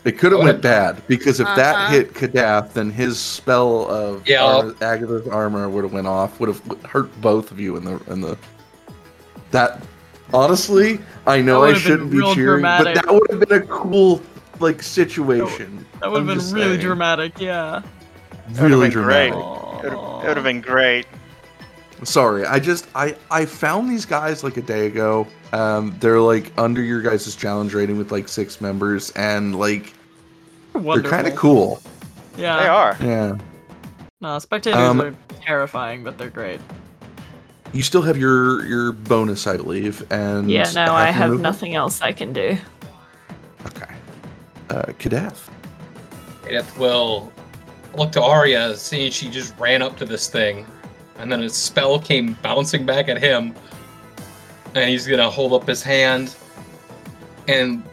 It 0.04 0.18
could 0.18 0.32
have 0.32 0.42
went 0.42 0.62
bad 0.62 1.06
because 1.08 1.40
if 1.40 1.46
that 1.46 1.76
Uh-huh. 1.76 1.92
hit 1.94 2.14
Kadath, 2.16 2.74
then 2.74 2.90
his 2.90 3.20
spell 3.20 3.88
of 3.90 4.28
Yeah, 4.28 4.44
Ar- 4.44 4.64
Agathys' 4.64 5.32
armor 5.32 5.70
would 5.70 5.84
have 5.84 5.94
went 5.94 6.08
off. 6.08 6.40
Would 6.40 6.50
have 6.50 6.62
hurt 6.86 7.10
both 7.22 7.52
of 7.52 7.60
you 7.60 7.76
in 7.78 7.84
the 7.86 8.00
in 8.12 8.22
the. 8.22 8.36
That 9.52 9.84
honestly, 10.34 11.00
I 11.28 11.42
know 11.42 11.58
I 11.64 11.68
would 11.68 11.76
have 11.76 11.84
been 11.84 11.92
shouldn't 11.92 12.12
be 12.12 12.18
real 12.18 12.34
cheering, 12.34 12.48
dramatic. 12.62 12.96
but 12.96 13.06
that 13.06 13.14
would 13.14 13.30
have 13.30 13.48
been 13.48 13.62
a 13.62 13.66
cool 13.68 14.22
like 14.60 14.82
situation. 14.82 15.86
That 16.00 16.10
would 16.12 16.22
I'm 16.22 16.28
have 16.30 16.38
just 16.38 16.54
been 16.54 16.62
really 16.62 16.76
saying. 16.76 16.82
dramatic, 16.88 17.40
yeah. 17.40 17.82
would've 18.50 18.62
Really 18.62 18.90
been 18.90 19.04
great. 19.04 19.30
dramatic. 19.34 19.92
it 19.92 20.26
would 20.28 20.38
have 20.38 20.44
been 20.44 20.62
great. 20.62 21.06
Sorry, 22.04 22.46
I 22.46 22.58
just 22.60 22.88
I 22.96 23.16
I 23.30 23.46
found 23.46 23.88
these 23.90 24.06
guys 24.06 24.44
like 24.44 24.58
a 24.58 24.62
day 24.64 24.88
ago. 24.88 25.28
Um, 25.54 25.96
they're 26.00 26.20
like 26.22 26.52
under 26.58 26.82
your 26.82 27.02
guys' 27.02 27.36
challenge 27.36 27.74
rating 27.74 27.98
with 27.98 28.12
like 28.12 28.28
six 28.28 28.62
members, 28.62 29.12
and 29.12 29.58
like 29.60 29.94
Wonderful. 30.74 31.02
they're 31.02 31.12
kind 31.12 31.28
of 31.28 31.36
cool. 31.36 31.82
Yeah. 32.38 32.58
They 32.62 32.68
are. 32.68 32.98
Yeah. 33.02 33.38
No, 34.22 34.40
spectators 34.40 34.80
Um, 34.80 35.02
are 35.02 35.16
terrifying, 35.42 36.04
but 36.04 36.18
they're 36.18 36.30
great. 36.30 36.62
You 37.74 37.82
still 37.84 38.02
have 38.02 38.18
your 38.18 38.66
your 38.66 38.92
bonus, 38.92 39.48
I 39.48 39.58
believe, 39.58 40.06
and 40.12 40.50
Yeah, 40.50 40.70
no, 40.74 40.94
I 40.94 41.06
have 41.12 41.30
movement? 41.32 41.44
nothing 41.44 41.76
else 41.76 42.02
I 42.02 42.12
can 42.12 42.32
do. 42.34 42.58
Okay. 43.66 43.94
Uh, 44.70 44.84
Kadath. 45.00 45.50
Edith 46.48 46.78
will 46.78 47.32
look 47.96 48.12
to 48.14 48.22
Aria, 48.22 48.76
seeing 48.76 49.12
she 49.12 49.30
just 49.30 49.58
ran 49.60 49.82
up 49.82 49.98
to 49.98 50.06
this 50.06 50.28
thing, 50.30 50.66
and 51.18 51.32
then 51.32 51.44
a 51.44 51.50
spell 51.50 52.00
came 52.00 52.34
bouncing 52.42 52.86
back 52.86 53.10
at 53.10 53.18
him, 53.22 53.54
and 54.76 54.90
he's 54.90 55.08
gonna 55.08 55.30
hold 55.30 55.54
up 55.54 55.68
his 55.68 55.84
hand, 55.84 56.36
and 57.48 57.84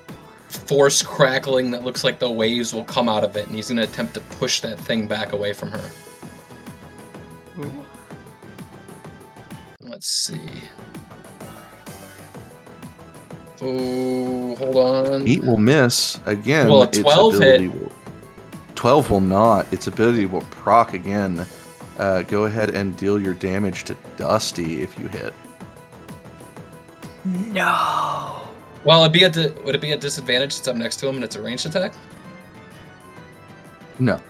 force 0.48 1.02
crackling 1.02 1.70
that 1.70 1.84
looks 1.84 2.04
like 2.04 2.18
the 2.18 2.30
waves 2.30 2.72
will 2.72 2.84
come 2.84 3.08
out 3.08 3.24
of 3.24 3.36
it, 3.36 3.46
and 3.46 3.54
he's 3.54 3.68
gonna 3.68 3.82
attempt 3.82 4.14
to 4.14 4.20
push 4.20 4.60
that 4.60 4.78
thing 4.78 5.06
back 5.06 5.32
away 5.32 5.52
from 5.52 5.70
her. 5.70 5.90
Ooh. 7.58 7.86
Let's 9.80 10.08
see. 10.08 10.40
Oh, 13.60 14.54
hold 14.54 14.76
on. 14.76 15.26
Eight 15.26 15.42
will 15.42 15.56
miss 15.56 16.20
again. 16.26 16.68
Will 16.68 16.82
a 16.82 16.90
12 16.90 17.34
ability 17.34 17.64
hit? 17.64 17.74
Will, 17.74 17.92
Twelve 18.78 19.10
will 19.10 19.20
not. 19.20 19.66
Its 19.72 19.88
ability 19.88 20.26
will 20.26 20.42
proc 20.42 20.94
again. 20.94 21.44
Uh, 21.98 22.22
go 22.22 22.44
ahead 22.44 22.76
and 22.76 22.96
deal 22.96 23.20
your 23.20 23.34
damage 23.34 23.82
to 23.82 23.96
Dusty 24.16 24.82
if 24.82 24.96
you 24.96 25.08
hit. 25.08 25.34
No. 27.24 28.42
Well, 28.84 29.02
it'd 29.02 29.12
be 29.12 29.24
at 29.24 29.32
the, 29.32 29.54
would 29.64 29.74
it 29.74 29.80
be 29.80 29.92
a 29.92 29.96
disadvantage 29.96 30.52
since 30.54 30.66
I'm 30.68 30.78
next 30.78 30.96
to 30.96 31.08
him 31.08 31.16
and 31.16 31.24
it's 31.24 31.36
a 31.36 31.42
ranged 31.42 31.66
attack? 31.66 31.92
No, 33.98 34.20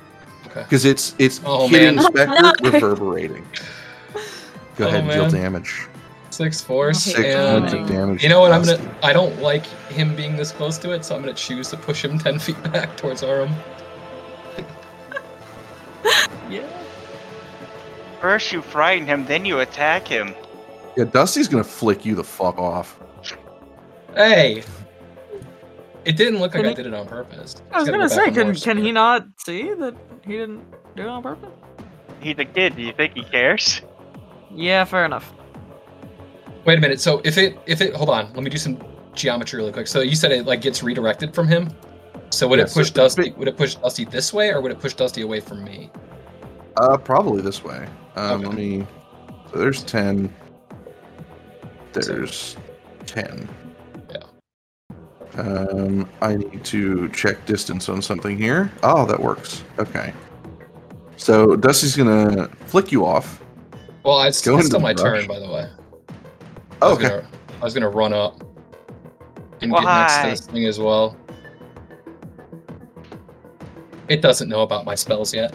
Okay. 0.47 0.63
because 0.63 0.85
it's 0.87 1.15
it's 1.19 1.41
Oh, 1.45 1.69
hitting 1.69 1.97
man. 1.97 2.05
Spectre 2.05 2.71
reverberating. 2.71 3.47
Go 4.77 4.87
Oh, 4.87 4.89
ahead 4.89 5.01
and 5.03 5.11
deal 5.11 5.23
man. 5.25 5.31
damage. 5.33 5.87
Six 6.31 6.61
force. 6.63 7.07
Okay, 7.13 7.23
Six 7.23 7.35
and 7.35 7.61
points 7.69 7.75
of 7.75 7.87
damage. 7.89 8.23
you 8.23 8.29
know 8.31 8.41
what? 8.41 8.53
I'm 8.53 8.63
gonna. 8.65 8.95
I 9.03 9.13
don't 9.13 9.39
like 9.43 9.67
him 9.91 10.17
being 10.17 10.37
this 10.37 10.53
close 10.53 10.79
to 10.79 10.93
it, 10.93 11.05
so 11.05 11.15
I'm 11.15 11.21
gonna 11.21 11.35
choose 11.35 11.69
to 11.71 11.77
push 11.77 12.03
him 12.05 12.19
ten 12.27 12.39
feet 12.39 12.61
back 12.73 12.97
towards 12.97 13.23
Arum. 13.23 13.55
Yeah. 16.51 16.67
First 18.23 18.53
you 18.53 18.63
frighten 18.63 19.07
him, 19.07 19.27
then 19.27 19.45
you 19.45 19.61
attack 19.61 20.09
him. 20.09 20.35
Yeah, 20.97 21.05
Dusty's 21.05 21.49
gonna 21.49 21.65
flick 21.65 22.05
you 22.05 22.15
the 22.15 22.25
fuck 22.25 22.59
off. 22.59 22.99
Hey. 24.15 24.63
It 26.05 26.17
didn't 26.17 26.41
look 26.41 26.53
like 26.55 26.63
Can 26.63 26.67
I 26.67 26.69
he- 26.71 26.75
did 26.75 26.87
it 26.87 26.95
on 26.95 27.07
purpose. 27.07 27.37
I 27.37 27.41
was 27.41 27.53
Just 27.53 27.63
gotta 27.73 27.91
gonna 27.93 28.09
go 28.09 28.09
say, 28.09 28.31
can 28.31 28.55
can 28.77 28.85
he 28.85 28.93
not 28.93 29.27
see 29.45 29.75
that 29.75 29.95
he 30.27 30.33
didn't 30.33 30.65
do 30.97 31.03
it 31.03 31.09
on 31.09 31.23
purpose? 31.23 31.51
He's 32.21 32.39
a 32.39 32.45
kid. 32.45 32.77
Do 32.77 32.83
you 32.83 32.93
think 32.93 33.15
he 33.15 33.23
cares? 33.23 33.83
Yeah, 34.51 34.85
fair 34.85 35.05
enough. 35.05 35.33
Wait 36.65 36.79
a 36.79 36.81
minute. 36.81 37.01
So 37.01 37.21
if 37.25 37.39
it 37.39 37.59
if 37.67 37.81
it 37.81 37.95
hold 37.95 38.11
on, 38.11 38.33
let 38.35 38.43
me 38.43 38.51
do 38.51 38.57
some 38.59 38.79
geometry 39.15 39.59
really 39.59 39.73
quick. 39.73 39.87
So 39.87 40.01
you 40.01 40.17
said 40.17 40.33
it 40.33 40.47
like 40.47 40.61
gets 40.63 40.83
redirected 40.83 41.35
from 41.35 41.47
him. 41.47 41.69
So 42.31 42.49
would 42.49 42.59
Yeah, 42.59 42.65
it 42.67 42.73
push 42.73 42.91
the 42.91 43.03
Dusty? 43.03 43.23
big- 43.25 43.37
Would 43.37 43.49
it 43.49 43.57
push 43.57 43.75
Dusty 43.77 44.05
this 44.05 44.33
way, 44.33 44.51
or 44.51 44.61
would 44.61 44.73
it 44.73 44.81
push 44.81 44.95
Dusty 44.95 45.23
away 45.23 45.41
from 45.41 45.65
me? 45.65 45.91
Uh, 46.77 46.97
probably 46.97 47.41
this 47.43 47.63
way. 47.65 47.87
Um, 48.17 48.41
Okay. 48.41 48.47
Let 48.47 48.55
me. 48.57 48.87
So 49.53 49.59
there's 49.59 49.83
ten. 49.85 50.33
There's 52.07 52.57
ten. 53.07 53.49
Yeah. 54.11 55.41
Um, 55.41 56.09
I 56.21 56.37
need 56.37 56.65
to 56.67 57.09
check 57.11 57.45
distance 57.47 57.89
on 57.89 58.03
something 58.03 58.37
here. 58.39 58.73
Oh, 58.83 59.05
that 59.07 59.21
works. 59.21 59.65
Okay. 59.79 60.13
So 61.17 61.57
Dusty's 61.57 61.97
gonna 61.97 62.49
flick 62.67 62.91
you 62.93 63.05
off. 63.05 63.43
Well, 64.05 64.23
it's, 64.23 64.41
Go 64.45 64.59
it's 64.59 64.67
still 64.69 64.81
my 64.81 64.93
the 64.93 65.03
brush. 65.03 65.21
turn, 65.21 65.29
by 65.29 65.39
the 65.39 65.49
way. 65.51 65.69
I 65.69 66.77
Oh, 66.83 66.91
was 66.91 66.99
okay. 66.99 67.09
Gonna, 67.09 67.29
I 67.61 67.65
was 67.65 67.75
gonna 67.75 67.89
run 67.89 68.13
up 68.13 68.41
and 69.61 69.73
get 69.73 69.83
next 69.83 70.15
to 70.17 70.23
Why? 70.23 70.31
this 70.31 70.41
thing 70.47 70.65
as 70.67 70.79
well. 70.79 71.17
It 74.09 74.23
doesn't 74.23 74.49
know 74.49 74.63
about 74.63 74.85
my 74.85 74.95
spells 74.95 75.35
yet. 75.35 75.55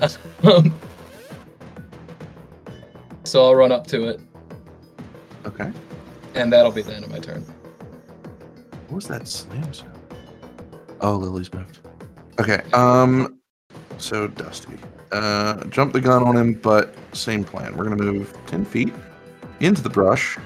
Um, 0.44 0.72
So 3.24 3.44
I'll 3.44 3.54
run 3.56 3.72
up 3.72 3.86
to 3.88 4.04
it, 4.08 4.20
Okay. 5.46 5.72
and 6.34 6.52
that'll 6.52 6.72
be 6.72 6.82
the 6.82 6.94
end 6.94 7.04
of 7.04 7.10
my 7.10 7.18
turn. 7.18 7.42
What 8.88 8.96
was 8.96 9.08
that 9.08 9.26
slam 9.28 9.72
sound? 9.72 9.92
Oh, 11.00 11.16
Lily's 11.16 11.52
moved. 11.52 11.78
Okay. 12.40 12.62
Um. 12.72 13.38
So 13.98 14.28
Dusty, 14.28 14.78
uh, 15.12 15.64
jump 15.64 15.92
the 15.92 16.00
gun 16.00 16.22
on 16.22 16.36
him, 16.36 16.54
but 16.54 16.94
same 17.12 17.42
plan. 17.44 17.76
We're 17.76 17.84
gonna 17.84 18.02
move 18.02 18.36
ten 18.46 18.64
feet 18.64 18.92
into 19.60 19.82
the 19.82 19.90
brush. 19.90 20.38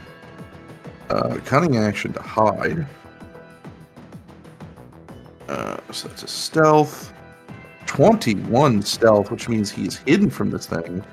Uh, 1.10 1.38
cunning 1.44 1.76
action 1.76 2.12
to 2.14 2.22
hide. 2.22 2.86
Uh, 5.48 5.76
so 5.90 6.08
that's 6.08 6.22
a 6.22 6.28
stealth. 6.28 7.12
Twenty-one 7.86 8.80
stealth, 8.82 9.30
which 9.30 9.48
means 9.50 9.70
he's 9.70 9.98
hidden 9.98 10.30
from 10.30 10.50
this 10.50 10.66
thing, 10.66 11.04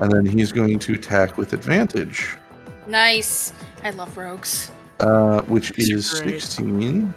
and 0.00 0.10
then 0.10 0.26
he's 0.26 0.50
going 0.50 0.80
to 0.80 0.94
attack 0.94 1.38
with 1.38 1.52
advantage. 1.52 2.36
Nice. 2.86 3.52
I 3.82 3.90
love 3.90 4.16
rogues. 4.16 4.70
uh, 5.00 5.42
which 5.42 5.76
is 5.78 6.20
Great. 6.20 6.40
16. 6.42 7.12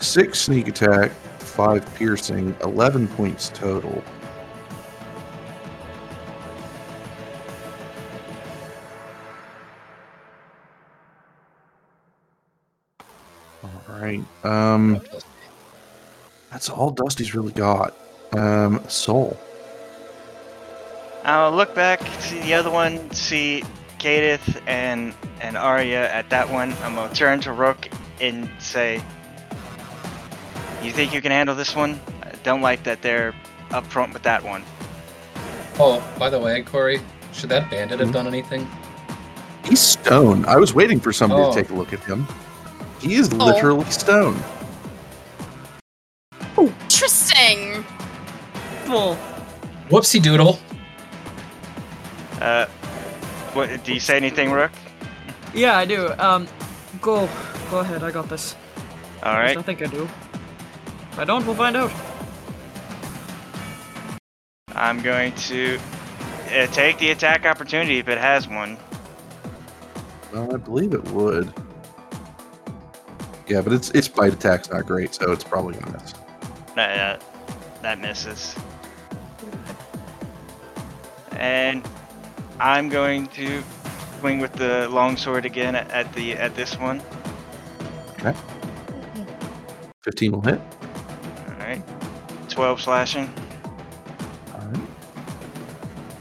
Six 0.00 0.40
sneak 0.40 0.68
attack, 0.68 1.10
five 1.38 1.82
piercing, 1.94 2.54
11 2.62 3.08
points 3.08 3.50
total. 3.54 4.02
All 13.62 13.70
right. 13.88 14.22
Um, 14.44 15.00
that's 16.50 16.68
all 16.68 16.90
Dusty's 16.90 17.34
really 17.34 17.52
got. 17.52 17.94
Um, 18.36 18.82
Sol. 18.88 19.38
I'll 21.24 21.52
look 21.52 21.74
back, 21.74 22.00
see 22.20 22.38
the 22.40 22.54
other 22.54 22.70
one, 22.70 23.10
see 23.10 23.64
Kadath 23.98 24.60
and 24.66 25.14
and 25.40 25.56
Aria 25.56 26.12
at 26.12 26.30
that 26.30 26.48
one. 26.50 26.74
I'm 26.82 26.94
gonna 26.94 27.12
turn 27.14 27.40
to 27.40 27.52
Rook 27.52 27.88
and 28.20 28.48
say, 28.58 29.02
"You 30.82 30.92
think 30.92 31.12
you 31.14 31.20
can 31.20 31.32
handle 31.32 31.54
this 31.54 31.74
one? 31.74 32.00
I 32.22 32.30
don't 32.42 32.62
like 32.62 32.82
that 32.84 33.02
they're 33.02 33.34
up 33.70 33.86
front 33.86 34.12
with 34.12 34.22
that 34.22 34.42
one." 34.42 34.64
Oh, 35.78 36.02
by 36.18 36.30
the 36.30 36.38
way, 36.38 36.62
Corey, 36.62 37.00
should 37.32 37.50
that 37.50 37.70
bandit 37.70 38.00
have 38.00 38.08
Mhm. 38.08 38.12
done 38.12 38.26
anything? 38.26 38.70
He's 39.64 39.80
stone. 39.80 40.44
I 40.46 40.56
was 40.56 40.72
waiting 40.72 41.00
for 41.00 41.12
somebody 41.12 41.42
Oh. 41.42 41.52
to 41.52 41.60
take 41.62 41.70
a 41.70 41.74
look 41.74 41.92
at 41.92 42.02
him. 42.04 42.26
He 43.00 43.14
is 43.16 43.32
literally 43.32 43.90
stone. 43.90 44.42
Interesting. 46.58 47.84
Well, 48.88 49.18
Whoopsie 49.90 50.22
doodle. 50.22 50.58
Uh, 52.40 52.66
what? 53.56 53.82
Do 53.84 53.94
you 53.94 54.00
say 54.00 54.16
anything, 54.16 54.52
Rook? 54.52 54.70
yeah, 55.54 55.76
I 55.78 55.84
do. 55.84 56.12
Um, 56.18 56.46
go, 57.00 57.28
go 57.70 57.78
ahead. 57.80 58.04
I 58.04 58.10
got 58.10 58.28
this. 58.28 58.54
All 59.22 59.32
At 59.32 59.46
least 59.46 59.56
right. 59.56 59.58
I 59.58 59.62
think 59.62 59.82
I 59.82 59.86
do. 59.86 60.04
If 60.04 61.18
I 61.18 61.24
don't, 61.24 61.44
we'll 61.46 61.56
find 61.56 61.76
out. 61.76 61.90
I'm 64.74 65.00
going 65.00 65.32
to 65.34 65.78
uh, 66.50 66.66
take 66.66 66.98
the 66.98 67.10
attack 67.10 67.46
opportunity 67.46 67.98
if 67.98 68.08
it 68.08 68.18
has 68.18 68.46
one. 68.46 68.76
Well, 70.32 70.54
I 70.54 70.58
believe 70.58 70.92
it 70.92 71.02
would. 71.10 71.52
Yeah, 73.48 73.62
but 73.62 73.72
its 73.72 73.90
its 73.90 74.08
bite 74.08 74.34
attack's 74.34 74.70
not 74.70 74.86
great, 74.86 75.14
so 75.14 75.32
it's 75.32 75.44
probably 75.44 75.74
gonna 75.74 75.92
miss. 75.92 76.14
That, 76.74 77.18
uh, 77.20 77.24
that 77.80 78.00
misses. 78.00 78.54
And 81.32 81.82
I'm 82.58 82.88
going 82.88 83.26
to 83.28 83.62
swing 84.20 84.38
with 84.38 84.52
the 84.54 84.88
longsword 84.88 85.44
again 85.44 85.74
at, 85.74 85.90
at 85.90 86.12
the 86.14 86.32
at 86.34 86.54
this 86.54 86.78
one. 86.78 87.02
Okay. 88.18 88.34
Fifteen 90.02 90.32
will 90.32 90.40
hit. 90.40 90.60
All 91.48 91.54
right, 91.58 91.82
12 92.48 92.80
slashing. 92.80 93.32
All 94.54 94.60
right. 94.60 94.80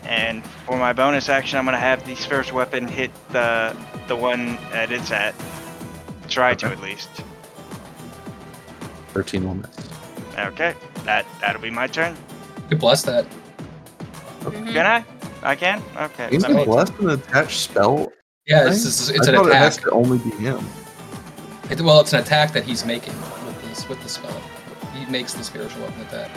And 0.03 0.43
for 0.65 0.77
my 0.77 0.91
bonus 0.93 1.29
action, 1.29 1.57
I'm 1.57 1.65
gonna 1.65 1.77
have 1.77 2.05
the 2.05 2.15
first 2.15 2.51
weapon 2.51 2.87
hit 2.87 3.11
the 3.29 3.75
the 4.07 4.15
one 4.15 4.55
that 4.71 4.91
it's 4.91 5.11
at. 5.11 5.35
Try 6.27 6.55
to 6.55 6.67
at 6.67 6.81
least. 6.81 7.09
Thirteen 9.13 9.45
will 9.45 9.55
miss. 9.55 9.69
Okay, 10.37 10.73
that 11.05 11.25
that'll 11.39 11.61
be 11.61 11.69
my 11.69 11.87
turn. 11.87 12.17
You 12.69 12.77
bless 12.77 13.03
that. 13.03 13.25
Mhm. 14.41 14.73
Can 14.73 14.85
I? 14.85 15.14
I 15.45 15.55
can. 15.55 15.81
Okay. 15.97 16.29
Is 16.31 16.43
let 16.43 16.51
me- 16.51 16.61
it 16.61 16.65
blessed 16.65 16.93
an 16.99 17.09
attached 17.11 17.59
spell? 17.61 18.11
Yeah, 18.47 18.67
it's, 18.67 18.85
it's, 18.85 19.09
it's 19.09 19.27
I 19.27 19.31
an 19.31 19.37
thought 19.37 19.47
it 19.47 19.55
has 19.55 19.77
attack. 19.77 19.89
to 19.89 19.95
only 19.95 20.17
be 20.19 20.29
him. 20.31 20.63
It, 21.69 21.81
well, 21.81 21.99
it's 22.01 22.13
an 22.13 22.19
attack 22.19 22.51
that 22.53 22.63
he's 22.63 22.85
making 22.85 23.13
with 23.45 23.59
this 23.67 23.87
with 23.89 24.01
the 24.03 24.09
spell. 24.09 24.39
He 24.93 25.05
makes 25.11 25.33
the 25.33 25.43
spiritual 25.43 25.81
weapon 25.81 25.99
with 25.99 26.11
that. 26.11 26.29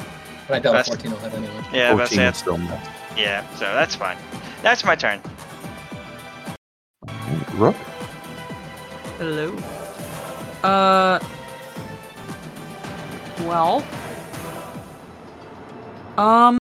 But 0.46 0.54
I 0.56 0.58
doubt 0.60 0.70
a 0.70 0.78
That's- 0.78 0.88
14 0.88 1.10
will 1.10 1.18
hit 1.18 1.34
anyway. 1.34 1.52
yeah, 1.72 1.94
that's 1.94 2.10
Fourteen 2.10 2.20
will 2.20 2.28
it. 2.28 2.36
still 2.36 2.56
miss. 2.58 2.88
Yeah, 3.16 3.46
so 3.56 3.64
that's 3.74 3.94
fine. 3.94 4.16
That's 4.62 4.84
my 4.84 4.94
turn. 4.96 5.20
Rook. 7.54 7.76
Hello. 9.18 9.54
Uh. 10.62 11.18
Well. 13.40 13.84
Um. 16.16 16.58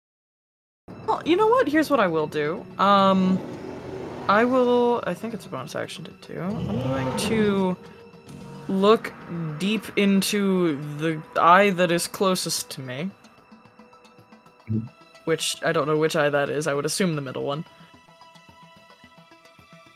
Well, 1.06 1.22
you 1.24 1.36
know 1.36 1.46
what? 1.48 1.68
Here's 1.68 1.90
what 1.90 2.00
I 2.00 2.06
will 2.06 2.26
do. 2.26 2.64
Um. 2.78 3.38
I 4.26 4.44
will. 4.46 5.04
I 5.06 5.12
think 5.12 5.34
it's 5.34 5.44
a 5.44 5.50
bonus 5.50 5.76
action 5.76 6.04
to 6.04 6.32
do. 6.32 6.40
I'm 6.40 6.66
going 6.66 7.16
to 7.28 7.76
look 8.68 9.12
deep 9.58 9.84
into 9.98 10.78
the 10.96 11.20
eye 11.38 11.70
that 11.70 11.90
is 11.90 12.06
closest 12.06 12.70
to 12.70 12.80
me. 12.80 13.10
Mhm. 14.70 14.88
Which 15.26 15.56
I 15.62 15.72
don't 15.72 15.86
know 15.86 15.98
which 15.98 16.16
eye 16.16 16.30
that 16.30 16.48
is. 16.48 16.66
I 16.66 16.72
would 16.72 16.86
assume 16.86 17.16
the 17.16 17.20
middle 17.20 17.44
one. 17.44 17.66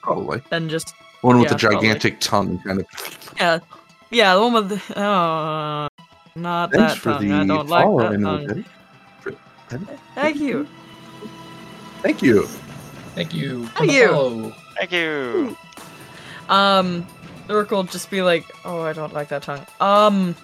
Probably. 0.02 0.42
And 0.50 0.68
just 0.68 0.92
One 1.22 1.38
with 1.38 1.44
Yeah, 1.50 1.54
the 1.56 1.58
probably. 1.58 1.88
gigantic 1.88 2.20
tongue, 2.20 2.60
kind 2.64 2.80
of. 2.80 2.86
Yeah, 3.38 3.58
yeah, 4.10 4.34
the 4.34 4.40
one 4.42 4.52
with 4.52 4.68
the 4.68 5.00
Oh, 5.00 5.88
not 6.36 6.70
Thanks 6.70 6.92
that 6.94 6.98
for 7.00 7.10
tongue. 7.12 7.28
the 7.28 7.34
I 7.34 7.46
don't 7.46 7.66
like 7.68 7.86
that 7.96 8.64
tongue. 9.72 9.88
Thank 10.14 10.36
you. 10.36 10.68
Thank 12.02 12.22
you. 12.22 12.46
Thank 13.14 13.34
you. 13.34 13.66
Thank 13.68 13.92
you. 13.92 14.08
follow. 14.08 14.54
Thank 14.76 14.92
you. 14.92 15.56
Um, 16.48 17.06
Urk 17.50 17.70
will 17.70 17.84
just 17.84 18.10
be 18.10 18.22
like, 18.22 18.44
"Oh, 18.64 18.80
I 18.82 18.92
don't 18.92 19.12
like 19.12 19.28
that 19.28 19.42
tongue." 19.42 19.66
Um, 19.80 20.36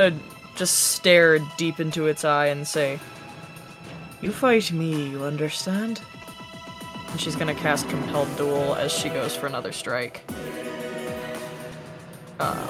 uh, 0.00 0.10
just 0.56 0.94
stare 0.94 1.38
deep 1.58 1.80
into 1.80 2.06
its 2.06 2.24
eye 2.24 2.46
and 2.46 2.66
say, 2.66 2.98
"You 4.20 4.32
fight 4.32 4.72
me, 4.72 5.10
you 5.10 5.24
understand?" 5.24 6.00
And 7.10 7.20
she's 7.20 7.36
gonna 7.36 7.54
cast 7.54 7.88
Compelled 7.88 8.34
Duel 8.36 8.74
as 8.74 8.90
she 8.90 9.10
goes 9.10 9.36
for 9.36 9.46
another 9.46 9.72
strike. 9.72 10.22
Uh, 12.40 12.66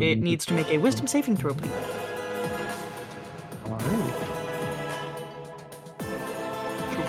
it 0.00 0.20
needs 0.20 0.46
to 0.46 0.54
make 0.54 0.68
a 0.68 0.78
Wisdom 0.78 1.06
saving 1.06 1.36
throw, 1.36 1.52
please. 1.54 1.99
Right. 3.86 4.30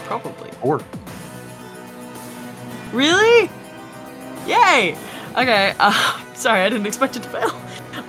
Probably. 0.05 0.51
Four. 0.51 0.81
Really? 2.91 3.49
Yay! 4.45 4.97
Okay, 5.37 5.73
uh, 5.79 6.33
sorry, 6.33 6.61
I 6.61 6.69
didn't 6.69 6.87
expect 6.87 7.15
it 7.15 7.23
to 7.23 7.29
fail. 7.29 7.61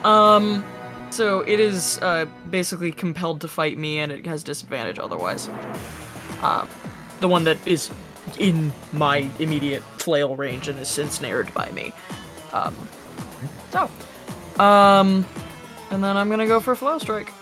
Um, 0.04 0.64
so 1.10 1.40
it 1.40 1.60
is 1.60 1.98
uh, 2.02 2.26
basically 2.50 2.90
compelled 2.90 3.40
to 3.42 3.48
fight 3.48 3.78
me, 3.78 3.98
and 3.98 4.10
it 4.10 4.26
has 4.26 4.42
disadvantage 4.42 4.98
otherwise. 4.98 5.48
Uh, 6.40 6.66
the 7.20 7.28
one 7.28 7.44
that 7.44 7.58
is 7.66 7.90
in 8.38 8.72
my 8.92 9.28
immediate 9.38 9.82
flail 9.98 10.34
range 10.34 10.68
and 10.68 10.78
is 10.78 10.98
ensnared 10.98 11.52
by 11.54 11.70
me. 11.70 11.92
Um, 12.52 12.74
so, 13.70 13.90
um, 14.58 15.24
and 15.90 16.02
then 16.02 16.16
I'm 16.16 16.28
gonna 16.28 16.46
go 16.46 16.58
for 16.58 16.72
a 16.72 16.76
flow 16.76 16.98
strike 16.98 17.32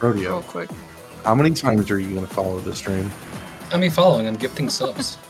Rodeo. 0.00 0.30
real 0.30 0.42
quick. 0.42 0.70
How 1.24 1.34
many 1.34 1.50
times 1.54 1.90
are 1.90 1.98
you 1.98 2.14
going 2.14 2.26
to 2.26 2.32
follow 2.34 2.58
this 2.60 2.78
stream? 2.78 3.10
I 3.72 3.76
mean, 3.76 3.90
following. 3.90 4.26
I'm 4.26 4.36
gifting 4.36 4.68
subs. 4.68 5.18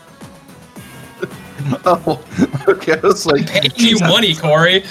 Oh, 1.85 2.25
okay. 2.69 2.95
I 2.95 3.01
was 3.01 3.27
like, 3.27 3.47
Paying 3.47 3.71
you 3.77 3.99
money, 4.01 4.35
Corey. 4.35 4.83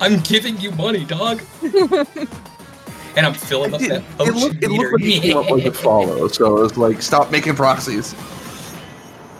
I'm 0.00 0.18
giving 0.20 0.58
you 0.58 0.70
money, 0.72 1.04
dog. 1.04 1.42
and 1.62 3.26
I'm 3.26 3.34
filling 3.34 3.74
up 3.74 3.82
It, 3.82 3.90
that 3.90 4.00
it, 4.02 4.16
potion 4.16 4.34
looked, 4.34 4.62
it 4.64 4.70
looked 4.70 4.92
like 4.94 5.02
you 5.02 5.20
came 5.20 5.36
up 5.36 5.50
with 5.50 5.66
a 5.66 5.72
follow, 5.72 6.26
so 6.28 6.56
I 6.56 6.60
was 6.62 6.78
like, 6.78 7.02
stop 7.02 7.30
making 7.30 7.54
proxies. 7.54 8.14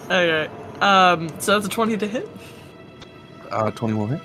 Okay, 0.05 0.49
um, 0.83 1.29
so 1.41 1.55
that's 1.55 1.67
a 1.67 1.71
20 1.71 1.97
to 1.97 2.07
hit. 2.07 2.29
Uh, 3.51 3.71
20 3.71 3.95
will 3.95 4.07
hit. 4.07 4.21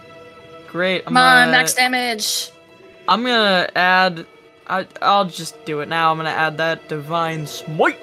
great. 0.68 1.00
I'm 1.08 1.14
Come 1.14 1.18
on, 1.18 1.48
gonna, 1.48 1.52
max 1.52 1.74
damage. 1.74 2.52
I'm 3.08 3.24
gonna 3.24 3.70
add. 3.76 4.26
I, 4.70 4.88
I'll 5.02 5.26
just 5.26 5.64
do 5.66 5.80
it 5.82 5.90
now. 5.90 6.12
I'm 6.12 6.18
gonna 6.18 6.30
add 6.30 6.58
that 6.58 6.88
divine 6.88 7.48
smite. 7.48 8.00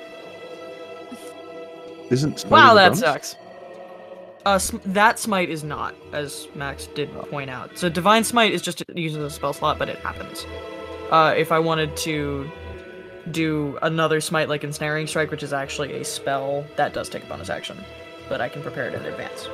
Isn't 2.11 2.39
Smite 2.39 2.51
Wow, 2.53 2.75
that 2.75 2.89
bonus? 2.89 3.01
sucks. 3.01 3.37
Uh, 4.45 4.59
sm- 4.59 4.77
that 4.87 5.19
smite 5.19 5.51
is 5.51 5.65
not, 5.65 5.95
as 6.13 6.47
Max 6.55 6.87
did 6.89 7.13
point 7.31 7.51
out. 7.51 7.77
So 7.77 7.89
divine 7.89 8.23
smite 8.23 8.53
is 8.53 8.63
just 8.63 8.83
using 8.95 9.21
the 9.23 9.31
spell 9.31 9.53
slot, 9.53 9.79
but 9.79 9.89
it 9.89 9.99
happens. 9.99 10.47
Uh, 11.11 11.35
if 11.37 11.51
I 11.51 11.59
wanted 11.59 11.97
to 11.99 12.49
do 13.33 13.77
another 13.83 14.21
smite 14.21 14.49
like 14.49 14.63
ensnaring 14.63 15.09
strike, 15.09 15.33
which 15.33 15.43
is 15.43 15.53
actually 15.53 15.95
a 16.01 16.05
spell, 16.05 16.65
that 16.77 16.95
does 16.95 17.09
take 17.09 17.25
a 17.25 17.27
bonus 17.27 17.51
action, 17.51 17.77
but 18.29 18.41
I 18.41 18.49
can 18.49 18.63
prepare 18.63 18.87
it 18.89 18.95
in 18.95 19.05
advance. 19.05 19.49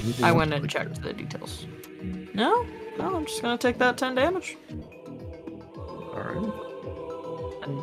Anything 0.00 0.24
I 0.24 0.32
went 0.32 0.52
and 0.52 0.68
checked 0.68 1.02
the 1.02 1.12
details. 1.12 1.66
No, 2.34 2.66
no, 2.98 3.16
I'm 3.16 3.26
just 3.26 3.42
gonna 3.42 3.58
take 3.58 3.78
that 3.78 3.96
10 3.98 4.14
damage 4.14 4.56
All 4.68 6.14
right. 6.16 7.62
and 7.64 7.82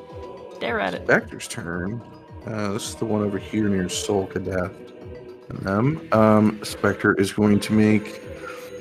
stare 0.55 0.79
at 0.79 0.93
it. 0.93 1.03
Spectre's 1.03 1.47
turn. 1.47 2.01
Uh, 2.45 2.73
this 2.73 2.89
is 2.89 2.95
the 2.95 3.05
one 3.05 3.21
over 3.23 3.37
here 3.37 3.67
near 3.69 3.89
Sol 3.89 4.27
Kadath. 4.27 4.73
And 5.49 5.59
them. 5.59 6.07
Um, 6.11 6.63
Spectre 6.63 7.13
is 7.15 7.33
going 7.33 7.59
to 7.61 7.73
make 7.73 8.21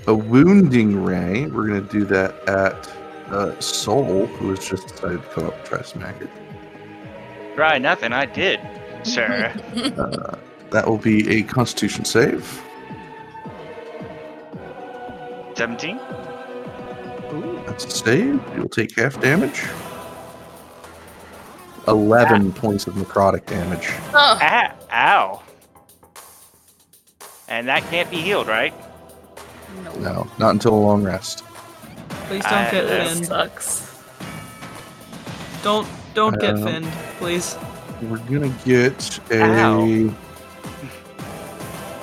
a 0.06 0.14
wounding 0.14 1.02
ray. 1.02 1.46
We're 1.46 1.66
going 1.66 1.86
to 1.86 1.92
do 1.92 2.04
that 2.06 2.46
at 2.48 2.88
uh, 3.32 3.58
Sol, 3.60 4.26
who 4.26 4.50
has 4.50 4.66
just 4.68 4.88
decided 4.88 5.22
to 5.22 5.28
come 5.28 5.46
up 5.46 5.56
and 5.56 5.64
try 5.64 5.78
to 5.78 5.84
smack 5.84 6.20
it. 6.20 6.28
Try 7.56 7.78
nothing. 7.78 8.12
I 8.12 8.26
did, 8.26 8.60
sir. 9.02 9.52
Uh, 9.96 10.36
that 10.70 10.86
will 10.86 10.98
be 10.98 11.28
a 11.38 11.42
Constitution 11.42 12.04
save. 12.04 12.62
17. 15.56 15.98
That's 17.78 17.94
a 17.94 17.96
save. 18.04 18.40
You'll 18.56 18.68
take 18.68 18.96
half 18.96 19.20
damage. 19.20 19.62
11 21.86 22.52
points 22.52 22.88
of 22.88 22.94
necrotic 22.94 23.46
damage. 23.46 23.86
Oh, 24.12 24.36
Ah, 24.42 24.72
ow. 24.92 25.42
And 27.48 27.68
that 27.68 27.84
can't 27.84 28.10
be 28.10 28.16
healed, 28.20 28.48
right? 28.48 28.74
no. 29.84 29.92
No, 30.00 30.26
not 30.38 30.50
until 30.50 30.74
a 30.74 30.82
long 30.82 31.04
rest. 31.04 31.44
Please 32.26 32.42
don't 32.42 32.52
I- 32.52 32.70
get 32.72 32.88
finned. 32.88 33.26
Sucks. 33.26 33.88
Don't 35.62 35.86
don't 36.14 36.38
get 36.40 36.54
Um, 36.56 36.64
finned, 36.64 36.92
please. 37.20 37.56
We're 38.02 38.18
gonna 38.18 38.52
get 38.64 39.20
a. 39.30 39.40
Ow. 39.40 40.14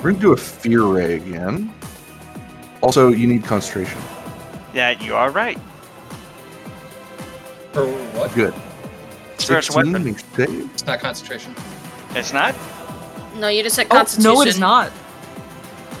We're 0.02 0.10
gonna 0.12 0.18
do 0.22 0.32
a 0.32 0.36
fear 0.38 0.84
ray 0.84 1.16
again. 1.16 1.72
Also, 2.80 3.08
you 3.10 3.26
need 3.26 3.44
concentration. 3.44 4.00
Yeah, 4.76 4.90
you 5.02 5.14
are 5.14 5.30
right. 5.30 5.58
For 7.72 7.86
what? 8.12 8.34
Good. 8.34 8.52
First 9.38 9.72
16 9.72 9.74
weapon. 9.86 10.04
makes 10.04 10.22
save. 10.36 10.70
It's 10.74 10.84
not 10.84 11.00
concentration. 11.00 11.54
It's 12.10 12.34
not? 12.34 12.54
No, 13.36 13.48
you 13.48 13.62
just 13.62 13.74
said 13.76 13.86
Oh, 13.90 13.96
constitution. 13.96 14.34
no, 14.34 14.42
it 14.42 14.48
is 14.48 14.58
not. 14.58 14.92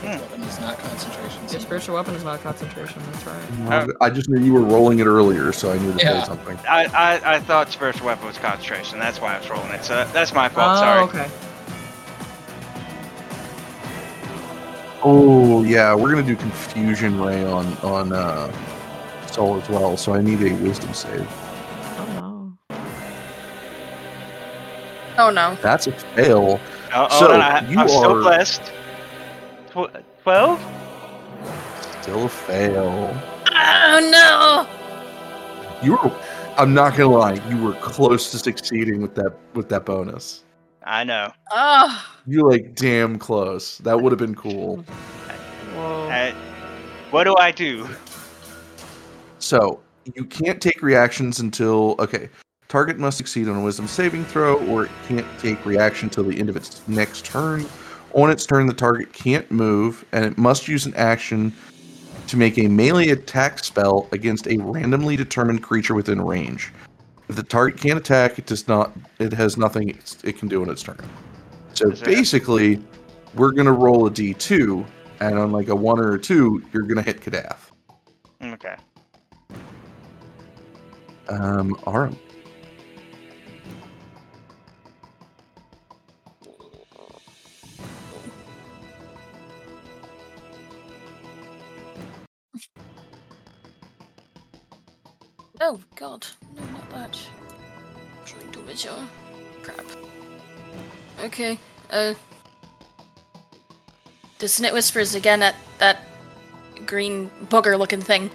Weapon 0.04 0.42
is 0.42 0.60
not 0.60 0.78
concentration. 0.78 1.48
Your 1.50 1.60
spiritual 1.60 1.94
weapon 1.94 2.14
is 2.16 2.22
not 2.24 2.42
concentration. 2.42 3.00
That's 3.12 3.26
right. 3.26 3.96
I 4.02 4.10
just 4.10 4.28
knew 4.28 4.42
you 4.44 4.52
were 4.52 4.60
rolling 4.60 4.98
it 4.98 5.06
earlier, 5.06 5.52
so 5.52 5.72
I 5.72 5.78
knew 5.78 5.94
to 5.94 5.98
Yeah. 5.98 6.20
say 6.20 6.26
something. 6.26 6.58
I, 6.68 6.84
I, 6.84 7.36
I 7.36 7.40
thought 7.40 7.72
spiritual 7.72 8.08
weapon 8.08 8.26
was 8.26 8.36
concentration. 8.36 8.98
That's 8.98 9.22
why 9.22 9.36
I 9.36 9.38
was 9.38 9.48
rolling 9.48 9.70
it. 9.72 9.84
So 9.86 10.04
that's 10.12 10.34
my 10.34 10.50
fault. 10.50 10.72
oh, 10.76 10.80
sorry. 10.80 11.02
okay. 11.04 11.30
Oh 15.08 15.62
yeah, 15.62 15.94
we're 15.94 16.10
gonna 16.10 16.26
do 16.26 16.34
confusion 16.34 17.20
ray 17.20 17.44
on 17.44 17.64
on 17.78 18.12
uh, 18.12 18.50
Sol 19.30 19.56
as 19.60 19.68
well. 19.68 19.96
So 19.96 20.14
I 20.14 20.20
need 20.20 20.42
a 20.42 20.52
wisdom 20.54 20.92
save. 20.92 21.28
Oh 21.96 22.56
no. 22.68 22.76
Oh 25.16 25.30
no. 25.30 25.56
That's 25.62 25.86
a 25.86 25.92
fail. 25.92 26.58
Oh, 26.92 27.08
So, 27.08 27.18
hold 27.18 27.30
on. 27.30 27.40
I, 27.40 27.70
you 27.70 27.78
I'm 27.78 27.88
still 27.88 28.16
are- 28.18 28.20
blessed. 28.20 28.62
12? 29.70 30.60
Still 32.02 32.24
a 32.24 32.28
fail. 32.28 33.22
Oh 33.52 34.10
no. 34.10 34.66
You 35.86 35.92
were. 35.92 36.20
I'm 36.58 36.74
not 36.74 36.96
gonna 36.96 37.10
lie. 37.16 37.34
You 37.48 37.62
were 37.62 37.74
close 37.74 38.32
to 38.32 38.38
succeeding 38.40 39.00
with 39.02 39.14
that 39.14 39.38
with 39.54 39.68
that 39.68 39.84
bonus. 39.84 40.42
I 40.86 41.02
know. 41.02 41.32
Oh. 41.50 42.04
You 42.26 42.48
like 42.48 42.76
damn 42.76 43.18
close. 43.18 43.78
That 43.78 44.00
would 44.00 44.12
have 44.12 44.20
been 44.20 44.36
cool. 44.36 44.76
Whoa. 45.74 46.08
Uh, 46.08 46.32
what 47.10 47.24
do 47.24 47.36
I 47.36 47.50
do? 47.50 47.88
So 49.40 49.80
you 50.14 50.24
can't 50.24 50.60
take 50.60 50.82
reactions 50.82 51.40
until 51.40 51.96
okay. 51.98 52.28
Target 52.68 52.98
must 52.98 53.16
succeed 53.16 53.48
on 53.48 53.56
a 53.56 53.62
Wisdom 53.62 53.86
saving 53.86 54.24
throw, 54.24 54.58
or 54.66 54.86
it 54.86 54.90
can't 55.06 55.26
take 55.38 55.64
reaction 55.64 56.10
till 56.10 56.24
the 56.24 56.38
end 56.38 56.48
of 56.48 56.56
its 56.56 56.86
next 56.88 57.24
turn. 57.24 57.64
On 58.12 58.30
its 58.30 58.44
turn, 58.44 58.66
the 58.66 58.74
target 58.74 59.12
can't 59.12 59.48
move, 59.50 60.04
and 60.12 60.24
it 60.24 60.36
must 60.36 60.66
use 60.66 60.86
an 60.86 60.94
action 60.94 61.52
to 62.26 62.36
make 62.36 62.58
a 62.58 62.66
melee 62.66 63.10
attack 63.10 63.62
spell 63.62 64.08
against 64.10 64.48
a 64.48 64.56
randomly 64.58 65.16
determined 65.16 65.62
creature 65.62 65.94
within 65.94 66.20
range. 66.20 66.72
If 67.28 67.36
the 67.36 67.42
target 67.42 67.80
can't 67.80 67.98
attack, 67.98 68.38
it 68.38 68.46
does 68.46 68.68
not. 68.68 68.92
It 69.18 69.32
has 69.32 69.56
nothing 69.56 69.98
it 70.22 70.38
can 70.38 70.48
do 70.48 70.62
on 70.62 70.70
its 70.70 70.82
turn. 70.82 70.98
So 71.74 71.90
Is 71.90 72.00
there- 72.00 72.14
basically, 72.14 72.82
we're 73.34 73.50
gonna 73.52 73.72
roll 73.72 74.06
a 74.06 74.10
d2, 74.10 74.86
and 75.20 75.38
on 75.38 75.50
like 75.52 75.68
a 75.68 75.74
one 75.76 75.98
or 75.98 76.14
a 76.14 76.18
two, 76.18 76.62
you're 76.72 76.84
gonna 76.84 77.02
hit 77.02 77.20
Kadath. 77.20 77.70
Okay. 78.42 78.76
Um, 81.28 81.76
Arum. 81.86 82.16
Oh 95.60 95.80
god. 95.94 96.26
No, 96.54 96.62
not 96.90 97.12
that. 97.12 97.18
Trying 98.24 98.50
to 98.52 98.60
visual. 98.60 98.98
Crap. 99.62 99.84
Okay. 101.24 101.58
Uh. 101.90 102.14
Dissonant 104.38 104.74
whispers 104.74 105.14
again 105.14 105.42
at 105.42 105.54
that 105.78 106.06
green 106.84 107.30
booger 107.46 107.78
looking 107.78 108.02
thing. 108.02 108.30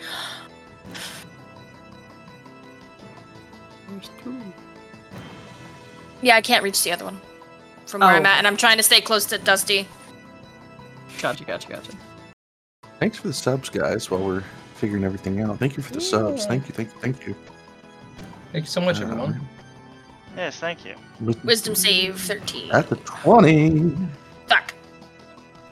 There's 3.89 4.09
two. 4.23 4.35
Yeah, 6.21 6.35
I 6.37 6.41
can't 6.41 6.63
reach 6.63 6.81
the 6.83 6.91
other 6.91 7.05
one 7.05 7.19
from 7.85 8.01
where 8.01 8.09
I'm 8.09 8.25
Oh. 8.25 8.29
at, 8.29 8.37
and 8.39 8.47
I'm 8.47 8.57
trying 8.57 8.77
to 8.77 8.83
stay 8.83 9.01
close 9.01 9.25
to 9.25 9.37
Dusty. 9.37 9.87
Gotcha, 11.21 11.43
gotcha, 11.43 11.67
gotcha. 11.69 11.91
Thanks 12.99 13.17
for 13.17 13.27
the 13.27 13.33
subs, 13.33 13.69
guys. 13.69 14.09
While 14.09 14.21
we're 14.23 14.43
figuring 14.75 15.03
everything 15.03 15.41
out, 15.41 15.59
thank 15.59 15.77
you 15.77 15.83
for 15.83 15.93
the 15.93 16.01
subs. 16.01 16.45
Thank 16.45 16.67
you, 16.67 16.73
thank 16.73 16.89
you, 16.93 16.99
thank 16.99 17.27
you. 17.27 17.35
Thank 18.51 18.65
you 18.65 18.69
so 18.69 18.81
much, 18.81 18.99
everyone. 19.01 19.39
Yes, 20.35 20.57
thank 20.59 20.85
you. 20.85 20.95
wisdom- 21.19 21.45
Wisdom 21.47 21.75
save 21.75 22.19
13. 22.19 22.71
at 22.71 22.89
the 22.89 22.95
twenty. 22.97 23.95
Fuck. 24.47 24.73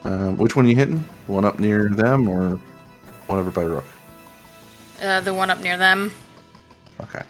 Um, 0.04 0.36
which 0.36 0.56
one 0.56 0.66
are 0.66 0.68
you 0.68 0.76
hitting? 0.76 1.04
The 1.26 1.32
one 1.32 1.44
up 1.44 1.58
near 1.58 1.88
them, 1.90 2.28
or 2.28 2.58
one 3.26 3.38
over 3.38 3.50
by 3.50 3.62
Rook? 3.62 3.84
Uh, 5.02 5.20
the 5.20 5.32
one 5.32 5.50
up 5.50 5.60
near 5.60 5.76
them. 5.76 6.12
Okay. 7.00 7.22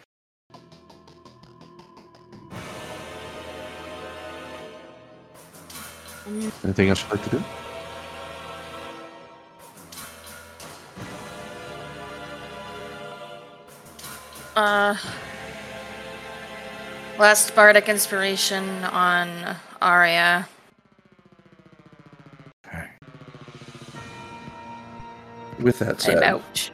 Anything 6.65 6.89
else 6.91 7.03
you'd 7.03 7.13
like 7.13 7.25
to 7.25 7.31
do? 7.31 7.45
Uh. 14.57 14.97
Last 17.21 17.55
bardic 17.55 17.91
inspiration 17.91 18.67
on 18.85 19.55
Aria. 19.83 20.49
Okay. 22.67 22.89
With 25.59 25.81
that 25.81 25.97
I'm 25.97 25.99
said, 25.99 26.23
out. 26.23 26.71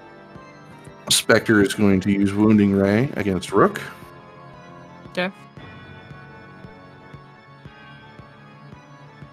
Spectre 1.10 1.60
is 1.62 1.74
going 1.74 1.98
to 2.02 2.12
use 2.12 2.32
Wounding 2.32 2.73
Ray 2.73 3.10
against 3.16 3.51
Rook. 3.51 3.82
Okay. 5.09 5.32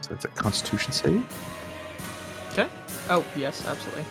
So 0.01 0.09
that's 0.09 0.25
a 0.25 0.29
Constitution 0.29 0.93
save. 0.93 1.23
Okay. 2.53 2.67
Oh, 3.11 3.23
yes, 3.35 3.67
absolutely. 3.67 4.05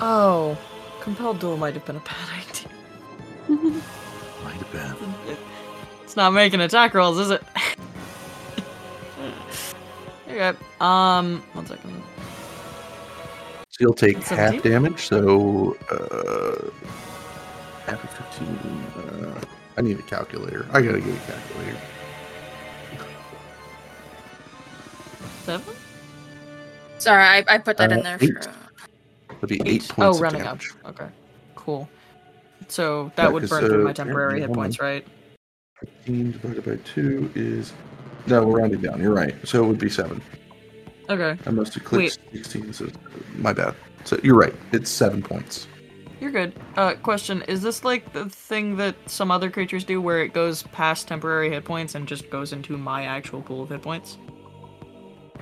Oh, 0.00 0.56
compelled 1.02 1.38
duel 1.38 1.58
might 1.58 1.74
have 1.74 1.84
been 1.84 1.96
a 1.96 2.00
bad 2.00 2.48
idea. 2.48 3.82
Might 4.42 4.54
have 4.54 4.72
been. 4.72 5.36
It's 6.12 6.16
not 6.18 6.34
making 6.34 6.60
attack 6.60 6.92
rolls, 6.92 7.16
is 7.18 7.30
it? 7.30 7.42
okay. 10.28 10.52
Um, 10.78 11.42
one 11.54 11.64
second. 11.64 12.02
He'll 13.78 13.94
take 13.94 14.16
That's 14.16 14.28
half 14.28 14.50
17? 14.56 14.72
damage, 14.72 15.00
so 15.06 15.74
uh, 15.90 16.70
half 17.90 18.04
of 18.04 18.10
15. 18.10 18.46
Uh, 18.98 19.40
I 19.78 19.80
need 19.80 19.98
a 19.98 20.02
calculator. 20.02 20.66
I 20.74 20.82
gotta 20.82 21.00
get 21.00 21.14
a 21.14 21.32
calculator. 21.32 21.78
Seven? 25.44 25.74
Sorry, 26.98 27.22
I, 27.24 27.42
I 27.48 27.56
put 27.56 27.78
that 27.78 27.90
Uh, 27.90 27.94
in 27.96 28.02
there 28.02 28.18
eight. 28.20 28.44
for. 28.44 28.52
It'll 29.36 29.48
be 29.48 29.54
eight, 29.62 29.66
Eight. 29.66 29.88
points 29.88 29.98
Oh, 29.98 30.10
of 30.16 30.20
running 30.20 30.42
damage. 30.42 30.72
up. 30.84 30.90
Okay. 31.00 31.08
Cool. 31.54 31.88
So 32.68 33.10
that 33.16 33.22
Yeah, 33.22 33.28
would 33.30 33.44
'cause, 33.44 33.48
burn 33.48 33.64
through 33.64 33.80
uh, 33.80 33.84
my 33.84 33.92
temporary 33.94 34.40
hit 34.42 34.52
points, 34.52 34.78
right? 34.78 35.06
15 35.82 36.32
divided 36.32 36.64
by 36.64 36.76
2 36.84 37.32
is. 37.34 37.72
No, 38.26 38.46
we're 38.46 38.60
rounding 38.60 38.80
down. 38.80 39.00
You're 39.00 39.14
right. 39.14 39.34
So 39.46 39.64
it 39.64 39.66
would 39.66 39.78
be 39.78 39.90
7. 39.90 40.22
Okay. 41.10 41.36
I 41.44 41.50
must 41.50 41.74
have 41.74 41.84
clicked 41.84 42.18
16, 42.32 42.72
so 42.72 42.88
my 43.36 43.52
bad. 43.52 43.74
So 44.04 44.18
you're 44.22 44.36
right. 44.36 44.54
It's 44.72 44.90
7 44.90 45.22
points. 45.22 45.66
You're 46.20 46.30
good. 46.30 46.54
Uh, 46.76 46.94
question: 46.94 47.42
Is 47.48 47.62
this 47.62 47.82
like 47.84 48.12
the 48.12 48.28
thing 48.28 48.76
that 48.76 48.94
some 49.06 49.32
other 49.32 49.50
creatures 49.50 49.82
do, 49.82 50.00
where 50.00 50.22
it 50.22 50.32
goes 50.32 50.62
past 50.62 51.08
temporary 51.08 51.50
hit 51.50 51.64
points 51.64 51.96
and 51.96 52.06
just 52.06 52.30
goes 52.30 52.52
into 52.52 52.76
my 52.76 53.02
actual 53.06 53.42
pool 53.42 53.64
of 53.64 53.70
hit 53.70 53.82
points, 53.82 54.18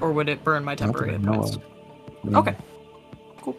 or 0.00 0.10
would 0.12 0.30
it 0.30 0.42
burn 0.42 0.64
my 0.64 0.74
temporary 0.74 1.12
hit 1.12 1.22
points? 1.22 1.58
No. 2.24 2.38
Okay. 2.38 2.56
Cool. 3.42 3.58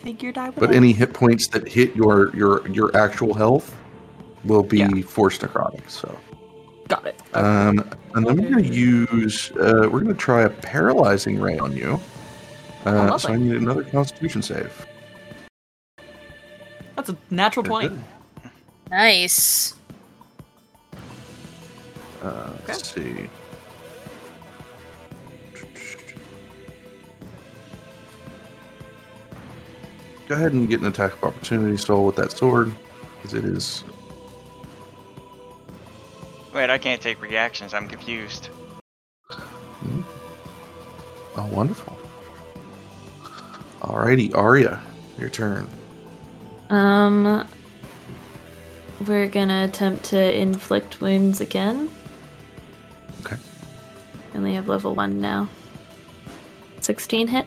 Figured 0.00 0.38
I 0.38 0.46
would. 0.46 0.58
But 0.58 0.70
ask. 0.70 0.76
any 0.76 0.92
hit 0.92 1.12
points 1.12 1.48
that 1.48 1.68
hit 1.68 1.94
your 1.94 2.34
your 2.34 2.66
your 2.66 2.96
actual 2.96 3.34
health 3.34 3.76
will 4.46 4.62
be 4.62 4.78
Yeah. 4.78 5.02
forced 5.02 5.40
necrotic. 5.42 5.88
So, 5.90 6.16
got 6.88 7.06
it. 7.06 7.20
um, 7.34 7.84
and 8.14 8.26
then 8.26 8.36
we're 8.36 8.50
gonna 8.50 8.62
use 8.62 9.50
uh, 9.52 9.88
we're 9.90 10.00
gonna 10.00 10.14
try 10.14 10.42
a 10.42 10.50
paralyzing 10.50 11.40
ray 11.40 11.58
on 11.58 11.76
you. 11.76 12.00
Uh, 12.84 13.10
Oh, 13.12 13.16
so 13.18 13.30
I 13.32 13.36
need 13.36 13.56
another 13.56 13.82
Constitution 13.84 14.42
save. 14.42 14.86
That's 16.94 17.08
a 17.10 17.16
natural 17.30 17.62
Very 17.64 17.88
twenty. 17.88 17.88
good. 17.88 18.04
Nice. 18.90 19.74
Uh, 22.22 22.50
let's 22.66 22.94
see. 22.94 23.28
Go 30.28 30.34
ahead 30.34 30.52
and 30.52 30.68
get 30.68 30.80
an 30.80 30.86
attack 30.86 31.12
of 31.14 31.24
opportunity 31.24 31.76
stall 31.76 32.04
with 32.04 32.16
that 32.16 32.32
sword, 32.32 32.72
because 33.16 33.34
it 33.34 33.44
is. 33.44 33.84
Wait, 36.56 36.70
I 36.70 36.78
can't 36.78 37.02
take 37.02 37.20
reactions. 37.20 37.74
I'm 37.74 37.86
confused. 37.86 38.48
Oh, 41.36 41.46
wonderful. 41.52 41.98
Alrighty, 43.82 44.34
Aria, 44.34 44.80
your 45.18 45.28
turn. 45.28 45.68
Um, 46.70 47.46
we're 49.06 49.28
gonna 49.28 49.64
attempt 49.64 50.04
to 50.06 50.34
inflict 50.34 51.02
wounds 51.02 51.42
again. 51.42 51.90
Okay. 53.20 53.36
We 54.32 54.38
only 54.38 54.54
have 54.54 54.66
level 54.66 54.94
one 54.94 55.20
now. 55.20 55.50
16 56.80 57.28
hit. 57.28 57.46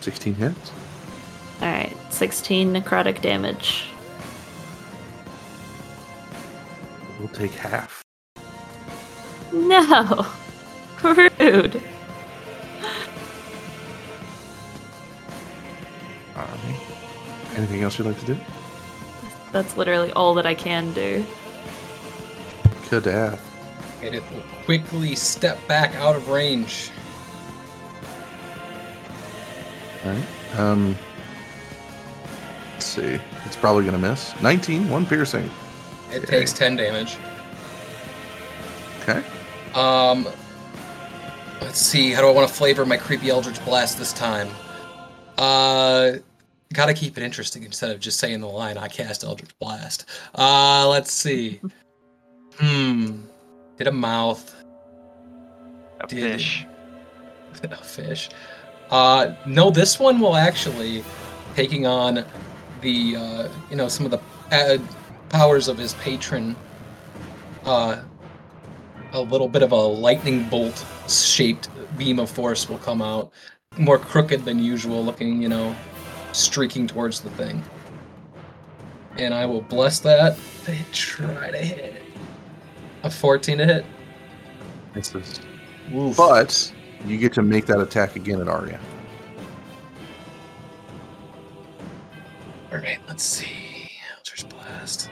16 0.00 0.34
hits. 0.34 0.72
Alright, 1.60 1.94
16 2.08 2.72
necrotic 2.72 3.20
damage. 3.20 3.84
We'll 7.18 7.28
take 7.28 7.52
half. 7.52 8.03
No! 9.54 10.26
Rude! 11.02 11.80
Alright. 16.36 16.80
Anything 17.54 17.82
else 17.82 17.96
you'd 17.98 18.06
like 18.08 18.18
to 18.20 18.26
do? 18.26 18.36
That's 19.52 19.76
literally 19.76 20.10
all 20.12 20.34
that 20.34 20.46
I 20.46 20.54
can 20.54 20.92
do. 20.92 21.24
Kadath. 22.86 23.38
And 24.02 24.14
it 24.14 24.22
will 24.32 24.42
quickly 24.64 25.14
step 25.14 25.64
back 25.68 25.94
out 25.94 26.16
of 26.16 26.28
range. 26.28 26.90
Alright. 30.04 30.24
Um. 30.58 30.96
Let's 32.72 32.86
see. 32.86 33.20
It's 33.46 33.56
probably 33.56 33.84
gonna 33.84 33.98
miss. 33.98 34.34
19, 34.42 34.88
one 34.90 35.06
piercing. 35.06 35.48
It 36.12 36.24
Okay. 36.24 36.40
takes 36.40 36.52
10 36.52 36.76
damage. 36.76 37.16
Okay. 39.02 39.22
Um, 39.74 40.28
let's 41.60 41.78
see. 41.80 42.12
How 42.12 42.20
do 42.20 42.28
I 42.28 42.30
want 42.30 42.48
to 42.48 42.54
flavor 42.54 42.86
my 42.86 42.96
creepy 42.96 43.30
Eldritch 43.30 43.62
Blast 43.64 43.98
this 43.98 44.12
time? 44.12 44.48
Uh, 45.38 46.12
gotta 46.72 46.94
keep 46.94 47.18
it 47.18 47.24
interesting 47.24 47.64
instead 47.64 47.90
of 47.90 48.00
just 48.00 48.18
saying 48.18 48.40
the 48.40 48.48
line. 48.48 48.78
I 48.78 48.88
cast 48.88 49.24
Eldritch 49.24 49.56
Blast. 49.58 50.06
Uh, 50.34 50.88
let's 50.88 51.12
see. 51.12 51.60
Hmm. 52.58 53.22
Did 53.76 53.88
a 53.88 53.92
mouth. 53.92 54.54
A 56.00 56.06
Did- 56.06 56.20
fish. 56.34 56.66
a 57.62 57.76
fish. 57.76 58.30
Uh, 58.90 59.34
no, 59.46 59.70
this 59.70 59.98
one 59.98 60.20
will 60.20 60.36
actually 60.36 61.02
taking 61.56 61.86
on 61.86 62.24
the 62.80 63.16
uh, 63.16 63.48
you 63.70 63.76
know 63.76 63.88
some 63.88 64.04
of 64.06 64.12
the 64.12 64.20
uh, 64.54 64.78
powers 65.30 65.68
of 65.68 65.78
his 65.78 65.94
patron. 65.94 66.54
Uh, 67.64 68.02
a 69.14 69.20
little 69.20 69.48
bit 69.48 69.62
of 69.62 69.72
a 69.72 69.76
lightning 69.76 70.48
bolt 70.48 70.84
shaped 71.08 71.68
beam 71.96 72.18
of 72.18 72.28
force 72.28 72.68
will 72.68 72.78
come 72.78 73.00
out, 73.00 73.32
more 73.78 73.98
crooked 73.98 74.44
than 74.44 74.58
usual, 74.58 75.04
looking 75.04 75.40
you 75.40 75.48
know, 75.48 75.74
streaking 76.32 76.86
towards 76.86 77.20
the 77.20 77.30
thing. 77.30 77.62
And 79.16 79.32
I 79.32 79.46
will 79.46 79.62
bless 79.62 80.00
that 80.00 80.36
to 80.64 80.76
try 80.92 81.52
to 81.52 81.58
hit. 81.58 82.02
A 83.04 83.10
14 83.10 83.58
to 83.58 83.64
hit. 83.64 83.86
Misses. 84.94 85.40
Oof. 85.94 86.16
But 86.16 86.72
you 87.06 87.16
get 87.16 87.32
to 87.34 87.42
make 87.42 87.66
that 87.66 87.80
attack 87.80 88.16
again 88.16 88.40
at 88.40 88.48
Aria. 88.48 88.80
All 92.72 92.78
right, 92.78 92.98
let's 93.06 93.22
see. 93.22 93.90
Eldritch 94.16 94.48
Blast. 94.48 95.10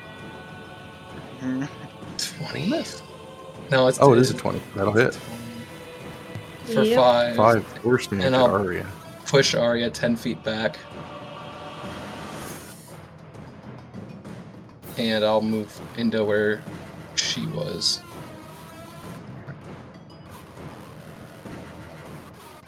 Hmm. 1.38 1.64
20? 2.16 2.84
No, 3.72 3.88
it's 3.88 3.98
Oh, 4.02 4.12
it 4.12 4.18
is 4.18 4.30
a 4.30 4.34
20. 4.34 4.60
That'll 4.76 4.92
hit. 4.92 5.14
For 6.66 6.82
Yep. 6.82 6.96
five. 6.96 7.36
Five 7.36 7.66
force 7.82 8.06
damage 8.06 8.26
And 8.26 8.36
I'll- 8.36 8.54
Aria. 8.54 8.86
Push 9.26 9.54
Aria 9.54 9.88
10 9.88 10.14
feet 10.14 10.44
back. 10.44 10.76
And 14.98 15.24
I'll 15.24 15.40
move 15.40 15.80
into 15.96 16.22
where 16.22 16.62
she 17.14 17.46
was. 17.46 18.02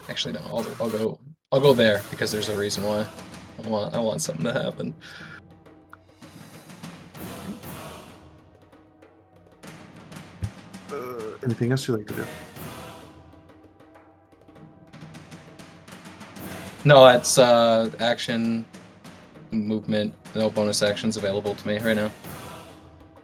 Actually, 0.09 0.33
no. 0.33 0.41
I'll, 0.47 0.65
I'll 0.81 0.89
go. 0.89 1.19
I'll 1.51 1.59
go 1.59 1.73
there 1.73 2.01
because 2.09 2.31
there's 2.31 2.49
a 2.49 2.57
reason 2.57 2.83
why. 2.83 3.05
I 3.63 3.67
want. 3.67 3.93
I 3.93 3.99
want 3.99 4.21
something 4.23 4.45
to 4.45 4.53
happen. 4.53 4.95
Anything 11.45 11.71
else 11.71 11.87
you'd 11.87 11.97
like 11.97 12.07
to 12.07 12.13
do? 12.13 12.25
No, 16.83 17.05
that's 17.05 17.37
uh, 17.37 17.89
action, 17.99 18.65
movement. 19.51 20.13
No 20.35 20.49
bonus 20.49 20.83
actions 20.83 21.17
available 21.17 21.55
to 21.55 21.67
me 21.67 21.77
right 21.79 21.95
now. 21.95 22.11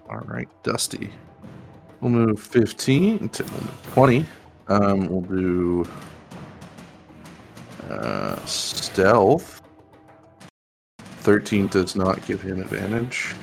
All 0.10 0.19
right, 0.19 0.48
Dusty. 0.64 1.11
We'll 1.99 2.11
move 2.11 2.41
15 2.41 3.30
to 3.30 3.43
20. 3.93 4.26
Um, 4.68 5.07
we'll 5.07 5.22
do 5.22 5.88
uh, 7.89 8.43
stealth. 8.45 9.61
13 11.19 11.68
does 11.68 11.95
not 11.95 12.26
give 12.26 12.41
him 12.41 12.61
advantage. 12.61 13.35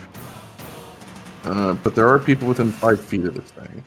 Uh, 1.44 1.74
but 1.74 1.94
there 1.94 2.08
are 2.08 2.18
people 2.18 2.48
within 2.48 2.72
five 2.72 3.00
feet 3.00 3.24
of 3.24 3.34
this 3.34 3.50
thing. 3.52 3.84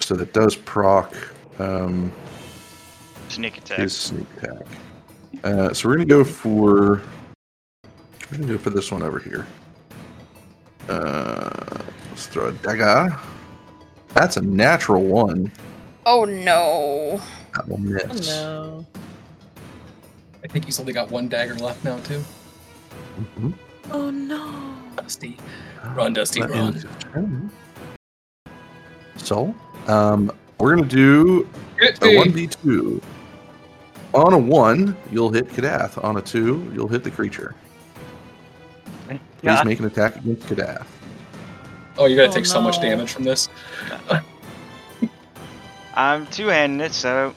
So 0.00 0.14
that 0.16 0.32
does 0.32 0.56
proc 0.56 1.14
um, 1.58 2.12
Sneak 3.28 3.58
attack. 3.58 3.78
his 3.78 3.96
sneak 3.96 4.26
attack. 4.42 4.66
Uh, 5.44 5.72
so 5.72 5.88
we're 5.88 5.94
gonna 5.96 6.06
go 6.06 6.24
for 6.24 7.02
we're 8.30 8.38
gonna 8.38 8.46
go 8.52 8.58
for 8.58 8.70
this 8.70 8.90
one 8.90 9.02
over 9.02 9.18
here. 9.18 9.46
Uh, 10.88 11.78
let's 12.08 12.26
throw 12.26 12.48
a 12.48 12.52
dagger. 12.52 13.16
That's 14.14 14.36
a 14.36 14.40
natural 14.42 15.04
one. 15.04 15.52
Oh 16.06 16.24
no. 16.24 17.20
That 17.54 17.68
will 17.68 17.76
Oh, 17.78 18.14
no. 18.26 18.86
I 20.42 20.48
think 20.48 20.64
he's 20.64 20.80
only 20.80 20.92
got 20.92 21.10
one 21.10 21.28
dagger 21.28 21.54
left 21.56 21.84
now 21.84 21.98
too. 22.00 22.24
Mhm. 23.38 23.54
Oh 23.92 24.10
no. 24.10 24.74
Dusty. 24.96 25.36
Run, 25.94 26.12
Dusty, 26.12 26.40
That 26.40 26.50
run. 26.50 26.58
ends 26.68 26.82
his 26.82 26.92
turn. 26.98 27.50
So, 29.16 29.54
um, 29.86 30.30
we're 30.58 30.74
gonna 30.76 30.88
do 30.88 31.48
a 32.02 32.16
one 32.16 32.30
v 32.32 32.46
two. 32.46 33.00
on 34.14 34.32
a 34.32 34.38
one, 34.38 34.96
you'll 35.10 35.30
hit 35.30 35.48
Kadath. 35.48 36.02
On 36.04 36.16
a 36.16 36.22
two, 36.22 36.70
you'll 36.74 36.88
hit 36.88 37.04
the 37.04 37.10
creature. 37.10 37.54
Please 39.08 39.18
God. 39.42 39.66
make 39.66 39.78
an 39.78 39.86
attack 39.86 40.16
against 40.16 40.46
Kadath. 40.46 40.86
Oh, 41.96 42.04
you're 42.06 42.16
gonna 42.16 42.28
Oh, 42.28 42.32
take 42.34 42.46
so 42.46 42.60
much 42.60 42.80
damage 42.80 43.10
from 43.12 43.24
this. 43.24 43.48
I'm 45.94 46.26
two-handed, 46.28 46.92
so 46.92 47.34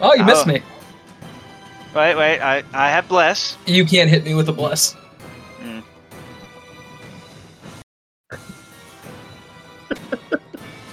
Oh, 0.00 0.14
you 0.14 0.24
missed 0.24 0.46
Oh. 0.46 0.52
me. 0.52 0.62
wait, 1.94 2.14
wait. 2.16 2.40
I 2.40 2.62
I 2.72 2.90
have 2.90 3.08
bless. 3.08 3.56
You 3.66 3.84
can't 3.84 4.10
hit 4.10 4.24
me 4.24 4.34
with 4.34 4.48
a 4.48 4.52
bless. 4.52 4.96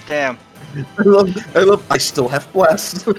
Damn. 0.08 0.38
I 0.98 1.02
love, 1.04 1.56
I 1.56 1.60
love, 1.60 1.86
I 1.92 1.98
still 1.98 2.28
have 2.30 2.52
blast. 2.54 3.08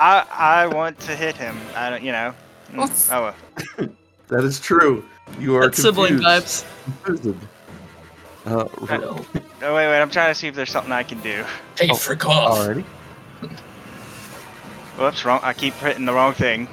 I 0.00 0.24
I 0.30 0.66
want 0.72 0.98
to 1.00 1.14
hit 1.16 1.36
him. 1.36 1.56
I 1.76 1.90
don't. 1.90 2.02
You 2.02 2.12
know. 2.12 2.34
Mm, 2.72 3.12
Oh. 3.12 3.34
well. 3.78 3.88
that 4.28 4.44
is 4.44 4.58
true. 4.60 5.04
You 5.38 5.56
are 5.56 5.66
That's 5.66 5.82
sibling 5.82 6.16
vibes. 6.18 6.64
Confused. 7.04 7.38
Uh, 8.46 8.66
Oh 8.80 9.74
wait, 9.74 9.88
wait. 9.88 10.00
I'm 10.00 10.10
trying 10.10 10.30
to 10.32 10.34
see 10.34 10.46
if 10.48 10.54
there's 10.54 10.70
something 10.70 10.92
I 10.92 11.02
can 11.02 11.20
do. 11.20 11.44
Hey, 11.78 11.88
Oh, 11.90 11.94
frick 11.94 12.24
off. 12.26 12.58
alrighty. 12.58 12.84
Whoops, 14.96 15.24
wrong. 15.24 15.40
I 15.42 15.52
keep 15.52 15.74
hitting 15.74 16.04
the 16.06 16.12
wrong 16.14 16.32
thing. 16.32 16.68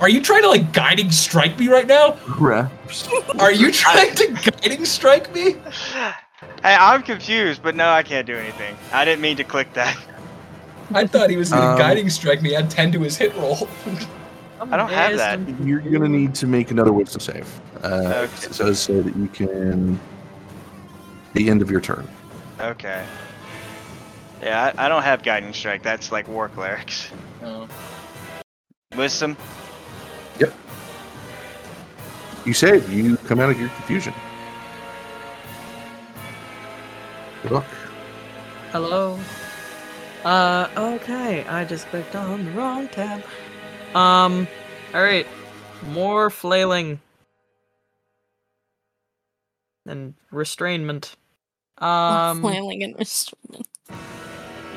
Are 0.00 0.08
you 0.08 0.20
trying 0.22 0.42
to 0.42 0.48
like 0.48 0.72
guiding 0.72 1.10
strike 1.10 1.58
me 1.58 1.68
right 1.68 1.86
now? 1.86 2.12
Craps. 2.12 3.08
Are 3.40 3.52
you 3.52 3.72
trying 3.72 4.14
to 4.14 4.28
guiding 4.28 4.84
strike 4.84 5.34
me? 5.34 5.56
Hey, 6.62 6.76
I'm 6.78 7.02
confused, 7.02 7.62
but 7.62 7.74
no, 7.74 7.90
I 7.90 8.02
can't 8.02 8.26
do 8.26 8.36
anything. 8.36 8.76
I 8.92 9.04
didn't 9.04 9.20
mean 9.20 9.36
to 9.38 9.44
click 9.44 9.72
that. 9.74 9.96
I 10.94 11.06
thought 11.06 11.30
he 11.30 11.36
was 11.36 11.50
gonna 11.50 11.72
Um, 11.72 11.78
guiding 11.78 12.08
strike 12.10 12.42
me. 12.42 12.54
Add 12.54 12.70
ten 12.70 12.92
to 12.92 13.00
his 13.00 13.16
hit 13.16 13.34
roll. 13.36 13.68
I 14.60 14.76
don't 14.76 14.90
have 14.90 15.16
that. 15.16 15.40
You're 15.64 15.80
gonna 15.80 16.08
need 16.08 16.34
to 16.36 16.46
make 16.46 16.70
another 16.70 16.92
wisdom 16.92 17.20
save. 17.20 17.48
Uh, 17.82 17.86
Okay. 18.28 18.46
It 18.46 18.52
does 18.56 18.78
say 18.78 19.00
that 19.00 19.16
you 19.16 19.26
can. 19.28 19.98
The 21.32 21.48
end 21.48 21.62
of 21.62 21.70
your 21.70 21.80
turn. 21.80 22.06
Okay. 22.60 23.04
Yeah, 24.42 24.72
I, 24.76 24.86
I 24.86 24.88
don't 24.88 25.02
have 25.02 25.22
guiding 25.22 25.52
strike. 25.54 25.82
That's 25.82 26.12
like 26.12 26.28
war 26.28 26.48
clerics. 26.48 27.08
Oh. 27.42 27.66
Wisdom. 28.96 29.36
Yep. 30.38 30.52
You 32.44 32.52
save. 32.52 32.92
You 32.92 33.16
come 33.18 33.40
out 33.40 33.50
of 33.50 33.58
your 33.58 33.70
confusion. 33.70 34.12
Good 37.42 37.50
luck. 37.52 37.64
Hello. 38.70 39.18
Uh, 40.24 40.68
okay. 40.76 41.44
I 41.44 41.64
just 41.64 41.86
clicked 41.88 42.14
on 42.14 42.44
the 42.44 42.50
wrong 42.52 42.88
tab. 42.88 43.22
Um, 43.94 44.46
alright. 44.94 45.26
More 45.88 46.30
flailing. 46.30 47.00
And 49.86 50.14
restrainment. 50.32 51.16
Um, 51.78 52.40
flailing 52.40 52.84
and 52.84 52.96
restrainment. 52.96 53.66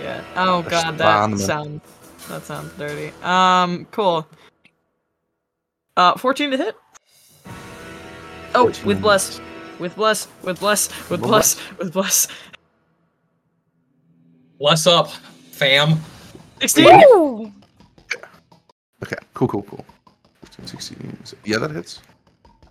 yeah. 0.01 0.23
Oh 0.35 0.63
god, 0.63 0.97
that 0.97 1.29
Restrainment. 1.29 1.39
sounds, 1.39 1.81
that 2.27 2.43
sounds 2.43 2.73
dirty. 2.77 3.13
Um, 3.21 3.85
cool. 3.91 4.27
Uh, 5.95 6.17
14 6.17 6.51
to 6.51 6.57
hit? 6.57 6.75
Oh, 8.55 8.63
14 8.65 8.85
with 8.87 8.97
hits. 8.97 9.01
bless. 9.03 9.41
With 9.77 9.95
bless, 9.95 10.27
with 10.41 10.59
bless, 10.61 11.09
with 11.09 11.21
bless, 11.21 11.57
with 11.77 11.91
bless. 11.93 12.27
Bless 14.59 14.87
up, 14.87 15.11
fam. 15.51 15.99
16? 16.61 16.85
Woo! 16.85 17.51
Okay. 19.03 19.17
Cool. 19.33 19.47
Cool. 19.47 19.61
Cool. 19.63 19.85
15, 20.43 20.67
16. 20.67 21.17
Yeah, 21.43 21.57
that 21.57 21.71
hits. 21.71 22.01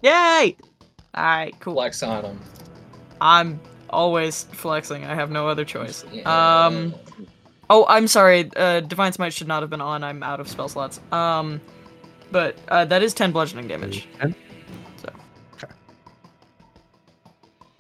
Yay! 0.03 0.57
Alright, 1.17 1.59
cool. 1.61 1.75
Flex 1.75 2.03
on 2.03 2.25
him. 2.25 2.41
I'm 3.21 3.61
always 3.91 4.45
flexing. 4.45 5.05
I 5.05 5.15
have 5.15 5.31
no 5.31 5.49
other 5.49 5.65
choice. 5.65 6.05
Um. 6.27 6.95
Oh, 7.71 7.87
I'm 7.89 8.09
sorry. 8.09 8.51
Uh, 8.57 8.81
Divine 8.81 9.13
Smite 9.13 9.33
should 9.33 9.49
not 9.49 9.63
have 9.63 9.71
been 9.71 9.81
on. 9.81 10.05
I'm 10.05 10.23
out 10.23 10.41
of 10.41 10.49
spell 10.49 10.69
slots. 10.69 11.01
Um, 11.13 11.61
but 12.31 12.57
uh, 12.69 12.85
that 12.87 13.03
is 13.03 13.15
ten 13.15 13.33
bludgeoning 13.33 13.69
damage. 13.69 14.09
And 14.21 14.35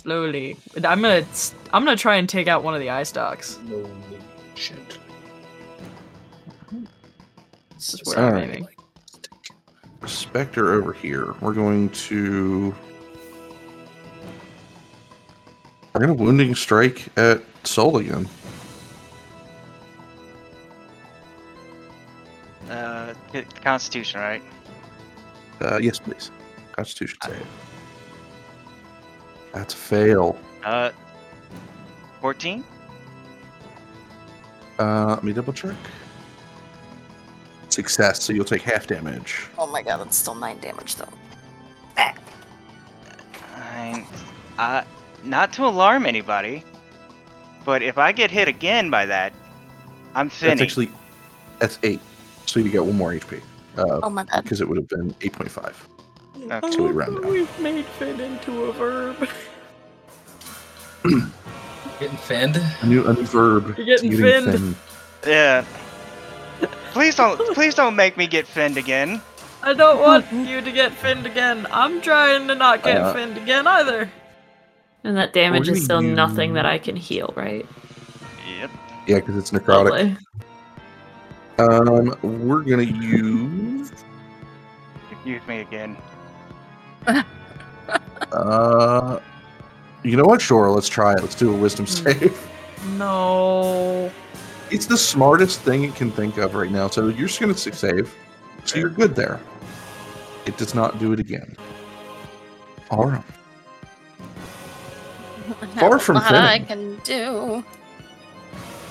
Slowly. 0.04 0.56
I'm 0.76 1.00
gonna. 1.00 1.24
I'm 1.72 1.84
gonna 1.84 1.96
try 1.96 2.16
and 2.16 2.28
take 2.28 2.46
out 2.46 2.62
one 2.62 2.74
of 2.74 2.80
the 2.80 2.90
eye 2.90 3.04
stalks. 3.04 3.58
Holy 3.66 3.90
shit. 4.54 4.98
This 7.74 7.94
is 7.94 8.02
where 8.04 8.18
I'm 8.18 8.24
Alright. 8.24 8.50
aiming. 8.50 8.68
Spectre 10.06 10.74
over 10.74 10.92
here. 10.92 11.34
We're 11.40 11.54
going 11.54 11.88
to. 11.88 12.74
We're 15.94 16.00
gonna 16.00 16.14
wounding 16.14 16.54
strike 16.54 17.06
at 17.16 17.42
Sol 17.64 17.96
again. 17.96 18.28
Uh, 22.68 23.14
Constitution, 23.62 24.20
right? 24.20 24.42
Uh, 25.62 25.78
yes, 25.78 25.98
please. 25.98 26.30
Constitution 26.72 27.18
save. 27.24 27.46
That's 29.54 29.72
fail. 29.72 30.36
Uh, 30.64 30.90
14? 32.20 32.64
Uh, 34.78 35.06
let 35.06 35.22
me 35.22 35.32
double 35.32 35.52
check. 35.52 35.76
Success, 37.68 38.22
so 38.22 38.32
you'll 38.32 38.44
take 38.44 38.62
half 38.62 38.86
damage. 38.86 39.46
Oh 39.58 39.66
my 39.66 39.82
god, 39.82 39.98
that's 39.98 40.16
still 40.16 40.34
nine 40.34 40.58
damage 40.58 40.96
though. 40.96 41.08
Nine. 43.56 44.06
Uh, 44.58 44.82
not 45.22 45.52
to 45.54 45.64
alarm 45.66 46.06
anybody, 46.06 46.64
but 47.64 47.82
if 47.82 47.98
I 47.98 48.12
get 48.12 48.30
hit 48.30 48.48
again 48.48 48.90
by 48.90 49.06
that, 49.06 49.32
I'm 50.14 50.28
finished. 50.28 50.58
That's 50.58 50.62
actually, 50.62 50.90
that's 51.58 51.78
eight. 51.82 52.00
So 52.46 52.60
you 52.60 52.70
get 52.70 52.84
one 52.84 52.96
more 52.96 53.12
HP. 53.12 53.40
Uh, 53.76 54.00
oh 54.02 54.10
my 54.10 54.24
god. 54.24 54.42
Because 54.42 54.60
it 54.60 54.68
would 54.68 54.76
have 54.76 54.88
been 54.88 55.12
8.5. 55.14 55.74
That's 56.46 56.76
we 56.76 56.90
round 56.90 57.18
out. 57.18 57.24
We've 57.24 57.60
made 57.60 57.84
Finn 57.84 58.20
into 58.20 58.64
a 58.64 58.72
verb. 58.72 59.28
getting 62.00 62.16
finned? 62.18 62.56
A 62.82 62.86
new, 62.86 63.06
a 63.06 63.14
new 63.14 63.24
verb. 63.24 63.74
You're 63.76 63.86
getting, 63.86 64.10
getting 64.10 64.24
finned. 64.24 64.52
Finned. 64.52 64.76
Yeah. 65.26 65.64
Please 66.92 67.16
don't, 67.16 67.38
please 67.54 67.74
don't 67.74 67.96
make 67.96 68.16
me 68.16 68.26
get 68.26 68.46
finned 68.46 68.76
again. 68.76 69.20
I 69.62 69.72
don't 69.72 70.00
want 70.00 70.30
you 70.32 70.60
to 70.60 70.70
get 70.70 70.92
finned 70.92 71.26
again. 71.26 71.66
I'm 71.70 72.00
trying 72.00 72.46
to 72.48 72.54
not 72.54 72.82
get 72.82 72.98
uh, 72.98 73.12
finned 73.14 73.38
again 73.38 73.66
either. 73.66 74.10
And 75.04 75.16
that 75.16 75.32
damage 75.32 75.68
is 75.68 75.84
still 75.84 76.02
you... 76.02 76.14
nothing 76.14 76.54
that 76.54 76.66
I 76.66 76.78
can 76.78 76.96
heal, 76.96 77.32
right? 77.36 77.66
Yep. 78.58 78.70
Yeah, 79.06 79.16
because 79.16 79.36
it's 79.36 79.50
necrotic. 79.50 80.18
Um, 81.58 82.14
we're 82.22 82.62
gonna 82.62 82.82
use. 82.82 83.92
Use 85.24 85.46
me 85.46 85.60
again. 85.60 85.96
Uh, 88.32 89.20
you 90.02 90.16
know 90.16 90.24
what? 90.24 90.40
Sure, 90.42 90.70
let's 90.70 90.88
try 90.88 91.12
it. 91.12 91.20
Let's 91.22 91.34
do 91.34 91.52
a 91.52 91.56
wisdom 91.56 91.86
Hmm. 91.86 91.92
save. 91.92 92.48
No. 92.98 94.10
It's 94.70 94.84
the 94.86 94.98
smartest 94.98 95.60
thing 95.60 95.84
it 95.84 95.94
can 95.94 96.10
think 96.10 96.36
of 96.36 96.54
right 96.54 96.70
now. 96.70 96.88
So 96.88 97.08
you're 97.08 97.28
just 97.28 97.40
gonna 97.40 97.56
save. 97.56 98.14
So 98.66 98.78
you're 98.78 98.90
good 98.90 99.14
there. 99.16 99.40
It 100.44 100.58
does 100.58 100.74
not 100.74 100.98
do 100.98 101.12
it 101.14 101.20
again. 101.20 101.56
All 102.90 103.06
right. 103.06 103.24
Far 105.78 105.98
from 105.98 106.16
what 106.16 106.34
I 106.34 106.58
can 106.58 106.96
do. 107.04 107.64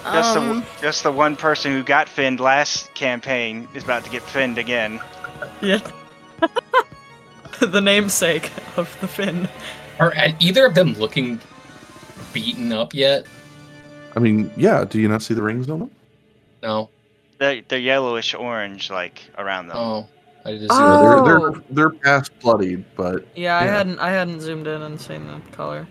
Just 0.03 0.37
Um, 0.37 0.61
the, 0.61 0.65
just 0.81 1.03
the 1.03 1.11
one 1.11 1.35
person 1.35 1.71
who 1.71 1.83
got 1.83 2.09
finned 2.09 2.39
last 2.39 2.91
campaign 2.95 3.67
is 3.75 3.83
about 3.83 4.03
to 4.05 4.09
get 4.09 4.23
finned 4.23 4.57
again. 4.57 4.99
Yeah. 5.61 5.79
the 7.71 7.81
namesake 7.81 8.51
of 8.77 8.95
the 9.01 9.07
fin. 9.07 9.47
Are 9.99 10.13
are 10.15 10.29
either 10.39 10.65
of 10.65 10.75
them 10.75 10.93
looking 10.93 11.39
beaten 12.33 12.71
up 12.71 12.93
yet? 12.93 13.25
I 14.15 14.19
mean, 14.19 14.51
yeah. 14.57 14.83
Do 14.85 14.99
you 14.99 15.07
not 15.07 15.21
see 15.21 15.33
the 15.33 15.43
rings 15.43 15.69
on 15.69 15.79
them? 15.79 15.91
No. 16.61 16.89
They're, 17.39 17.61
they're 17.67 17.79
yellowish 17.79 18.33
orange, 18.33 18.89
like 18.89 19.21
around 19.37 19.67
them. 19.67 19.77
Oh, 19.77 20.07
I 20.45 20.57
just 20.57 20.69
Oh. 20.71 21.25
They're, 21.25 21.39
they're 21.51 21.63
they're 21.71 21.89
past 21.89 22.31
bloodied, 22.39 22.85
but 22.95 23.25
Yeah, 23.35 23.57
I 23.57 23.65
Yeah. 23.65 23.71
hadn't 23.77 23.99
I 23.99 24.11
hadn't 24.11 24.41
zoomed 24.41 24.67
in 24.67 24.81
and 24.81 24.99
seen 25.01 25.27
the 25.27 25.39
color. 25.51 25.87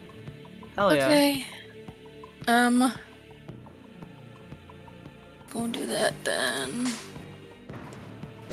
Hell 0.77 0.95
yeah. 0.95 1.07
okay. 1.07 1.47
Um. 2.47 2.93
Go 5.53 5.67
do 5.67 5.85
that 5.87 6.15
then. 6.25 6.89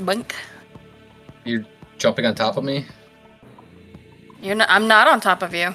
Bunk. 0.02 0.36
You're 1.46 1.66
jumping 1.98 2.26
on 2.26 2.36
top 2.36 2.58
of 2.58 2.64
me. 2.64 2.86
You're 4.42 4.56
not. 4.56 4.70
I'm 4.70 4.88
not 4.88 5.08
on 5.08 5.20
top 5.20 5.42
of 5.42 5.54
you. 5.54 5.74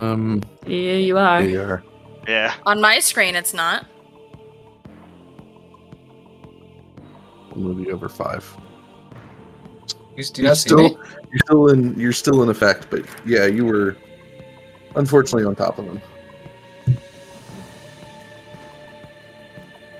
Um. 0.00 0.42
Yeah, 0.66 0.94
you 0.94 1.18
are. 1.18 1.42
You 1.42 1.60
are. 1.60 1.82
Yeah. 2.28 2.54
On 2.64 2.80
my 2.80 2.98
screen, 2.98 3.34
it's 3.34 3.54
not. 3.54 3.86
Move 7.54 7.80
you 7.80 7.92
over 7.92 8.08
five. 8.08 8.44
You 10.16 10.24
do 10.24 10.42
you're 10.42 10.54
still. 10.54 10.98
You're 11.30 11.40
still 11.44 11.68
in. 11.68 11.98
You're 11.98 12.12
still 12.12 12.42
in 12.42 12.48
effect, 12.48 12.88
but 12.90 13.04
yeah, 13.24 13.46
you 13.46 13.64
were 13.64 13.96
unfortunately 14.94 15.44
on 15.44 15.54
top 15.54 15.78
of 15.78 15.86
them. 15.86 16.00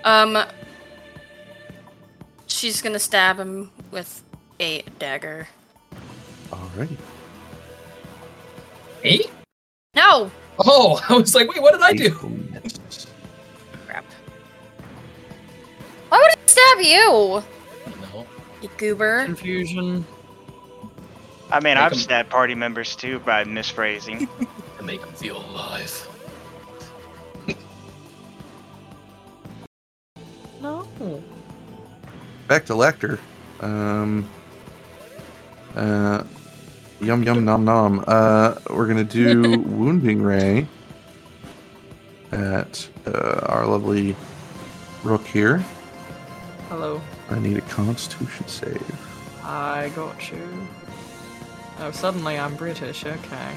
Um, 0.04 0.38
she's 2.46 2.80
gonna 2.80 2.98
stab 2.98 3.38
him 3.38 3.72
with 3.90 4.22
a 4.60 4.82
dagger. 4.98 5.48
Alrighty. 6.51 6.97
Me? 9.05 9.24
No, 9.94 10.31
Oh, 10.59 11.01
I 11.09 11.14
was 11.14 11.35
like, 11.35 11.52
wait, 11.52 11.60
what 11.62 11.73
did 11.73 11.82
I 11.82 11.93
do? 11.93 12.10
crap. 13.86 14.05
Why 16.09 16.18
would 16.18 16.31
I 16.31 16.35
stab 16.47 16.78
you, 16.81 17.43
No. 18.12 18.27
you 18.62 18.70
goober? 18.78 19.24
Confusion. 19.27 20.05
I 21.51 21.60
mean, 21.60 21.74
Make 21.74 21.77
I've 21.78 21.93
'em- 21.93 21.98
stabbed 21.98 22.31
party 22.31 22.55
members 22.55 22.97
too 22.97 23.18
by 23.20 23.44
misphrasing. 23.44 24.28
To 24.78 24.82
make 24.82 25.01
him 25.02 25.12
feel 25.14 25.39
alive. 25.39 26.06
No. 30.60 30.86
Back 32.48 32.66
to 32.66 32.74
Lecter. 32.74 33.18
Um. 33.60 34.28
Uh. 35.74 36.24
Yum 37.01 37.23
yum 37.23 37.44
nom 37.44 37.64
nom. 37.64 38.05
Uh, 38.06 38.55
we're 38.70 38.86
gonna 38.86 39.05
do 39.05 39.59
wounding 39.66 40.23
ray 40.23 40.66
at 42.32 42.89
uh, 43.06 43.40
our 43.47 43.66
lovely 43.66 44.16
rook 45.05 45.27
here. 45.27 45.59
Hello. 46.68 47.01
I 47.31 47.39
need 47.39 47.59
a 47.59 47.62
Constitution 47.62 48.48
save. 48.48 49.43
I 49.44 49.90
got 49.94 50.31
you. 50.31 50.66
Oh, 51.81 51.90
suddenly 51.90 52.39
I'm 52.39 52.56
British. 52.56 53.05
Okay. 53.05 53.55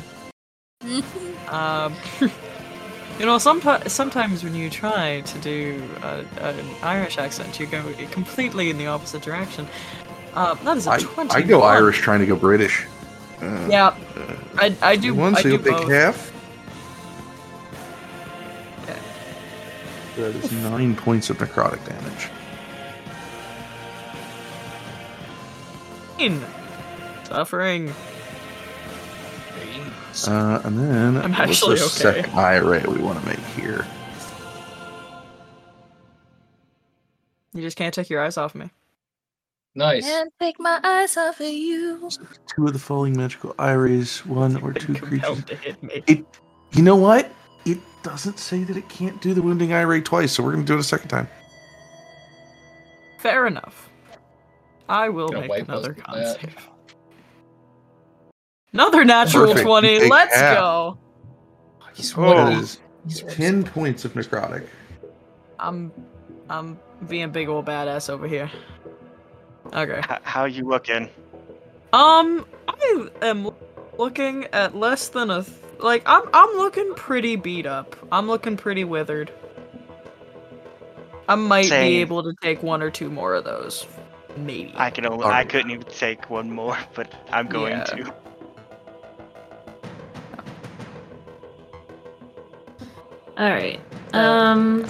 Um, 1.50 1.96
you 2.22 3.26
know, 3.26 3.40
sometimes 3.40 3.92
sometimes 3.92 4.44
when 4.44 4.54
you 4.54 4.70
try 4.70 5.22
to 5.22 5.40
do 5.40 5.84
a, 6.04 6.24
an 6.42 6.64
Irish 6.84 7.18
accent, 7.18 7.60
you 7.60 7.66
go 7.66 7.84
completely 8.12 8.70
in 8.70 8.78
the 8.78 8.86
opposite 8.86 9.24
direction. 9.24 9.68
Uh, 10.36 10.54
that 10.54 10.78
is 10.78 10.86
a 10.86 10.92
I, 10.92 11.00
twenty. 11.00 11.34
I 11.34 11.42
go 11.42 11.64
Irish 11.64 12.02
trying 12.02 12.20
to 12.20 12.28
go 12.28 12.36
British. 12.36 12.86
Uh, 13.42 13.68
Yeah, 13.70 13.96
I, 14.58 14.76
I 14.82 14.96
do. 14.96 15.14
one, 15.16 15.36
I 15.36 15.42
do 15.42 15.58
take 15.58 15.66
both. 15.66 15.90
half. 15.90 16.34
Okay. 18.84 19.00
That 20.18 20.36
is 20.36 20.52
nine 20.52 20.96
points 20.96 21.30
of 21.30 21.38
necrotic 21.38 21.84
damage. 21.86 22.30
Fine. 26.18 26.46
Suffering. 27.24 27.94
Uh, 30.28 30.60
and 30.66 30.78
then 30.78 31.18
I'm 31.18 31.32
what's 31.32 31.40
actually 31.42 31.76
the 31.78 31.84
okay. 31.86 31.94
second 32.24 32.34
eye 32.38 32.58
ray 32.58 32.84
we 32.88 32.98
want 32.98 33.22
to 33.22 33.26
make 33.30 33.40
here? 33.56 33.88
You 37.54 37.62
just 37.62 37.78
can't 37.78 37.94
take 37.94 38.10
your 38.10 38.22
eyes 38.22 38.36
off 38.38 38.54
me. 38.54 38.70
Nice. 39.76 40.04
Can't 40.04 40.34
take 40.40 40.60
my 40.60 40.80
eyes 40.84 41.16
off 41.16 41.40
of 41.40 41.48
you. 41.48 42.10
Two 42.48 42.66
of 42.66 42.74
the 42.74 42.80
falling 42.80 43.16
magical 43.16 43.54
eye 43.60 43.74
rays, 43.74 44.26
one 44.26 44.62
or 44.62 44.74
two 44.74 44.94
creatures. 44.96 45.10
Compelled 45.10 45.48
to 45.48 45.56
hit 45.56 45.82
me. 45.84 46.04
It, 46.08 46.26
you 46.74 46.82
know 46.84 46.96
what? 46.96 47.32
It 47.66 47.78
doesn't 48.04 48.40
say 48.40 48.64
that 48.64 48.76
it 48.78 48.90
can't 48.90 49.22
do 49.22 49.34
the 49.34 49.42
wounding 49.42 49.72
IRA 49.74 50.02
twice, 50.02 50.32
so 50.34 50.44
we're 50.44 50.52
gonna 50.54 50.64
do 50.66 50.74
it 50.76 50.80
a 50.80 50.84
second 50.84 51.10
time. 51.10 51.28
Fair 53.20 53.48
enough. 53.48 53.90
I 54.88 55.10
will 55.10 55.28
Gonna 55.30 55.42
make 55.42 55.50
wipe 55.50 55.64
another 55.70 55.92
us 55.92 55.96
with 55.98 56.04
con 56.06 56.20
that. 56.20 56.42
save. 56.42 56.56
Another 58.74 59.04
natural 59.06 59.48
Perfect. 59.48 59.66
20. 59.68 60.00
Take 60.00 60.12
Let's 60.12 60.36
half. 60.36 60.58
go. 60.58 60.98
He's 61.94 62.18
Oh. 62.18 62.22
That 62.34 62.54
is 62.54 62.80
he's 63.06 63.24
really- 63.24 63.36
ten 63.36 63.64
points 63.64 64.06
of 64.06 64.14
necrotic. 64.14 64.68
I'm 65.60 65.92
I'm 66.50 66.80
being 67.08 67.32
big 67.32 67.50
old 67.50 67.66
badass 67.66 68.10
over 68.10 68.28
here. 68.28 68.50
Okay. 69.74 70.00
H- 70.00 70.20
how 70.24 70.46
you 70.46 70.64
looking? 70.68 71.10
Um 71.94 72.46
I 72.68 73.10
am 73.22 73.50
looking 73.98 74.46
at 74.54 74.76
less 74.76 75.10
than 75.10 75.30
a 75.30 75.44
th- 75.44 75.58
like 75.80 76.04
I'm 76.06 76.24
I'm 76.34 76.58
looking 76.58 76.94
pretty 76.96 77.36
beat 77.36 77.66
up. 77.66 77.96
I'm 78.12 78.28
looking 78.28 78.58
pretty 78.58 78.84
withered. 78.84 79.32
I 81.28 81.36
might 81.36 81.66
Same. 81.66 81.88
be 81.92 81.98
able 81.98 82.24
to 82.24 82.34
take 82.42 82.64
one 82.64 82.82
or 82.82 82.90
two 82.90 83.10
more 83.10 83.36
of 83.36 83.44
those. 83.44 83.86
Maybe. 84.38 84.74
I 84.76 84.90
can 84.90 85.06
only, 85.06 85.26
I 85.26 85.44
couldn't 85.44 85.70
even 85.72 85.86
take 85.86 86.30
one 86.30 86.50
more, 86.52 86.78
but 86.96 87.14
I'm 87.32 87.48
going 87.48 87.74
Yeah. 87.78 87.84
to. 87.84 88.14
All 93.38 93.50
right. 93.50 93.80
Um, 94.14 94.86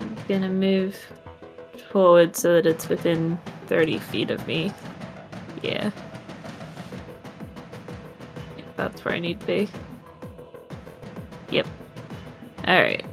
I'm 0.00 0.16
gonna 0.28 0.48
move 0.48 0.96
forward 1.90 2.36
so 2.36 2.54
that 2.54 2.66
it's 2.66 2.88
within 2.88 3.38
30 3.66 3.98
feet 3.98 4.30
of 4.30 4.46
me. 4.46 4.72
Yeah. 5.62 5.90
Yeah, 8.56 8.64
That's 8.76 9.04
where 9.04 9.14
I 9.14 9.18
need 9.18 9.40
to 9.40 9.46
be. 9.46 9.68
Yep. 11.50 11.66
All 12.66 12.80
right. 12.80 13.04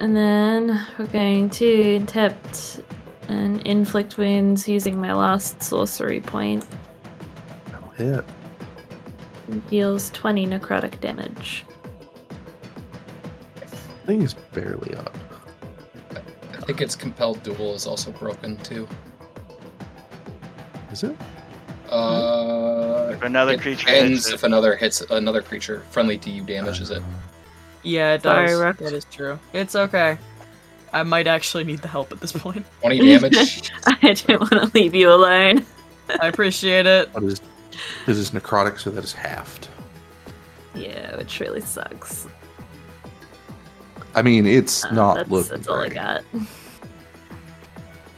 And 0.00 0.16
then 0.16 0.86
we're 0.98 1.06
going 1.06 1.50
to 1.50 1.96
attempt 1.96 2.80
and 3.28 3.60
inflict 3.66 4.16
wounds 4.16 4.68
using 4.68 5.00
my 5.00 5.12
last 5.12 5.62
sorcery 5.62 6.20
point. 6.20 6.64
That'll 7.66 7.88
hit. 7.90 8.24
Deals 9.68 10.10
20 10.10 10.46
necrotic 10.46 11.00
damage. 11.00 11.64
Thing 14.06 14.22
is 14.22 14.34
barely 14.34 14.94
up. 14.94 15.16
I 16.68 16.70
think 16.70 16.82
its 16.82 16.94
compelled 16.94 17.42
duel 17.42 17.74
is 17.74 17.86
also 17.86 18.12
broken 18.12 18.58
too. 18.58 18.86
Is 20.92 21.02
it? 21.02 21.16
Uh, 21.90 23.08
If 23.14 23.22
another 23.22 23.52
it 23.54 23.60
creature 23.62 23.88
ends 23.88 24.24
hits 24.26 24.28
it, 24.28 24.34
if 24.34 24.42
another 24.42 24.76
hits 24.76 25.00
another 25.08 25.40
creature 25.40 25.82
friendly 25.90 26.18
to 26.18 26.28
you 26.28 26.42
damages 26.42 26.90
it. 26.90 27.02
yeah, 27.84 28.12
it 28.12 28.22
does. 28.22 28.52
Rook. 28.60 28.76
That 28.76 28.92
is 28.92 29.06
true. 29.06 29.38
It's 29.54 29.74
okay. 29.76 30.18
I 30.92 31.02
might 31.04 31.26
actually 31.26 31.64
need 31.64 31.78
the 31.78 31.88
help 31.88 32.12
at 32.12 32.20
this 32.20 32.32
point. 32.32 32.66
20 32.82 32.98
damage. 32.98 33.70
I 33.86 34.12
didn't 34.12 34.40
want 34.40 34.52
to 34.52 34.70
leave 34.78 34.94
you 34.94 35.10
alone. 35.10 35.64
I 36.20 36.26
appreciate 36.28 36.84
it. 36.84 37.08
What 37.14 37.24
is? 37.24 37.40
This 38.04 38.18
is 38.18 38.32
necrotic, 38.32 38.78
so 38.78 38.90
that 38.90 39.02
is 39.04 39.14
halved. 39.14 39.68
Yeah, 40.74 41.16
which 41.16 41.40
really 41.40 41.62
sucks. 41.62 42.26
I 44.14 44.22
mean, 44.22 44.46
it's 44.46 44.84
Uh, 44.84 44.90
not 44.92 45.14
that's, 45.16 45.30
looking 45.30 45.50
that's 45.52 45.68
all 45.68 45.78
I 45.80 45.88
got. 45.88 46.24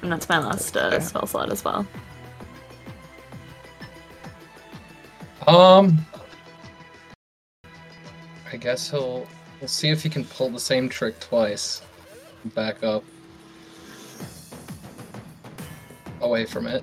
And 0.03 0.11
that's 0.11 0.29
my 0.29 0.39
last 0.39 0.77
uh, 0.77 0.91
Okay. 0.93 1.01
spell 1.01 1.27
slot 1.27 1.51
as 1.51 1.65
well. 1.65 1.87
Um, 5.47 6.05
I 8.53 8.57
guess 8.57 8.91
he'll. 8.91 9.27
We'll 9.61 9.69
see 9.69 9.91
if 9.91 10.03
he 10.03 10.09
can 10.09 10.25
pull 10.25 10.49
the 10.49 10.61
same 10.61 10.89
trick 10.89 11.21
twice. 11.21 11.83
Back 12.55 12.83
up. 12.83 13.05
Away 16.23 16.47
from 16.47 16.67
it. 16.67 16.83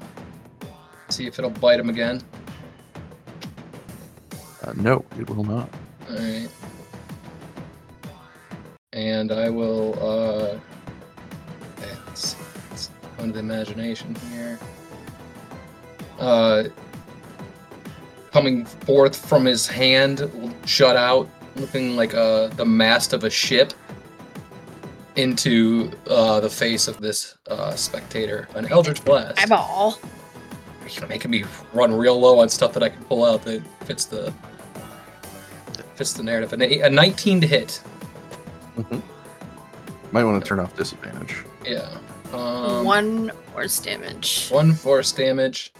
See 1.09 1.25
if 1.25 1.39
it'll 1.39 1.49
bite 1.49 1.79
him 1.79 1.89
again. 1.89 2.21
Uh, 4.63 4.73
no, 4.75 5.03
it 5.19 5.27
will 5.27 5.43
not. 5.43 5.69
Alright. 6.09 6.49
And 8.93 9.31
I 9.31 9.49
will, 9.49 9.97
uh. 9.99 10.59
It's, 12.11 12.35
it's 13.17 13.23
under 13.23 13.33
the 13.33 13.39
imagination 13.39 14.15
here. 14.31 14.59
Uh. 16.19 16.63
Coming 18.31 18.65
forth 18.65 19.15
from 19.15 19.45
his 19.45 19.65
hand, 19.67 20.29
shut 20.65 20.95
out, 20.95 21.27
looking 21.55 21.95
like 21.95 22.13
uh, 22.13 22.47
the 22.49 22.65
mast 22.65 23.13
of 23.13 23.23
a 23.23 23.29
ship, 23.29 23.73
into 25.15 25.91
uh, 26.07 26.39
the 26.39 26.49
face 26.49 26.87
of 26.87 26.99
this 27.01 27.35
uh, 27.49 27.73
spectator. 27.75 28.47
An 28.53 28.67
Eldritch 28.67 29.03
Blast. 29.03 29.39
Eyeball. 29.39 29.99
You're 30.87 31.07
making 31.07 31.31
me 31.31 31.45
run 31.73 31.93
real 31.93 32.19
low 32.19 32.39
on 32.39 32.47
stuff 32.49 32.73
that 32.73 32.83
I 32.83 32.89
can 32.89 33.03
pull 33.05 33.25
out 33.25 33.43
that 33.43 33.61
fits 33.85 34.05
the 34.05 34.33
fits 35.95 36.13
the 36.13 36.23
narrative. 36.23 36.53
An 36.53 36.61
a 36.61 36.89
19 36.89 37.41
to 37.41 37.47
hit. 37.47 37.81
Might 40.11 40.23
want 40.23 40.41
to 40.41 40.47
turn 40.47 40.59
off 40.59 40.75
disadvantage. 40.77 41.43
Yeah. 41.65 41.97
Um, 42.33 42.85
One 42.85 43.31
force 43.53 43.79
damage. 43.79 44.49
One 44.49 44.73
force 44.73 45.11
damage. 45.11 45.71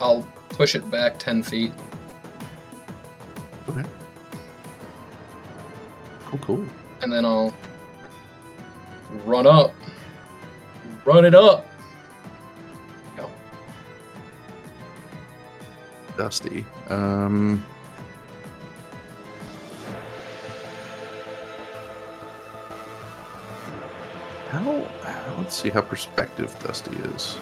I'll 0.00 0.26
push 0.50 0.74
it 0.74 0.88
back 0.90 1.18
10 1.18 1.42
feet. 1.42 1.72
Okay. 3.68 3.84
Cool, 6.26 6.38
cool. 6.40 6.66
and 7.02 7.12
then 7.12 7.24
I'll 7.24 7.54
run 9.24 9.46
up 9.46 9.72
Run 11.08 11.24
it 11.24 11.34
up. 11.34 11.66
Go. 13.16 13.30
Dusty. 16.18 16.66
Um. 16.90 17.64
How? 24.48 24.88
Let's 25.36 25.60
see 25.60 25.68
how 25.68 25.82
perspective 25.82 26.56
Dusty 26.64 26.96
is. 26.96 27.38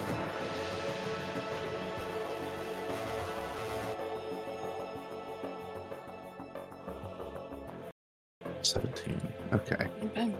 Seventeen. 8.61 9.21
Okay. 9.53 9.87
Okay. 10.03 10.33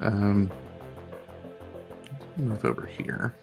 Um, 0.00 0.50
move 2.36 2.64
over 2.64 2.86
here. 2.86 3.34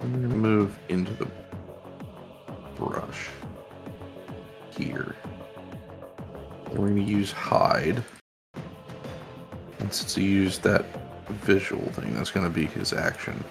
I'm 0.00 0.12
gonna 0.12 0.28
move 0.28 0.78
into 0.88 1.12
the 1.14 1.28
brush 2.76 3.28
here. 4.70 5.16
We're 6.70 6.88
gonna 6.88 7.00
use 7.00 7.32
hide. 7.32 8.04
And 9.80 9.92
since 9.92 10.14
he 10.14 10.22
used 10.24 10.62
that 10.62 10.86
visual 11.28 11.86
thing, 11.92 12.14
that's 12.14 12.30
gonna 12.30 12.50
be 12.50 12.66
his 12.66 12.92
action. 12.92 13.42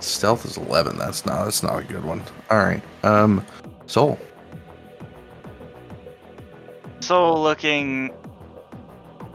Stealth 0.00 0.44
is 0.44 0.56
eleven. 0.56 0.96
That's 0.96 1.26
not. 1.26 1.44
That's 1.44 1.62
not 1.62 1.78
a 1.78 1.84
good 1.84 2.04
one. 2.04 2.22
All 2.50 2.58
right. 2.58 2.82
Um, 3.04 3.44
Sol. 3.86 4.18
Sol 7.00 7.42
looking 7.42 8.12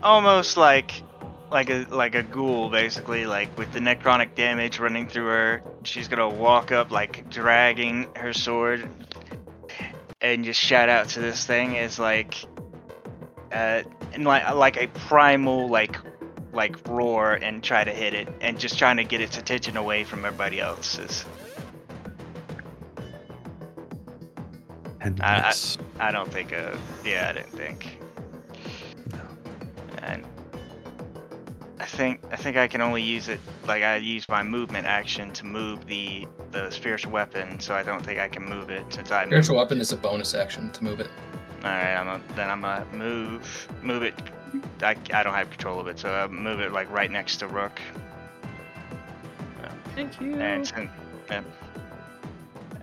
almost 0.01 0.57
like 0.57 1.03
like 1.51 1.69
a 1.69 1.85
like 1.89 2.15
a 2.15 2.23
ghoul 2.23 2.69
basically 2.69 3.25
like 3.25 3.55
with 3.57 3.71
the 3.71 3.79
necrotic 3.79 4.35
damage 4.35 4.79
running 4.79 5.07
through 5.07 5.25
her 5.25 5.63
she's 5.83 6.07
gonna 6.07 6.27
walk 6.27 6.71
up 6.71 6.91
like 6.91 7.29
dragging 7.29 8.07
her 8.15 8.33
sword 8.33 8.87
and 10.21 10.43
just 10.43 10.59
shout 10.59 10.89
out 10.89 11.07
to 11.07 11.19
this 11.19 11.45
thing 11.45 11.75
is 11.75 11.97
like 11.97 12.35
uh 13.51 13.81
and 14.13 14.25
like 14.25 14.53
like 14.53 14.77
a 14.77 14.87
primal 15.07 15.69
like 15.69 15.97
like 16.55 16.75
roar 16.87 17.33
and 17.33 17.61
try 17.63 17.83
to 17.83 17.91
hit 17.91 18.13
it 18.13 18.27
and 18.41 18.57
just 18.59 18.79
trying 18.79 18.97
to 18.97 19.03
get 19.03 19.21
its 19.21 19.37
attention 19.37 19.77
away 19.77 20.03
from 20.03 20.25
everybody 20.25 20.59
else's 20.59 21.25
And 25.01 25.21
I- 25.21 25.49
I- 25.99 26.07
i 26.07 26.11
don't 26.11 26.31
think 26.31 26.51
of. 26.51 26.79
yeah 27.05 27.27
i 27.29 27.33
didn't 27.33 27.51
think 27.51 27.99
and 30.01 30.25
I 31.79 31.85
think 31.85 32.21
I 32.31 32.35
think 32.37 32.57
I 32.57 32.67
can 32.67 32.81
only 32.81 33.01
use 33.03 33.27
it 33.27 33.39
like 33.67 33.83
I 33.83 33.97
use 33.97 34.27
my 34.29 34.41
movement 34.41 34.87
action 34.87 35.31
to 35.33 35.45
move 35.45 35.85
the 35.87 36.25
the 36.51 36.69
spiritual 36.71 37.11
weapon, 37.11 37.59
so 37.59 37.75
I 37.75 37.83
don't 37.83 38.03
think 38.03 38.17
I 38.19 38.27
can 38.29 38.43
move 38.45 38.69
it 38.69 38.85
since 38.91 39.11
I 39.11 39.19
moved. 39.25 39.31
Spiritual 39.33 39.57
weapon 39.57 39.81
is 39.81 39.91
a 39.91 39.97
bonus 39.97 40.33
action 40.33 40.71
to 40.71 40.83
move 40.83 40.99
it. 41.01 41.09
All 41.63 41.69
right, 41.69 41.95
I'm 41.95 42.07
a, 42.07 42.21
then 42.35 42.49
I'm 42.49 42.61
gonna 42.61 42.85
move 42.93 43.67
move 43.83 44.03
it. 44.03 44.15
I, 44.81 44.95
I 45.13 45.23
don't 45.23 45.33
have 45.33 45.49
control 45.49 45.79
of 45.79 45.87
it, 45.87 45.99
so 45.99 46.09
I'll 46.09 46.27
move 46.29 46.59
it 46.59 46.71
like 46.71 46.89
right 46.91 47.09
next 47.11 47.37
to 47.37 47.47
Rook. 47.47 47.79
Thank 49.95 50.19
you. 50.19 50.35
and 50.35 50.67
sin- 50.67 50.89
yeah. 51.29 51.41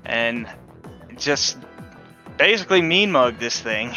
and 0.07 0.49
just 1.19 1.59
basically 2.39 2.81
mean 2.81 3.13
mug 3.13 3.39
this 3.39 3.61
thing. 3.61 3.95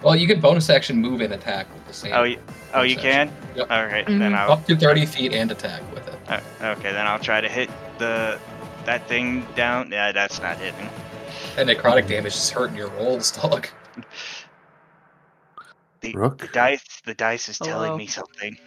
Well, 0.00 0.14
you 0.14 0.26
can 0.28 0.40
bonus 0.40 0.70
action 0.70 0.96
move 1.00 1.20
and 1.20 1.32
attack 1.34 1.72
with 1.74 1.86
the 1.88 1.92
same. 1.92 2.12
Oh, 2.14 2.22
you, 2.22 2.38
oh, 2.74 2.82
you 2.82 2.94
bonus 2.96 3.02
can. 3.10 3.32
Yep. 3.56 3.70
All 3.70 3.84
right, 3.86 4.06
Mhm. 4.06 4.18
then 4.20 4.34
I'll. 4.34 4.52
Up 4.52 4.66
to 4.66 4.76
30 4.76 5.06
feet 5.06 5.32
and 5.32 5.50
attack 5.50 5.82
with 5.92 6.06
it. 6.08 6.14
uh, 6.28 6.40
okay, 6.78 6.92
then 6.92 7.06
I'll 7.06 7.18
try 7.18 7.40
to 7.40 7.48
hit 7.48 7.68
the 7.98 8.38
that 8.84 9.06
thing 9.08 9.44
down. 9.56 9.90
Yeah, 9.90 10.12
that's 10.12 10.40
not 10.40 10.58
hitting. 10.58 10.88
And 11.56 11.68
necrotic 11.68 12.06
damage 12.08 12.34
is 12.34 12.50
hurting 12.50 12.76
your 12.76 12.88
rolls, 12.90 13.30
dog. 13.42 13.66
The, 16.02 16.12
Rook. 16.14 16.38
the 16.38 16.48
dice, 16.48 16.84
the 17.06 17.14
dice 17.14 17.48
is 17.48 17.58
telling 17.58 17.96
me 17.96 18.08
something. 18.08 18.58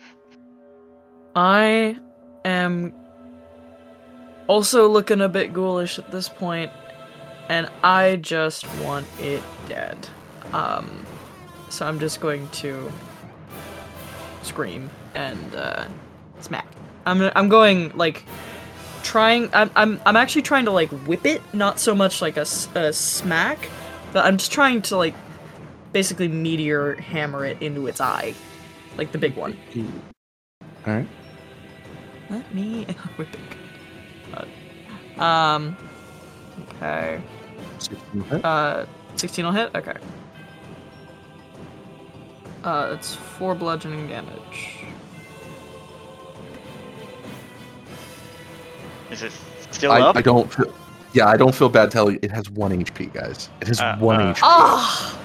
I 1.36 1.98
am 2.46 2.94
also 4.48 4.88
looking 4.88 5.20
a 5.20 5.28
bit 5.28 5.54
ghoulish 5.54 6.00
at 6.00 6.12
this 6.12 6.30
point, 6.30 6.72
and 7.50 7.70
I 7.84 8.16
just 8.16 8.66
want 8.80 9.06
it 9.20 9.44
dead. 9.68 10.08
Um, 10.54 11.06
so 11.70 11.86
I'm 11.86 12.00
just 12.00 12.22
going 12.22 12.48
to 12.50 12.90
scream 14.42 14.90
and 15.14 15.56
uh, 15.56 15.86
smack. 16.40 16.68
I'm 17.06 17.22
I'm 17.36 17.50
going 17.50 17.92
like 17.98 18.24
trying. 19.04 19.50
I'm 19.54 19.70
I'm 19.76 20.00
I'm 20.06 20.16
actually 20.16 20.44
trying 20.44 20.66
to 20.66 20.72
like 20.72 20.90
whip 21.06 21.26
it, 21.26 21.42
not 21.54 21.82
so 21.82 21.94
much 21.94 22.22
like 22.22 22.38
a, 22.38 22.46
a 22.76 22.94
smack, 22.94 23.70
but 24.14 24.24
I'm 24.24 24.38
just 24.38 24.54
trying 24.54 24.82
to 24.84 24.96
like 24.96 25.16
basically 25.96 26.28
meteor 26.28 26.96
hammer 26.96 27.46
it 27.46 27.62
into 27.62 27.88
its 27.88 28.02
eye, 28.02 28.34
like 28.98 29.14
the 29.14 29.18
big 29.18 29.34
one. 29.38 29.58
All 30.86 30.94
right. 30.94 31.08
Let 32.30 32.54
me 32.54 32.84
whipping. 33.16 33.42
Uh, 35.18 35.24
um. 35.24 35.78
Okay. 36.76 37.22
16 37.80 38.24
hit. 38.24 38.44
Uh, 38.44 38.86
16 39.16 39.46
will 39.46 39.52
hit. 39.54 39.74
Okay. 39.74 39.94
Uh, 42.66 42.92
it's 42.94 43.16
four 43.16 43.56
bludgeoning 43.56 44.10
damage. 44.10 44.80
Is 49.12 49.24
it 49.24 49.32
still 49.72 49.94
I, 49.94 50.02
up? 50.02 50.18
I 50.18 50.22
don't 50.22 50.52
feel. 50.54 50.74
Yeah, 51.14 51.28
I 51.28 51.38
don't 51.38 51.56
feel 51.56 51.70
bad 51.70 51.90
telling 51.90 52.16
you. 52.16 52.20
It 52.22 52.32
has 52.32 52.50
one 52.50 52.72
HP, 52.72 53.14
guys. 53.14 53.48
It 53.62 53.70
has 53.70 53.80
Uh, 53.80 53.96
one 54.00 54.20
uh. 54.20 54.34
HP. 54.34 54.40
Ah! 54.44 55.22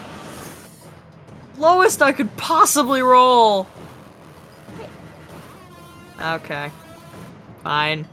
Lowest 1.60 2.00
I 2.00 2.12
could 2.12 2.34
possibly 2.38 3.02
roll. 3.02 3.68
Okay. 6.18 6.70
Fine. 7.62 8.08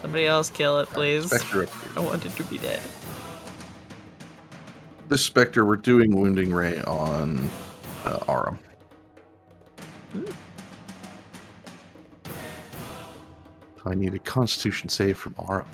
Somebody 0.00 0.26
else 0.26 0.50
kill 0.50 0.78
it, 0.78 0.88
please. 0.90 1.26
Spectre. 1.26 1.68
I 1.96 2.00
here. 2.00 2.08
want 2.08 2.24
it 2.24 2.36
to 2.36 2.44
be 2.44 2.58
dead. 2.58 2.80
This 5.08 5.24
Spectre, 5.24 5.64
we're 5.64 5.76
doing 5.76 6.14
Wounding 6.14 6.54
Ray 6.54 6.80
on 6.82 7.50
uh, 8.04 8.20
Arum. 8.28 8.58
I 13.84 13.94
need 13.94 14.14
a 14.14 14.18
Constitution 14.20 14.88
save 14.88 15.18
from 15.18 15.34
Arum. 15.48 15.66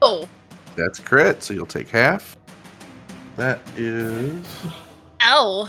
Oh, 0.00 0.26
That's 0.76 0.98
a 0.98 1.02
crit, 1.02 1.42
so 1.42 1.52
you'll 1.52 1.66
take 1.66 1.90
half. 1.90 2.36
That 3.36 3.60
is 3.76 4.44
ow. 5.22 5.68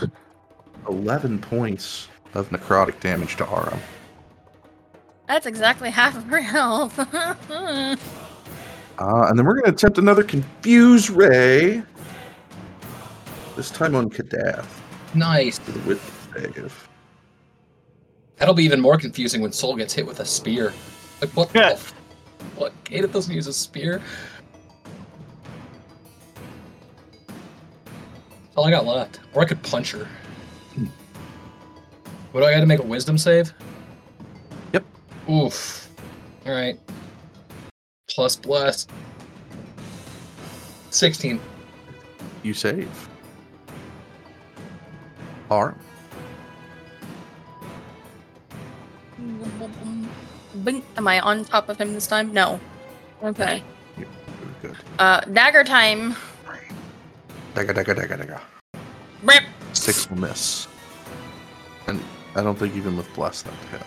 11 0.88 1.38
points 1.40 2.08
of 2.34 2.50
necrotic 2.50 3.00
damage 3.00 3.36
to 3.36 3.48
Arum. 3.48 3.80
That's 5.26 5.46
exactly 5.46 5.90
half 5.90 6.16
of 6.16 6.24
her 6.24 6.40
health. 6.40 6.98
Uh, 8.96 9.26
and 9.28 9.36
then 9.36 9.44
we're 9.44 9.54
going 9.54 9.64
to 9.64 9.72
attempt 9.72 9.98
another 9.98 10.22
Confuse 10.22 11.10
Ray. 11.10 11.82
This 13.56 13.68
time 13.68 13.96
on 13.96 14.08
Kadath 14.08 14.68
Nice. 15.14 15.58
for 15.58 15.72
the 15.72 15.80
Wit 15.80 15.98
save. 16.32 16.88
That'll 18.36 18.54
be 18.54 18.62
even 18.62 18.80
more 18.80 18.96
confusing 18.96 19.42
when 19.42 19.50
Sol 19.50 19.74
gets 19.74 19.92
hit 19.92 20.06
with 20.06 20.20
a 20.20 20.24
spear. 20.24 20.72
Like, 21.20 21.30
what 21.30 21.52
the 21.52 21.72
f- 21.72 21.92
What? 22.54 22.72
Kata 22.84 23.08
doesn't 23.08 23.34
use 23.34 23.48
a 23.48 23.52
spear? 23.52 24.00
All 28.56 28.64
I 28.64 28.70
got 28.70 28.86
left. 28.86 29.20
Or 29.32 29.42
I 29.42 29.44
could 29.44 29.62
punch 29.62 29.92
her. 29.92 30.06
What 32.32 32.40
do 32.40 32.46
I 32.46 32.52
got 32.52 32.60
to 32.60 32.66
make 32.66 32.80
a 32.80 32.84
wisdom 32.84 33.16
save? 33.16 33.52
Yep. 34.72 34.84
Oof. 35.30 35.88
Alright. 36.46 36.80
Plus 38.08 38.36
bless. 38.36 38.86
16. 40.90 41.40
You 42.42 42.54
save. 42.54 43.08
Arum. 45.50 45.78
Bing. 50.64 50.82
Am 50.96 51.08
I 51.08 51.20
on 51.20 51.44
top 51.44 51.68
of 51.68 51.80
him 51.80 51.92
this 51.94 52.06
time? 52.06 52.32
No. 52.32 52.60
Okay. 53.22 53.62
Very 53.96 54.08
good. 54.62 54.76
Uh, 54.98 55.20
dagger 55.20 55.64
time. 55.64 56.16
Dagga, 57.54 57.72
dagga, 57.74 57.94
dagga, 57.94 58.16
dagga. 58.18 58.40
Rip. 59.22 59.44
Six 59.72 60.10
will 60.10 60.18
miss. 60.18 60.66
And 61.86 62.02
I 62.34 62.42
don't 62.42 62.58
think 62.58 62.74
even 62.76 62.96
with 62.96 63.12
Bless 63.14 63.42
that 63.42 63.54
hit. 63.70 63.82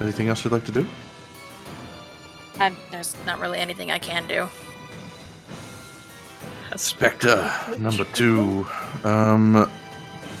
Anything 0.00 0.28
else 0.28 0.44
you'd 0.44 0.52
like 0.52 0.64
to 0.66 0.72
do? 0.72 0.86
There's 2.90 3.16
not 3.26 3.40
really 3.40 3.58
anything 3.58 3.90
I 3.90 3.98
can 3.98 4.26
do. 4.26 4.48
Spectre 6.76 7.52
number 7.78 8.04
two. 8.14 8.66
Um, 9.04 9.70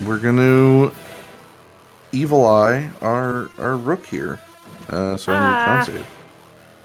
we're 0.04 0.18
gonna 0.18 0.90
evil 2.12 2.46
eye 2.46 2.90
our 3.00 3.50
our 3.58 3.76
rook 3.76 4.04
here. 4.06 4.40
Uh, 4.88 5.16
so 5.16 5.32
I 5.32 5.38
need 5.38 5.44
a 5.46 5.48
Ah. 5.48 5.64
con 5.66 5.84
save. 5.86 6.06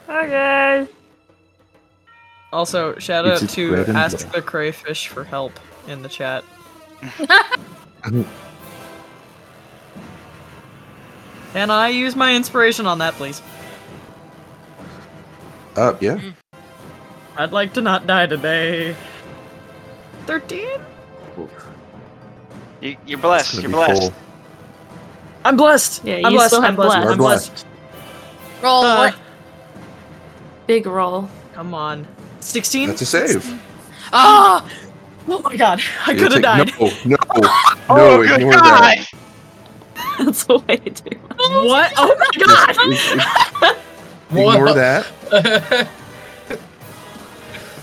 Okay. 0.10 0.88
Also, 2.52 2.98
shout 2.98 3.28
out 3.28 3.48
to 3.50 3.76
Ask 3.90 4.26
butter. 4.28 4.38
the 4.38 4.42
Crayfish 4.42 5.08
for 5.08 5.24
help 5.24 5.60
in 5.88 6.02
the 6.02 6.10
chat. 6.10 6.44
Can 11.54 11.72
I 11.72 11.90
use 11.90 12.16
my 12.16 12.36
inspiration 12.36 12.86
on 12.86 12.98
that, 13.00 13.14
please? 13.16 13.42
Uh, 15.76 15.96
yeah. 16.00 16.20
I'd 17.38 17.52
like 17.52 17.74
to 17.74 17.82
not 17.82 18.08
die 18.08 18.26
today. 18.26 18.96
13? 20.26 20.68
You, 22.82 22.98
you're 23.06 23.20
blessed. 23.20 23.62
You're 23.62 23.72
blessed. 23.72 24.02
full. 24.02 24.14
I'm 25.46 25.56
blessed. 25.58 26.04
Yeah, 26.04 26.16
I'm 26.18 26.32
you 26.32 26.38
blessed. 26.38 26.50
still 26.50 26.62
have 26.62 26.70
I'm 26.72 26.76
blessed. 26.76 26.96
blessed. 26.96 27.12
I'm 27.12 27.18
blessed. 27.18 27.50
blessed. 27.52 27.66
Roll. 28.64 28.84
Uh, 28.84 28.98
what? 28.98 29.16
Big 30.68 30.86
roll. 30.86 31.30
Come 31.54 31.74
on. 31.74 32.08
16? 32.42 32.90
That's 32.90 33.02
a 33.02 33.06
save. 33.06 33.62
Ah! 34.14 34.68
Oh 35.28 35.40
my 35.42 35.56
god. 35.56 35.82
I 36.08 36.16
could 36.16 36.32
have 36.32 36.42
died. 36.42 36.72
No, 36.80 36.88
no, 37.06 37.18
no. 37.38 37.50
Oh, 37.90 38.22
ignore 38.22 38.54
God! 38.54 38.64
that. 38.98 39.08
That's 40.20 40.46
a 40.50 40.58
way 40.58 40.78
to 40.78 40.90
do 40.90 41.10
it. 41.12 41.20
What? 41.68 41.94
Oh 41.98 42.16
my 42.18 42.46
god! 42.46 42.74
Just- 42.92 43.14
ignore 44.32 44.66
What? 44.66 44.76
that. 44.76 45.06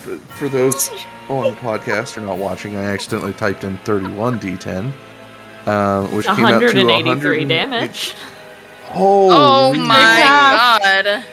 For, 0.02 0.16
for 0.18 0.48
those 0.48 0.88
on 1.28 1.50
the 1.50 1.56
podcast 1.60 2.16
or 2.16 2.20
not 2.20 2.38
watching, 2.38 2.76
I 2.76 2.84
accidentally 2.84 3.32
typed 3.32 3.64
in 3.64 3.76
31 3.78 4.38
d10, 4.38 4.92
uh, 5.66 6.06
which 6.08 6.26
came 6.26 6.44
out 6.44 6.60
to 6.60 6.66
183 6.66 7.44
damage. 7.46 8.14
Holy 8.84 9.34
Oh 9.36 9.74
my 9.74 9.94
crap. 9.96 10.82
god. 11.04 11.24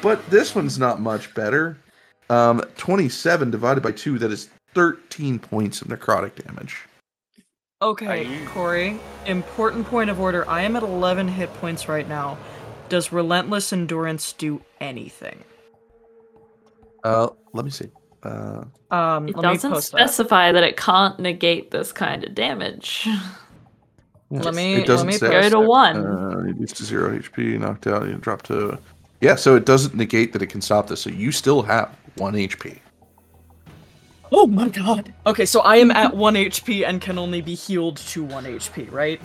But 0.00 0.30
this 0.30 0.54
one's 0.54 0.78
not 0.78 1.00
much 1.00 1.34
better. 1.34 1.76
Um, 2.30 2.60
27 2.76 3.50
divided 3.50 3.82
by 3.82 3.92
2, 3.92 4.18
that 4.20 4.30
is 4.32 4.48
13 4.74 5.38
points 5.38 5.82
of 5.82 5.88
necrotic 5.88 6.42
damage. 6.46 6.76
Okay, 7.82 8.06
Are 8.06 8.16
you- 8.16 8.46
Corey. 8.48 8.98
Important 9.26 9.86
point 9.86 10.08
of 10.10 10.18
order. 10.20 10.48
I 10.48 10.62
am 10.62 10.74
at 10.76 10.82
11 10.82 11.28
hit 11.28 11.52
points 11.54 11.88
right 11.88 12.08
now. 12.08 12.38
Does 12.88 13.12
Relentless 13.12 13.72
Endurance 13.72 14.32
do 14.32 14.62
anything? 14.80 15.44
Uh, 17.02 17.28
let 17.52 17.64
me 17.64 17.70
see. 17.70 17.88
Uh, 18.22 18.64
Um, 18.90 19.28
It 19.28 19.36
let 19.36 19.42
doesn't 19.42 19.70
post 19.72 19.92
that. 19.92 19.98
specify 19.98 20.52
that. 20.52 20.62
it 20.62 20.76
can't 20.78 21.18
negate 21.18 21.70
this 21.72 21.92
kind 21.92 22.24
of 22.24 22.34
damage. 22.34 23.06
Let 24.30 24.54
me- 24.54 24.76
it 24.76 24.86
doesn't 24.86 25.06
let 25.08 25.12
me 25.12 25.18
say. 25.18 25.28
Go 25.30 25.42
to 25.42 25.50
Post 25.50 25.64
it. 25.64 25.68
one. 25.68 25.96
Uh, 26.06 26.36
reduced 26.36 26.76
to 26.76 26.84
zero 26.84 27.10
HP, 27.14 27.58
knocked 27.58 27.86
out, 27.86 28.06
you 28.06 28.14
drop 28.14 28.42
to. 28.44 28.78
Yeah, 29.20 29.34
so 29.36 29.56
it 29.56 29.66
doesn't 29.66 29.94
negate 29.94 30.32
that 30.32 30.42
it 30.42 30.46
can 30.46 30.60
stop 30.62 30.88
this. 30.88 31.00
So 31.00 31.10
you 31.10 31.32
still 31.32 31.62
have 31.62 31.94
one 32.16 32.34
HP. 32.34 32.78
Oh 34.32 34.46
my 34.46 34.68
god. 34.68 35.12
Okay, 35.26 35.46
so 35.46 35.60
I 35.60 35.76
am 35.76 35.90
at 35.90 36.16
1 36.16 36.34
HP 36.34 36.86
and 36.86 37.00
can 37.00 37.18
only 37.18 37.40
be 37.40 37.54
healed 37.54 37.98
to 37.98 38.24
1 38.24 38.44
HP, 38.44 38.90
right? 38.90 39.20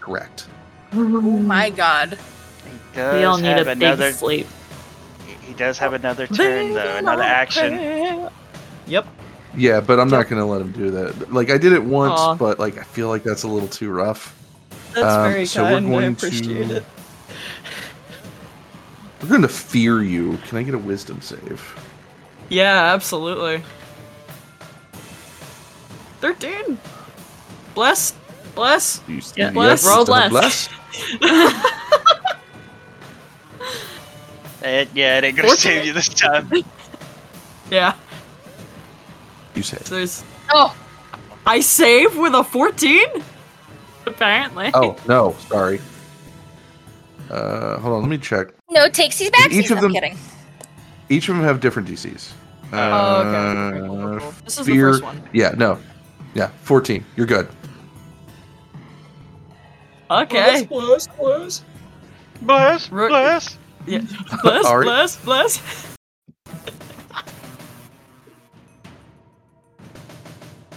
Correct. 0.00 0.46
Oh 0.92 0.98
my 1.04 1.70
god. 1.70 2.18
We 2.94 3.24
all 3.24 3.38
need 3.38 3.48
a 3.58 3.64
have 3.64 3.78
big 3.78 4.14
sleep. 4.14 4.46
He 5.42 5.52
does 5.54 5.78
have 5.78 5.92
another 5.92 6.26
turn 6.26 6.74
though, 6.74 6.96
another 6.96 7.22
action. 7.22 8.28
Yep. 8.86 9.06
Yeah, 9.56 9.80
but 9.80 9.98
I'm 10.00 10.08
not 10.10 10.28
gonna 10.28 10.46
let 10.46 10.60
him 10.60 10.72
do 10.72 10.90
that. 10.90 11.32
Like 11.32 11.50
I 11.50 11.58
did 11.58 11.72
it 11.72 11.82
once, 11.82 12.18
Aw. 12.20 12.34
but 12.34 12.58
like 12.58 12.78
I 12.78 12.82
feel 12.82 13.08
like 13.08 13.22
that's 13.22 13.42
a 13.44 13.48
little 13.48 13.68
too 13.68 13.90
rough. 13.90 14.34
That's 14.94 15.06
Um, 15.14 15.30
very 15.30 15.46
so 15.46 15.62
we're 15.62 15.80
kind. 15.80 15.94
I 15.94 16.02
appreciate 16.04 16.68
to- 16.68 16.76
it. 16.76 16.84
We're 19.22 19.28
going 19.28 19.42
to 19.42 19.48
fear 19.48 20.02
you. 20.02 20.38
Can 20.46 20.58
I 20.58 20.62
get 20.62 20.74
a 20.74 20.78
wisdom 20.78 21.20
save? 21.20 21.62
Yeah, 22.48 22.92
absolutely. 22.94 23.62
13. 26.20 26.78
Bless. 27.74 28.14
Bless. 28.54 29.02
You, 29.08 29.20
Yeah, 29.36 29.50
bless. 29.50 29.82
have 29.84 29.90
Roll 29.90 30.04
wisdom 30.06 30.30
bless. 30.30 30.68
It, 34.62 34.88
yeah, 34.94 35.18
it 35.18 35.24
ain't 35.24 35.36
gonna 35.36 35.50
save 35.50 35.84
you 35.84 35.92
this 35.92 36.08
time. 36.08 36.50
Yeah. 37.68 37.94
You 39.56 39.62
say. 39.64 39.78
So 39.82 39.96
there's. 39.96 40.22
Oh, 40.52 40.72
I 41.44 41.58
save 41.58 42.16
with 42.16 42.32
a 42.32 42.44
14? 42.44 43.00
Apparently. 44.06 44.70
Oh 44.72 44.96
no, 45.08 45.34
sorry. 45.48 45.80
Uh, 47.28 47.78
hold 47.80 47.94
on. 47.96 48.02
Let 48.02 48.08
me 48.08 48.18
check. 48.18 48.48
no 48.70 48.88
takesies 48.88 49.32
back. 49.32 49.52
Each 49.52 49.72
of 49.72 49.78
I'm 49.78 49.82
them- 49.82 49.92
kidding. 49.94 50.16
Each 51.08 51.28
of 51.28 51.36
them 51.36 51.44
have 51.44 51.60
different 51.60 51.88
DCs. 51.88 52.32
Oh, 52.72 52.76
okay. 52.76 52.78
Uh, 52.78 53.70
cool, 53.72 53.88
cool, 53.88 54.18
cool. 54.18 54.34
This 54.44 54.58
is 54.58 54.66
the 54.66 54.78
first 54.78 55.02
one. 55.02 55.28
Yeah, 55.32 55.54
no. 55.56 55.78
Yeah, 56.34 56.50
14. 56.62 57.04
You're 57.16 57.26
good. 57.26 57.48
Okay. 60.10 60.64
Bless, 60.66 61.06
bless. 61.06 61.64
Bless, 62.42 62.90
Rook- 62.90 63.08
bless. 63.10 63.58
Yeah. 63.86 64.00
Bless, 64.42 64.64
Alright. 64.66 64.84
bless, 64.84 65.16
bless. 65.24 65.86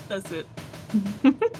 That's 0.07 0.31
it. 0.31 0.47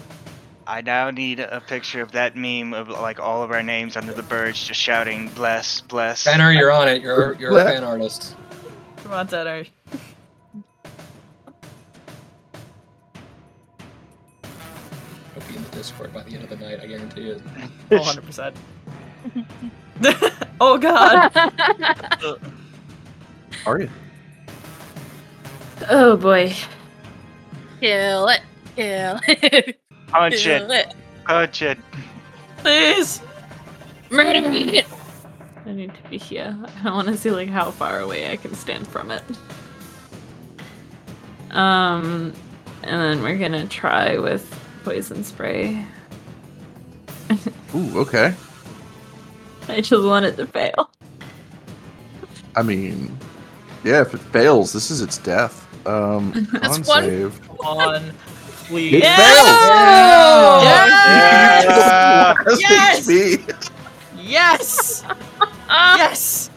I 0.68 0.82
now 0.82 1.10
need 1.10 1.40
a 1.40 1.60
picture 1.68 2.02
of 2.02 2.12
that 2.12 2.36
meme 2.36 2.74
of 2.74 2.90
like 2.90 3.20
all 3.20 3.42
of 3.42 3.50
our 3.52 3.64
names 3.64 3.98
under 3.98 4.14
the 4.14 4.22
birds 4.22 4.64
just 4.64 4.80
shouting 4.80 5.30
bless, 5.30 5.82
bless. 5.82 6.24
Tanner, 6.24 6.52
you're 6.52 6.72
on 6.72 6.88
it. 6.88 7.02
You're 7.02 7.34
you're 7.36 7.58
a 7.58 7.64
fan 7.64 7.84
artist. 7.84 8.36
Come 9.10 9.18
on, 9.18 9.28
Tanner. 9.28 9.66
I'll 14.44 15.48
be 15.48 15.56
in 15.56 15.64
the 15.64 15.70
Discord 15.72 16.14
by 16.14 16.22
the 16.22 16.36
end 16.36 16.44
of 16.44 16.50
the 16.52 16.58
night. 16.58 16.80
I 16.80 16.86
guarantee 16.86 17.32
it. 17.32 17.42
Oh, 17.92 17.98
100%. 17.98 18.54
oh, 20.62 20.78
God. 20.78 21.32
Are 23.66 23.80
you? 23.80 23.90
Oh 25.90 26.16
boy. 26.16 26.54
Kill 27.82 28.28
it. 28.28 28.42
Kill 28.76 29.20
it. 29.28 29.80
Punch 30.10 30.44
Kill 30.44 30.70
it, 30.70 30.88
it. 30.90 30.96
punch 31.26 31.64
it. 31.64 31.80
Please. 32.58 33.22
Murder 34.12 34.48
it. 34.52 34.86
I 35.66 35.72
need 35.74 35.94
to 35.94 36.10
be 36.10 36.18
here. 36.18 36.58
I 36.84 36.92
want 36.92 37.08
to 37.10 37.18
see 37.18 37.32
like 37.32 37.50
how 37.50 37.72
far 37.72 38.00
away 38.00 38.32
I 38.32 38.38
can 38.38 38.54
stand 38.56 38.88
from 38.88 39.12
it. 39.12 39.24
Um, 41.52 42.34
and 42.84 43.02
then 43.02 43.22
we're 43.24 43.38
gonna 43.38 43.68
try 43.68 44.18
with 44.18 44.48
poison 44.84 45.24
spray. 45.24 45.86
Ooh, 47.76 48.00
okay. 48.00 48.34
I 49.68 49.82
just 49.82 50.04
want 50.04 50.26
it 50.26 50.36
to 50.38 50.48
fail. 50.48 50.90
I 52.56 52.64
mean, 52.64 53.16
yeah, 53.84 54.02
if 54.02 54.14
it 54.14 54.20
fails, 54.20 54.74
this 54.74 54.90
is 54.90 55.02
its 55.02 55.18
death. 55.20 55.68
Um, 55.88 56.48
That's 56.54 56.78
on 56.80 56.84
one- 56.84 57.04
save. 57.04 57.50
On. 57.62 58.14
Please. 58.68 58.94
It 58.96 59.04
Yeah! 59.04 59.16
Yeah. 60.64 62.34
fails! 62.44 62.62
Yes! 62.62 63.08
HP. 63.08 63.70
Yes! 64.30 65.04
Yes! 65.70 66.50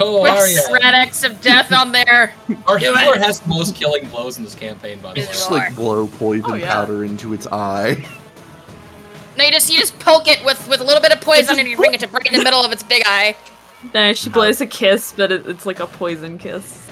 Oh, 0.00 0.22
with 0.22 0.30
Aria. 0.32 0.60
Radix 0.72 1.24
of 1.24 1.40
death 1.40 1.72
on 1.72 1.90
there. 1.92 2.32
Our 2.66 2.74
Aria 2.76 3.18
has 3.18 3.40
the 3.40 3.48
most 3.48 3.74
killing 3.74 4.08
blows 4.08 4.38
in 4.38 4.44
this 4.44 4.54
campaign, 4.54 5.00
by 5.00 5.12
the 5.14 5.20
way. 5.20 5.26
Just 5.26 5.50
like 5.50 5.74
blow 5.74 6.06
poison 6.06 6.44
Oh, 6.50 6.54
yeah. 6.54 6.72
powder 6.72 7.04
into 7.04 7.34
its 7.34 7.46
eye. 7.48 8.06
No, 9.36 9.44
you 9.44 9.50
just 9.50 9.70
you 9.72 9.78
just 9.78 9.98
poke 9.98 10.28
it 10.28 10.44
with 10.44 10.66
with 10.68 10.80
a 10.80 10.84
little 10.84 11.02
bit 11.02 11.12
of 11.12 11.20
poison 11.20 11.58
and 11.58 11.68
you 11.68 11.76
bring 11.76 11.94
it 11.94 12.00
to 12.00 12.08
break 12.08 12.26
in 12.26 12.36
the 12.38 12.42
middle 12.44 12.64
of 12.64 12.72
its 12.72 12.82
big 12.82 13.02
eye. 13.06 13.36
No, 13.94 14.12
she 14.12 14.30
blows 14.30 14.60
a 14.60 14.66
kiss, 14.66 15.12
but 15.16 15.30
it, 15.30 15.46
it's 15.46 15.64
like 15.66 15.78
a 15.80 15.86
poison 15.86 16.38
kiss. 16.38 16.87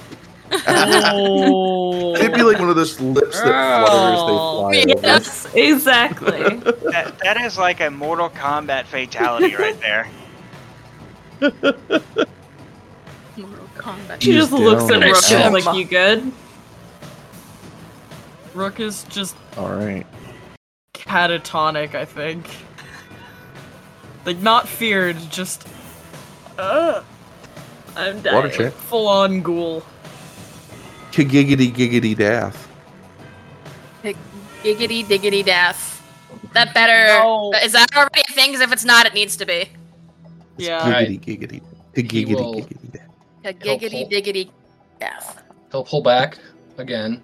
Oh. 0.68 2.14
It'd 2.16 2.35
be 2.35 2.43
like 2.43 2.59
one 2.59 2.68
of 2.70 2.77
those 2.77 3.01
lips 3.01 3.40
that 3.40 3.44
flutter 3.44 4.14
as 4.14 4.18
Oh. 4.20 4.70
they 4.73 4.82
fly 4.82 4.94
over. 4.94 5.06
Yes, 5.06 5.55
exactly. 5.55 6.56
That, 6.93 7.18
that 7.23 7.36
is 7.40 7.59
like 7.59 7.81
a 7.81 7.90
Mortal 7.90 8.31
Kombat 8.31 8.86
fatality 8.86 9.55
right 9.56 9.78
there. 9.81 10.09
Mortal 11.40 11.62
Kombat. 13.77 14.23
she 14.23 14.32
He's 14.32 14.48
just 14.48 14.52
looks 14.52 14.90
at. 14.90 15.02
Rook 15.02 15.31
and 15.32 15.55
like, 15.64 15.77
"You 15.77 15.85
good?" 15.85 16.32
Rook 18.55 18.81
is 18.81 19.05
just 19.05 19.36
All 19.59 19.70
right. 19.73 20.06
catatonic, 20.94 21.94
I 21.94 22.05
think. 22.06 22.48
Like, 24.24 24.39
not 24.39 24.66
feared, 24.68 25.16
just. 25.31 25.66
Uh, 26.59 27.02
I'm 27.97 28.16
Water 28.23 28.48
dying. 28.48 28.52
check. 28.52 28.73
full 28.73 29.09
on 29.09 29.43
ghoul. 29.43 29.82
Giggity 31.12 31.72
giggity 31.72 32.16
daff. 32.16 32.68
Giggity 34.62 35.06
diggity 35.06 35.42
daff. 35.42 36.02
That 36.52 36.74
better. 36.74 37.06
No. 37.22 37.52
Is 37.62 37.72
that 37.72 37.88
already 37.96 38.22
a 38.28 38.32
thing? 38.32 38.50
Because 38.50 38.60
if 38.60 38.72
it's 38.72 38.84
not, 38.84 39.06
it 39.06 39.14
needs 39.14 39.36
to 39.36 39.46
be. 39.46 39.68
Yeah. 40.56 40.82
Alright. 40.84 41.08
Giggity 41.08 41.40
giggity. 41.40 41.62
Giggity 41.94 42.34
will- 42.34 42.54
giggity 42.54 42.92
daff. 42.92 43.02
A 43.44 43.46
Helpful. 43.52 43.78
giggity 43.78 44.10
diggity 44.10 44.50
daff. 45.00 45.42
He'll 45.70 45.84
pull 45.84 46.02
back 46.02 46.38
again. 46.78 47.22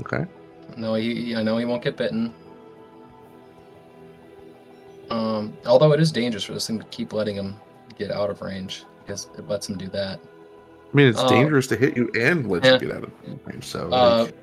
Okay. 0.00 0.24
No, 0.76 0.94
he, 0.94 1.34
I 1.36 1.42
know 1.42 1.58
he 1.58 1.64
won't 1.66 1.82
get 1.82 1.96
bitten. 1.96 2.32
Um, 5.10 5.52
although 5.66 5.92
it 5.92 6.00
is 6.00 6.12
dangerous 6.12 6.44
for 6.44 6.52
this 6.54 6.66
thing 6.66 6.78
to 6.78 6.84
keep 6.86 7.12
letting 7.12 7.34
him 7.36 7.56
get 7.98 8.10
out 8.10 8.30
of 8.30 8.40
range 8.40 8.84
because 9.04 9.28
it 9.36 9.48
lets 9.48 9.68
him 9.68 9.76
do 9.76 9.88
that. 9.88 10.20
I 10.92 10.96
mean, 10.96 11.06
it's 11.08 11.20
Uh, 11.20 11.28
dangerous 11.28 11.66
to 11.68 11.76
hit 11.76 11.96
you 11.96 12.10
and 12.18 12.48
let 12.50 12.64
yeah. 12.64 12.72
you 12.74 12.78
get 12.80 12.92
out 12.92 13.04
of 13.04 13.10
range. 13.46 13.64
So, 13.64 13.88
Uh, 13.92 14.24
like, 14.24 14.34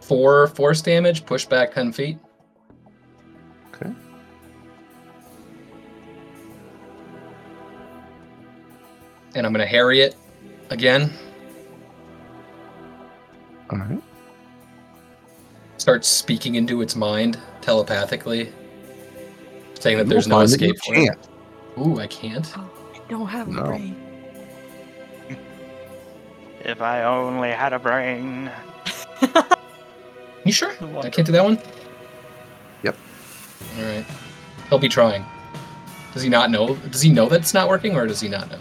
four 0.00 0.46
force 0.48 0.80
damage, 0.80 1.26
push 1.26 1.44
back 1.44 1.74
ten 1.74 1.92
feet. 1.92 2.18
okay. 3.74 3.92
and 9.34 9.46
I'm 9.46 9.52
gonna 9.52 9.66
harry 9.66 10.00
it 10.00 10.16
again. 10.70 11.12
All 13.70 13.78
right. 13.78 14.02
Start 15.78 16.04
speaking 16.04 16.54
into 16.54 16.80
its 16.82 16.96
mind 16.96 17.38
telepathically, 17.60 18.52
saying 19.78 19.98
that 19.98 20.04
You'll 20.04 20.10
there's 20.10 20.26
no 20.28 20.36
find 20.36 20.48
that 20.50 20.60
you 20.60 20.72
escape 20.72 20.84
for 20.84 20.94
can't. 20.94 21.28
Ooh, 21.78 22.00
I 22.00 22.06
can't. 22.06 22.56
I 22.56 22.64
don't 23.08 23.26
have 23.26 23.48
No. 23.48 23.60
a 23.62 23.66
brain. 23.66 23.96
If 26.66 26.82
I 26.82 27.04
only 27.04 27.50
had 27.50 27.72
a 27.72 27.78
brain. 27.78 28.50
You 30.44 30.52
sure? 30.52 30.70
I 31.02 31.10
can't 31.10 31.26
do 31.26 31.32
that 31.32 31.42
one. 31.42 31.58
Yep. 32.84 32.96
All 33.78 33.84
right. 33.84 34.06
He'll 34.68 34.78
be 34.78 34.88
trying. 34.88 35.26
Does 36.14 36.22
he 36.22 36.28
not 36.28 36.52
know? 36.52 36.76
Does 36.76 37.02
he 37.02 37.10
know 37.10 37.28
that 37.28 37.40
it's 37.40 37.52
not 37.52 37.68
working, 37.68 37.96
or 37.96 38.06
does 38.06 38.20
he 38.20 38.28
not 38.28 38.48
know? 38.48 38.60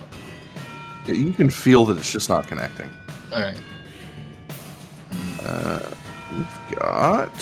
You 1.05 1.31
can 1.31 1.47
feel 1.47 1.85
that 1.85 1.97
it's 1.99 2.11
just 2.11 2.27
not 2.27 2.47
connecting. 2.47 2.89
All 3.31 3.39
right. 3.39 3.57
Uh, 5.43 5.79
we've 6.35 6.79
got 6.79 7.35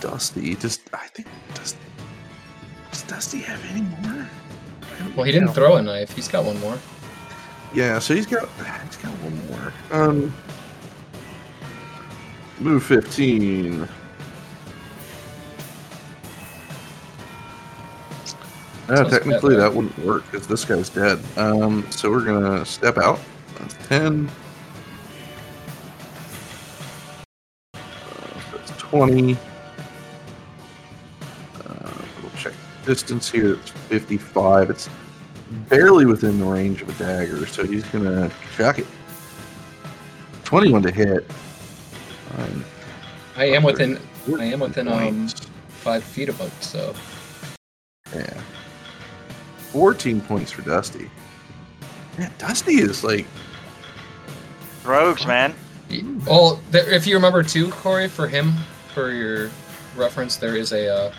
Dusty. 0.00 0.54
Just, 0.54 0.82
I 0.92 1.08
think 1.08 1.26
does 1.54 1.74
does 2.92 3.02
Dusty 3.02 3.38
have 3.40 3.60
any 3.72 3.80
more? 3.80 4.28
Well, 5.16 5.24
he 5.24 5.32
didn't 5.32 5.48
know. 5.48 5.52
throw 5.52 5.76
a 5.78 5.82
knife. 5.82 6.14
He's 6.14 6.28
got 6.28 6.44
one 6.44 6.60
more. 6.60 6.78
Yeah, 7.74 7.98
so 7.98 8.14
he's 8.14 8.26
got 8.26 8.48
he's 8.84 8.96
got 8.98 9.10
one 9.20 9.46
more. 9.48 9.72
Um, 9.90 10.34
move 12.60 12.84
fifteen. 12.84 13.88
Uh, 18.86 18.96
Sounds 18.96 19.10
technically, 19.10 19.56
bad, 19.56 19.62
that 19.62 19.74
wouldn't 19.74 19.98
work 20.00 20.30
because 20.30 20.46
this 20.46 20.64
guy's 20.64 20.88
dead. 20.88 21.18
Um, 21.36 21.84
so 21.90 22.10
we're 22.10 22.24
gonna 22.24 22.64
step 22.64 22.96
out. 22.96 23.18
That's 23.58 23.74
ten. 23.88 24.30
Uh, 27.74 27.80
that's 28.52 28.70
twenty. 28.72 29.36
Uh, 31.64 32.02
we'll 32.22 32.30
check 32.38 32.52
distance 32.86 33.28
here. 33.30 33.54
It's 33.54 33.70
fifty-five. 33.70 34.70
It's 34.70 34.88
barely 35.68 36.06
within 36.06 36.38
the 36.38 36.44
range 36.44 36.82
of 36.82 36.88
a 36.88 37.04
dagger, 37.04 37.46
so 37.46 37.64
he's 37.64 37.84
gonna 37.84 38.30
chuck 38.56 38.78
it. 38.78 38.86
Twenty-one 40.44 40.82
to 40.82 40.90
hit. 40.90 41.30
Um, 42.36 42.64
I 43.36 43.46
am 43.46 43.62
within. 43.62 43.98
I 44.38 44.44
am 44.44 44.60
within 44.60 44.88
um 44.88 45.28
five 45.68 46.02
feet 46.02 46.28
of 46.28 46.40
it. 46.40 46.52
So 46.62 46.94
Yeah. 48.14 48.40
14 49.72 50.20
points 50.20 50.52
for 50.52 50.62
Dusty. 50.62 51.10
Yeah, 52.18 52.30
Dusty 52.38 52.74
is 52.74 53.02
like, 53.02 53.26
Rogues, 54.84 55.26
man. 55.26 55.52
Well, 56.26 56.60
there, 56.70 56.88
if 56.88 57.06
you 57.08 57.16
remember 57.16 57.42
too, 57.42 57.70
Corey, 57.70 58.08
for 58.08 58.28
him, 58.28 58.52
for 58.94 59.10
your 59.10 59.50
reference, 59.96 60.36
there 60.36 60.56
is 60.56 60.72
a 60.72 60.88
uh, 60.88 61.12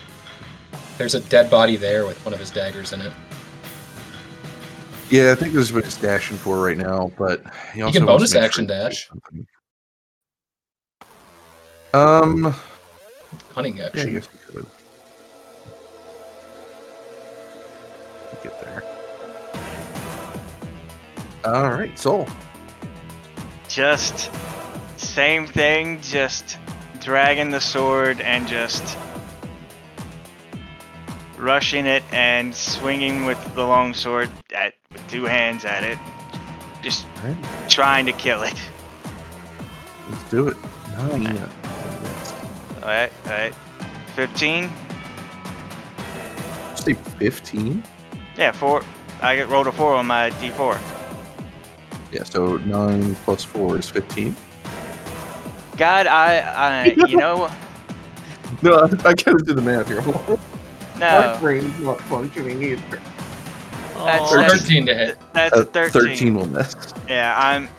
there's 0.97 1.15
a 1.15 1.19
dead 1.19 1.49
body 1.49 1.75
there 1.75 2.05
with 2.05 2.23
one 2.23 2.33
of 2.33 2.39
his 2.39 2.49
daggers 2.49 2.93
in 2.93 3.01
it. 3.01 3.11
Yeah, 5.09 5.31
I 5.31 5.35
think 5.35 5.53
this 5.53 5.63
is 5.63 5.73
what 5.73 5.83
he's 5.83 5.97
dashing 5.97 6.37
for 6.37 6.61
right 6.63 6.77
now, 6.77 7.11
but 7.17 7.43
he 7.73 7.81
also 7.81 7.99
can 7.99 8.07
wants 8.07 8.33
bonus 8.33 8.35
action 8.35 8.65
dash. 8.65 9.09
Um, 11.93 12.53
Hunting 13.53 13.77
yeah, 13.77 13.83
I 13.83 13.87
action. 13.87 14.13
guess 14.13 14.27
we 14.31 14.53
could. 14.53 14.65
Get 18.43 18.61
there. 18.61 18.83
All 21.45 21.71
right, 21.71 21.97
Sol. 21.97 22.27
Just 23.69 24.31
same 24.97 25.47
thing, 25.47 26.01
just 26.01 26.57
dragging 26.99 27.51
the 27.51 27.61
sword 27.61 28.19
and 28.21 28.47
just 28.47 28.97
rushing 31.37 31.85
it 31.85 32.03
and 32.11 32.53
swinging 32.53 33.25
with 33.25 33.55
the 33.55 33.63
long 33.63 33.93
sword 33.93 34.29
at 34.53 34.73
with 34.95 35.07
two 35.09 35.25
hands 35.25 35.65
at 35.65 35.83
it. 35.83 35.97
Just 36.81 37.05
All 37.23 37.29
right, 37.29 37.69
trying 37.69 38.05
to 38.05 38.13
kill 38.13 38.43
it. 38.43 38.53
let's 40.09 40.23
do 40.29 40.47
it. 40.47 40.57
Nine. 40.97 41.49
Alright, 42.81 43.11
alright. 43.25 43.53
15? 44.15 44.71
Say 46.75 46.93
15? 46.93 47.83
Yeah, 48.37 48.51
4. 48.51 48.83
I 49.21 49.35
get 49.35 49.49
rolled 49.49 49.67
a 49.67 49.71
4 49.71 49.95
on 49.95 50.05
my 50.05 50.29
d4. 50.31 50.79
Yeah, 52.11 52.23
so 52.23 52.57
9 52.57 53.15
plus 53.25 53.43
4 53.43 53.79
is 53.79 53.89
15. 53.89 54.35
God, 55.77 56.07
I, 56.07 56.37
I, 56.39 56.85
you 57.07 57.17
know, 57.17 57.49
No, 58.61 58.75
I, 58.79 58.85
I 58.85 59.13
gotta 59.13 59.43
do 59.43 59.53
the 59.53 59.61
math 59.61 59.87
here. 59.87 60.01
My 60.99 61.37
brain's 61.39 61.77
not 61.79 61.99
functioning 62.01 62.61
either. 62.63 63.01
That's- 63.95 64.31
Aw. 64.33 64.47
Thirteen 64.49 64.85
to 64.87 64.93
hit. 64.93 65.17
That's 65.33 65.55
Uh, 65.55 65.61
a 65.61 65.65
13. 65.65 66.01
13 66.01 66.35
will 66.35 66.47
miss. 66.47 66.75
Yeah, 67.07 67.33
I'm, 67.37 67.69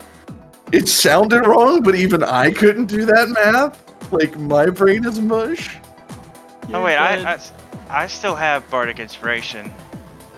It 0.71 0.87
sounded 0.89 1.45
wrong, 1.47 1.81
but 1.81 1.95
even 1.95 2.23
I 2.23 2.51
couldn't 2.51 2.85
do 2.87 3.05
that 3.05 3.29
math. 3.29 3.81
Like, 4.11 4.37
my 4.37 4.65
brain 4.67 5.05
is 5.05 5.19
mush. 5.19 5.77
oh 5.79 6.69
You're 6.69 6.81
wait, 6.83 6.95
I, 6.97 7.15
I, 7.15 7.21
I, 7.21 7.33
s- 7.35 7.51
I 7.89 8.07
still 8.07 8.35
have 8.35 8.69
Bardic 8.69 8.99
Inspiration. 8.99 9.71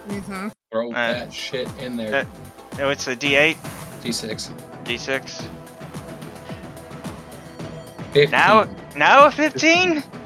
Mm-hmm. 0.10 0.50
Throw 0.72 0.92
Uh, 0.92 0.94
that 0.94 1.34
shit 1.34 1.68
in 1.80 1.98
there. 1.98 2.12
that- 2.12 2.28
No, 2.78 2.90
it's 2.90 3.08
a 3.08 3.16
d8, 3.16 3.58
D6. 4.04 4.52
d6. 4.86 5.46
15. 8.14 8.32
Now, 8.32 8.68
now 8.96 9.26
a 9.26 9.32
15? 9.32 10.02
15 10.02 10.19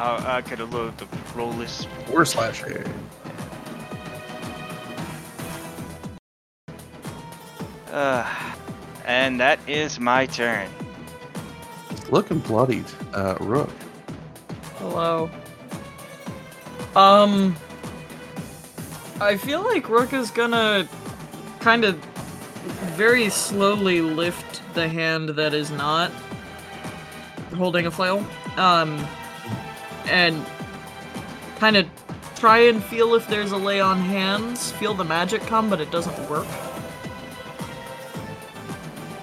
Oh, 0.00 0.24
I 0.28 0.42
could 0.42 0.60
have 0.60 0.72
looked 0.72 0.98
the 0.98 1.08
roll 1.34 1.50
this. 1.54 1.84
Or 2.12 2.24
slash 2.24 2.62
A. 2.62 2.84
Uh, 7.92 8.54
and 9.04 9.40
that 9.40 9.58
is 9.66 9.98
my 9.98 10.26
turn. 10.26 10.70
Looking 12.10 12.38
bloodied. 12.38 12.84
Uh, 13.12 13.34
Rook. 13.40 13.72
Hello. 14.76 15.28
Um, 16.94 17.56
I 19.20 19.36
feel 19.36 19.64
like 19.64 19.88
Rook 19.88 20.12
is 20.12 20.30
gonna 20.30 20.88
kind 21.58 21.84
of 21.84 21.96
very 22.94 23.30
slowly 23.30 24.00
lift 24.00 24.62
the 24.74 24.86
hand 24.86 25.30
that 25.30 25.54
is 25.54 25.72
not 25.72 26.12
holding 27.56 27.86
a 27.86 27.90
flail. 27.90 28.24
Um, 28.56 29.04
and 30.08 30.44
kind 31.58 31.76
of 31.76 31.86
try 32.36 32.58
and 32.58 32.82
feel 32.84 33.14
if 33.14 33.26
there's 33.28 33.52
a 33.52 33.56
lay 33.56 33.80
on 33.80 33.98
hands. 33.98 34.72
Feel 34.72 34.94
the 34.94 35.04
magic 35.04 35.42
come, 35.42 35.68
but 35.68 35.80
it 35.80 35.90
doesn't 35.90 36.30
work. 36.30 36.46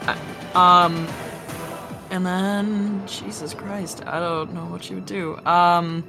Uh, 0.07 0.57
Um, 0.57 1.07
and 2.11 2.25
then 2.25 3.05
Jesus 3.07 3.53
Christ, 3.53 4.03
I 4.05 4.19
don't 4.19 4.53
know 4.53 4.65
what 4.65 4.89
you 4.89 4.97
would 4.97 5.05
do. 5.05 5.37
Um, 5.45 6.03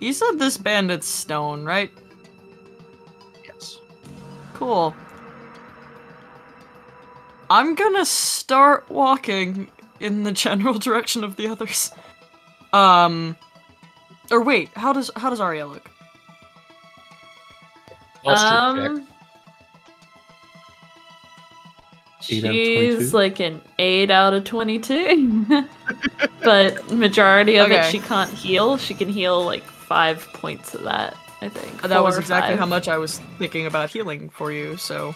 you 0.00 0.12
said 0.12 0.38
this 0.38 0.56
bandit's 0.56 1.06
stone, 1.06 1.64
right? 1.64 1.90
Yes. 3.44 3.78
Cool. 4.54 4.94
I'm 7.50 7.74
gonna 7.74 8.04
start 8.04 8.88
walking 8.90 9.70
in 10.00 10.22
the 10.24 10.32
general 10.32 10.74
direction 10.78 11.24
of 11.24 11.36
the 11.36 11.48
others. 11.48 11.90
Um, 12.72 13.36
or 14.30 14.42
wait, 14.42 14.68
how 14.74 14.92
does 14.92 15.10
how 15.16 15.30
does 15.30 15.40
Aria 15.40 15.66
look? 15.66 15.88
Um, 18.26 19.06
Eight 22.30 22.44
out 22.44 22.50
of 22.50 22.60
she's 23.00 23.14
like 23.14 23.40
an 23.40 23.62
eight 23.78 24.10
out 24.10 24.34
of 24.34 24.44
twenty-two, 24.44 25.46
but 26.42 26.90
majority 26.92 27.56
of 27.58 27.70
it 27.70 27.84
she 27.86 28.00
can't 28.00 28.30
heal. 28.30 28.76
She 28.76 28.92
can 28.92 29.08
heal 29.08 29.44
like 29.44 29.62
five 29.62 30.28
points 30.34 30.74
of 30.74 30.82
that. 30.82 31.16
I 31.40 31.48
think 31.48 31.80
That 31.82 32.02
was 32.02 32.18
exactly 32.18 32.52
five. 32.52 32.58
how 32.58 32.66
much 32.66 32.88
I 32.88 32.98
was 32.98 33.20
thinking 33.38 33.64
about 33.66 33.88
healing 33.90 34.28
for 34.28 34.52
you, 34.52 34.76
so 34.76 35.14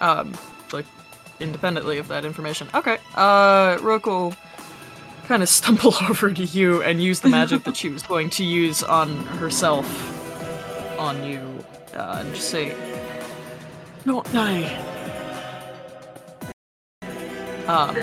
um 0.00 0.34
like 0.72 0.84
independently 1.40 1.96
of 1.98 2.08
that 2.08 2.24
information. 2.26 2.68
Okay. 2.74 2.98
Uh 3.14 3.78
Roku 3.80 4.32
kind 5.28 5.42
of 5.42 5.48
stumble 5.48 5.94
over 6.08 6.32
to 6.32 6.44
you 6.44 6.82
and 6.82 7.02
use 7.02 7.20
the 7.20 7.28
magic 7.28 7.62
that 7.64 7.76
she 7.76 7.90
was 7.90 8.02
going 8.02 8.30
to 8.30 8.44
use 8.44 8.82
on 8.82 9.14
herself 9.26 9.86
on 10.98 11.22
you 11.22 11.38
uh, 11.94 12.18
and 12.20 12.34
just 12.34 12.48
say 12.48 12.74
don't 14.06 14.30
die. 14.32 14.64
Um 17.66 17.96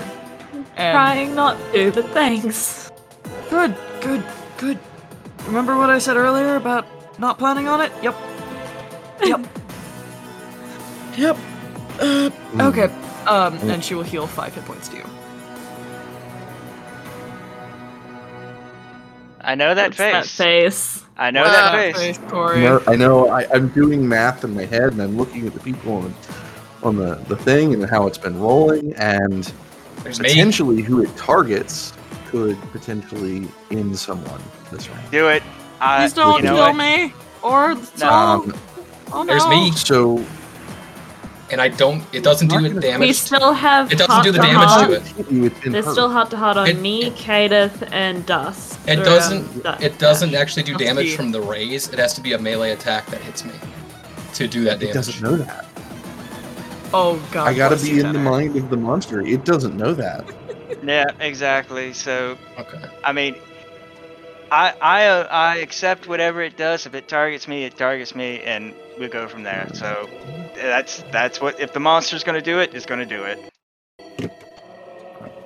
and 0.78 0.94
Trying 0.94 1.36
not 1.36 1.58
to, 1.74 1.92
but 1.92 2.06
thanks. 2.10 2.92
good, 3.50 3.76
good, 4.02 4.24
good. 4.58 4.78
Remember 5.48 5.78
what 5.78 5.90
I 5.90 6.00
said 6.00 6.18
earlier 6.18 6.58
about 6.58 6.86
not 7.18 7.40
planning 7.40 7.68
on 7.68 7.82
it? 7.82 7.92
Yep. 8.04 8.16
Yep. 9.24 9.48
yep. 11.18 11.38
Uh, 12.00 12.30
okay. 12.60 12.94
Um, 13.26 13.58
and 13.70 13.84
she 13.84 13.96
will 13.96 14.04
heal 14.04 14.28
five 14.28 14.54
hit 14.54 14.66
points 14.66 14.90
to 14.90 14.98
you. 14.98 15.15
I 19.46 19.56
know 19.56 19.76
that 19.76 19.90
What's 19.90 19.98
That 19.98 20.26
face. 20.26 20.36
face. 20.36 21.06
I 21.18 21.32
know 21.32 21.42
What's 21.44 21.54
that 21.56 21.72
that 21.94 21.96
face. 21.96 22.18
Corey? 22.30 22.62
No, 22.62 22.82
I 22.88 22.96
know. 22.96 23.30
I, 23.30 23.46
I'm 23.54 23.70
doing 23.70 24.08
math 24.08 24.44
in 24.44 24.54
my 24.56 24.66
head, 24.66 24.92
and 24.92 25.02
I'm 25.02 25.16
looking 25.18 25.46
at 25.48 25.54
the 25.54 25.60
people 25.62 25.94
on 25.98 26.04
the, 26.04 26.88
on 26.88 26.96
the, 26.98 27.16
the 27.30 27.38
thing 27.38 27.74
and 27.74 27.86
how 27.86 28.08
it's 28.08 28.18
been 28.18 28.40
rolling, 28.40 28.94
and 28.96 29.52
There's 30.04 30.20
me. 30.20 30.30
potentially 30.30 30.82
who 30.82 31.02
it 31.04 31.16
targets 31.16 31.94
could 32.28 32.60
potentially 32.72 33.48
end 33.72 33.98
someone 33.98 34.42
this 34.72 34.90
round. 34.90 35.12
Do 35.12 35.30
it. 35.30 35.44
I, 35.80 36.00
Please 36.02 36.14
don't 36.14 36.38
you 36.40 36.50
know 36.50 36.56
kill 36.56 36.74
what? 36.74 36.76
me! 36.76 37.14
Or 37.44 37.76
the 37.76 38.12
Um, 38.12 38.54
oh, 39.14 39.24
no. 39.24 39.26
There's 39.26 39.48
me, 39.48 39.72
so 39.72 40.26
and 41.52 41.62
I 41.62 41.68
don't. 41.68 42.04
It 42.14 42.24
doesn't 42.24 42.48
do 42.48 42.56
Not 42.56 42.64
it 42.66 42.68
gonna- 42.70 42.82
We 42.82 42.92
damage. 42.92 43.16
still 43.18 43.54
have 43.54 43.92
It 43.92 43.98
doesn't 44.00 44.24
do 44.24 44.32
the 44.32 44.40
damage 44.40 44.68
hot. 44.68 44.88
to 44.88 44.94
it. 44.94 45.02
hit 45.04 45.32
you, 45.32 45.46
it's 45.46 45.60
There's 45.64 45.86
hurt. 45.86 45.92
still 45.92 46.10
hot 46.10 46.30
to 46.32 46.38
hot 46.38 46.58
on 46.58 46.68
It- 46.68 46.80
me, 46.80 47.12
Kadath, 47.12 47.88
and 47.92 48.26
Dust. 48.26 48.80
It 48.88 48.98
doesn't. 48.98 49.66
um, 49.66 49.78
Du- 49.78 49.86
It 49.86 49.98
doesn't 50.00 50.34
actually 50.36 50.64
do 50.64 50.76
damage 50.76 51.16
from 51.16 51.32
the 51.32 51.42
rays. 51.42 51.88
It 51.90 52.00
has 52.00 52.14
to 52.16 52.22
be 52.22 52.34
a 52.34 52.38
melee 52.40 52.72
attack 52.72 53.06
that 53.08 53.22
hits 53.22 53.46
me 53.46 53.52
to 54.34 54.48
do 54.48 54.64
that 54.66 54.80
damage. 54.80 54.90
It 54.90 54.94
doesn't 54.94 55.22
know 55.22 55.36
that. 55.38 55.66
Oh 56.94 57.20
god. 57.32 57.48
I 57.48 57.54
gotta 57.54 57.76
be 57.76 57.90
you, 57.90 58.06
in 58.06 58.14
the 58.14 58.20
mind 58.20 58.56
of 58.56 58.70
the 58.70 58.78
monster. 58.78 59.22
It 59.22 59.44
doesn't 59.46 59.76
know 59.78 59.94
that. 59.94 60.26
Yeah, 60.84 61.06
exactly. 61.20 61.94
So, 61.94 62.38
Okay. 62.60 62.78
I 63.04 63.12
mean, 63.12 63.36
I 64.52 64.74
I 64.82 65.06
uh, 65.08 65.28
I 65.32 65.58
accept 65.58 66.08
whatever 66.08 66.42
it 66.44 66.58
does. 66.58 66.86
If 66.86 66.94
it 66.94 67.08
targets 67.08 67.48
me, 67.48 67.64
it 67.64 67.76
targets 67.78 68.14
me, 68.14 68.42
and 68.42 68.74
we 69.00 69.08
go 69.08 69.28
from 69.28 69.44
there. 69.44 69.68
So, 69.74 70.10
that's 70.56 71.04
that's 71.12 71.42
what. 71.42 71.60
If 71.60 71.74
the 71.74 71.80
monster's 71.80 72.24
gonna 72.24 72.42
do 72.42 72.60
it, 72.60 72.74
it's 72.74 72.86
gonna 72.86 73.06
do 73.06 73.24
it. 73.24 73.40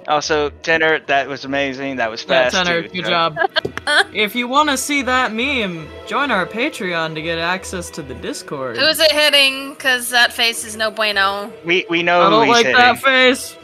Also, 0.07 0.49
Tanner, 0.63 0.99
that 1.05 1.27
was 1.27 1.45
amazing. 1.45 1.97
That 1.97 2.09
was 2.09 2.23
Yeah, 2.23 2.49
fast. 2.49 2.55
Tanner, 2.55 2.81
too, 2.81 2.89
good 2.89 3.05
so- 3.05 3.09
job. 3.11 3.37
if 4.13 4.35
you 4.35 4.47
want 4.47 4.69
to 4.69 4.77
see 4.77 5.03
that 5.03 5.31
meme, 5.33 5.87
join 6.07 6.31
our 6.31 6.47
Patreon 6.47 7.13
to 7.13 7.21
get 7.21 7.37
access 7.37 7.91
to 7.91 8.01
the 8.01 8.15
Discord. 8.15 8.77
Who's 8.77 8.99
it 8.99 9.11
hitting? 9.11 9.75
Cause 9.75 10.09
that 10.09 10.33
face 10.33 10.65
is 10.65 10.75
no 10.75 10.89
bueno. 10.89 11.53
We 11.63 11.85
we 11.91 12.01
know 12.01 12.21
I 12.23 12.29
don't 12.31 12.45
he's 12.47 12.51
like 12.53 12.65
hitting. 12.65 12.81
that 12.81 12.97
face. 12.99 13.55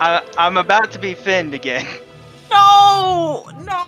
I, 0.00 0.22
I'm 0.38 0.56
about 0.56 0.90
to 0.92 0.98
be 0.98 1.12
finned 1.14 1.52
again. 1.52 1.86
No, 2.50 3.46
no. 3.60 3.84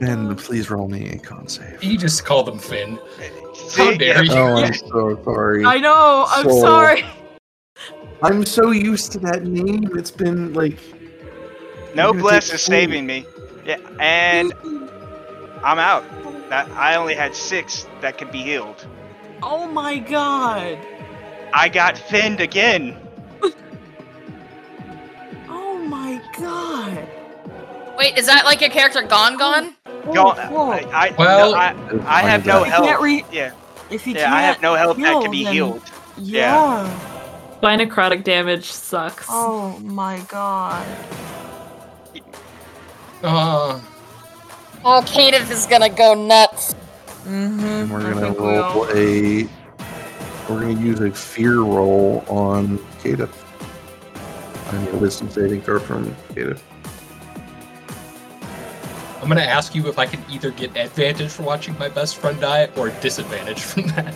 Not- 0.00 0.10
And 0.10 0.38
please 0.38 0.70
roll 0.70 0.88
me 0.88 1.10
a 1.10 1.18
con 1.18 1.48
save. 1.48 1.82
You 1.82 1.96
just 1.96 2.24
called 2.24 2.48
him 2.48 2.58
Finn. 2.58 2.98
How 3.76 3.92
dare 3.96 4.24
you? 4.24 4.32
Oh, 4.32 4.56
I'm 4.56 4.74
so 4.74 5.20
sorry. 5.24 5.64
I 5.64 5.78
know. 5.78 6.26
I'm 6.28 6.48
So- 6.48 6.60
sorry. 6.60 7.04
I'm 8.22 8.44
so 8.46 8.70
used 8.70 9.12
to 9.12 9.18
that 9.20 9.44
name. 9.44 9.90
It's 9.96 10.10
been 10.10 10.54
like 10.54 10.78
No 11.94 12.12
You're 12.12 12.22
bless 12.22 12.52
is 12.52 12.62
saving 12.62 13.06
me. 13.06 13.26
Yeah, 13.66 13.76
and 14.00 14.52
I'm 15.62 15.78
out. 15.78 16.04
That 16.48 16.68
I 16.72 16.96
only 16.96 17.14
had 17.14 17.34
six 17.34 17.86
that 18.00 18.18
could 18.18 18.30
be 18.32 18.42
healed. 18.42 18.86
Oh 19.42 19.66
my 19.66 19.98
god. 19.98 20.78
I 21.52 21.68
got 21.68 21.96
finned 21.96 22.40
again. 22.40 22.96
Oh 25.48 25.78
my 25.78 26.20
god. 26.38 27.06
Wait, 27.96 28.18
is 28.18 28.26
that 28.26 28.44
like 28.44 28.60
your 28.60 28.70
character 28.70 29.02
gone 29.02 29.36
gone? 29.36 29.74
Gone. 30.12 30.36
whoa. 30.52 30.70
I, 30.72 31.08
I, 31.08 31.14
Well- 31.18 31.52
no, 31.52 31.56
I, 31.56 31.74
I 32.06 32.22
have 32.22 32.44
no 32.46 32.60
If 32.60 32.64
he 32.66 32.70
health. 32.70 32.86
can't 32.86 33.02
re- 33.02 33.24
yeah, 33.32 33.52
If 33.90 34.04
he 34.04 34.12
yeah, 34.14 34.32
I 34.34 34.42
have 34.42 34.54
can't 34.56 34.62
no 34.62 34.74
health 34.74 34.96
that 34.98 35.06
heal, 35.06 35.22
can 35.22 35.30
be 35.30 35.44
then- 35.44 35.52
healed. 35.52 35.82
Yeah. 36.18 37.10
My 37.62 37.76
necrotic 37.78 38.24
damage 38.24 38.70
sucks. 38.70 39.26
Oh 39.30 39.78
my 39.80 40.20
god. 40.28 40.86
Uh, 43.22 43.80
Oh, 44.86 45.00
Kadath 45.06 45.50
is 45.50 45.64
gonna 45.66 45.88
go 45.88 46.12
nuts. 46.12 46.74
Mm-hmm. 47.24 47.90
we're 47.90 48.12
gonna 48.12 48.32
roll 48.32 48.86
a 48.94 49.44
we're 50.46 50.60
gonna 50.60 50.78
use 50.78 51.00
a 51.00 51.10
fear 51.10 51.60
roll 51.60 52.22
on 52.28 52.76
Kata. 53.02 53.30
I 54.66 54.78
need 54.84 54.90
a 54.92 54.96
wisdom 54.98 55.30
saving 55.30 55.62
throw 55.62 55.78
from 55.78 56.14
Kata. 56.34 56.58
I'm 59.24 59.30
gonna 59.30 59.40
ask 59.40 59.74
you 59.74 59.88
if 59.88 59.98
I 59.98 60.04
can 60.04 60.22
either 60.30 60.50
get 60.50 60.76
advantage 60.76 61.30
for 61.30 61.44
watching 61.44 61.78
my 61.78 61.88
best 61.88 62.16
friend 62.16 62.38
die 62.38 62.68
or 62.76 62.90
disadvantage 62.90 63.62
from 63.62 63.84
that. 63.84 64.14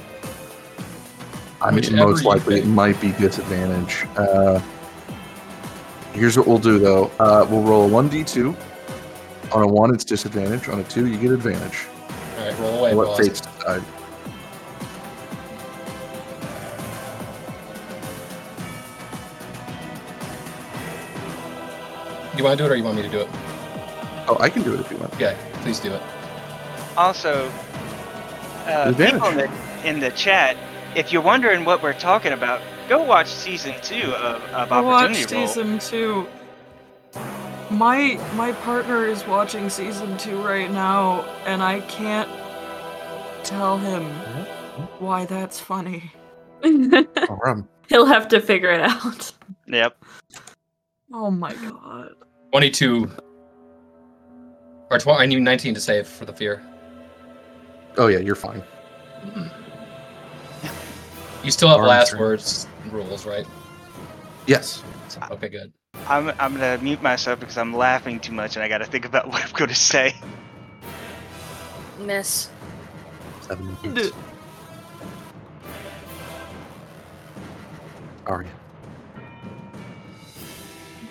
I 1.63 1.71
mean, 1.71 1.77
Whichever 1.77 1.97
most 1.97 2.25
likely 2.27 2.59
it 2.59 2.67
might 2.67 3.01
be 3.01 3.13
disadvantage. 3.13 4.05
Uh, 4.19 4.61
here's 6.13 6.37
what 6.37 6.47
we'll 6.47 6.59
do 6.59 6.79
though. 6.79 7.11
Uh, 7.19 7.47
we'll 7.49 7.63
roll 7.63 7.87
a 7.87 7.89
one 7.89 8.11
d 8.11 8.23
two. 8.23 8.55
On 9.53 9.63
a 9.63 9.67
one, 9.67 9.95
it's 9.95 10.05
disadvantage. 10.05 10.69
On 10.69 10.79
a 10.79 10.85
two, 10.85 11.07
you 11.07 11.17
get 11.17 11.31
advantage. 11.31 11.87
All 12.39 12.45
right, 12.45 12.59
roll 12.59 12.79
away, 12.81 12.95
What 12.95 13.17
fates 13.17 13.41
decide. 13.41 13.83
You 22.37 22.45
want 22.45 22.59
to 22.59 22.63
do 22.63 22.71
it 22.71 22.75
or 22.75 22.77
you 22.77 22.85
want 22.85 22.97
me 22.97 23.03
to 23.03 23.09
do 23.09 23.21
it? 23.21 23.48
Oh, 24.29 24.37
I 24.41 24.51
can 24.51 24.63
do 24.63 24.75
it 24.75 24.81
if 24.81 24.91
you 24.91 24.99
want. 24.99 25.19
Yeah, 25.19 25.37
please 25.63 25.81
do 25.81 25.93
it. 25.93 26.03
Also, 26.97 27.51
uh, 28.67 28.93
people 28.93 29.29
in 29.29 29.37
the, 29.37 29.51
in 29.85 30.01
the 30.01 30.11
chat, 30.11 30.57
if 30.95 31.13
you're 31.13 31.23
wondering 31.23 31.65
what 31.65 31.83
we're 31.83 31.99
talking 31.99 32.33
about, 32.33 32.61
go 32.89 33.03
watch 33.03 33.29
season 33.29 33.75
two 33.83 34.13
of, 34.15 34.43
of 34.53 34.73
I 34.73 34.81
watched 34.81 35.33
Roll. 35.33 35.47
season 35.47 35.79
two. 35.79 36.27
My 37.71 38.19
my 38.35 38.53
partner 38.53 39.07
is 39.07 39.27
watching 39.27 39.69
season 39.69 40.17
two 40.17 40.43
right 40.43 40.71
now, 40.71 41.23
and 41.47 41.63
I 41.63 41.81
can't 41.81 42.29
tell 43.45 43.79
him 43.79 44.05
why 44.99 45.27
that's 45.27 45.61
funny. 45.61 46.13
All 46.65 47.41
right. 47.45 47.65
He'll 47.89 48.07
have 48.07 48.29
to 48.29 48.41
figure 48.41 48.71
it 48.71 48.81
out. 48.81 49.33
Yep. 49.67 50.05
Oh 51.13 51.31
my 51.31 51.55
god. 51.55 52.15
22. 52.53 53.11
Or 54.91 54.99
12, 54.99 55.21
I 55.21 55.27
need 55.27 55.41
19 55.41 55.75
to 55.75 55.81
save 55.81 56.07
for 56.09 56.25
the 56.25 56.33
fear. 56.33 56.63
Oh 57.97 58.07
yeah, 58.07 58.19
you're 58.19 58.35
fine. 58.35 58.63
You 61.45 61.51
still 61.51 61.69
have 61.69 61.79
Arms 61.79 61.89
last 61.89 62.15
are- 62.15 62.19
words 62.19 62.67
rules, 62.91 63.27
right? 63.27 63.47
Yes. 64.47 64.83
Okay, 65.31 65.49
good. 65.49 65.73
I'm, 66.07 66.29
I'm 66.39 66.55
gonna 66.55 66.79
mute 66.79 67.03
myself 67.03 67.41
because 67.41 67.59
I'm 67.59 67.75
laughing 67.77 68.21
too 68.21 68.33
much 68.33 68.57
and 68.57 68.63
I 68.63 68.69
gotta 68.69 68.85
think 68.87 69.05
about 69.05 69.29
what 69.31 69.45
I'm 69.45 69.51
gonna 69.53 69.75
say. 69.75 70.15
Miss. 72.01 72.49
Seven. 73.43 73.77
D- 73.83 73.89
minutes. 73.89 74.13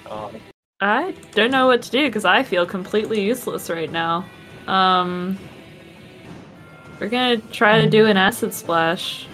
Um, 0.09 0.35
I 0.79 1.15
don't 1.31 1.49
know 1.49 1.65
what 1.65 1.81
to 1.83 1.91
do 1.91 2.05
because 2.05 2.25
I 2.25 2.43
feel 2.43 2.65
completely 2.65 3.23
useless 3.23 3.69
right 3.69 3.91
now. 3.91 4.25
Um, 4.67 5.39
we're 6.99 7.09
gonna 7.09 7.37
try 7.37 7.81
to 7.81 7.89
do 7.89 8.05
an 8.05 8.17
acid 8.17 8.53
splash. 8.53 9.27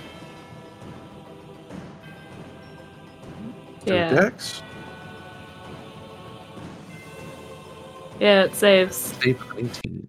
Yeah, 3.86 4.14
Dex. 4.14 4.62
yeah, 8.22 8.44
it 8.44 8.56
saves. 8.56 8.96
Save 8.96 9.40
19. 9.54 10.08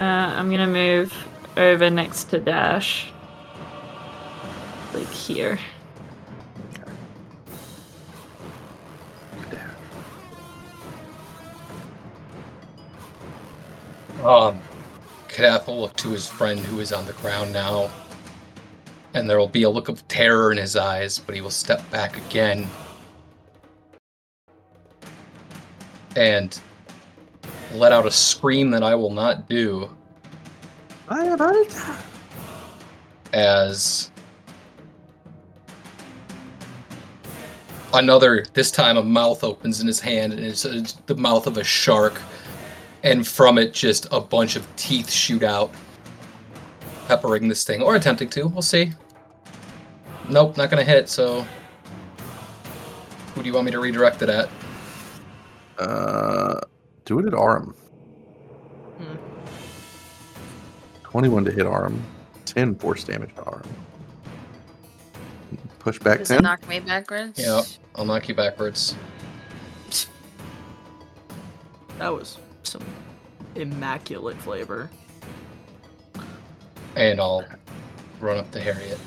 I'm 0.00 0.50
gonna 0.50 0.66
move 0.66 1.14
over 1.56 1.88
next 1.88 2.24
to 2.24 2.40
Dash. 2.40 3.12
Like 4.92 5.08
here. 5.08 5.58
Um, 14.24 14.62
Kadath 15.28 15.66
will 15.66 15.82
look 15.82 15.96
to 15.96 16.08
his 16.08 16.26
friend 16.26 16.58
who 16.58 16.80
is 16.80 16.94
on 16.94 17.04
the 17.04 17.12
ground 17.14 17.52
now, 17.52 17.90
and 19.12 19.28
there 19.28 19.38
will 19.38 19.48
be 19.48 19.64
a 19.64 19.70
look 19.70 19.90
of 19.90 20.06
terror 20.08 20.50
in 20.50 20.56
his 20.56 20.76
eyes, 20.76 21.18
but 21.18 21.34
he 21.34 21.42
will 21.42 21.50
step 21.50 21.88
back 21.90 22.16
again. 22.16 22.66
And 26.16 26.58
let 27.72 27.92
out 27.92 28.06
a 28.06 28.10
scream 28.10 28.70
that 28.70 28.82
I 28.82 28.94
will 28.94 29.10
not 29.10 29.46
do. 29.46 29.90
As 33.34 34.10
another 37.92 38.46
this 38.54 38.70
time 38.70 38.96
a 38.96 39.02
mouth 39.02 39.44
opens 39.44 39.80
in 39.80 39.86
his 39.86 40.00
hand 40.00 40.32
and 40.32 40.44
it's, 40.44 40.64
it's 40.64 40.94
the 41.06 41.14
mouth 41.14 41.46
of 41.46 41.58
a 41.58 41.64
shark 41.64 42.20
and 43.04 43.26
from 43.26 43.58
it 43.58 43.72
just 43.72 44.06
a 44.10 44.18
bunch 44.20 44.56
of 44.56 44.66
teeth 44.76 45.10
shoot 45.10 45.42
out 45.44 45.72
peppering 47.06 47.46
this 47.48 47.62
thing 47.64 47.80
or 47.82 47.94
attempting 47.96 48.28
to 48.30 48.48
we'll 48.48 48.62
see 48.62 48.90
nope 50.28 50.56
not 50.56 50.70
gonna 50.70 50.82
hit 50.82 51.08
so 51.08 51.46
who 53.34 53.42
do 53.42 53.46
you 53.48 53.52
want 53.54 53.64
me 53.66 53.70
to 53.70 53.78
redirect 53.80 54.20
it 54.22 54.28
at 54.28 54.48
Uh, 55.78 56.60
do 57.04 57.18
it 57.18 57.26
at 57.26 57.34
Arum. 57.34 57.74
Hmm. 58.98 59.16
21 61.02 61.44
to 61.46 61.50
hit 61.50 61.66
Arum. 61.66 62.00
10 62.46 62.76
force 62.76 63.02
damage 63.02 63.34
to 63.34 63.42
Arum. 63.44 63.68
Push 65.80 65.98
back 65.98 66.18
Does 66.20 66.30
it 66.30 66.34
10. 66.36 66.42
knock 66.44 66.68
me 66.68 66.78
backwards? 66.80 67.38
yeah 67.38 67.60
i'll 67.96 68.04
knock 68.06 68.28
you 68.28 68.34
backwards 68.36 68.94
That 71.98 72.08
was 72.12 72.38
some 72.66 72.84
immaculate 73.54 74.36
flavor. 74.38 74.90
and 76.96 77.20
i'll 77.20 77.44
run 78.20 78.38
up 78.38 78.50
to 78.50 78.60
harriet 78.60 78.98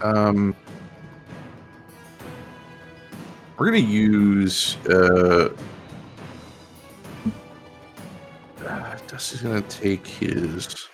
Um, 0.00 0.54
we're 3.58 3.66
gonna 3.66 3.78
use. 3.78 4.76
Uh, 4.88 5.48
uh, 8.64 8.96
Dusty's 9.08 9.42
gonna 9.42 9.60
take 9.62 10.06
his. 10.06 10.66
Does 10.66 10.88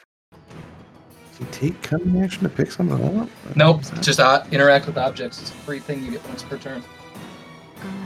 he 1.39 1.45
take 1.47 1.83
cunning 1.83 2.23
action 2.23 2.45
to 2.45 2.49
pick 2.49 2.71
something 2.71 3.19
up? 3.19 3.29
nope 3.57 3.83
just 4.01 4.21
uh, 4.21 4.45
interact 4.53 4.87
with 4.87 4.97
objects 4.97 5.41
it's 5.41 5.51
a 5.51 5.55
free 5.55 5.81
thing 5.81 6.03
you 6.05 6.13
get 6.13 6.25
once 6.29 6.45
per 6.45 6.57
turn 6.57 6.83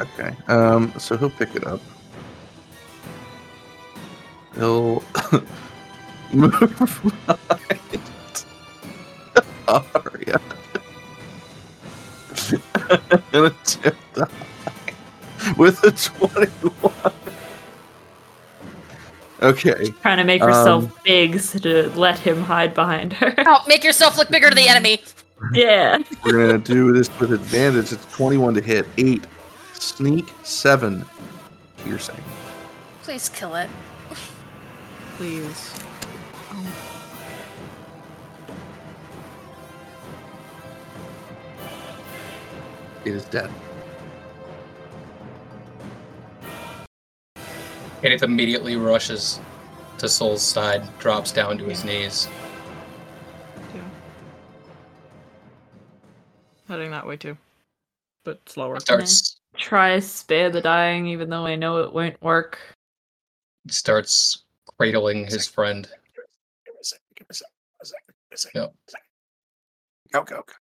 Okay. 0.01 0.35
Um. 0.49 0.93
So 0.99 1.17
he'll 1.17 1.31
pick 1.31 1.55
it 1.57 1.67
up. 1.67 1.81
He'll 4.55 5.03
move 6.33 7.05
right. 7.49 8.45
Aria. 9.69 10.41
and 13.33 13.45
attempt 13.47 14.15
to 14.15 14.25
hide 14.25 15.57
with 15.59 15.83
a 15.85 15.91
twenty-one. 15.93 17.13
Okay. 19.43 19.91
Trying 20.03 20.17
to 20.19 20.25
make 20.25 20.43
herself 20.43 20.85
Um, 20.85 20.93
big 21.05 21.39
so 21.41 21.59
to 21.61 21.91
let 21.91 22.19
him 22.19 22.43
hide 22.43 22.75
behind 22.75 23.13
her. 23.15 23.35
Oh, 23.47 23.63
make 23.69 23.85
yourself 23.85 24.17
look 24.19 24.31
bigger 24.31 24.49
to 24.49 24.55
the 24.57 24.67
enemy. 24.69 25.03
yeah. 25.53 25.99
We're 26.25 26.47
gonna 26.47 26.59
do 26.59 26.93
this 26.93 27.09
with 27.21 27.33
advantage. 27.33 27.93
It's 27.93 28.05
twenty-one 28.13 28.55
to 28.55 28.61
hit. 28.61 28.87
Eight. 28.97 29.25
Sneak. 29.79 30.33
Seven. 30.43 31.05
Piercing. 31.79 32.23
Please 33.03 33.29
kill 33.29 33.55
it. 33.55 33.71
Please. 35.17 35.75
It 43.05 43.15
is 43.15 43.25
dead. 43.27 43.51
and 48.05 48.13
it 48.13 48.23
immediately 48.23 48.77
rushes 48.77 49.41
to 49.99 50.09
Sol's 50.09 50.41
side 50.43 50.87
drops 51.01 51.33
down 51.33 51.59
to 51.59 51.65
his 51.65 51.85
knees 51.85 52.29
Yeah. 53.75 53.81
Heading 56.69 56.93
that 56.93 57.05
way 57.07 57.17
too. 57.17 57.37
But 58.25 58.41
slower. 58.49 58.79
starts 58.79 59.38
Try 59.59 59.99
spare 59.99 60.51
the 60.51 60.61
dying, 60.61 61.09
even 61.09 61.29
though 61.29 61.45
I 61.45 61.57
know 61.57 61.79
it 61.79 61.93
won't 61.93 62.21
work. 62.23 62.59
starts 63.69 64.45
cradling 64.79 65.27
his 65.27 65.47
friend. 65.47 65.89
Yep. 68.55 68.73
Go, 70.13 70.23
go, 70.23 70.43
go. 70.47 70.55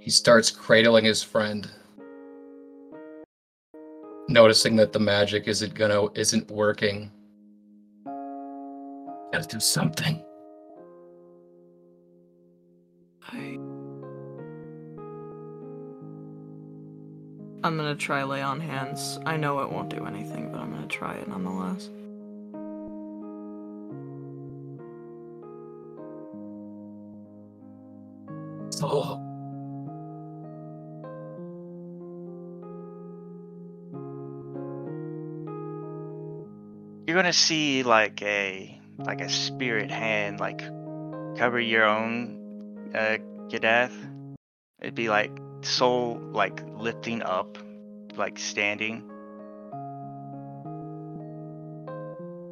He 0.00 0.10
starts 0.10 0.50
cradling 0.50 1.04
his 1.04 1.22
friend, 1.22 1.70
noticing 4.28 4.74
that 4.76 4.94
the 4.94 5.00
magic 5.00 5.48
isn't 5.48 5.74
gonna 5.74 6.10
isn't 6.14 6.50
working. 6.50 7.12
Gotta 9.32 9.46
do 9.48 9.60
something. 9.60 10.24
I'm 17.64 17.76
gonna 17.76 17.96
try 17.96 18.22
lay 18.22 18.40
on 18.40 18.60
hands. 18.60 19.18
I 19.26 19.36
know 19.36 19.60
it 19.60 19.70
won't 19.72 19.88
do 19.88 20.06
anything, 20.06 20.52
but 20.52 20.60
I'm 20.60 20.70
gonna 20.70 20.86
try 20.86 21.14
it 21.14 21.26
nonetheless. 21.26 21.90
Oh, 28.80 29.20
You're 37.08 37.16
gonna 37.16 37.32
see 37.32 37.82
like 37.82 38.22
a 38.22 38.78
like 38.98 39.22
a 39.22 39.30
spirit 39.30 39.90
hand 39.90 40.40
like 40.40 40.60
cover 41.38 41.58
your 41.58 41.84
own 41.84 42.90
uh 42.94 43.16
Kadath. 43.48 43.94
It'd 44.80 44.94
be 44.94 45.08
like 45.08 45.32
soul 45.62 46.20
like 46.32 46.62
lifting 46.76 47.22
up, 47.22 47.58
like 48.16 48.38
standing. 48.38 49.10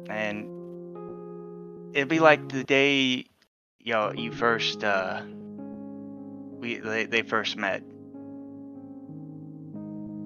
And 0.09 0.47
it'd 1.95 2.07
be 2.07 2.19
like 2.19 2.49
the 2.49 2.63
day 2.63 3.25
you 3.79 3.93
know, 3.93 4.11
you 4.13 4.31
first 4.31 4.83
uh 4.83 5.21
we 6.59 6.77
they, 6.77 7.05
they 7.05 7.21
first 7.21 7.57
met. 7.57 7.83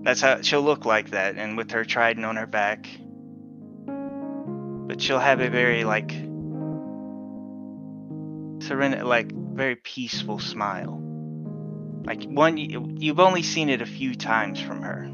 That's 0.04 0.22
how 0.22 0.42
she'll 0.42 0.64
look 0.64 0.86
like 0.86 1.12
that 1.12 1.38
and 1.38 1.58
with 1.58 1.72
her 1.72 1.86
trident 1.86 2.26
on 2.26 2.36
her 2.38 2.48
back 2.48 2.88
but 4.92 5.02
she'll 5.02 5.20
have 5.20 5.40
a 5.40 5.50
very 5.50 5.86
like 5.86 6.12
serene 8.62 9.02
like 9.06 9.32
very 9.32 9.78
peaceful 9.78 10.38
smile 10.38 11.02
like 12.06 12.24
one 12.24 12.58
you- 12.58 12.96
you've 12.98 13.20
only 13.20 13.44
seen 13.44 13.70
it 13.70 13.82
a 13.82 13.86
few 13.86 14.16
times 14.16 14.60
from 14.60 14.82
her. 14.82 15.10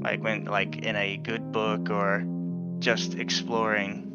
Like 0.00 0.22
when 0.22 0.44
like 0.44 0.76
in 0.78 0.96
a 0.96 1.16
good 1.16 1.52
book 1.52 1.90
or 1.90 2.24
just 2.78 3.14
exploring. 3.14 4.06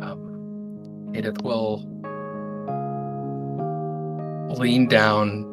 Um, 0.00 1.12
Edith 1.14 1.42
will 1.42 1.84
lean 4.58 4.88
down, 4.88 5.44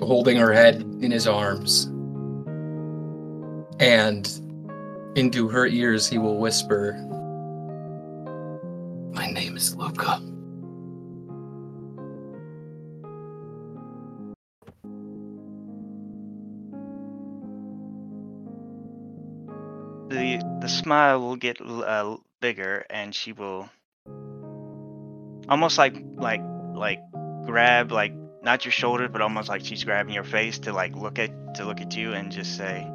holding 0.00 0.36
her 0.38 0.52
head 0.52 0.76
in 1.00 1.10
his 1.10 1.26
arms, 1.26 1.84
and 3.80 4.30
into 5.16 5.48
her 5.48 5.66
ears 5.66 6.08
he 6.08 6.16
will 6.18 6.38
whisper, 6.38 6.96
My 9.12 9.30
name 9.30 9.56
is 9.56 9.74
Luca. 9.74 10.22
The 20.68 20.74
smile 20.74 21.18
will 21.20 21.36
get 21.36 21.58
uh, 21.62 22.18
bigger 22.40 22.84
and 22.90 23.14
she 23.14 23.32
will 23.32 23.70
almost 25.48 25.78
like 25.78 25.96
like 26.16 26.42
like 26.74 27.00
grab 27.46 27.90
like 27.90 28.12
not 28.42 28.66
your 28.66 28.72
shoulder, 28.72 29.08
but 29.08 29.22
almost 29.22 29.48
like 29.48 29.64
she's 29.64 29.82
grabbing 29.82 30.12
your 30.12 30.24
face 30.24 30.58
to 30.60 30.74
like 30.74 30.94
look 30.94 31.18
at 31.18 31.30
to 31.54 31.64
look 31.64 31.80
at 31.80 31.96
you 31.96 32.12
and 32.12 32.30
just 32.30 32.54
say, 32.58 32.86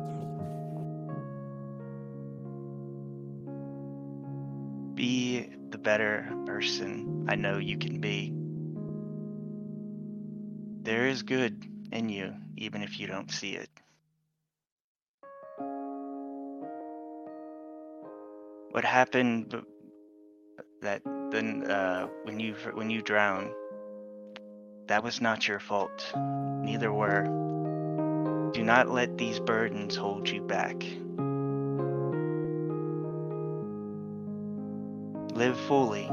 "Be 4.94 5.50
the 5.70 5.80
better 5.80 6.32
person 6.46 7.26
I 7.28 7.36
know 7.36 7.58
you 7.58 7.80
can 7.80 8.00
be. 8.00 8.34
There 10.84 11.08
is 11.08 11.24
good 11.24 11.66
in 11.92 12.10
you, 12.10 12.36
even 12.56 12.84
if 12.84 13.00
you 13.00 13.08
don't 13.08 13.32
see 13.32 13.56
it." 13.56 13.70
What 18.74 18.84
happened 18.84 19.56
that 20.82 21.02
then 21.32 21.72
uh, 21.72 22.08
when 22.24 22.40
you 22.40 22.56
when 22.74 22.90
you 22.90 23.02
drowned 23.02 23.52
that 24.88 25.04
was 25.04 25.22
not 25.22 25.48
your 25.48 25.60
fault. 25.60 26.12
Neither 26.16 26.92
were. 26.92 27.24
Do 28.54 28.64
not 28.64 28.90
let 28.90 29.18
these 29.18 29.40
burdens 29.40 29.96
hold 29.96 30.28
you 30.30 30.42
back. 30.42 30.84
Live 35.36 35.60
fully. 35.62 36.04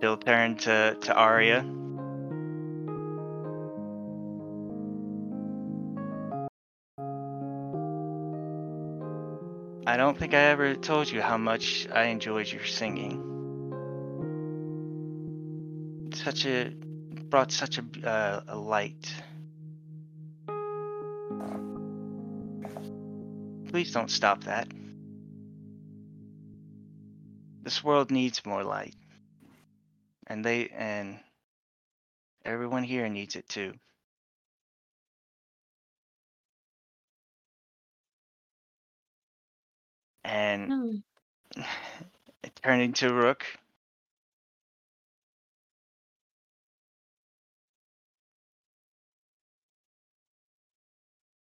He'll 0.00 0.16
turn 0.16 0.56
to, 0.56 0.96
to 0.98 1.14
Aria. 1.14 1.64
I 9.90 9.96
don't 9.96 10.16
think 10.16 10.34
I 10.34 10.42
ever 10.54 10.76
told 10.76 11.10
you 11.10 11.20
how 11.20 11.36
much 11.36 11.88
I 11.92 12.04
enjoyed 12.04 12.46
your 12.52 12.64
singing. 12.64 13.26
Such 16.14 16.46
a 16.46 16.70
brought 17.28 17.50
such 17.50 17.78
a 17.78 18.08
uh, 18.08 18.40
a 18.46 18.56
light. 18.56 19.12
Please 23.70 23.90
don't 23.90 24.12
stop 24.12 24.44
that. 24.44 24.68
This 27.64 27.82
world 27.82 28.12
needs 28.12 28.46
more 28.46 28.62
light. 28.62 28.94
And 30.28 30.44
they 30.44 30.68
and 30.68 31.18
everyone 32.44 32.84
here 32.84 33.08
needs 33.08 33.34
it 33.34 33.48
too. 33.48 33.72
And 40.24 41.04
hmm. 41.56 41.62
turning 42.62 42.92
to 42.94 43.12
Rook. 43.12 43.44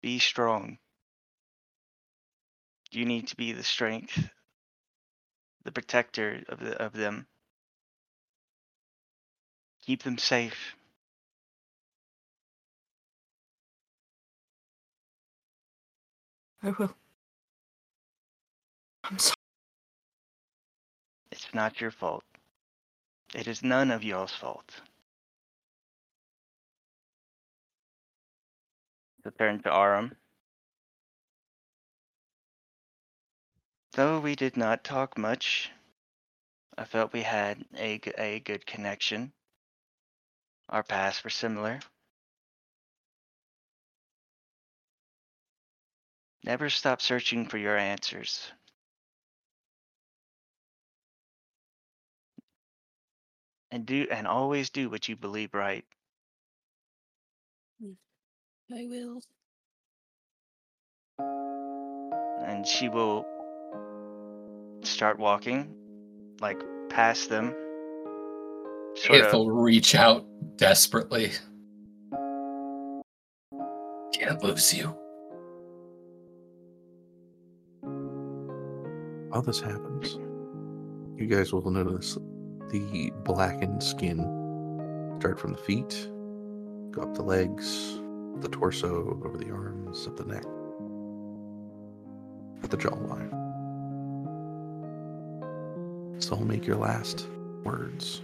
Be 0.02 0.18
strong. 0.18 0.78
You 2.92 3.04
need 3.04 3.28
to 3.28 3.36
be 3.36 3.52
the 3.52 3.64
strength, 3.64 4.30
the 5.64 5.72
protector 5.72 6.42
of 6.48 6.60
the, 6.60 6.80
of 6.80 6.92
them. 6.92 7.26
Keep 9.84 10.04
them 10.04 10.18
safe. 10.18 10.76
I 16.62 16.70
will. 16.70 16.94
I'm 19.08 19.18
sorry. 19.18 19.34
It's 21.30 21.46
not 21.54 21.80
your 21.80 21.92
fault. 21.92 22.24
It 23.34 23.46
is 23.46 23.62
none 23.62 23.92
of 23.92 24.02
y'all's 24.02 24.34
fault. 24.34 24.80
To 29.22 29.30
turn 29.30 29.62
to 29.62 29.72
Arum. 29.72 30.16
Though 33.92 34.18
we 34.18 34.34
did 34.34 34.56
not 34.56 34.82
talk 34.82 35.16
much, 35.16 35.70
I 36.76 36.84
felt 36.84 37.12
we 37.12 37.22
had 37.22 37.64
a, 37.78 38.00
a 38.18 38.40
good 38.40 38.66
connection. 38.66 39.32
Our 40.68 40.82
paths 40.82 41.22
were 41.22 41.30
similar. 41.30 41.78
Never 46.42 46.68
stop 46.70 47.00
searching 47.00 47.46
for 47.46 47.58
your 47.58 47.76
answers. 47.76 48.52
And 53.70 53.84
do 53.84 54.06
and 54.10 54.26
always 54.26 54.70
do 54.70 54.88
what 54.88 55.08
you 55.08 55.16
believe 55.16 55.52
right. 55.52 55.84
Mm. 57.82 57.96
I 58.72 58.86
will. 58.86 59.20
and 62.46 62.66
she 62.66 62.88
will 62.88 63.26
start 64.82 65.18
walking 65.18 65.74
like 66.40 66.62
past 66.88 67.28
them 67.28 67.54
sort 68.94 69.18
If 69.18 69.26
of 69.26 69.32
will 69.32 69.50
reach 69.50 69.94
out 69.94 70.24
desperately. 70.56 71.32
Can't 74.12 74.42
lose 74.42 74.72
you. 74.72 74.96
While 79.28 79.42
this 79.42 79.60
happens, 79.60 80.14
you 81.20 81.26
guys 81.26 81.52
will 81.52 81.70
notice 81.70 82.16
the 82.70 83.12
blackened 83.24 83.82
skin 83.82 84.18
start 85.18 85.38
from 85.38 85.52
the 85.52 85.58
feet, 85.58 86.08
go 86.90 87.02
up 87.02 87.14
the 87.14 87.22
legs, 87.22 87.98
the 88.40 88.48
torso, 88.48 89.20
over 89.24 89.38
the 89.38 89.50
arms, 89.50 90.06
up 90.06 90.16
the 90.16 90.24
neck, 90.24 90.44
at 92.62 92.70
the 92.70 92.76
jawline. 92.76 93.32
So 96.22 96.36
I'll 96.36 96.44
make 96.44 96.66
your 96.66 96.76
last 96.76 97.26
words. 97.64 98.22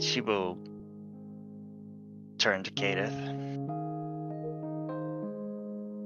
she 0.00 0.20
will 0.20 0.58
turn 2.38 2.62
to 2.62 2.70
Kadath. 2.72 3.16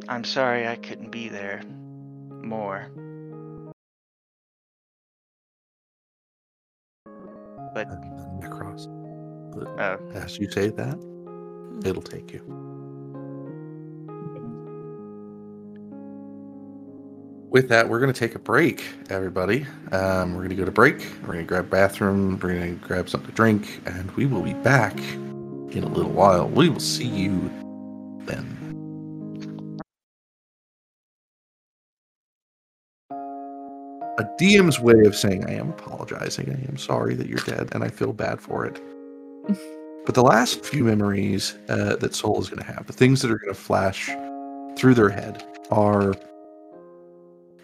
I'm 0.08 0.24
sorry 0.24 0.66
I 0.66 0.76
couldn't 0.76 1.10
be 1.10 1.28
there 1.28 1.62
more. 2.42 2.90
But 7.74 7.88
And 7.88 8.02
then 8.02 9.78
uh, 9.78 9.96
As 10.14 10.38
you 10.38 10.50
say 10.50 10.68
that, 10.70 10.98
it'll 11.84 12.02
take 12.02 12.32
you. 12.32 12.40
With 17.50 17.68
that, 17.68 17.88
we're 17.88 18.00
going 18.00 18.12
to 18.12 18.18
take 18.18 18.34
a 18.34 18.40
break, 18.40 18.84
everybody. 19.10 19.66
Um, 19.92 20.32
we're 20.34 20.40
going 20.40 20.50
to 20.50 20.56
go 20.56 20.64
to 20.64 20.72
break. 20.72 21.06
We're 21.22 21.34
going 21.34 21.38
to 21.38 21.44
grab 21.44 21.70
bathroom. 21.70 22.38
We're 22.42 22.54
going 22.54 22.80
to 22.80 22.86
grab 22.86 23.08
something 23.08 23.30
to 23.30 23.36
drink, 23.36 23.80
and 23.86 24.10
we 24.12 24.26
will 24.26 24.42
be 24.42 24.54
back 24.54 24.98
in 24.98 25.84
a 25.84 25.88
little 25.88 26.10
while. 26.10 26.48
We 26.48 26.68
will 26.68 26.80
see 26.80 27.06
you 27.06 27.50
DM's 34.38 34.80
way 34.80 35.04
of 35.04 35.14
saying 35.14 35.44
I 35.46 35.54
am 35.54 35.70
apologizing. 35.70 36.50
I 36.50 36.68
am 36.68 36.76
sorry 36.76 37.14
that 37.14 37.28
you're 37.28 37.38
dead, 37.40 37.68
and 37.72 37.84
I 37.84 37.88
feel 37.88 38.12
bad 38.12 38.40
for 38.40 38.66
it. 38.66 38.80
But 40.04 40.14
the 40.14 40.22
last 40.22 40.62
few 40.66 40.84
memories 40.84 41.56
uh, 41.70 41.96
that 41.96 42.14
Sol 42.14 42.38
is 42.38 42.50
going 42.50 42.62
to 42.62 42.70
have, 42.70 42.86
the 42.86 42.92
things 42.92 43.22
that 43.22 43.30
are 43.30 43.38
going 43.38 43.54
to 43.54 43.58
flash 43.58 44.10
through 44.76 44.92
their 44.92 45.08
head, 45.08 45.42
are 45.70 46.14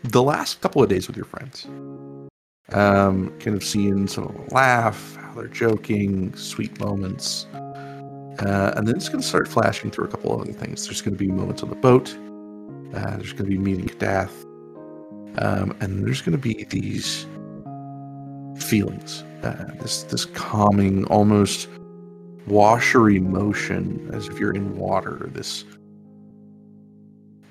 the 0.05 0.23
last 0.23 0.63
couple 0.63 0.83
of 0.83 0.89
days 0.89 1.07
with 1.07 1.17
your 1.17 1.27
friends. 1.27 1.67
Um, 2.73 3.37
kind 3.41 3.55
of 3.57 3.63
seeing 3.63 4.07
some 4.09 4.25
of 4.25 4.35
them 4.35 4.47
laugh, 4.53 5.17
how 5.17 5.35
they're 5.35 5.49
joking, 5.49 6.35
sweet 6.35 6.81
moments. 6.81 7.47
Uh, 7.53 8.73
and 8.77 8.89
then 8.89 8.97
it's 8.97 9.11
going 9.11 9.21
to 9.21 9.27
start 9.27 9.47
flashing 9.47 9.91
through 9.91 10.07
a 10.07 10.09
couple 10.09 10.33
of 10.33 10.41
other 10.41 10.53
things. 10.53 10.87
There's 10.87 11.03
going 11.03 11.19
to 11.19 11.23
be 11.23 11.31
moments 11.31 11.63
on 11.63 11.69
the 11.69 11.77
boat. 11.77 12.17
Uh, 12.95 13.19
there's 13.19 13.35
going 13.35 13.51
to 13.51 13.51
be 13.51 13.59
meeting 13.59 13.87
Kadath. 13.87 14.33
Um, 15.39 15.77
and 15.81 16.07
there's 16.07 16.23
going 16.23 16.33
to 16.33 16.39
be 16.39 16.65
these 16.65 17.27
feelings, 18.59 19.25
uh, 19.43 19.67
this 19.81 20.03
this 20.05 20.25
calming, 20.27 21.05
almost 21.07 21.69
washery 22.49 23.21
motion 23.21 24.11
as 24.13 24.29
if 24.29 24.39
you're 24.39 24.55
in 24.55 24.77
water 24.77 25.29
this 25.33 25.65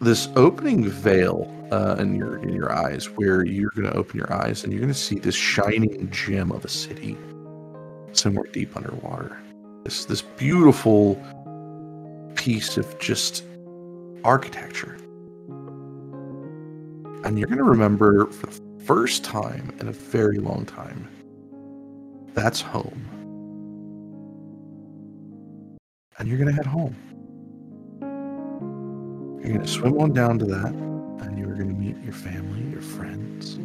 this 0.02 0.30
opening 0.36 0.90
veil 0.90 1.54
uh, 1.72 1.96
in 2.00 2.16
your 2.16 2.38
in 2.38 2.50
your 2.50 2.72
eyes 2.74 3.06
where 3.10 3.46
you're 3.46 3.72
going 3.72 3.90
to 3.90 3.96
open 3.96 4.18
your 4.18 4.32
eyes 4.34 4.64
and 4.64 4.74
you're 4.74 4.82
going 4.82 4.94
to 4.94 5.00
see 5.00 5.20
this 5.20 5.36
shining 5.36 6.10
gem 6.10 6.52
of 6.52 6.66
a 6.66 6.70
city 6.70 7.18
somewhere 8.12 8.46
deep 8.52 8.76
underwater. 8.76 9.38
This 9.84 10.06
this 10.06 10.22
beautiful 10.22 11.16
piece 12.36 12.78
of 12.78 12.98
just 13.00 13.44
architecture 14.24 14.98
and 17.24 17.38
you're 17.38 17.48
going 17.48 17.58
to 17.58 17.64
remember 17.64 18.28
for 18.28 18.48
the 18.48 18.84
first 18.84 19.24
time 19.24 19.76
in 19.80 19.88
a 19.88 19.92
very 19.92 20.40
long 20.40 20.66
time 20.66 21.08
that's 22.34 22.62
home. 22.62 23.06
And 26.18 26.28
you're 26.28 26.38
going 26.38 26.50
to 26.50 26.54
head 26.54 26.66
home. 26.66 26.96
You're 29.42 29.54
going 29.54 29.62
to 29.62 29.68
swim 29.68 30.00
on 30.00 30.14
down 30.14 30.40
to 30.40 30.46
that, 30.46 30.74
and 30.74 31.38
you're 31.38 31.56
going 31.56 31.70
to 31.70 31.76
meet 31.76 31.98
your 32.04 32.14
family, 32.14 32.62
your 32.72 32.82
friends, 32.82 33.60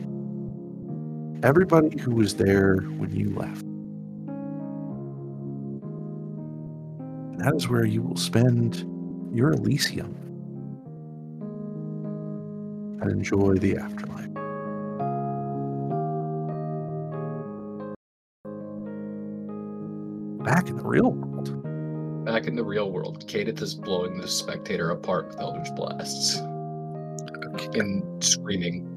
everybody 1.45 1.99
who 2.01 2.13
was 2.13 2.35
there 2.35 2.79
when 2.97 3.15
you 3.15 3.31
left. 3.31 3.63
And 7.33 7.41
That 7.41 7.55
is 7.55 7.69
where 7.69 7.85
you 7.85 8.03
will 8.03 8.17
spend 8.17 8.85
your 9.33 9.53
Elysium 9.53 10.17
and 13.01 13.11
enjoy 13.11 13.55
the 13.55 13.77
afterlife. 13.77 14.29
Back 20.45 20.69
in 20.69 20.77
the 20.77 20.85
real 20.85 21.11
world, 21.13 22.25
Back 22.25 22.47
in 22.47 22.57
the 22.57 22.65
real 22.65 22.91
world, 22.91 23.27
Kadath 23.27 23.61
is 23.61 23.75
blowing 23.75 24.19
the 24.19 24.29
spectator 24.29 24.91
apart 24.91 25.29
with 25.29 25.41
Eldritch 25.41 25.75
Blasts 25.75 26.37
and 27.75 28.25
screaming. 28.25 28.89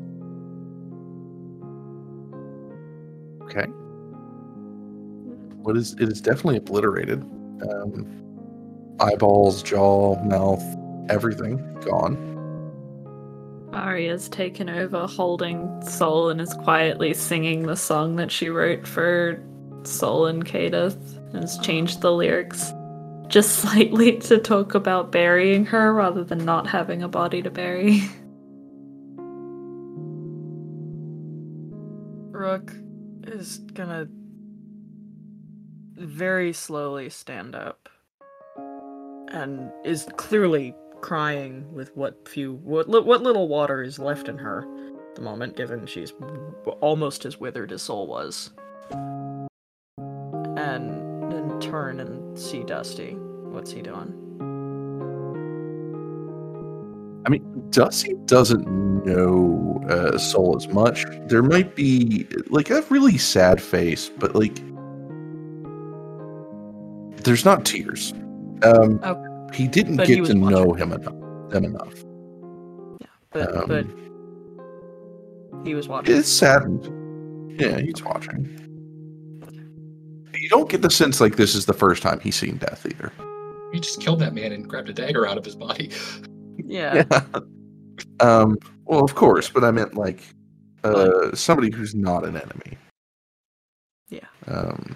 okay. 3.44 3.66
What 5.62 5.76
is 5.78 5.94
it 6.00 6.08
is 6.10 6.22
definitely 6.22 6.58
obliterated. 6.58 7.22
Um, 7.70 8.06
eyeballs, 9.00 9.62
jaw, 9.64 10.22
mouth, 10.24 10.64
everything 11.10 11.58
gone. 11.82 12.37
Aria's 13.74 14.30
taken 14.30 14.70
over 14.70 15.08
holding 15.08 15.82
Sol 15.82 16.30
and 16.30 16.40
is 16.40 16.54
quietly 16.54 17.14
singing 17.14 17.64
the 17.64 17.76
song 17.76 18.16
that 18.16 18.32
she 18.32 18.50
wrote 18.50 18.88
for 18.88 19.44
Sol 19.84 20.26
and 20.28 20.46
Kadath 20.46 21.18
and 21.34 21.42
has 21.42 21.58
changed 21.60 22.02
the 22.02 22.12
lyrics 22.12 22.72
just 23.28 23.56
slightly 23.60 24.18
to 24.18 24.38
talk 24.38 24.74
about 24.74 25.12
burying 25.12 25.66
her 25.66 25.94
rather 25.94 26.24
than 26.24 26.46
not 26.46 26.68
having 26.68 27.04
a 27.04 27.08
body 27.08 27.42
to 27.42 27.50
bury. 27.50 28.04
Rook 32.32 32.72
is 33.24 33.58
gonna 33.74 34.08
very 35.96 36.54
slowly 36.54 37.10
stand 37.10 37.56
up 37.56 37.90
and 39.30 39.72
is 39.84 40.08
clearly 40.16 40.74
crying 41.02 41.66
with 41.74 41.96
what 41.96 42.28
few 42.28 42.54
what 42.64 42.90
li- 42.90 43.02
what 43.02 43.22
little 43.22 43.48
water 43.48 43.82
is 43.82 44.00
left 44.00 44.28
in 44.28 44.38
her 44.38 44.66
at 45.10 45.16
the 45.16 45.22
moment 45.22 45.56
given 45.56 45.86
she's 45.86 46.12
w- 46.12 46.54
almost 46.82 47.26
as 47.26 47.40
withered 47.40 47.72
as 47.72 47.82
Sol 47.82 48.08
was 48.08 48.52
and 50.58 51.32
then 51.32 51.60
turn 51.60 52.00
and 52.00 52.38
see 52.38 52.64
dusty 52.64 53.14
what's 53.14 53.72
he 53.72 53.82
doing 53.82 54.14
I 57.26 57.30
mean, 57.30 57.70
Dusty 57.72 58.14
doesn't 58.24 58.66
know 59.06 59.84
uh, 59.90 60.18
Sol 60.18 60.56
as 60.56 60.66
much. 60.70 61.04
There 61.26 61.44
might 61.44 61.76
be 61.76 62.26
like 62.50 62.70
a 62.70 62.82
really 62.84 63.18
sad 63.18 63.62
face, 63.62 64.08
but 64.08 64.34
like 64.34 64.56
there's 67.26 67.44
not 67.44 67.66
tears. 67.66 68.14
Um, 68.64 69.02
Okay. 69.04 69.27
He 69.54 69.68
didn't 69.68 69.98
But 69.98 70.08
he 70.08 70.16
get 70.16 70.22
was 70.22 70.30
to 70.30 70.36
know 70.36 70.74
him 70.74 70.92
enough. 70.92 71.14
Them 71.50 71.66
enough. 71.66 71.94
but 73.32 73.56
Um, 73.56 73.68
but 73.68 73.86
he 75.66 75.74
was 75.76 75.88
watching 75.88 76.16
It's 76.16 76.30
saddened. 76.30 77.60
Yeah, 77.60 77.80
he's 77.80 78.04
watching. 78.04 78.64
You 80.36 80.50
don't 80.50 80.70
get 80.70 80.82
the 80.82 80.92
sense 80.92 81.20
like 81.20 81.36
this 81.36 81.56
is 81.56 81.66
the 81.66 81.74
first 81.74 82.04
time 82.04 82.20
he's 82.20 82.36
seen 82.36 82.58
death 82.58 82.86
either. 82.86 83.12
He 83.74 83.80
just 83.80 84.00
killed 84.00 84.20
that 84.20 84.34
man 84.34 84.52
and 84.52 84.68
grabbed 84.68 84.90
a 84.90 84.94
dagger 84.94 85.28
out 85.28 85.38
of 85.38 85.44
his 85.44 85.56
body. 85.56 85.92
yeah 86.64 87.04
um. 88.20 88.58
Well, 88.86 89.04
of 89.04 89.16
course, 89.16 89.50
but 89.50 89.64
I 89.64 89.72
meant 89.72 89.96
like 89.96 90.22
uh 90.84 91.36
somebody 91.36 91.72
who's 91.72 91.96
not 91.96 92.24
an 92.24 92.38
enemy. 92.38 92.78
Yeah. 94.10 94.28
Um. 94.48 94.96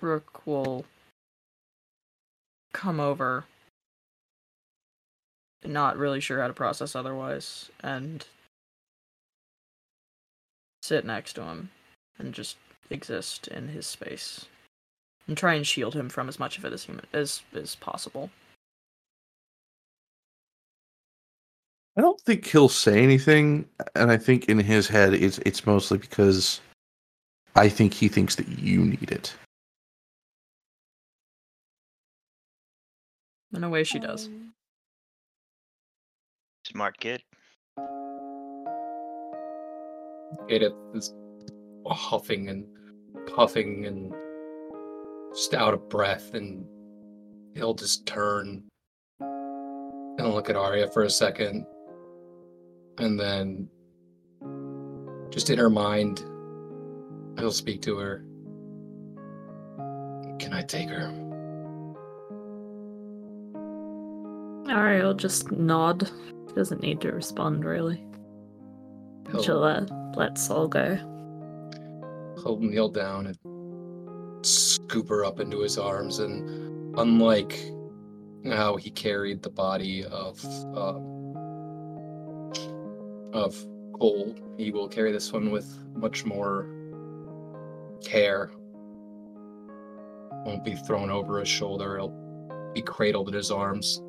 Rook 0.00 0.46
will 0.46 0.84
come 2.72 3.00
over, 3.00 3.44
not 5.64 5.96
really 5.96 6.20
sure 6.20 6.40
how 6.40 6.46
to 6.46 6.52
process 6.52 6.94
otherwise, 6.94 7.70
and 7.82 8.26
sit 10.82 11.04
next 11.04 11.34
to 11.34 11.44
him 11.44 11.70
and 12.18 12.34
just 12.34 12.56
exist 12.90 13.48
in 13.48 13.68
his 13.68 13.86
space 13.86 14.46
and 15.26 15.36
try 15.36 15.54
and 15.54 15.66
shield 15.66 15.94
him 15.94 16.08
from 16.08 16.28
as 16.28 16.38
much 16.38 16.58
of 16.58 16.64
it 16.64 16.72
as 16.72 16.84
human 16.84 17.06
as 17.12 17.42
as 17.54 17.76
possible. 17.76 18.30
I 21.96 22.00
don't 22.00 22.20
think 22.20 22.46
he'll 22.46 22.68
say 22.68 23.02
anything, 23.02 23.68
and 23.94 24.10
I 24.10 24.16
think 24.16 24.48
in 24.48 24.58
his 24.58 24.88
head 24.88 25.12
it's 25.14 25.38
it's 25.38 25.66
mostly 25.66 25.98
because 25.98 26.60
I 27.54 27.68
think 27.68 27.94
he 27.94 28.08
thinks 28.08 28.36
that 28.36 28.48
you 28.48 28.84
need 28.84 29.10
it. 29.10 29.34
In 33.54 33.64
a 33.64 33.68
way, 33.68 33.82
she 33.84 33.98
does. 33.98 34.28
Oh. 34.32 34.50
Smart 36.66 36.98
kid. 36.98 37.22
Kadath 40.48 40.96
is 40.96 41.12
huffing 41.86 42.48
and 42.48 42.64
puffing 43.34 43.86
and 43.86 44.14
just 45.32 45.54
out 45.54 45.74
of 45.74 45.88
breath, 45.88 46.34
and 46.34 46.64
he'll 47.54 47.74
just 47.74 48.06
turn 48.06 48.62
and 49.20 50.34
look 50.34 50.48
at 50.48 50.56
Aria 50.56 50.88
for 50.88 51.02
a 51.02 51.10
second, 51.10 51.66
and 52.98 53.18
then 53.18 53.68
just 55.30 55.50
in 55.50 55.58
her 55.58 55.70
mind, 55.70 56.24
he'll 57.38 57.50
speak 57.50 57.82
to 57.82 57.96
her. 57.98 58.24
Can 60.38 60.52
I 60.52 60.62
take 60.62 60.88
her? 60.88 61.12
Aria 64.70 65.04
will 65.04 65.14
just 65.14 65.50
nod. 65.52 66.10
Doesn't 66.54 66.82
need 66.82 67.00
to 67.02 67.12
respond 67.12 67.64
really. 67.64 68.04
He'll, 69.30 69.42
She'll 69.42 69.62
uh, 69.64 69.86
let 70.16 70.36
Sol 70.38 70.66
go. 70.68 70.96
he'll 72.42 72.58
kneel 72.58 72.88
down 72.88 73.26
and 73.26 74.46
scoop 74.46 75.08
her 75.08 75.24
up 75.24 75.40
into 75.40 75.60
his 75.60 75.78
arms, 75.78 76.18
and 76.18 76.98
unlike 76.98 77.58
how 78.46 78.76
he 78.76 78.90
carried 78.90 79.42
the 79.42 79.50
body 79.50 80.04
of 80.06 80.42
uh, 80.74 80.98
of 83.32 83.54
Cole, 83.98 84.34
he 84.56 84.70
will 84.70 84.88
carry 84.88 85.12
this 85.12 85.32
one 85.32 85.50
with 85.50 85.72
much 85.94 86.24
more 86.24 86.66
care. 88.02 88.50
Won't 90.44 90.64
be 90.64 90.74
thrown 90.74 91.10
over 91.10 91.38
his 91.38 91.48
shoulder. 91.48 91.98
He'll 91.98 92.70
be 92.74 92.82
cradled 92.82 93.28
in 93.28 93.34
his 93.34 93.50
arms. 93.50 94.00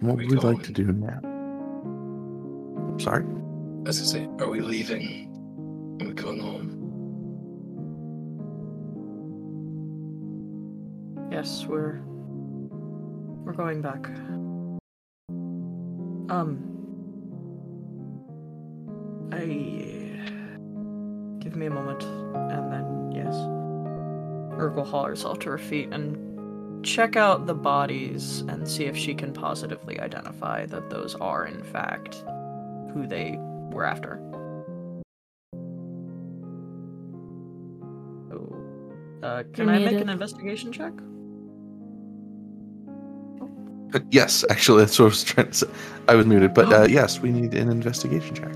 What 0.00 0.16
We 0.18 0.26
would 0.26 0.42
we 0.42 0.50
like 0.52 0.62
to 0.64 0.72
do 0.72 0.92
now? 0.92 1.20
Sorry. 2.98 3.24
As 3.86 4.00
I 4.00 4.04
say, 4.04 4.28
are 4.40 4.48
we 4.48 4.60
leaving? 4.60 5.32
Are 6.00 6.06
we 6.08 6.12
going 6.12 6.40
home? 6.40 6.82
Yes, 11.30 11.64
we're 11.66 12.00
we're 13.44 13.52
going 13.52 13.80
back. 13.80 14.06
Um 16.30 16.72
I 19.32 19.44
give 21.38 21.56
me 21.56 21.66
a 21.66 21.70
moment 21.70 22.02
and 22.02 22.72
then 22.72 23.12
yes. 23.12 23.34
Urk 24.58 24.76
will 24.76 24.84
haul 24.84 25.04
herself 25.04 25.38
to 25.40 25.50
her 25.50 25.58
feet 25.58 25.88
and 25.92 26.16
check 26.86 27.16
out 27.16 27.46
the 27.46 27.54
bodies 27.54 28.40
and 28.48 28.66
see 28.66 28.84
if 28.84 28.96
she 28.96 29.14
can 29.14 29.32
positively 29.32 29.98
identify 30.00 30.64
that 30.66 30.88
those 30.88 31.14
are 31.16 31.44
in 31.46 31.62
fact 31.64 32.22
who 32.94 33.06
they 33.06 33.36
were 33.72 33.84
after. 33.84 34.20
Oh. 38.32 38.56
Uh, 39.22 39.42
can 39.52 39.66
You're 39.66 39.74
I 39.74 39.78
make 39.78 39.90
muted. 39.90 40.02
an 40.02 40.08
investigation 40.10 40.72
check? 40.72 40.92
Uh, 43.94 44.00
Yes, 44.10 44.44
actually, 44.50 44.84
that's 44.84 44.98
what 44.98 45.06
I 45.06 45.08
was 45.08 45.24
trying 45.24 45.46
to 45.48 45.54
say. 45.54 45.66
I 46.08 46.14
was 46.14 46.26
muted, 46.26 46.54
but 46.54 46.72
uh, 46.72 46.86
yes, 46.88 47.20
we 47.20 47.30
need 47.30 47.54
an 47.54 47.68
investigation 47.70 48.34
check. 48.34 48.54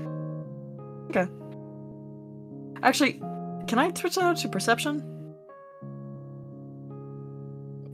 Okay. 1.09 1.27
Actually, 2.83 3.13
can 3.67 3.77
I 3.79 3.91
switch 3.93 4.15
that 4.15 4.23
out 4.23 4.37
to 4.37 4.49
perception? 4.49 5.03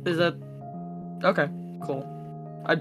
Is 0.07 0.17
that 0.17 0.35
okay? 1.23 1.49
Cool. 1.83 2.05
I 2.65 2.77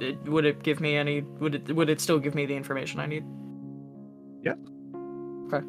it, 0.00 0.22
would 0.24 0.44
it 0.44 0.62
give 0.62 0.80
me 0.80 0.96
any? 0.96 1.20
Would 1.20 1.54
it 1.54 1.72
would 1.74 1.90
it 1.90 2.00
still 2.00 2.18
give 2.18 2.34
me 2.34 2.46
the 2.46 2.54
information 2.54 3.00
I 3.00 3.06
need? 3.06 3.24
Yep. 4.42 4.58
Okay. 5.52 5.66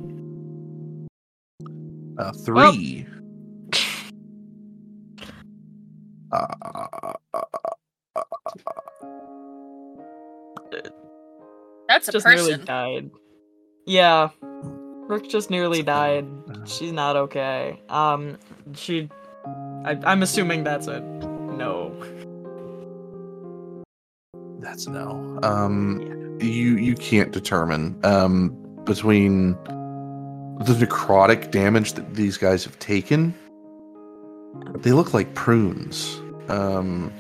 Uh, 2.18 2.32
three. 2.32 3.08
Uh, 6.34 6.48
That's 11.88 12.08
a 12.08 12.12
just 12.12 12.26
nearly 12.26 12.54
person. 12.54 12.66
died. 12.66 13.12
Yeah, 13.86 14.30
Rook 14.42 15.30
just 15.30 15.52
nearly 15.52 15.84
died. 15.84 16.26
She's 16.66 16.92
not 16.92 17.16
okay. 17.16 17.82
Um, 17.90 18.38
she. 18.74 19.10
I, 19.86 20.00
I'm 20.06 20.24
assuming 20.24 20.64
that's 20.64 20.88
a 20.88 21.02
no. 21.02 21.94
that's 24.60 24.88
no. 24.88 25.40
Um, 25.44 26.38
you 26.40 26.78
you 26.78 26.96
can't 26.96 27.32
determine 27.32 28.00
um 28.04 28.50
between 28.86 29.52
the 30.66 30.74
necrotic 30.74 31.52
damage 31.52 31.94
that 31.94 32.16
these 32.16 32.38
guys 32.38 32.64
have 32.64 32.80
taken. 32.80 33.34
They 34.76 34.92
look 34.92 35.14
like 35.14 35.34
prunes. 35.36 36.20
Um, 36.48 37.12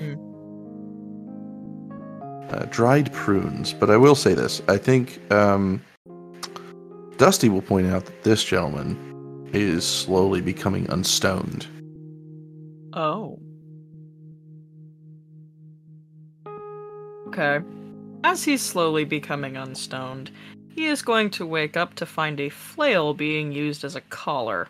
uh, 2.50 2.66
dried 2.70 3.12
prunes. 3.14 3.74
But 3.74 3.90
I 3.90 3.98
will 3.98 4.16
say 4.16 4.34
this: 4.34 4.62
I 4.68 4.78
think 4.78 5.20
um, 5.32 5.82
Dusty 7.18 7.50
will 7.50 7.62
point 7.62 7.88
out 7.88 8.06
that 8.06 8.24
this 8.24 8.44
gentleman 8.44 8.98
is 9.54 9.86
slowly 9.86 10.42
becoming 10.42 10.90
unstoned. 10.90 11.68
Oh. 12.96 13.40
Okay. 17.28 17.60
As 18.24 18.44
he's 18.44 18.62
slowly 18.62 19.04
becoming 19.04 19.58
unstoned, 19.58 20.32
he 20.70 20.86
is 20.86 21.02
going 21.02 21.30
to 21.32 21.46
wake 21.46 21.76
up 21.76 21.96
to 21.96 22.06
find 22.06 22.40
a 22.40 22.50
flail 22.50 23.14
being 23.14 23.52
used 23.52 23.84
as 23.84 23.96
a 23.96 24.02
collar. 24.02 24.68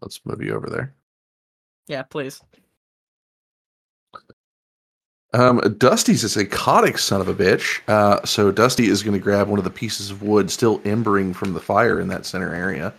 Let's 0.00 0.20
move 0.24 0.42
you 0.42 0.54
over 0.54 0.68
there. 0.68 0.94
Yeah, 1.86 2.02
please. 2.02 2.40
Um, 5.34 5.60
Dusty's 5.76 6.24
a 6.24 6.28
psychotic 6.28 6.98
son 6.98 7.20
of 7.20 7.28
a 7.28 7.34
bitch. 7.34 7.80
Uh, 7.88 8.24
so 8.24 8.50
Dusty 8.50 8.88
is 8.88 9.02
going 9.02 9.14
to 9.14 9.18
grab 9.22 9.48
one 9.48 9.58
of 9.58 9.64
the 9.64 9.70
pieces 9.70 10.10
of 10.10 10.22
wood 10.22 10.50
still 10.50 10.78
embering 10.80 11.34
from 11.34 11.52
the 11.52 11.60
fire 11.60 12.00
in 12.00 12.08
that 12.08 12.24
center 12.24 12.54
area, 12.54 12.94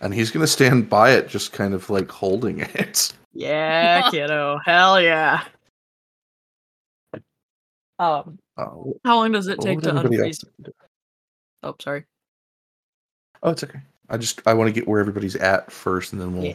and 0.00 0.12
he's 0.14 0.30
going 0.30 0.42
to 0.42 0.46
stand 0.50 0.88
by 0.88 1.10
it, 1.12 1.28
just 1.28 1.52
kind 1.52 1.74
of 1.74 1.88
like 1.90 2.10
holding 2.10 2.60
it. 2.74 3.12
Yeah, 3.32 4.08
kiddo. 4.10 4.58
Hell 4.64 5.00
yeah. 5.00 5.44
Um, 7.98 8.38
Oh, 8.56 8.98
how 9.04 9.16
long 9.16 9.30
does 9.32 9.46
it 9.46 9.60
take 9.60 9.80
to 9.82 9.90
anybody 9.90 10.16
unfreeze? 10.16 10.44
else? 10.64 10.74
Oh, 11.62 11.76
sorry. 11.80 12.04
Oh, 13.42 13.50
it's 13.50 13.62
okay. 13.62 13.80
I 14.08 14.16
just 14.16 14.42
I 14.46 14.54
want 14.54 14.68
to 14.68 14.72
get 14.72 14.88
where 14.88 14.98
everybody's 15.00 15.36
at 15.36 15.70
first, 15.70 16.12
and 16.12 16.20
then 16.20 16.36
we'll. 16.36 16.54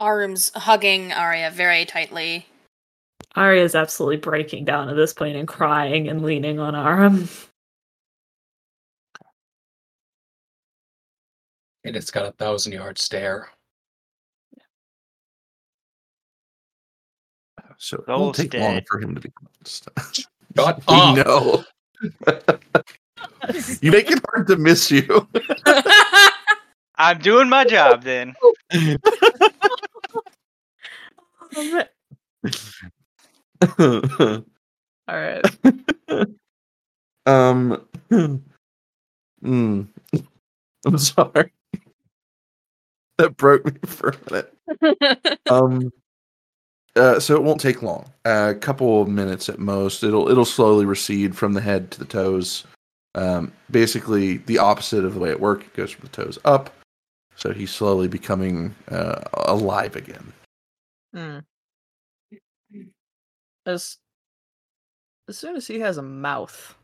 Arum's 0.00 0.50
hugging 0.54 1.12
Aria 1.12 1.50
very 1.50 1.84
tightly. 1.84 2.46
Aria 3.36 3.62
is 3.64 3.74
absolutely 3.74 4.16
breaking 4.16 4.64
down 4.64 4.88
at 4.88 4.96
this 4.96 5.12
point 5.12 5.36
and 5.36 5.46
crying 5.46 6.08
and 6.08 6.22
leaning 6.22 6.58
on 6.60 6.74
Arum. 6.74 7.28
And 11.84 11.96
it's 11.96 12.10
got 12.10 12.26
a 12.26 12.32
thousand 12.32 12.72
yard 12.72 12.98
stare. 12.98 13.50
So 17.78 17.98
it 17.98 18.08
won't 18.08 18.34
take 18.34 18.54
long 18.54 18.74
dead. 18.74 18.86
for 18.88 18.98
him 19.00 19.14
to 19.14 19.20
be. 19.20 19.30
Shut 19.64 19.92
we 20.56 20.96
up! 20.96 21.16
know. 21.16 21.64
you 23.80 23.92
make 23.92 24.10
it 24.10 24.20
hard 24.28 24.48
to 24.48 24.56
miss 24.56 24.90
you. 24.90 25.28
I'm 26.96 27.18
doing 27.18 27.48
my 27.48 27.64
job 27.64 28.02
then. 28.02 28.34
All 35.06 35.16
right. 35.16 35.44
um. 37.26 37.86
mm, 39.42 39.86
I'm 40.84 40.98
sorry. 40.98 41.52
That 43.24 43.36
broke 43.36 43.64
me 43.64 43.72
for 43.86 44.10
a 44.10 44.16
minute. 44.30 45.40
Um. 45.50 45.90
Uh, 46.96 47.20
so 47.20 47.36
it 47.36 47.42
won't 47.42 47.60
take 47.60 47.82
long. 47.82 48.10
A 48.24 48.54
couple 48.54 49.02
of 49.02 49.08
minutes 49.08 49.48
at 49.48 49.58
most. 49.58 50.02
It'll 50.02 50.28
it'll 50.28 50.44
slowly 50.44 50.84
recede 50.84 51.36
from 51.36 51.52
the 51.54 51.60
head 51.60 51.90
to 51.92 51.98
the 51.98 52.04
toes. 52.04 52.64
Um, 53.14 53.52
basically 53.70 54.38
the 54.38 54.58
opposite 54.58 55.04
of 55.04 55.14
the 55.14 55.20
way 55.20 55.30
it 55.30 55.40
worked. 55.40 55.64
It 55.66 55.74
goes 55.74 55.90
from 55.92 56.02
the 56.10 56.22
toes 56.24 56.38
up. 56.44 56.70
So 57.36 57.52
he's 57.52 57.70
slowly 57.70 58.08
becoming 58.08 58.74
uh, 58.90 59.20
alive 59.32 59.94
again. 59.96 60.32
Hmm. 61.14 61.38
As 63.66 63.98
as 65.28 65.38
soon 65.38 65.56
as 65.56 65.66
he 65.66 65.78
has 65.80 65.98
a 65.98 66.02
mouth, 66.02 66.74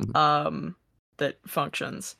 Mhm. 0.00 0.14
um, 0.16 0.76
that 1.16 1.38
functions, 1.48 2.16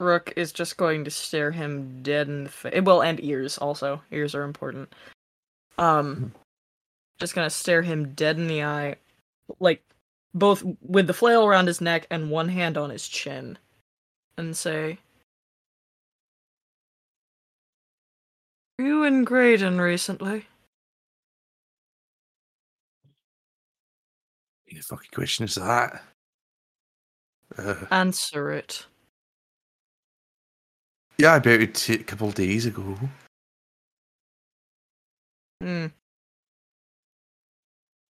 Rook 0.00 0.32
is 0.36 0.52
just 0.52 0.76
going 0.76 1.04
to 1.04 1.10
stare 1.10 1.50
him 1.50 2.02
dead 2.02 2.28
in 2.28 2.44
the 2.44 2.50
face. 2.50 2.80
Well, 2.82 3.02
and 3.02 3.22
ears 3.22 3.58
also. 3.58 4.00
Ears 4.12 4.34
are 4.34 4.44
important. 4.44 4.94
Um, 5.76 6.32
just 7.18 7.34
gonna 7.34 7.50
stare 7.50 7.82
him 7.82 8.14
dead 8.14 8.36
in 8.36 8.46
the 8.48 8.62
eye, 8.62 8.96
like 9.60 9.82
both 10.34 10.62
with 10.82 11.06
the 11.06 11.14
flail 11.14 11.44
around 11.44 11.66
his 11.66 11.80
neck 11.80 12.06
and 12.10 12.30
one 12.30 12.48
hand 12.48 12.76
on 12.78 12.90
his 12.90 13.08
chin, 13.08 13.58
and 14.36 14.56
say, 14.56 14.98
"Are 18.78 18.84
you 18.84 19.04
in 19.04 19.24
Graydon 19.24 19.80
recently?" 19.80 20.46
The 24.66 24.80
fucking 24.80 25.10
question 25.12 25.44
is 25.44 25.56
that. 25.56 26.02
Uh, 27.56 27.86
Answer 27.90 28.50
it. 28.52 28.86
Yeah, 31.18 31.34
I 31.34 31.38
buried 31.40 31.70
it 31.70 31.88
a 31.88 32.04
couple 32.04 32.28
of 32.28 32.34
days 32.34 32.64
ago. 32.64 32.96
Hmm. 35.60 35.86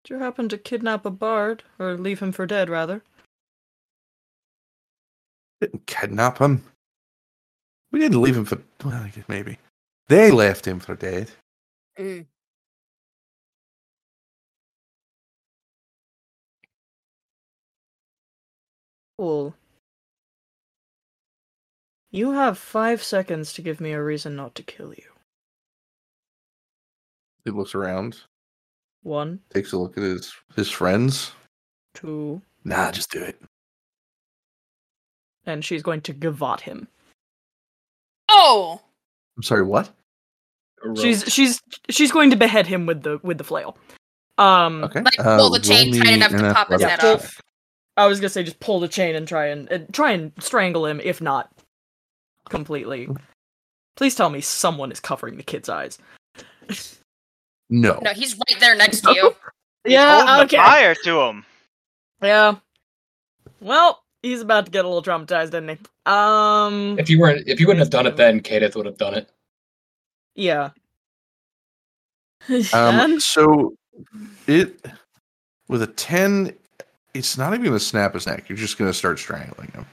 Did 0.04 0.10
you 0.10 0.18
happen 0.18 0.48
to 0.50 0.58
kidnap 0.58 1.06
a 1.06 1.10
bard, 1.10 1.62
or 1.78 1.94
leave 1.94 2.20
him 2.20 2.32
for 2.32 2.46
dead, 2.46 2.68
rather? 2.68 3.02
Didn't 5.60 5.86
kidnap 5.86 6.38
him. 6.38 6.64
We 7.92 7.98
didn't 7.98 8.22
leave 8.22 8.36
him 8.36 8.44
for. 8.44 8.62
Well, 8.84 8.94
I 8.94 9.08
guess 9.08 9.24
maybe 9.28 9.58
they 10.08 10.30
left 10.30 10.66
him 10.66 10.80
for 10.80 10.94
dead. 10.94 11.30
Mm. 11.98 12.26
Cool. 19.18 19.54
You 22.10 22.32
have 22.32 22.58
five 22.58 23.02
seconds 23.02 23.52
to 23.54 23.62
give 23.62 23.80
me 23.80 23.92
a 23.92 24.02
reason 24.02 24.34
not 24.36 24.54
to 24.56 24.62
kill 24.62 24.92
you. 24.94 25.04
He 27.44 27.50
looks 27.50 27.74
around, 27.74 28.18
One, 29.02 29.40
takes 29.52 29.72
a 29.72 29.78
look 29.78 29.96
at 29.96 30.02
his 30.02 30.32
his 30.56 30.70
friends. 30.70 31.32
two, 31.94 32.42
Nah, 32.64 32.90
just 32.90 33.10
do 33.10 33.22
it. 33.22 33.40
and 35.46 35.64
she's 35.64 35.82
going 35.82 36.02
to 36.02 36.12
garrote 36.12 36.60
him. 36.60 36.88
Oh! 38.28 38.80
I'm 39.36 39.42
sorry. 39.42 39.62
What? 39.62 39.90
She's 40.96 41.24
she's 41.32 41.60
she's 41.88 42.12
going 42.12 42.30
to 42.30 42.36
behead 42.36 42.66
him 42.66 42.86
with 42.86 43.02
the 43.02 43.18
with 43.22 43.38
the 43.38 43.44
flail. 43.44 43.76
Um, 44.38 44.84
Okay. 44.84 45.00
Like, 45.02 45.18
uh, 45.18 45.36
pull 45.38 45.50
the 45.50 45.58
chain 45.60 45.92
roll 45.92 46.00
tight 46.02 46.08
me 46.08 46.14
enough 46.14 46.30
to 46.30 46.46
an 46.48 46.54
pop 46.54 46.68
his 46.70 46.82
head 46.82 47.00
pull- 47.00 47.14
off. 47.14 47.40
I 47.96 48.06
was 48.06 48.18
gonna 48.20 48.30
say 48.30 48.42
just 48.42 48.60
pull 48.60 48.80
the 48.80 48.88
chain 48.88 49.14
and 49.14 49.26
try 49.28 49.46
and 49.46 49.70
uh, 49.72 49.78
try 49.92 50.12
and 50.12 50.32
strangle 50.40 50.86
him, 50.86 51.00
if 51.02 51.20
not 51.20 51.50
completely. 52.50 53.08
Please 53.96 54.14
tell 54.14 54.30
me 54.30 54.40
someone 54.40 54.92
is 54.92 55.00
covering 55.00 55.36
the 55.36 55.42
kid's 55.42 55.68
eyes. 55.68 55.98
No. 57.70 57.98
No, 58.02 58.12
he's 58.12 58.36
right 58.36 58.60
there 58.60 58.76
next 58.76 59.02
to 59.02 59.14
you. 59.14 59.34
He's 59.84 59.96
holding 59.96 60.46
the 60.46 60.56
fire 60.56 60.94
to 60.94 61.20
him. 61.20 61.46
Yeah. 62.20 62.56
Well, 63.62 64.02
he's 64.22 64.42
about 64.42 64.66
to 64.66 64.70
get 64.70 64.84
a 64.84 64.88
little 64.88 65.02
traumatized, 65.02 65.48
isn't 65.48 65.68
he? 65.68 65.78
Um. 66.04 66.98
If 66.98 67.08
you 67.08 67.18
weren't, 67.18 67.48
if 67.48 67.58
you 67.58 67.66
wouldn't 67.66 67.80
have 67.80 67.88
done 67.88 68.06
it 68.06 68.16
then, 68.16 68.40
Kadath 68.40 68.76
would 68.76 68.84
have 68.84 68.98
done 68.98 69.14
it. 69.14 69.30
Yeah. 70.34 70.70
Um, 72.74 73.20
so 73.20 73.74
it 74.46 74.84
with 75.68 75.82
a 75.82 75.86
ten, 75.86 76.54
it's 77.14 77.38
not 77.38 77.54
even 77.54 77.64
gonna 77.64 77.80
snap 77.80 78.12
his 78.12 78.26
neck. 78.26 78.50
You're 78.50 78.58
just 78.58 78.76
gonna 78.76 78.92
start 78.92 79.18
strangling 79.18 79.70
him. 79.72 79.86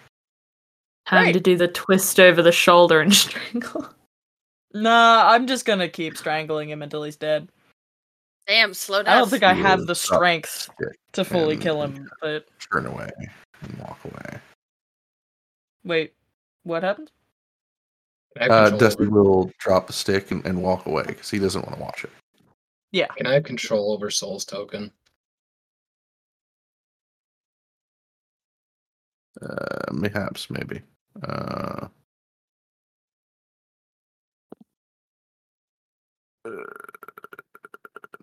Time 1.08 1.26
Right. 1.26 1.32
to 1.34 1.40
do 1.40 1.56
the 1.58 1.68
twist 1.70 2.20
over 2.20 2.42
the 2.42 2.52
shoulder 2.52 3.00
and 3.00 3.14
strangle. 3.16 3.88
Nah, 4.74 5.24
I'm 5.30 5.48
just 5.48 5.66
gonna 5.66 5.88
keep 5.88 6.18
strangling 6.18 6.70
him 6.70 6.82
until 6.82 7.04
he's 7.04 7.16
dead. 7.16 7.50
Damn, 8.48 8.74
slow 8.74 9.04
down. 9.04 9.16
I 9.16 9.20
don't 9.20 9.30
think 9.30 9.44
I 9.44 9.54
have 9.54 9.88
the 9.88 9.96
strength 9.96 10.70
to 11.14 11.26
fully 11.26 11.58
kill 11.58 11.82
him, 11.82 12.10
but 12.22 12.48
Turn 12.72 12.86
away 12.86 13.10
and 13.62 13.78
walk 13.80 14.00
away. 14.06 14.40
wait, 15.84 16.14
what 16.64 16.84
happened? 16.84 17.12
Can 18.38 18.52
I 18.52 18.56
have 18.64 18.74
Uh, 18.74 18.78
Dusty 18.78 19.04
over- 19.06 19.22
will 19.24 19.52
drop 19.60 19.88
the 19.88 19.94
stick 19.94 20.32
and, 20.32 20.46
and 20.46 20.62
walk 20.62 20.86
away 20.86 21.04
because 21.08 21.30
he 21.30 21.40
doesn't 21.40 21.62
want 21.64 21.76
to 21.78 21.82
watch 21.82 22.04
it. 22.04 22.12
Yeah. 22.92 23.08
Can 23.18 23.28
I 23.28 23.34
have 23.34 23.44
control 23.44 23.92
over 23.94 24.10
Sol's 24.12 24.46
token? 24.46 24.92
Uh, 29.42 29.92
perhaps, 30.02 30.50
maybe. 30.50 30.82
Uh, 31.24 31.88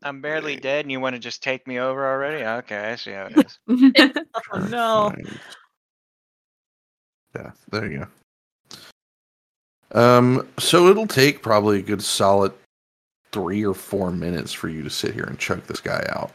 I'm 0.02 0.20
barely 0.20 0.56
dead, 0.56 0.84
and 0.84 0.92
you 0.92 1.00
want 1.00 1.14
to 1.14 1.20
just 1.20 1.42
take 1.42 1.66
me 1.66 1.78
over 1.78 2.06
already? 2.06 2.44
Okay, 2.44 2.92
I 2.92 2.96
see 2.96 3.12
how 3.12 3.26
it 3.26 3.46
is. 3.46 3.58
Oh 4.52 4.58
no. 4.58 5.12
find 5.14 5.40
Death. 7.34 7.58
There 7.70 7.90
you 7.90 8.06
go. 9.92 10.00
Um, 10.00 10.46
so 10.58 10.88
it'll 10.88 11.06
take 11.06 11.40
probably 11.42 11.78
a 11.78 11.82
good 11.82 12.02
solid 12.02 12.52
three 13.32 13.64
or 13.64 13.74
four 13.74 14.12
minutes 14.12 14.52
for 14.52 14.68
you 14.68 14.82
to 14.82 14.90
sit 14.90 15.14
here 15.14 15.24
and 15.24 15.38
choke 15.38 15.66
this 15.66 15.80
guy 15.80 16.04
out. 16.10 16.32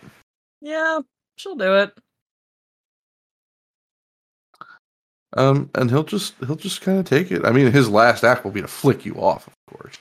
Yeah, 0.61 0.99
she'll 1.37 1.55
do 1.55 1.75
it. 1.75 1.93
Um, 5.33 5.69
and 5.75 5.89
he'll 5.91 6.03
just 6.03 6.33
he'll 6.45 6.55
just 6.55 6.81
kind 6.81 6.97
of 6.99 7.05
take 7.05 7.31
it. 7.31 7.45
I 7.45 7.51
mean, 7.51 7.71
his 7.71 7.87
last 7.89 8.23
act 8.23 8.43
will 8.43 8.51
be 8.51 8.61
to 8.61 8.67
flick 8.67 9.05
you 9.05 9.15
off, 9.15 9.47
of 9.47 9.53
course. 9.67 9.97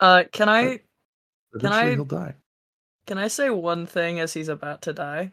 Uh, 0.00 0.24
can 0.32 0.48
I 0.48 0.80
Can 1.58 1.66
I- 1.72 1.94
he'll 1.94 2.04
die. 2.04 2.34
can 3.06 3.18
I 3.18 3.28
say 3.28 3.50
one 3.50 3.86
thing 3.86 4.18
as 4.18 4.32
he's 4.32 4.48
about 4.48 4.82
to 4.82 4.92
die? 4.92 5.30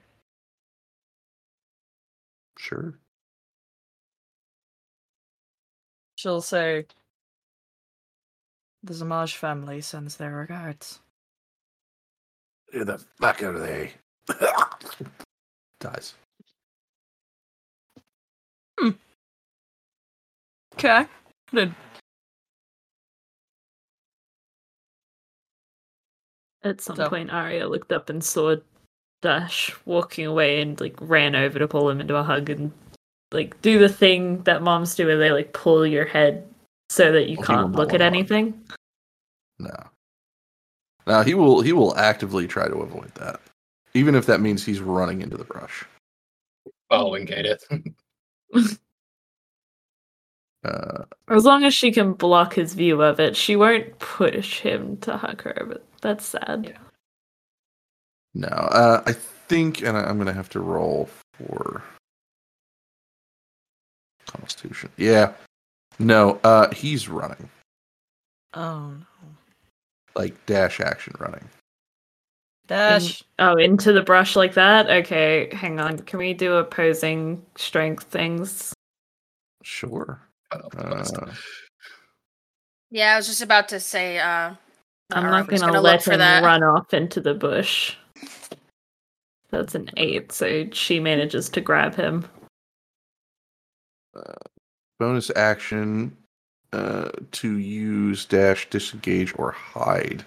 Sure. 2.59 2.93
She'll 6.15 6.41
say, 6.41 6.85
"The 8.83 8.93
Zamaj 8.93 9.35
family 9.35 9.81
sends 9.81 10.17
their 10.17 10.33
regards." 10.35 10.99
Get 12.73 12.87
the 12.87 12.97
fuck 13.19 13.41
out 13.43 13.55
of 13.55 13.61
there. 13.61 13.91
Dies. 15.79 16.15
Hmm. 18.79 18.89
Okay. 20.75 21.05
Good. 21.51 21.73
At 26.63 26.81
some 26.81 26.95
So- 26.95 27.09
point, 27.09 27.31
Aria 27.31 27.67
looked 27.67 27.91
up 27.91 28.09
and 28.09 28.23
saw 28.23 28.55
Dash 29.21 29.75
walking 29.85 30.25
away 30.27 30.61
and 30.61 30.79
like 30.79 30.95
ran 30.99 31.35
over 31.35 31.57
to 31.59 31.67
pull 31.67 31.89
him 31.89 31.99
into 32.01 32.15
a 32.15 32.23
hug 32.23 32.49
and 32.51 32.71
like 33.31 33.59
do 33.61 33.79
the 33.79 33.89
thing 33.89 34.43
that 34.43 34.61
moms 34.61 34.93
do 34.95 35.07
where 35.07 35.17
they 35.17 35.31
like 35.31 35.53
pull 35.53 35.87
your 35.87 36.05
head 36.05 36.47
so 36.89 37.11
that 37.11 37.23
you 37.23 37.29
he 37.29 37.35
will 37.37 37.43
can't 37.43 37.71
look 37.71 37.93
at 37.93 38.01
want 38.01 38.13
to. 38.13 38.17
anything. 38.19 38.63
No. 39.59 39.75
Now 41.07 41.23
he 41.23 41.33
will 41.33 41.61
he 41.61 41.73
will 41.73 41.95
actively 41.97 42.47
try 42.47 42.67
to 42.67 42.75
avoid 42.75 43.11
that. 43.15 43.39
Even 43.95 44.13
if 44.13 44.27
that 44.27 44.39
means 44.41 44.63
he's 44.63 44.81
running 44.81 45.21
into 45.21 45.35
the 45.37 45.45
brush. 45.45 45.83
Following 46.89 47.25
Kadath. 47.25 47.63
Uh 50.63 51.03
As 51.27 51.45
long 51.45 51.63
as 51.63 51.73
she 51.73 51.91
can 51.91 52.13
block 52.13 52.53
his 52.55 52.73
view 52.73 53.01
of 53.01 53.19
it, 53.19 53.35
she 53.35 53.55
won't 53.55 53.97
push 53.99 54.59
him 54.59 54.97
to 54.97 55.15
hug 55.17 55.41
her, 55.43 55.65
but 55.67 55.85
that's 56.01 56.25
sad. 56.25 56.77
no. 58.33 58.47
Uh 58.47 59.03
I 59.05 59.13
think 59.13 59.81
and 59.81 59.95
I, 59.97 60.03
I'm 60.03 60.17
gonna 60.17 60.33
have 60.33 60.49
to 60.49 60.59
roll 60.59 61.09
for 61.33 61.83
Constitution. 64.25 64.89
Yeah. 64.97 65.33
No, 65.99 66.39
uh 66.43 66.73
he's 66.73 67.07
running. 67.07 67.49
Oh 68.53 68.89
no. 68.89 69.05
Like 70.15 70.43
dash 70.47 70.79
action 70.79 71.13
running. 71.19 71.47
Dash. 72.67 73.23
Oh, 73.39 73.55
into 73.55 73.93
the 73.93 74.01
brush 74.01 74.35
like 74.35 74.53
that? 74.55 74.89
Okay, 74.89 75.49
hang 75.53 75.79
on. 75.79 75.99
Can 75.99 76.19
we 76.19 76.33
do 76.33 76.53
opposing 76.55 77.43
strength 77.55 78.03
things? 78.05 78.73
Sure. 79.63 80.21
Cut 80.51 80.65
off 80.65 80.71
the 80.71 80.83
best. 80.83 81.17
Uh, 81.17 81.31
Yeah, 82.91 83.13
I 83.13 83.17
was 83.17 83.27
just 83.27 83.41
about 83.41 83.69
to 83.69 83.79
say. 83.79 84.19
Uh, 84.19 84.53
I'm 85.11 85.23
not 85.23 85.47
gonna, 85.47 85.79
let 85.79 86.05
him 86.05 86.19
that. 86.19 86.43
run 86.43 86.63
off 86.63 86.93
into 86.93 87.21
the 87.21 87.33
bush. 87.33 87.95
That's 89.49 89.75
an 89.75 89.89
eight, 89.95 90.33
so 90.33 90.67
she 90.73 90.99
manages 90.99 91.47
to 91.49 91.61
grab 91.61 91.95
him. 91.95 92.25
bonus 94.99 95.29
action 95.35 96.15
uh 96.73 97.09
to 97.31 97.57
use 97.59 98.25
dash 98.25 98.69
disengage 98.69 99.33
or 99.37 99.51
hide. 99.51 100.25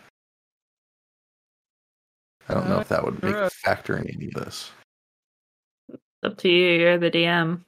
I 2.48 2.54
don't 2.54 2.68
know 2.68 2.80
if 2.80 2.88
that 2.88 3.04
would 3.04 3.22
make 3.22 3.34
a 3.34 3.50
factor 3.50 3.96
in 3.96 4.08
any 4.08 4.26
of 4.26 4.44
this. 4.44 4.70
Up 6.22 6.36
to 6.38 6.48
you, 6.48 6.78
you're 6.80 6.98
the 6.98 7.10
DM. 7.10 7.60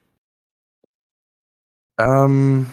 Um, 1.99 2.71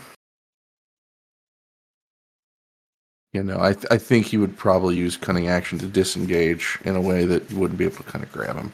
you 3.33 3.43
know, 3.43 3.61
I 3.61 3.75
th- 3.75 3.87
I 3.91 3.99
think 3.99 4.27
he 4.27 4.37
would 4.39 4.57
probably 4.57 4.97
use 4.97 5.17
cunning 5.17 5.49
action 5.49 5.79
to 5.79 5.87
disengage 5.87 6.79
in 6.85 6.97
a 6.97 7.01
way 7.01 7.25
that 7.27 7.51
you 7.51 7.59
wouldn't 7.59 7.79
be 7.79 7.85
able 7.85 7.97
to 7.97 8.03
kind 8.05 8.25
of 8.25 8.33
grab 8.33 8.57
him. 8.57 8.73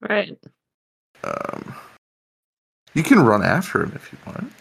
Right. 0.00 0.36
Um, 1.22 1.74
you 2.94 3.02
can 3.02 3.20
run 3.20 3.42
after 3.44 3.82
him 3.82 3.92
if 3.94 4.10
you 4.12 4.18
want. 4.26 4.52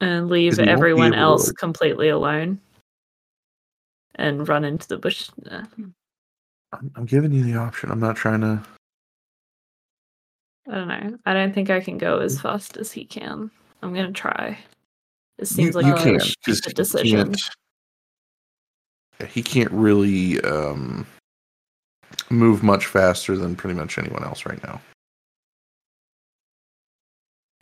And 0.00 0.28
leave 0.28 0.52
'Cause 0.52 0.58
he 0.58 0.62
won't 0.62 0.68
be 0.68 0.72
everyone 0.72 1.12
able 1.14 1.22
else 1.22 1.48
like- 1.48 1.56
completely 1.56 2.08
alone. 2.08 2.60
And 4.16 4.48
run 4.48 4.64
into 4.64 4.86
the 4.88 4.96
bush. 4.98 5.28
I'm, 5.50 5.94
I'm 6.94 7.04
giving 7.04 7.32
you 7.32 7.42
the 7.42 7.56
option. 7.56 7.90
I'm 7.90 8.00
not 8.00 8.16
trying 8.16 8.40
to. 8.42 8.62
I 10.68 10.74
don't 10.74 10.88
know. 10.88 11.18
I 11.26 11.34
don't 11.34 11.52
think 11.54 11.68
I 11.70 11.80
can 11.80 11.98
go 11.98 12.18
as 12.20 12.40
fast 12.40 12.76
as 12.76 12.90
he 12.92 13.04
can. 13.04 13.50
I'm 13.82 13.92
gonna 13.94 14.12
try. 14.12 14.58
It 15.38 15.42
You, 15.42 15.46
seems 15.46 15.74
like 15.74 15.84
you 15.86 15.94
a 15.94 15.98
can 15.98 16.20
stupid 16.20 16.74
decision. 16.74 17.26
can't. 17.32 17.40
yeah, 19.20 19.26
He 19.26 19.42
can't 19.42 19.70
really 19.72 20.40
um, 20.42 21.06
move 22.30 22.62
much 22.62 22.86
faster 22.86 23.36
than 23.36 23.56
pretty 23.56 23.74
much 23.74 23.98
anyone 23.98 24.24
else 24.24 24.46
right 24.46 24.62
now. 24.62 24.80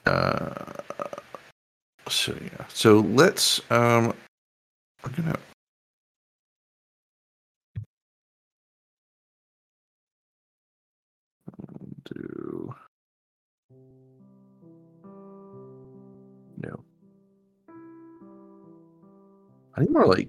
Uh, 0.07 0.73
so 2.09 2.37
yeah. 2.41 2.67
So 2.69 3.01
let's. 3.01 3.61
Um, 3.71 4.13
we're 5.03 5.11
gonna. 5.17 5.39
No. 16.59 16.85
I 19.75 19.81
need 19.81 19.91
more 19.91 20.07
like 20.07 20.29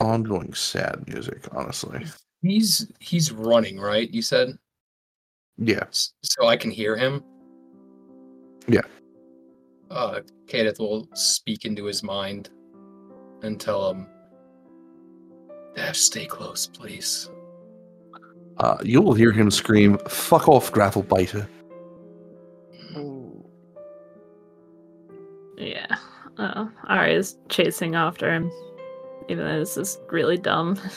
ongoing 0.00 0.54
sad 0.54 1.04
music, 1.06 1.46
honestly. 1.52 2.04
He's 2.42 2.90
he's 3.00 3.32
running, 3.32 3.78
right? 3.78 4.10
You 4.10 4.22
said 4.22 4.58
Yeah. 5.58 5.84
So 5.90 6.46
I 6.46 6.56
can 6.56 6.70
hear 6.70 6.96
him. 6.96 7.22
Yeah. 8.68 8.82
Uh, 9.90 10.20
Kadath 10.46 10.78
will 10.78 11.08
speak 11.14 11.64
into 11.64 11.84
his 11.84 12.02
mind 12.02 12.50
and 13.42 13.60
tell 13.60 13.90
him, 13.90 14.06
"Dash, 15.74 15.98
stay 15.98 16.26
close, 16.26 16.66
please." 16.66 17.28
Uh, 18.60 18.76
you 18.84 19.00
will 19.00 19.14
hear 19.14 19.32
him 19.32 19.50
scream, 19.50 19.96
"Fuck 20.06 20.46
off, 20.46 20.70
gravel 20.70 21.02
biter!" 21.02 21.48
Yeah. 25.56 25.96
Uh, 26.38 26.66
is 27.08 27.36
chasing 27.48 27.94
after 27.94 28.32
him. 28.32 28.50
Even 29.28 29.46
though 29.46 29.58
this 29.58 29.76
is 29.76 29.98
really 30.10 30.38
dumb. 30.38 30.78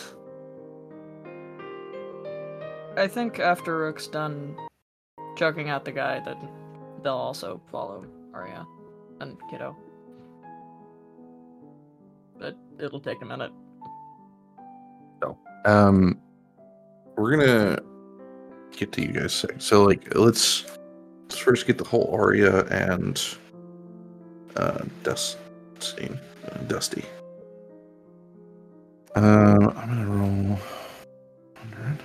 I 2.97 3.07
think 3.07 3.39
after 3.39 3.77
Rook's 3.77 4.07
done 4.07 4.55
choking 5.35 5.69
out 5.69 5.83
the 5.83 5.91
guy, 5.91 6.19
that 6.19 6.37
they'll 7.03 7.13
also 7.13 7.59
follow 7.71 8.05
Aria 8.33 8.65
and 9.19 9.37
Kiddo. 9.49 9.75
But 12.39 12.57
it'll 12.79 13.01
take 13.01 13.21
a 13.21 13.25
minute. 13.25 13.51
So, 15.21 15.37
um, 15.65 16.21
we're 17.15 17.37
gonna 17.37 17.79
get 18.71 18.91
to 18.93 19.01
you 19.01 19.13
guys 19.13 19.33
soon. 19.33 19.59
So, 19.59 19.83
like, 19.83 20.15
let's 20.15 20.65
let's 21.23 21.37
first 21.37 21.67
get 21.67 21.77
the 21.77 21.83
whole 21.83 22.09
Aria 22.13 22.65
and 22.65 23.21
uh, 24.55 24.83
Dusty. 25.03 25.39
Uh, 26.45 26.57
Dusty. 26.67 27.03
Uh, 29.15 29.71
I'm 29.75 29.89
gonna 29.89 30.07
roll. 30.07 30.59
100. 31.59 31.99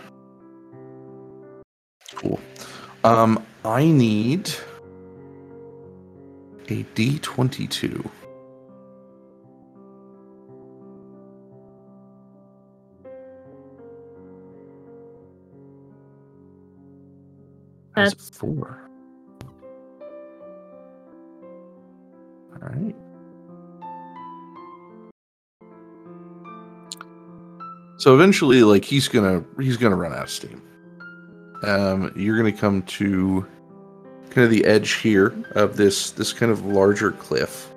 Cool. 2.15 2.41
Um, 3.05 3.45
I 3.65 3.85
need 3.85 4.51
a 6.69 6.85
D22. 6.95 8.11
That's 17.99 18.31
four. 18.31 18.89
All 22.53 22.69
right. 22.69 22.95
So 27.97 28.15
eventually, 28.15 28.63
like 28.63 28.85
he's 28.85 29.09
gonna 29.09 29.45
he's 29.59 29.77
gonna 29.77 29.97
run 29.97 30.13
out 30.13 30.23
of 30.23 30.31
steam. 30.31 30.63
Um, 31.65 32.13
you're 32.15 32.37
gonna 32.37 32.53
come 32.53 32.83
to 32.83 33.45
kind 34.31 34.45
of 34.45 34.51
the 34.51 34.65
edge 34.65 34.93
here 34.95 35.35
of 35.57 35.77
this 35.77 36.13
this 36.13 36.33
kind 36.33 36.53
of 36.53 36.65
larger 36.65 37.11
cliff. 37.11 37.73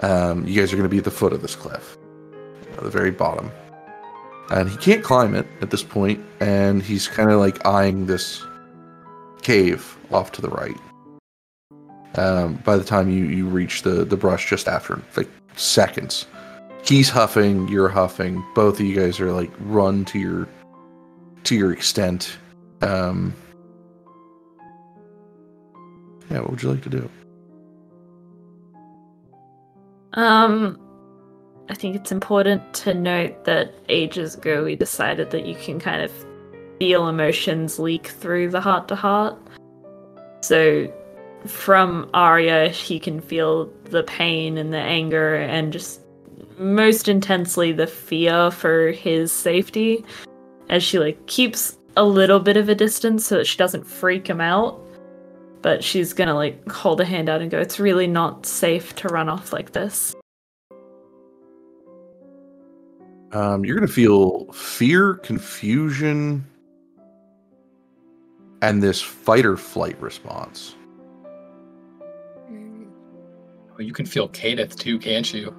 Um, 0.00 0.46
you 0.46 0.58
guys 0.58 0.72
are 0.72 0.76
gonna 0.76 0.88
be 0.88 0.98
at 0.98 1.04
the 1.04 1.10
foot 1.10 1.34
of 1.34 1.42
this 1.42 1.54
cliff, 1.54 1.98
at 2.72 2.82
the 2.82 2.88
very 2.88 3.10
bottom, 3.10 3.50
and 4.50 4.70
he 4.70 4.78
can't 4.78 5.04
climb 5.04 5.34
it 5.34 5.46
at 5.60 5.70
this 5.70 5.82
point, 5.82 6.24
and 6.40 6.82
he's 6.82 7.06
kind 7.06 7.30
of 7.30 7.38
like 7.38 7.66
eyeing 7.66 8.06
this 8.06 8.42
cave 9.42 9.96
off 10.12 10.32
to 10.32 10.42
the 10.42 10.50
right. 10.50 10.76
Um, 12.16 12.54
by 12.64 12.76
the 12.76 12.84
time 12.84 13.08
you 13.08 13.24
you 13.24 13.46
reach 13.46 13.82
the 13.82 14.04
the 14.04 14.16
brush 14.16 14.48
just 14.50 14.66
after, 14.68 15.00
like 15.16 15.28
seconds, 15.56 16.26
he's 16.84 17.08
huffing, 17.08 17.68
you're 17.68 17.88
huffing. 17.88 18.44
Both 18.54 18.80
of 18.80 18.86
you 18.86 18.96
guys 18.96 19.20
are 19.20 19.32
like 19.32 19.50
run 19.60 20.04
to 20.06 20.18
your 20.18 20.48
to 21.44 21.54
your 21.56 21.72
extent. 21.72 22.36
Um, 22.82 23.34
yeah, 26.30 26.40
what 26.40 26.50
would 26.50 26.62
you 26.62 26.70
like 26.70 26.82
to 26.82 26.90
do? 26.90 27.10
Um, 30.14 30.78
I 31.68 31.74
think 31.74 31.94
it's 31.94 32.10
important 32.10 32.74
to 32.74 32.94
note 32.94 33.44
that 33.44 33.74
ages 33.88 34.34
ago 34.34 34.64
we 34.64 34.74
decided 34.74 35.30
that 35.30 35.46
you 35.46 35.54
can 35.54 35.78
kind 35.78 36.02
of 36.02 36.10
feel 36.80 37.08
emotions 37.08 37.78
leak 37.78 38.06
through 38.06 38.48
the 38.48 38.60
heart 38.60 38.88
to 38.88 38.96
heart. 38.96 39.36
So 40.40 40.90
from 41.46 42.08
Aria, 42.14 42.70
he 42.70 42.98
can 42.98 43.20
feel 43.20 43.70
the 43.84 44.02
pain 44.04 44.56
and 44.56 44.72
the 44.72 44.78
anger 44.78 45.36
and 45.36 45.72
just 45.72 46.00
most 46.58 47.06
intensely 47.06 47.70
the 47.70 47.86
fear 47.86 48.50
for 48.50 48.92
his 48.92 49.30
safety 49.30 50.04
as 50.70 50.82
she 50.82 50.98
like 50.98 51.26
keeps 51.26 51.78
a 51.96 52.04
little 52.04 52.40
bit 52.40 52.56
of 52.56 52.68
a 52.68 52.74
distance 52.74 53.26
so 53.26 53.36
that 53.36 53.46
she 53.46 53.58
doesn't 53.58 53.86
freak 53.86 54.26
him 54.26 54.40
out 54.40 54.78
but 55.62 55.82
she's 55.82 56.12
gonna 56.12 56.34
like 56.34 56.70
hold 56.70 57.00
a 57.00 57.04
hand 57.04 57.30
out 57.30 57.40
and 57.40 57.50
go 57.50 57.58
it's 57.58 57.80
really 57.80 58.06
not 58.06 58.44
safe 58.44 58.94
to 58.94 59.08
run 59.08 59.28
off 59.28 59.54
like 59.54 59.72
this 59.72 60.14
Um, 63.32 63.64
you're 63.64 63.76
gonna 63.76 63.86
feel 63.86 64.46
fear, 64.52 65.14
confusion, 65.14 66.44
and 68.62 68.82
this 68.82 69.00
fight 69.00 69.44
or 69.46 69.56
flight 69.56 70.00
response. 70.00 70.74
Well, 73.70 73.80
you 73.82 73.92
can 73.92 74.06
feel 74.06 74.28
Kadath 74.28 74.76
too, 74.76 74.98
can't 74.98 75.32
you? 75.32 75.54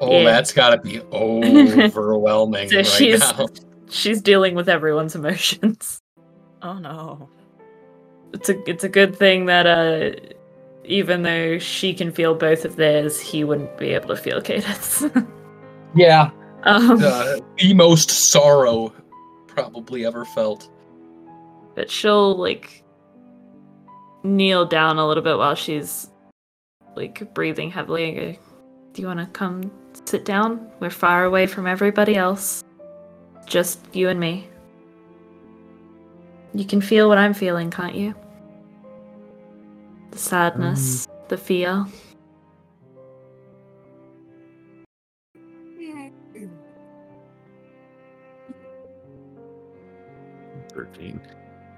Oh, 0.00 0.10
Yeah. 0.20 0.24
that's 0.24 0.52
gotta 0.52 0.78
be 0.78 1.00
overwhelming 1.12 2.70
So 2.70 2.76
right 2.76 2.86
she's- 2.86 3.38
now. 3.38 3.46
she's 3.90 4.22
dealing 4.22 4.54
with 4.54 4.68
everyone's 4.68 5.14
emotions 5.14 6.00
Oh 6.62 6.74
no. 6.78 7.28
it's 8.32 8.48
a 8.48 8.70
it's 8.70 8.84
a 8.84 8.88
good 8.88 9.14
thing 9.16 9.46
that 9.46 9.66
uh 9.66 10.10
even 10.84 11.22
though 11.22 11.58
she 11.58 11.92
can 11.92 12.10
feel 12.12 12.34
both 12.34 12.64
of 12.64 12.76
theirs 12.76 13.20
he 13.20 13.44
wouldn't 13.44 13.76
be 13.78 13.88
able 13.90 14.08
to 14.08 14.16
feel 14.16 14.40
Cadence. 14.40 15.04
Yeah, 15.94 16.30
um, 16.64 17.02
uh, 17.02 17.36
the 17.58 17.74
most 17.74 18.10
sorrow 18.10 18.92
probably 19.46 20.06
ever 20.06 20.24
felt. 20.24 20.70
But 21.74 21.90
she'll 21.90 22.36
like 22.36 22.82
kneel 24.22 24.66
down 24.66 24.98
a 24.98 25.06
little 25.06 25.22
bit 25.22 25.38
while 25.38 25.54
she's 25.54 26.10
like 26.96 27.32
breathing 27.34 27.70
heavily 27.70 28.12
go, 28.12 28.36
Do 28.92 29.02
you 29.02 29.08
want 29.08 29.20
to 29.20 29.26
come 29.26 29.70
sit 30.04 30.24
down? 30.24 30.70
We're 30.80 30.90
far 30.90 31.24
away 31.24 31.46
from 31.46 31.66
everybody 31.66 32.16
else. 32.16 32.64
Just 33.46 33.80
you 33.92 34.08
and 34.08 34.20
me. 34.20 34.48
You 36.54 36.64
can 36.64 36.80
feel 36.80 37.08
what 37.08 37.18
I'm 37.18 37.34
feeling, 37.34 37.70
can't 37.70 37.94
you? 37.94 38.14
The 40.10 40.18
sadness, 40.18 41.06
mm. 41.06 41.28
the 41.28 41.36
fear. 41.36 41.86
Thirteen. 50.72 51.20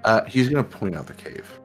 Uh, 0.03 0.23
he's 0.25 0.49
gonna 0.49 0.63
point 0.63 0.95
out 0.95 1.07
the 1.07 1.13
cave. 1.13 1.59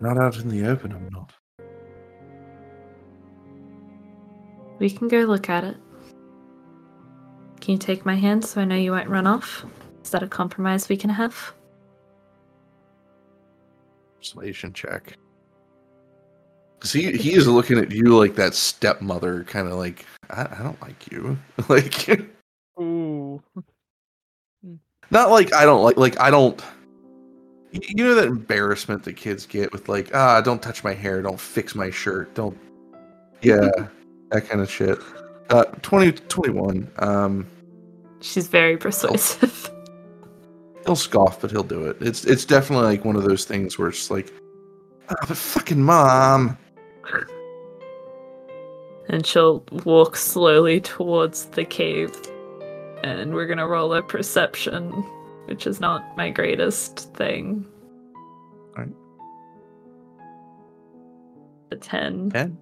Not 0.00 0.18
out 0.18 0.36
in 0.36 0.48
the 0.48 0.68
open, 0.68 0.92
I'm 0.92 1.08
not. 1.10 1.32
We 4.78 4.90
can 4.90 5.08
go 5.08 5.20
look 5.20 5.48
at 5.48 5.64
it. 5.64 5.76
Can 7.60 7.72
you 7.72 7.78
take 7.78 8.04
my 8.04 8.14
hand 8.14 8.44
so 8.44 8.60
I 8.60 8.64
know 8.64 8.76
you 8.76 8.92
won't 8.92 9.08
run 9.08 9.26
off? 9.26 9.64
Is 10.04 10.10
that 10.10 10.22
a 10.22 10.28
compromise 10.28 10.88
we 10.88 10.96
can 10.96 11.10
have? 11.10 11.54
Persuasion 14.18 14.72
check. 14.72 15.14
Cause 16.78 16.92
he 16.92 17.10
he 17.12 17.32
is 17.32 17.48
looking 17.48 17.78
at 17.78 17.90
you 17.90 18.16
like 18.16 18.36
that 18.36 18.54
stepmother, 18.54 19.44
kind 19.44 19.66
of 19.66 19.74
like 19.74 20.04
I, 20.28 20.42
I 20.42 20.62
don't 20.62 20.80
like 20.82 21.10
you, 21.10 21.38
like 21.68 22.35
Ooh. 22.80 23.42
not 25.10 25.30
like 25.30 25.52
I 25.54 25.64
don't 25.64 25.82
like 25.82 25.96
like 25.96 26.20
I 26.20 26.30
don't. 26.30 26.62
You 27.72 28.04
know 28.04 28.14
that 28.14 28.26
embarrassment 28.26 29.02
that 29.04 29.14
kids 29.14 29.44
get 29.44 29.72
with 29.72 29.88
like 29.88 30.14
ah 30.14 30.40
don't 30.40 30.62
touch 30.62 30.84
my 30.84 30.94
hair, 30.94 31.22
don't 31.22 31.40
fix 31.40 31.74
my 31.74 31.90
shirt, 31.90 32.34
don't 32.34 32.56
yeah 33.42 33.68
that 34.30 34.48
kind 34.48 34.60
of 34.60 34.70
shit. 34.70 34.98
Uh, 35.50 35.64
20, 35.82 36.12
21. 36.12 36.90
Um, 36.98 37.46
She's 38.20 38.48
very 38.48 38.76
persuasive. 38.76 39.70
he'll 40.84 40.96
scoff, 40.96 41.40
but 41.40 41.50
he'll 41.50 41.62
do 41.62 41.86
it. 41.86 41.96
It's 42.00 42.24
it's 42.24 42.44
definitely 42.44 42.86
like 42.86 43.04
one 43.04 43.16
of 43.16 43.24
those 43.24 43.44
things 43.44 43.78
where 43.78 43.88
it's 43.88 44.10
like, 44.10 44.32
ah, 45.08 45.14
but 45.28 45.36
fucking 45.36 45.82
mom. 45.82 46.56
and 49.08 49.24
she'll 49.24 49.64
walk 49.84 50.16
slowly 50.16 50.80
towards 50.80 51.46
the 51.46 51.64
cave. 51.64 52.10
And 53.06 53.32
we're 53.34 53.46
gonna 53.46 53.68
roll 53.68 53.94
a 53.94 54.02
perception, 54.02 54.90
which 55.46 55.66
is 55.68 55.78
not 55.80 56.16
my 56.16 56.28
greatest 56.28 57.14
thing. 57.14 57.64
Alright. 58.76 58.92
A 61.70 61.76
10. 61.76 62.30
Ten. 62.30 62.58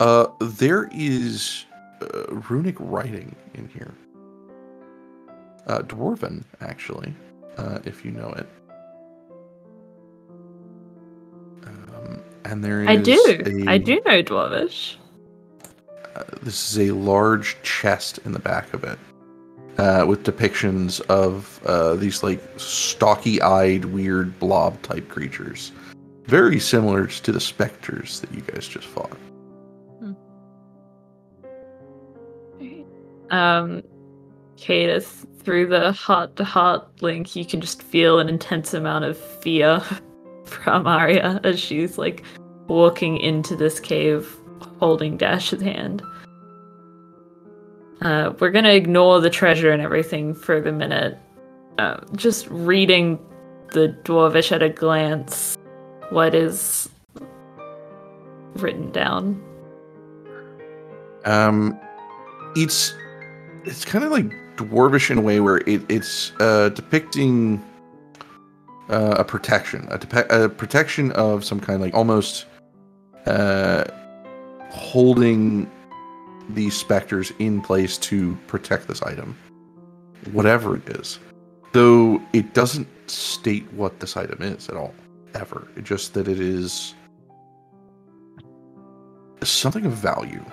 Uh, 0.00 0.26
there 0.40 0.88
is 0.92 1.66
uh, 2.02 2.34
runic 2.50 2.74
writing 2.80 3.36
in 3.54 3.68
here. 3.68 3.94
Uh, 5.68 5.78
dwarven, 5.82 6.42
actually, 6.60 7.14
uh, 7.56 7.78
if 7.84 8.04
you 8.04 8.10
know 8.10 8.30
it. 8.30 8.48
Um, 11.64 12.20
and 12.44 12.62
there 12.64 12.82
is 12.82 12.88
I 12.88 12.96
do. 12.96 13.24
a- 13.28 13.70
I 13.70 13.78
do 13.78 14.00
know 14.04 14.20
Dwarvish. 14.22 14.96
Uh, 16.16 16.22
this 16.42 16.70
is 16.76 16.90
a 16.90 16.92
large 16.92 17.56
chest 17.62 18.18
in 18.24 18.32
the 18.32 18.38
back 18.40 18.74
of 18.74 18.82
it, 18.84 18.98
uh, 19.78 20.04
with 20.06 20.22
depictions 20.22 21.00
of 21.02 21.60
uh, 21.66 21.94
these 21.94 22.22
like 22.22 22.40
stocky-eyed, 22.56 23.84
weird 23.86 24.38
blob-type 24.38 25.08
creatures, 25.08 25.72
very 26.24 26.58
similar 26.58 27.06
to 27.06 27.32
the 27.32 27.40
specters 27.40 28.20
that 28.20 28.32
you 28.32 28.40
guys 28.42 28.66
just 28.66 28.86
fought. 28.86 29.16
Um, 33.30 33.82
Kadath, 34.56 35.26
through 35.42 35.66
the 35.66 35.92
heart 35.92 36.36
to 36.36 36.44
heart 36.44 37.02
link, 37.02 37.34
you 37.34 37.44
can 37.44 37.60
just 37.60 37.82
feel 37.82 38.18
an 38.18 38.28
intense 38.28 38.74
amount 38.74 39.04
of 39.04 39.18
fear 39.18 39.82
from 40.44 40.86
Aria 40.86 41.40
as 41.42 41.58
she's 41.58 41.98
like 41.98 42.22
walking 42.68 43.18
into 43.18 43.56
this 43.56 43.80
cave 43.80 44.34
holding 44.78 45.16
Dash's 45.16 45.62
hand. 45.62 46.02
Uh, 48.02 48.32
we're 48.38 48.50
gonna 48.50 48.72
ignore 48.72 49.20
the 49.20 49.30
treasure 49.30 49.70
and 49.72 49.80
everything 49.80 50.34
for 50.34 50.60
the 50.60 50.72
minute. 50.72 51.18
Uh, 51.78 52.00
just 52.14 52.46
reading 52.50 53.18
the 53.72 53.96
dwarvish 54.04 54.52
at 54.52 54.62
a 54.62 54.68
glance. 54.68 55.56
What 56.10 56.34
is 56.34 56.88
written 58.56 58.90
down? 58.90 59.42
Um, 61.24 61.78
it's 62.54 62.94
it's 63.64 63.84
kind 63.84 64.04
of 64.04 64.10
like 64.10 64.32
dwarvish 64.56 65.10
in 65.10 65.18
a 65.18 65.20
way 65.20 65.40
where 65.40 65.58
it, 65.66 65.82
it's 65.88 66.32
uh, 66.40 66.68
depicting 66.70 67.64
uh, 68.90 69.16
a 69.18 69.24
protection, 69.24 69.88
a, 69.90 69.98
depe- 69.98 70.30
a 70.30 70.48
protection 70.48 71.10
of 71.12 71.44
some 71.44 71.58
kind, 71.58 71.80
like 71.80 71.94
almost 71.94 72.46
uh, 73.26 73.84
holding 74.70 75.70
these 76.50 76.76
specters 76.76 77.32
in 77.38 77.60
place 77.60 77.98
to 77.98 78.36
protect 78.46 78.88
this 78.88 79.02
item, 79.02 79.36
whatever 80.32 80.76
it 80.76 80.88
is. 80.88 81.18
Though 81.72 82.22
it 82.32 82.54
doesn't 82.54 82.88
state 83.10 83.70
what 83.72 84.00
this 84.00 84.16
item 84.16 84.42
is 84.42 84.68
at 84.68 84.76
all, 84.76 84.94
ever. 85.34 85.66
Just 85.82 86.14
that 86.14 86.28
it 86.28 86.40
is 86.40 86.94
something 89.42 89.84
of 89.84 89.92
value. 89.92 90.44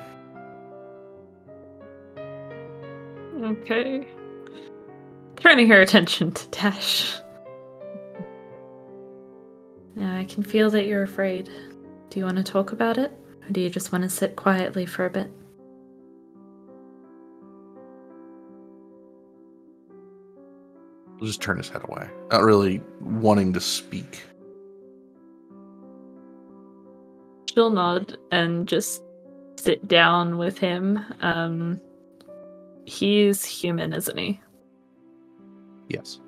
Okay. 3.41 4.07
Turning 5.37 5.67
her 5.67 5.81
attention 5.81 6.31
to 6.31 6.47
Dash. 6.49 7.15
Now 9.95 10.17
I 10.17 10.25
can 10.25 10.43
feel 10.43 10.69
that 10.71 10.85
you're 10.85 11.03
afraid. 11.03 11.49
Do 12.09 12.19
you 12.19 12.25
want 12.25 12.37
to 12.37 12.43
talk 12.43 12.71
about 12.71 12.97
it? 12.97 13.11
Or 13.43 13.51
do 13.51 13.61
you 13.61 13.69
just 13.69 13.91
want 13.91 14.03
to 14.03 14.09
sit 14.09 14.35
quietly 14.35 14.85
for 14.85 15.05
a 15.05 15.09
bit? 15.09 15.31
He'll 21.21 21.27
just 21.27 21.39
turn 21.39 21.57
his 21.57 21.69
head 21.69 21.83
away, 21.87 22.09
not 22.31 22.41
really 22.41 22.81
wanting 22.99 23.53
to 23.53 23.61
speak. 23.61 24.23
She'll 27.53 27.69
nod 27.69 28.17
and 28.31 28.67
just 28.67 29.03
sit 29.55 29.87
down 29.87 30.39
with 30.39 30.57
him. 30.57 30.99
Um, 31.21 31.79
he's 32.85 33.45
human, 33.45 33.93
isn't 33.93 34.17
he? 34.17 34.41
Yes. 35.89 36.19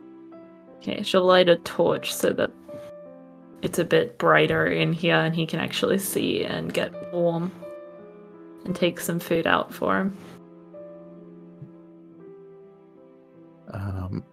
Okay, 0.77 1.01
she'll 1.01 1.25
light 1.25 1.49
a 1.49 1.55
torch 1.55 2.13
so 2.13 2.29
that 2.33 2.51
it's 3.63 3.79
a 3.79 3.85
bit 3.85 4.19
brighter 4.19 4.67
in 4.67 4.93
here 4.93 5.15
and 5.15 5.33
he 5.33 5.47
can 5.47 5.59
actually 5.59 5.97
see 5.97 6.43
and 6.43 6.71
get 6.71 7.11
warm. 7.11 7.51
And 8.65 8.75
take 8.75 8.99
some 8.99 9.19
food 9.19 9.47
out 9.47 9.73
for 9.73 9.97
him. 9.97 10.17
Um, 13.73 14.23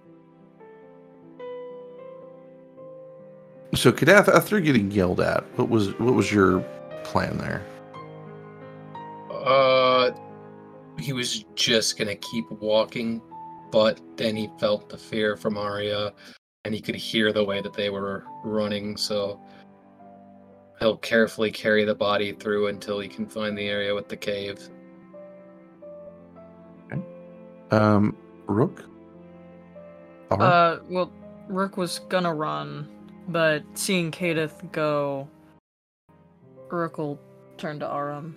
so, 3.74 3.92
Kadath, 3.92 4.28
after 4.28 4.60
getting 4.60 4.90
yelled 4.90 5.20
at, 5.20 5.44
what 5.58 5.68
was 5.68 5.98
what 5.98 6.14
was 6.14 6.32
your 6.32 6.60
plan 7.04 7.38
there? 7.38 7.64
Uh, 9.32 10.10
he 10.98 11.12
was 11.12 11.44
just 11.54 11.98
gonna 11.98 12.16
keep 12.16 12.50
walking, 12.50 13.22
but 13.70 14.00
then 14.16 14.36
he 14.36 14.50
felt 14.58 14.88
the 14.88 14.98
fear 14.98 15.36
from 15.36 15.56
Aria, 15.56 16.12
and 16.64 16.74
he 16.74 16.80
could 16.80 16.96
hear 16.96 17.32
the 17.32 17.44
way 17.44 17.60
that 17.60 17.72
they 17.72 17.90
were 17.90 18.24
running. 18.44 18.96
So 18.96 19.40
he'll 20.80 20.96
carefully 20.96 21.50
carry 21.50 21.84
the 21.84 21.94
body 21.94 22.32
through 22.32 22.68
until 22.68 22.98
he 22.98 23.08
can 23.08 23.26
find 23.26 23.56
the 23.56 23.68
area 23.68 23.94
with 23.94 24.08
the 24.08 24.16
cave. 24.16 24.68
Um, 27.70 28.16
Rook. 28.46 28.84
Alright. 30.30 30.48
Uh, 30.48 30.78
well, 30.88 31.12
Rook 31.48 31.76
was 31.76 32.00
gonna 32.08 32.34
run, 32.34 32.88
but 33.30 33.62
seeing 33.74 34.10
Kadath 34.10 34.72
go, 34.72 35.28
Rook 36.68 37.18
turned 37.56 37.80
to 37.80 37.86
Arum 37.86 38.36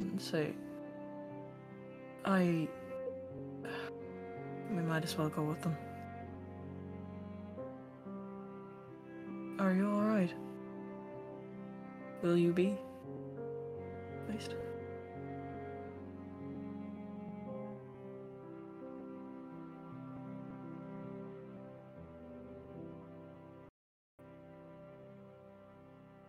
and 0.00 0.20
say, 0.20 0.52
I. 2.24 2.68
We 4.70 4.82
might 4.82 5.04
as 5.04 5.16
well 5.16 5.28
go 5.28 5.42
with 5.42 5.60
them. 5.62 5.76
Are 9.58 9.72
you 9.72 9.88
alright? 9.88 10.32
Will 12.22 12.36
you 12.36 12.52
be? 12.52 12.76
Based? 14.26 14.54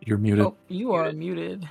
You're 0.05 0.19
muted. 0.19 0.45
Oh, 0.45 0.55
you 0.67 0.93
are 0.93 1.11
muted. 1.11 1.67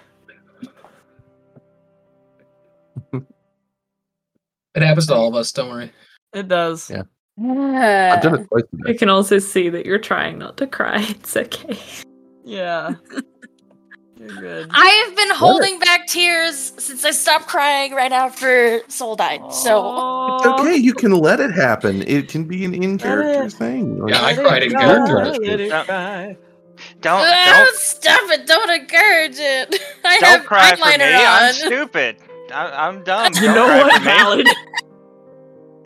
It 3.13 4.83
happens 4.83 5.07
to 5.07 5.15
all 5.15 5.29
of 5.29 5.37
us. 5.37 5.53
Don't 5.53 5.71
worry. 5.71 5.93
It 6.33 6.49
does. 6.49 6.91
Yeah. 6.91 7.03
I've 7.39 8.23
done 8.23 8.41
it 8.41 8.49
twice 8.49 8.65
I 8.87 8.93
can 8.93 9.09
also 9.09 9.39
see 9.39 9.69
that 9.69 9.87
you're 9.87 9.99
trying 9.99 10.39
not 10.39 10.57
to 10.59 10.67
cry. 10.67 11.01
It's 11.09 11.37
okay. 11.37 11.79
Yeah. 12.45 12.95
You're 14.17 14.41
good. 14.41 14.69
I 14.71 15.05
have 15.07 15.17
been 15.17 15.31
holding 15.35 15.79
back 15.81 16.07
tears 16.07 16.73
since 16.79 17.05
I 17.05 17.11
stopped 17.11 17.47
crying 17.47 17.93
right 17.93 18.13
after 18.13 18.81
Sol 18.89 19.17
died. 19.17 19.53
So 19.53 20.37
It's 20.37 20.47
okay. 20.47 20.77
You 20.77 20.95
can 20.95 21.11
let 21.13 21.41
it 21.41 21.51
happen. 21.51 22.03
It 22.03 22.29
can 22.29 22.45
be 22.45 22.65
an 22.65 22.75
in 22.75 22.97
character 22.97 23.51
thing. 23.51 23.99
Like, 23.99 24.15
Yeah, 24.15 24.23
I 24.23 24.33
Let 24.35 24.47
cried 24.47 24.63
it 24.63 24.73
in 24.73 24.79
cry, 24.79 25.07
character. 25.07 26.37
Let 26.91 26.97
it 26.97 27.01
Don't- 27.03 27.21
cry. 27.25 27.45
Don't 27.65 27.77
stop 27.77 28.31
it! 28.31 28.47
Don't 28.47 28.71
encourage 28.71 29.37
it. 29.39 29.83
I 30.05 30.21
don't 30.21 30.29
have 30.31 30.47
cry 30.47 30.71
for 30.71 30.77
me. 30.77 30.83
eyeliner 30.93 31.25
I'm 31.27 31.53
stupid. 31.55 32.17
I, 32.53 32.87
I'm 32.89 33.03
dumb. 33.05 33.33
You 33.35 33.41
Don't 33.41 33.55
know 33.55 33.67
what? 33.67 33.93
for 33.95 33.99
me. 34.01 34.05
Valid. 34.05 34.49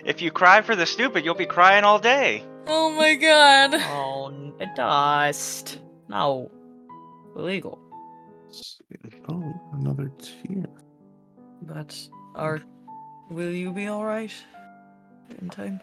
If 0.04 0.22
you 0.22 0.30
cry 0.30 0.62
for 0.62 0.74
the 0.74 0.86
stupid, 0.86 1.24
you'll 1.24 1.34
be 1.34 1.46
crying 1.46 1.84
all 1.84 1.98
day. 1.98 2.42
Oh 2.66 2.90
my 2.90 3.14
god. 3.14 3.74
Oh, 3.74 4.28
n- 4.60 4.70
dust. 4.74 5.78
No. 6.08 6.50
Illegal. 7.36 7.78
Oh, 9.28 9.54
another 9.74 10.10
tear. 10.18 10.64
But 11.62 11.96
are 12.34 12.60
will 13.30 13.50
you 13.52 13.70
be 13.72 13.88
alright 13.88 14.32
in 15.40 15.50
time? 15.50 15.80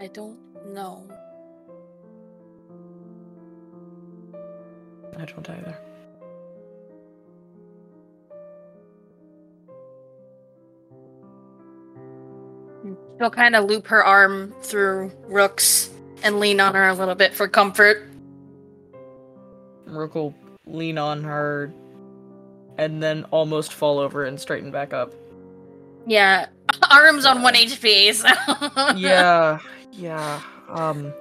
I 0.00 0.06
don't 0.08 0.38
know. 0.66 1.04
I 5.18 5.24
don't 5.24 5.48
either. 5.48 5.78
She'll 13.18 13.30
kind 13.30 13.54
of 13.54 13.64
loop 13.64 13.86
her 13.86 14.04
arm 14.04 14.54
through 14.62 15.12
Rook's 15.26 15.90
and 16.22 16.40
lean 16.40 16.60
on 16.60 16.74
her 16.74 16.88
a 16.88 16.94
little 16.94 17.14
bit 17.14 17.32
for 17.34 17.48
comfort. 17.48 18.08
Rook 19.86 20.14
will 20.14 20.34
lean 20.66 20.98
on 20.98 21.22
her 21.22 21.72
and 22.76 23.02
then 23.02 23.24
almost 23.30 23.72
fall 23.72 23.98
over 23.98 24.24
and 24.24 24.40
straighten 24.40 24.70
back 24.70 24.92
up. 24.92 25.14
Yeah, 26.06 26.46
arm's 26.90 27.24
on 27.24 27.42
one 27.42 27.54
HP. 27.54 28.14
So. 28.14 28.96
yeah, 28.96 29.58
yeah. 29.92 30.42
Um 30.68 31.12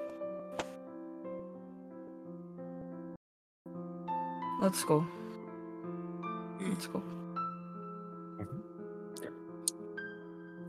Let's 4.62 4.84
go. 4.86 5.06
Let's 6.62 6.88
go. 6.88 7.04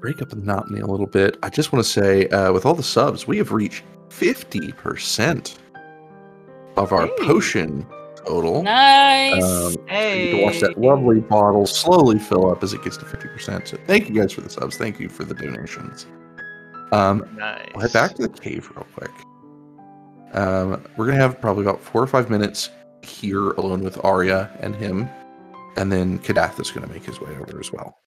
break 0.01 0.20
up 0.20 0.28
the 0.28 0.36
monotony 0.36 0.81
a 0.81 0.86
little 0.86 1.07
bit, 1.07 1.39
I 1.43 1.49
just 1.49 1.73
want 1.73 1.83
to 1.83 1.91
say, 1.91 2.28
uh, 2.28 2.53
with 2.53 2.67
all 2.67 2.75
the 2.75 2.83
subs, 2.83 3.27
we 3.27 3.39
have 3.39 3.53
reached 3.53 3.85
50% 4.11 5.57
of 6.77 6.93
our 6.93 7.07
Hey. 7.07 7.12
potion 7.23 7.86
total. 8.17 8.62
Nice. 8.65 9.43
Um, 9.43 9.73
You 9.73 9.78
Hey. 9.86 10.28
can 10.28 10.43
watch 10.43 10.61
that 10.61 10.77
lovely 10.78 11.20
bottle 11.20 11.65
slowly 11.67 12.19
fill 12.19 12.51
up 12.51 12.62
as 12.62 12.75
it 12.75 12.83
gets 12.85 12.99
to 12.99 13.07
50%. 13.07 13.67
So 13.69 13.78
thank 13.86 14.07
you 14.11 14.15
guys 14.15 14.33
for 14.33 14.43
the 14.43 14.51
subs. 14.51 14.77
Thank 14.77 15.01
you 15.01 15.09
for 15.09 15.25
the 15.25 15.35
donations. 15.35 16.07
Um, 16.95 17.29
Nice. 17.37 17.69
We'll 17.75 17.83
head 17.83 17.93
back 17.93 18.15
to 18.15 18.23
the 18.23 18.29
cave 18.29 18.71
real 18.75 18.87
quick. 18.95 19.11
Um, 20.33 20.83
we're 20.97 21.07
gonna 21.07 21.19
have 21.19 21.41
probably 21.41 21.65
about 21.65 21.81
four 21.81 22.03
or 22.03 22.07
five 22.07 22.31
minutes 22.31 22.71
here 23.03 23.51
alone 23.53 23.83
with 23.83 24.03
Aria 24.05 24.51
and 24.61 24.75
him, 24.75 25.09
and 25.77 25.91
then 25.91 26.19
Kadath 26.21 26.61
is 26.61 26.71
gonna 26.71 26.87
make 26.89 27.05
his 27.05 27.21
way 27.21 27.31
over 27.37 27.59
as 27.59 27.73
well. 27.73 27.99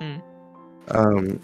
Hmm. 0.00 0.16
Um, 0.88 1.40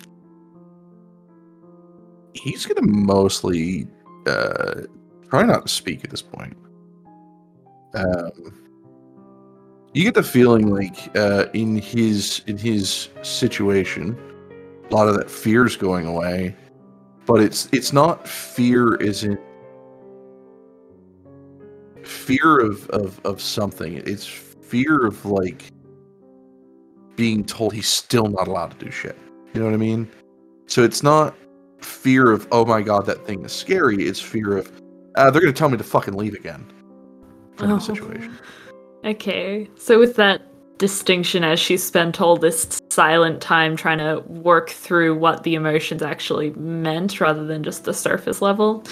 he's 2.35 2.67
gonna 2.67 2.87
mostly 2.87 3.89
uh, 4.27 4.83
try 5.29 5.43
not 5.45 5.67
to 5.67 5.69
speak 5.73 6.05
at 6.05 6.11
this 6.11 6.23
point. 6.23 6.57
Um, 7.95 8.31
you 9.93 10.05
get 10.05 10.15
the 10.15 10.23
feeling 10.23 10.69
like 10.69 11.17
uh, 11.17 11.47
in 11.53 11.77
his 11.77 12.43
in 12.47 12.59
his 12.59 13.09
situation, 13.23 14.17
a 14.91 14.95
lot 14.95 15.09
of 15.09 15.17
that 15.17 15.31
fear 15.31 15.65
is 15.67 15.77
going 15.77 16.07
away, 16.07 16.55
but 17.27 17.41
it's 17.41 17.69
it's 17.73 17.93
not 17.93 18.27
fear 18.27 18.95
in 18.97 19.39
fear 22.03 22.61
of, 22.61 22.89
of 22.91 23.21
of 23.25 23.41
something. 23.41 23.95
It's 24.07 24.25
fear 24.27 25.07
of 25.07 25.25
like 25.27 25.65
being 27.17 27.45
told 27.45 27.73
he's 27.73 27.89
still 27.89 28.27
not 28.27 28.47
allowed 28.49 28.79
to 28.79 28.85
do 28.85 28.91
shit. 28.91 29.17
You 29.55 29.61
know 29.61 29.67
what 29.67 29.75
I 29.75 29.79
mean? 29.79 30.09
So 30.67 30.83
it's 30.83 31.03
not 31.03 31.35
fear 31.81 32.31
of 32.31 32.47
oh 32.53 32.65
my 32.65 32.81
god 32.83 33.07
that 33.07 33.27
thing 33.27 33.45
is 33.45 33.53
scary. 33.53 34.05
It's 34.05 34.21
fear 34.21 34.57
of 34.59 34.71
uh, 35.17 35.31
they're 35.31 35.41
gonna 35.41 35.53
tell 35.53 35.69
me 35.69 35.79
to 35.79 35.85
fucking 35.85 36.15
leave 36.15 36.35
again. 36.35 36.65
Kind 37.57 37.73
of 37.73 37.79
Oh. 37.79 37.83
a 37.83 37.97
situation. 37.97 38.39
Okay, 39.05 39.69
so 39.77 39.99
with 39.99 40.17
that 40.17 40.43
distinction, 40.79 41.45
as 41.45 41.59
she 41.59 41.77
spent 41.77 42.21
all 42.21 42.37
this 42.37 42.81
silent 42.91 43.41
time 43.41 43.77
trying 43.77 43.99
to 43.99 44.23
work 44.27 44.71
through 44.71 45.17
what 45.17 45.43
the 45.43 45.55
emotions 45.55 46.03
actually 46.03 46.51
meant 46.51 47.21
rather 47.21 47.45
than 47.45 47.63
just 47.63 47.85
the 47.85 47.95
surface 47.95 48.43
level, 48.43 48.83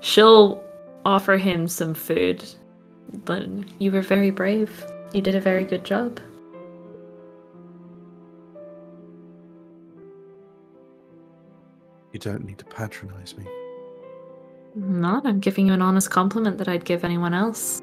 she'll 0.00 0.62
offer 1.04 1.36
him 1.36 1.68
some 1.68 1.94
food. 1.94 2.44
But 3.24 3.46
you 3.78 3.90
were 3.90 4.02
very 4.02 4.30
brave. 4.30 4.84
You 5.12 5.22
did 5.22 5.34
a 5.34 5.40
very 5.40 5.64
good 5.64 5.84
job. 5.84 6.20
You 12.12 12.20
don't 12.20 12.44
need 12.44 12.58
to 12.58 12.64
patronize 12.64 13.36
me. 13.36 13.46
Not, 14.74 15.26
I'm 15.26 15.40
giving 15.40 15.66
you 15.66 15.72
an 15.72 15.82
honest 15.82 16.10
compliment 16.10 16.58
that 16.58 16.68
I'd 16.68 16.84
give 16.84 17.04
anyone 17.04 17.34
else. 17.34 17.82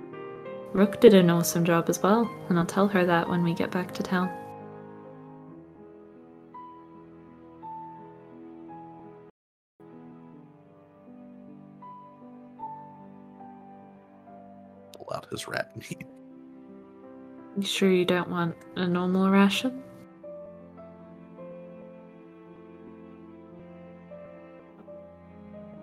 Rook 0.75 0.99
did 0.99 1.13
an 1.13 1.29
awesome 1.29 1.63
job 1.63 1.85
as 1.87 2.03
well, 2.03 2.29
and 2.49 2.59
I'll 2.59 2.65
tell 2.65 2.89
her 2.89 3.05
that 3.05 3.29
when 3.29 3.43
we 3.43 3.53
get 3.53 3.71
back 3.71 3.93
to 3.93 4.03
town. 4.03 4.29
Pull 14.97 15.13
out 15.15 15.27
his 15.31 15.47
rat 15.47 15.73
meat. 15.77 16.05
You 17.57 17.63
sure 17.63 17.89
you 17.89 18.03
don't 18.03 18.29
want 18.29 18.57
a 18.75 18.85
normal 18.85 19.29
ration? 19.29 19.81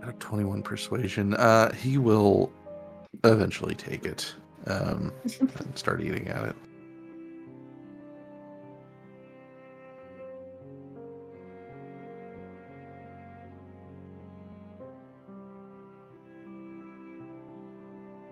Out 0.02 0.10
of 0.10 0.18
21 0.18 0.62
persuasion, 0.62 1.32
uh, 1.32 1.72
he 1.72 1.96
will 1.96 2.52
eventually 3.24 3.74
take 3.74 4.04
it 4.04 4.34
um, 4.66 5.12
and 5.40 5.78
start 5.78 6.00
eating 6.00 6.28
at 6.28 6.44
it. 6.44 6.56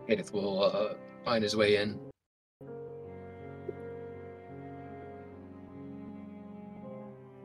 Kadath 0.09 0.33
will 0.33 0.65
uh, 0.65 0.95
find 1.25 1.43
his 1.43 1.55
way 1.55 1.77
in. 1.77 1.99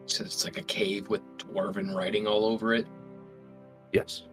So 0.07 0.23
it's 0.23 0.45
like 0.45 0.57
a 0.57 0.63
cave 0.63 1.09
with 1.09 1.21
dwarven 1.37 1.93
writing 1.93 2.25
all 2.25 2.45
over 2.45 2.73
it. 2.73 2.87
Yes. 3.91 4.23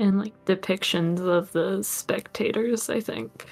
And 0.00 0.18
like 0.18 0.32
depictions 0.46 1.20
of 1.20 1.52
the 1.52 1.82
spectators, 1.82 2.88
I 2.88 3.00
think. 3.00 3.44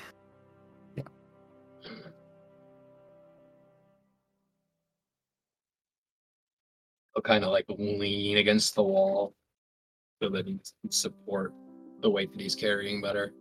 He'll 7.14 7.22
kind 7.22 7.44
of 7.44 7.50
like 7.50 7.66
lean 7.68 8.38
against 8.38 8.74
the 8.74 8.82
wall 8.82 9.34
so 10.22 10.30
that 10.30 10.46
he 10.46 10.52
can 10.52 10.90
support 10.90 11.52
the 12.00 12.08
weight 12.08 12.32
that 12.32 12.40
he's 12.40 12.54
carrying 12.54 13.02
better. 13.02 13.34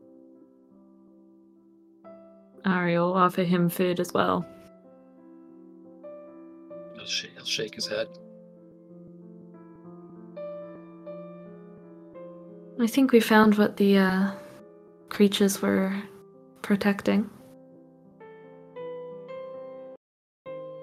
Ari 2.65 2.99
will 2.99 3.13
offer 3.13 3.43
him 3.43 3.69
food 3.69 4.01
as 4.01 4.11
well. 4.13 4.45
He'll, 6.95 7.05
sh- 7.05 7.27
he'll 7.35 7.45
shake 7.45 7.75
his 7.75 7.87
head. 7.87 8.09
I 12.79 12.85
think 12.85 13.11
we 13.11 13.19
found 13.19 13.57
what 13.57 13.77
the 13.77 13.97
uh, 13.97 14.31
creatures 15.09 15.61
were 15.61 15.95
protecting. 16.61 17.29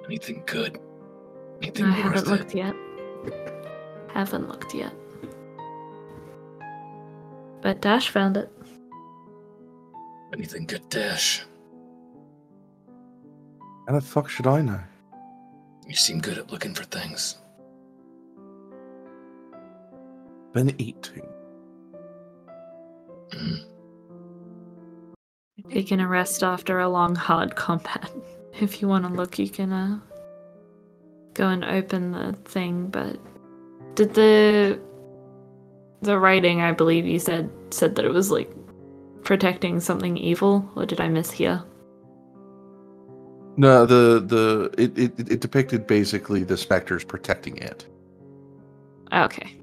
Anything 0.04 0.42
good? 0.46 0.78
Anything 1.62 1.86
I 1.86 1.88
worth 1.90 2.14
haven't 2.14 2.26
it? 2.26 2.30
looked 2.30 2.54
yet. 2.54 2.74
Haven't 4.12 4.48
looked 4.48 4.74
yet. 4.74 4.92
But 7.62 7.80
Dash 7.80 8.08
found 8.08 8.36
it. 8.36 8.50
Anything 10.32 10.66
good, 10.66 10.88
Dash? 10.88 11.44
How 13.86 13.94
the 13.94 14.00
fuck 14.00 14.28
should 14.28 14.46
I 14.46 14.62
know? 14.62 14.80
You 15.86 15.94
seem 15.94 16.18
good 16.18 16.38
at 16.38 16.50
looking 16.50 16.74
for 16.74 16.84
things. 16.84 17.36
Been 20.52 20.74
eating. 20.80 21.26
Taking 25.70 26.00
a 26.00 26.08
rest 26.08 26.42
after 26.42 26.78
a 26.78 26.88
long, 26.88 27.14
hard 27.14 27.56
combat. 27.56 28.10
If 28.60 28.80
you 28.80 28.86
want 28.86 29.04
to 29.04 29.12
look, 29.12 29.36
you 29.36 29.48
can 29.48 29.72
uh, 29.72 29.98
go 31.34 31.48
and 31.48 31.64
open 31.64 32.12
the 32.12 32.34
thing. 32.44 32.86
But 32.86 33.18
did 33.96 34.14
the 34.14 34.78
the 36.02 36.16
writing? 36.16 36.60
I 36.60 36.70
believe 36.70 37.04
you 37.04 37.18
said 37.18 37.50
said 37.70 37.96
that 37.96 38.04
it 38.04 38.12
was 38.12 38.30
like 38.30 38.48
protecting 39.24 39.80
something 39.80 40.16
evil, 40.16 40.70
or 40.76 40.86
did 40.86 41.00
I 41.00 41.08
mishear? 41.08 41.64
No, 43.56 43.86
the 43.86 44.20
the 44.20 44.72
it, 44.78 44.96
it 44.96 45.32
it 45.32 45.40
depicted 45.40 45.86
basically 45.86 46.44
the 46.44 46.56
specters 46.56 47.02
protecting 47.02 47.56
it. 47.56 47.86
Okay. 49.12 49.56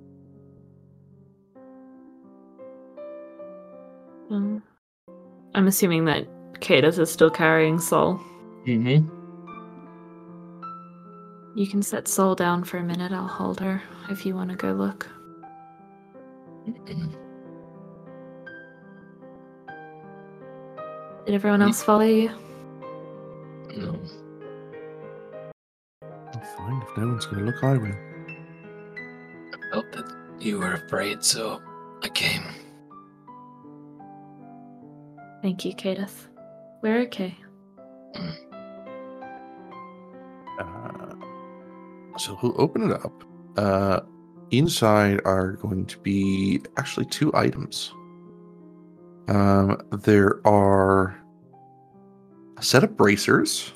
Um, 4.32 4.64
I'm 5.56 5.68
assuming 5.68 6.06
that 6.06 6.26
Kadath 6.62 6.98
is 6.98 7.12
still 7.12 7.30
carrying 7.30 7.80
Sol. 7.80 8.18
Mm-hmm. 8.66 9.08
You 11.58 11.68
can 11.68 11.84
set 11.84 12.08
Sol 12.08 12.34
down 12.34 12.64
for 12.64 12.78
a 12.78 12.84
minute. 12.84 13.12
I'll 13.12 13.28
hold 13.28 13.60
her 13.60 13.82
if 14.10 14.26
you 14.26 14.34
want 14.34 14.52
to 14.52 14.56
go 14.56 14.72
look. 14.72 15.10
Did 21.26 21.36
everyone 21.36 21.62
else 21.62 21.84
follow 21.84 22.06
you? 22.06 22.30
No. 23.76 24.00
I'm 26.04 26.42
fine 26.58 26.82
if 26.82 26.98
no 26.98 27.08
one's 27.08 27.26
going 27.26 27.40
to 27.40 27.46
look. 27.52 27.62
I 27.64 27.78
will. 27.78 27.96
I 29.54 29.72
felt 29.72 29.92
that 29.92 30.06
you 30.40 30.60
were 30.60 30.74
afraid, 30.74 31.22
so 31.22 31.62
I 32.02 32.08
came. 32.10 32.44
Thank 35.42 35.66
you, 35.66 35.74
Kadath. 35.74 36.28
We're 36.82 37.02
okay. 37.02 37.36
Uh, 40.60 41.16
so 42.18 42.38
we'll 42.44 42.60
open 42.62 42.92
it 42.92 43.04
up. 43.04 43.24
Uh, 43.58 44.02
inside 44.52 45.20
are 45.26 45.54
going 45.54 45.86
to 45.88 45.98
be 46.00 46.62
actually 46.78 47.08
two 47.08 47.32
items. 47.34 47.92
Um, 49.28 49.82
there 49.92 50.46
are 50.46 51.20
a 52.58 52.64
set 52.64 52.84
of 52.84 52.96
bracers, 52.96 53.72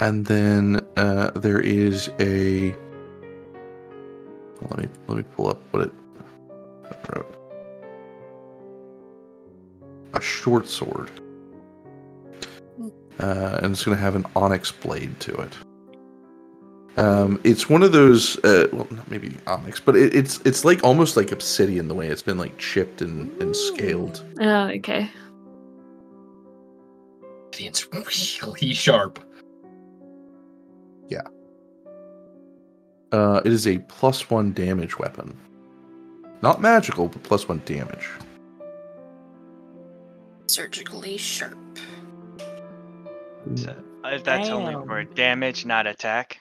and 0.00 0.26
then 0.26 0.80
uh, 0.96 1.30
there 1.36 1.60
is 1.60 2.10
a. 2.18 2.74
Let 4.62 4.78
me 4.78 4.88
let 5.06 5.18
me 5.18 5.24
pull 5.36 5.48
up 5.48 5.62
what 5.70 5.84
it 5.84 5.92
short 10.26 10.68
sword. 10.68 11.10
Uh, 13.18 13.60
and 13.62 13.72
it's 13.72 13.84
going 13.84 13.96
to 13.96 14.02
have 14.02 14.14
an 14.14 14.26
onyx 14.36 14.70
blade 14.70 15.18
to 15.20 15.34
it. 15.36 15.52
Um, 16.98 17.40
it's 17.44 17.68
one 17.68 17.82
of 17.82 17.92
those, 17.92 18.38
uh, 18.44 18.68
well, 18.72 18.86
not 18.90 19.10
maybe 19.10 19.36
onyx, 19.46 19.80
but 19.80 19.96
it, 19.96 20.14
it's 20.14 20.40
it's 20.46 20.64
like 20.64 20.82
almost 20.82 21.16
like 21.16 21.30
obsidian 21.30 21.88
the 21.88 21.94
way 21.94 22.08
it's 22.08 22.22
been 22.22 22.38
like 22.38 22.56
chipped 22.56 23.02
and, 23.02 23.30
and 23.42 23.54
scaled. 23.54 24.24
Oh, 24.40 24.68
okay. 24.68 25.10
It's 27.58 27.86
really 27.92 28.72
sharp. 28.72 29.18
Yeah. 31.08 31.22
Uh, 33.12 33.40
it 33.44 33.52
is 33.52 33.66
a 33.66 33.78
plus 33.78 34.30
one 34.30 34.52
damage 34.52 34.98
weapon, 34.98 35.38
not 36.42 36.60
magical, 36.60 37.08
but 37.08 37.22
plus 37.22 37.48
one 37.48 37.62
damage. 37.64 38.08
Surgically 40.46 41.16
sharp. 41.16 41.58
So, 43.54 43.76
if 44.04 44.24
that's 44.24 44.48
only 44.48 44.74
for 44.86 45.04
damage, 45.04 45.64
not 45.66 45.86
attack. 45.86 46.40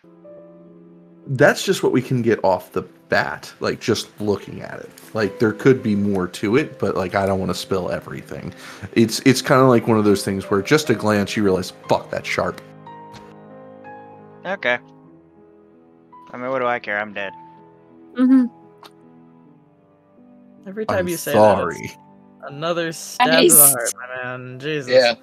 That's 1.28 1.64
just 1.64 1.84
what 1.84 1.92
we 1.92 2.02
can 2.02 2.22
get 2.22 2.44
off 2.44 2.72
the 2.72 2.84
bat, 3.10 3.52
like 3.60 3.80
just 3.80 4.10
looking 4.22 4.62
at 4.62 4.80
it. 4.80 4.90
Like 5.14 5.40
there 5.40 5.54
could 5.54 5.82
be 5.82 5.96
more 5.96 6.28
to 6.28 6.56
it, 6.58 6.80
but 6.80 6.96
like 6.96 7.16
I 7.16 7.26
don't 7.26 7.40
want 7.40 7.50
to 7.52 7.56
spill 7.58 7.90
everything. 7.92 8.54
It's 8.94 9.20
it's 9.22 9.42
kind 9.42 9.62
of 9.62 9.68
like 9.68 9.88
one 9.88 9.98
of 9.98 10.06
those 10.06 10.24
things 10.24 10.50
where 10.50 10.62
just 10.62 10.90
a 10.90 10.96
glance 10.96 11.36
you 11.36 11.44
realize, 11.44 11.74
fuck, 11.88 12.10
that's 12.10 12.28
sharp. 12.28 12.62
Okay. 14.46 14.78
I 16.32 16.38
mean, 16.38 16.50
what 16.50 16.60
do 16.60 16.66
I 16.66 16.80
care? 16.80 17.00
I'm 17.00 17.14
dead. 17.14 17.34
Mm-hmm. 18.16 18.46
Every 20.68 20.86
time 20.86 21.00
I'm 21.00 21.08
you 21.08 21.18
say 21.18 21.34
sorry. 21.34 21.76
that, 21.76 21.84
it's 21.84 21.98
another 22.48 22.92
stab 22.92 23.42
to 23.42 23.48
the 23.50 23.68
heart, 23.68 23.94
my 23.98 24.24
man. 24.24 24.60
Jesus. 24.60 24.92
Yeah. 24.92 25.16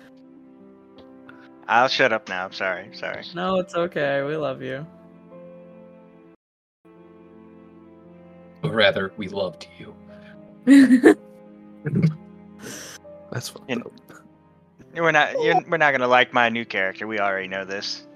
I'll 1.69 1.89
shut 1.89 2.13
up 2.13 2.29
now. 2.29 2.45
I'm 2.45 2.53
sorry. 2.53 2.91
Sorry. 2.95 3.25
No, 3.35 3.59
it's 3.61 3.75
okay. 3.75 4.23
We 4.23 4.37
love 4.37 4.63
you. 4.63 4.87
Or 8.63 8.71
rather, 8.71 9.13
we 9.17 9.29
loved 9.29 9.67
you. 9.79 9.95
That's 13.33 13.49
fucked 13.49 13.71
And- 13.71 13.83
We're 14.95 15.11
not. 15.13 15.33
You're, 15.43 15.61
we're 15.69 15.79
not 15.79 15.93
gonna 15.93 16.07
like 16.09 16.33
my 16.33 16.49
new 16.49 16.65
character. 16.65 17.07
We 17.07 17.19
already 17.19 17.49
know 17.49 17.65
this. 17.65 18.07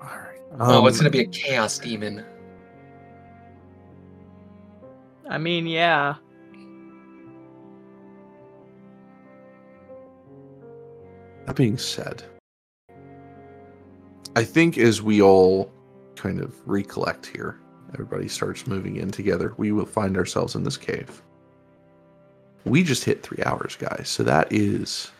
All 0.00 0.08
right. 0.08 0.40
oh, 0.60 0.86
it's 0.86 0.98
Um, 0.98 1.04
gonna 1.04 1.10
be 1.10 1.20
a 1.20 1.26
chaos 1.26 1.78
demon. 1.78 2.24
I 5.28 5.38
mean, 5.38 5.66
yeah. 5.66 6.14
That 11.52 11.58
being 11.58 11.76
said, 11.76 12.22
I 14.34 14.42
think 14.42 14.78
as 14.78 15.02
we 15.02 15.20
all 15.20 15.70
kind 16.16 16.40
of 16.40 16.56
recollect 16.66 17.26
here, 17.26 17.58
everybody 17.92 18.26
starts 18.26 18.66
moving 18.66 18.96
in 18.96 19.10
together, 19.10 19.52
we 19.58 19.70
will 19.70 19.84
find 19.84 20.16
ourselves 20.16 20.54
in 20.54 20.64
this 20.64 20.78
cave. 20.78 21.20
We 22.64 22.82
just 22.82 23.04
hit 23.04 23.22
three 23.22 23.42
hours, 23.44 23.76
guys. 23.76 24.08
So 24.08 24.22
that 24.22 24.50
is 24.50 25.10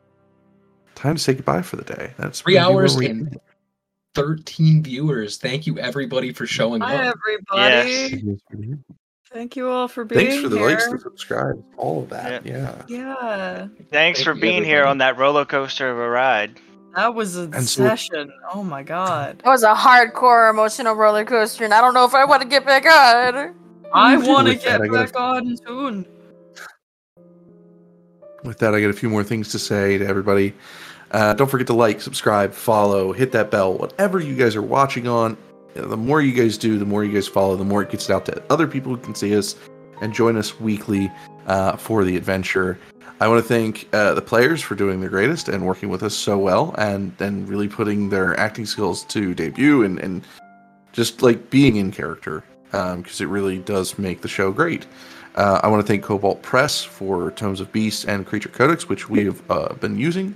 time 0.94 1.17
to 1.17 1.20
say 1.20 1.35
goodbye 1.35 1.61
for 1.61 1.77
the 1.77 1.85
day. 1.85 2.15
That's 2.17 2.41
Three 2.41 2.55
gonna 2.55 2.70
be 2.70 2.75
where 2.77 2.83
hours 2.85 2.97
we- 2.97 3.07
and 3.09 3.39
13 4.15 4.83
viewers. 4.83 5.36
Thank 5.36 5.67
you, 5.67 5.78
everybody, 5.78 6.33
for 6.33 6.47
showing 6.47 6.81
Hi, 6.81 7.09
up. 7.09 7.19
everybody. 7.27 8.23
Yes. 8.25 8.41
Thank 9.33 9.57
you 9.57 9.69
all 9.70 9.89
for 9.89 10.05
being 10.05 10.20
here. 10.20 10.31
Thanks 10.31 10.43
for 10.43 10.49
the 10.51 10.59
here. 10.59 10.69
likes, 10.70 10.89
the 10.91 10.99
subscribe, 10.99 11.65
all 11.78 12.02
of 12.02 12.09
that. 12.11 12.44
Yeah. 12.44 12.83
Yeah, 12.86 13.67
Thanks 13.91 14.19
Thank 14.23 14.25
for 14.25 14.35
being 14.35 14.62
here 14.62 14.85
on 14.85 14.99
that 14.99 15.17
roller 15.17 15.44
coaster 15.47 15.91
of 15.91 15.99
a 15.99 16.09
ride. 16.09 16.61
that 16.94 17.15
was 17.15 17.39
a 17.39 17.43
And 17.43 17.65
so- 17.65 17.86
session. 17.86 18.31
Oh 18.52 18.62
my 18.62 18.83
god. 18.83 19.39
That 19.44 19.51
was 19.51 19.62
a 19.62 19.75
hardcore 19.75 20.51
emotional 20.51 20.94
roller 20.94 21.25
coaster, 21.25 21.65
and 21.65 21.73
I 21.73 21.81
don't 21.81 21.94
know 21.94 22.05
if 22.05 22.15
I 22.15 22.25
want 22.27 22.43
to 22.43 22.49
get 22.49 22.67
back 22.67 22.85
on. 22.85 23.55
I 23.94 24.17
want 24.19 24.49
to 24.49 24.55
With 24.55 24.62
that, 24.65 24.81
get 24.83 24.93
back 25.12 25.19
on 25.20 25.57
soon. 25.67 26.07
With 28.44 28.59
that, 28.59 28.75
I 28.75 28.81
got 28.81 28.91
a 28.91 28.94
few 28.94 29.09
more 29.09 29.23
things 29.25 29.51
to 29.52 29.59
say 29.59 29.99
to 29.99 30.07
everybody. 30.07 30.52
Uh, 31.12 31.33
don't 31.35 31.49
forget 31.51 31.67
to 31.69 31.75
like, 31.75 32.01
subscribe, 32.01 32.52
follow, 32.52 33.12
hit 33.12 33.33
that 33.33 33.51
bell, 33.51 33.75
whatever 33.75 34.19
you 34.19 34.35
guys 34.35 34.57
are 34.57 34.62
watching 34.62 35.07
on. 35.07 35.36
The 35.75 35.97
more 35.97 36.20
you 36.20 36.33
guys 36.33 36.59
do, 36.59 36.78
the 36.78 36.84
more 36.84 37.05
you 37.05 37.12
guys 37.12 37.28
follow, 37.28 37.57
the 37.57 37.65
more 37.65 37.83
it 37.83 37.91
gets 37.91 38.10
out 38.10 38.26
to 38.26 38.42
other 38.51 38.67
people 38.67 38.94
who 38.94 39.01
can 39.01 39.15
see 39.15 39.36
us 39.36 39.57
and 40.01 40.12
join 40.12 40.36
us 40.36 40.60
weekly 40.60 41.10
uh, 41.47 41.76
for 41.76 42.05
the 42.05 42.17
adventure. 42.17 42.78
I 43.20 43.28
want 43.28 43.42
to 43.42 43.49
thank 43.49 43.89
uh, 43.92 44.15
the 44.15 44.23
players 44.23 44.60
for 44.60 44.75
doing 44.75 45.01
their 45.01 45.09
greatest 45.09 45.49
and 45.49 45.65
working 45.65 45.89
with 45.89 46.02
us 46.02 46.15
so 46.15 46.36
well, 46.36 46.75
and 46.76 47.15
and 47.20 47.49
really 47.49 47.68
putting 47.68 48.10
their 48.10 48.39
acting 48.39 48.67
skills 48.67 49.05
to 49.05 49.34
debut 49.34 49.84
and 49.84 49.99
and 50.01 50.26
just 50.92 51.23
like 51.23 51.49
being 51.49 51.76
in 51.76 51.92
character 51.92 52.42
because 52.73 53.20
it 53.20 53.28
really 53.28 53.59
does 53.59 53.99
make 53.99 54.23
the 54.23 54.28
show 54.28 54.51
great. 54.51 54.86
Uh, 55.34 55.60
I 55.62 55.68
want 55.68 55.84
to 55.84 55.86
thank 55.86 56.02
Kobold 56.02 56.42
Press 56.42 56.83
for 56.83 57.31
Tomes 57.31 57.60
of 57.60 57.73
Beast 57.73 58.07
and 58.07 58.26
Creature 58.26 58.51
Codex, 58.51 58.89
which 58.89 59.09
we 59.09 59.25
have 59.25 59.51
uh, 59.51 59.73
been 59.75 59.99
using. 59.99 60.34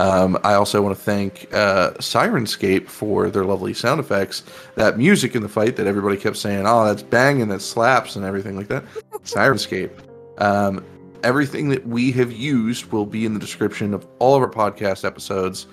Um, 0.00 0.38
I 0.44 0.54
also 0.54 0.80
want 0.80 0.96
to 0.96 1.02
thank 1.02 1.52
uh, 1.52 1.90
Syrinscape 1.98 2.88
for 2.88 3.28
their 3.28 3.44
lovely 3.44 3.74
sound 3.74 4.00
effects. 4.00 4.44
That 4.74 4.96
music 4.96 5.34
in 5.34 5.42
the 5.42 5.48
fight 5.48 5.76
that 5.76 5.86
everybody 5.86 6.16
kept 6.16 6.38
saying, 6.38 6.64
"Oh, 6.66 6.86
that's 6.86 7.02
banging, 7.02 7.48
that 7.48 7.60
slaps," 7.60 8.16
and 8.16 8.24
everything 8.24 8.56
like 8.56 8.68
that. 8.68 8.82
Syrinscape. 9.24 9.90
Um, 10.38 10.82
everything 11.22 11.68
that 11.68 11.86
we 11.86 12.12
have 12.12 12.32
used 12.32 12.90
will 12.92 13.04
be 13.04 13.26
in 13.26 13.34
the 13.34 13.40
description 13.40 13.92
of 13.92 14.08
all 14.20 14.34
of 14.34 14.42
our 14.42 14.48
podcast 14.48 15.04
episodes. 15.04 15.66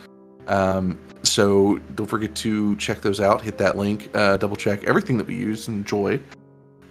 Um, 0.47 0.99
so 1.23 1.77
don't 1.95 2.07
forget 2.07 2.35
to 2.35 2.75
check 2.75 2.99
those 2.99 3.21
out. 3.21 3.41
Hit 3.41 3.57
that 3.59 3.77
link. 3.77 4.09
Uh, 4.13 4.35
double 4.35 4.57
check 4.57 4.83
everything 4.83 5.17
that 5.19 5.27
we 5.27 5.35
use 5.35 5.69
and 5.69 5.77
enjoy. 5.77 6.19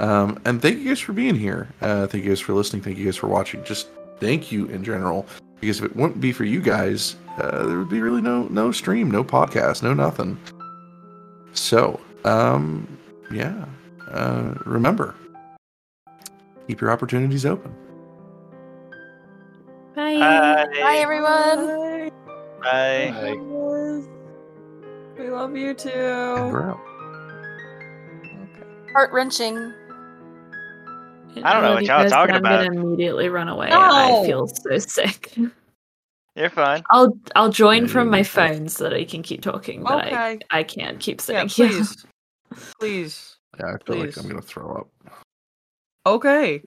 Um, 0.01 0.41
and 0.47 0.63
thank 0.63 0.79
you 0.79 0.89
guys 0.89 1.01
for 1.01 1.13
being 1.13 1.35
here. 1.35 1.69
Uh, 1.83 2.07
thank 2.07 2.25
you 2.25 2.31
guys 2.31 2.41
for 2.41 2.55
listening. 2.55 2.81
Thank 2.81 2.97
you 2.97 3.05
guys 3.05 3.17
for 3.17 3.29
watching. 3.29 3.63
Just 3.63 3.89
thank 4.21 4.51
you 4.51 4.67
in 4.69 4.83
general. 4.83 5.27
Because 5.61 5.79
if 5.79 5.85
it 5.85 5.97
wouldn't 5.97 6.21
be 6.21 6.33
for 6.33 6.45
you 6.45 6.61
guys, 6.61 7.17
uh, 7.39 7.67
there 7.67 7.79
would 7.79 7.89
be 7.89 8.01
really 8.01 8.23
no 8.23 8.45
no 8.49 8.73
stream, 8.73 9.11
no 9.11 9.25
podcast, 9.25 9.83
no 9.83 9.95
nothing. 9.95 10.39
So, 11.53 12.01
um, 12.25 12.87
yeah. 13.33 13.65
Uh, 14.11 14.55
remember, 14.65 15.15
keep 16.69 16.81
your 16.81 16.93
opportunities 16.93 17.45
open. 17.45 17.75
Bye. 19.95 20.19
Bye. 20.19 20.67
Bye, 20.81 20.97
everyone. 20.99 22.11
Bye. 22.63 23.11
Bye. 23.13 23.37
We 25.19 25.31
love 25.31 25.57
you 25.57 25.73
too. 25.73 25.89
And 25.91 26.53
we're 26.53 26.71
out. 26.71 26.81
Heart 28.93 29.13
wrenching. 29.13 29.73
I 31.45 31.53
don't 31.53 31.63
know 31.63 31.75
what 31.75 31.85
y'all 31.85 32.03
are 32.03 32.09
talking 32.09 32.35
I'm 32.35 32.41
about. 32.41 32.65
gonna 32.65 32.81
immediately 32.81 33.29
run 33.29 33.49
away. 33.49 33.69
No. 33.71 33.79
I 33.79 34.25
feel 34.27 34.47
so 34.47 34.79
sick. 34.79 35.37
You're 36.35 36.51
fine. 36.51 36.85
I'll 36.91 37.19
I'll 37.35 37.51
join 37.51 37.83
Yeah, 37.83 37.89
from 37.89 38.11
my 38.11 38.23
phone 38.23 38.69
so 38.69 38.85
that 38.85 38.93
I 38.93 39.05
can 39.05 39.23
keep 39.23 39.43
talking, 39.43 39.83
but 39.83 39.93
I 40.05 40.07
Okay. 40.07 40.39
I 40.51 40.63
can't 40.63 41.01
keep 41.01 41.21
Yeah, 41.21 41.47
sitting 41.47 41.49
here. 41.49 41.69
please. 41.69 42.07
please. 42.79 43.37
Yeah, 43.59 43.75
I 43.75 43.85
feel 43.85 43.97
like 43.99 44.17
I'm 44.17 44.29
gonna 44.29 44.43
throw 44.43 44.77
up. 44.77 45.23
Okay. 46.07 46.63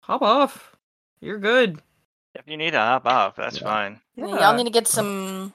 Hop 0.00 0.22
off. 0.22 0.76
You're 1.20 1.38
good. 1.38 1.80
If 2.34 2.48
you 2.48 2.56
need 2.56 2.72
to 2.72 2.78
hop 2.78 3.06
off, 3.06 3.36
that's 3.36 3.56
Yeah. 3.58 3.62
fine. 3.64 4.00
Yeah, 4.16 4.26
Y'all 4.26 4.56
need 4.56 4.64
to 4.64 4.70
get 4.70 4.86
some, 4.86 5.54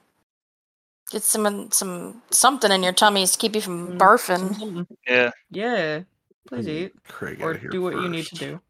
get 1.10 1.22
some, 1.22 1.70
some 1.70 2.22
something 2.30 2.72
in 2.72 2.82
your 2.82 2.92
tummies 2.92 3.32
to 3.32 3.38
keep 3.38 3.54
you 3.54 3.60
from 3.60 3.92
Mm, 3.92 3.98
barfing. 3.98 4.86
Yeah. 5.06 5.30
Yeah. 5.50 6.02
Please 6.50 6.68
eat. 6.68 6.92
Craig 7.06 7.40
Or 7.40 7.54
do 7.54 7.80
what 7.80 7.94
you 7.94 8.08
need 8.08 8.26
to 8.26 8.34
do. 8.34 8.60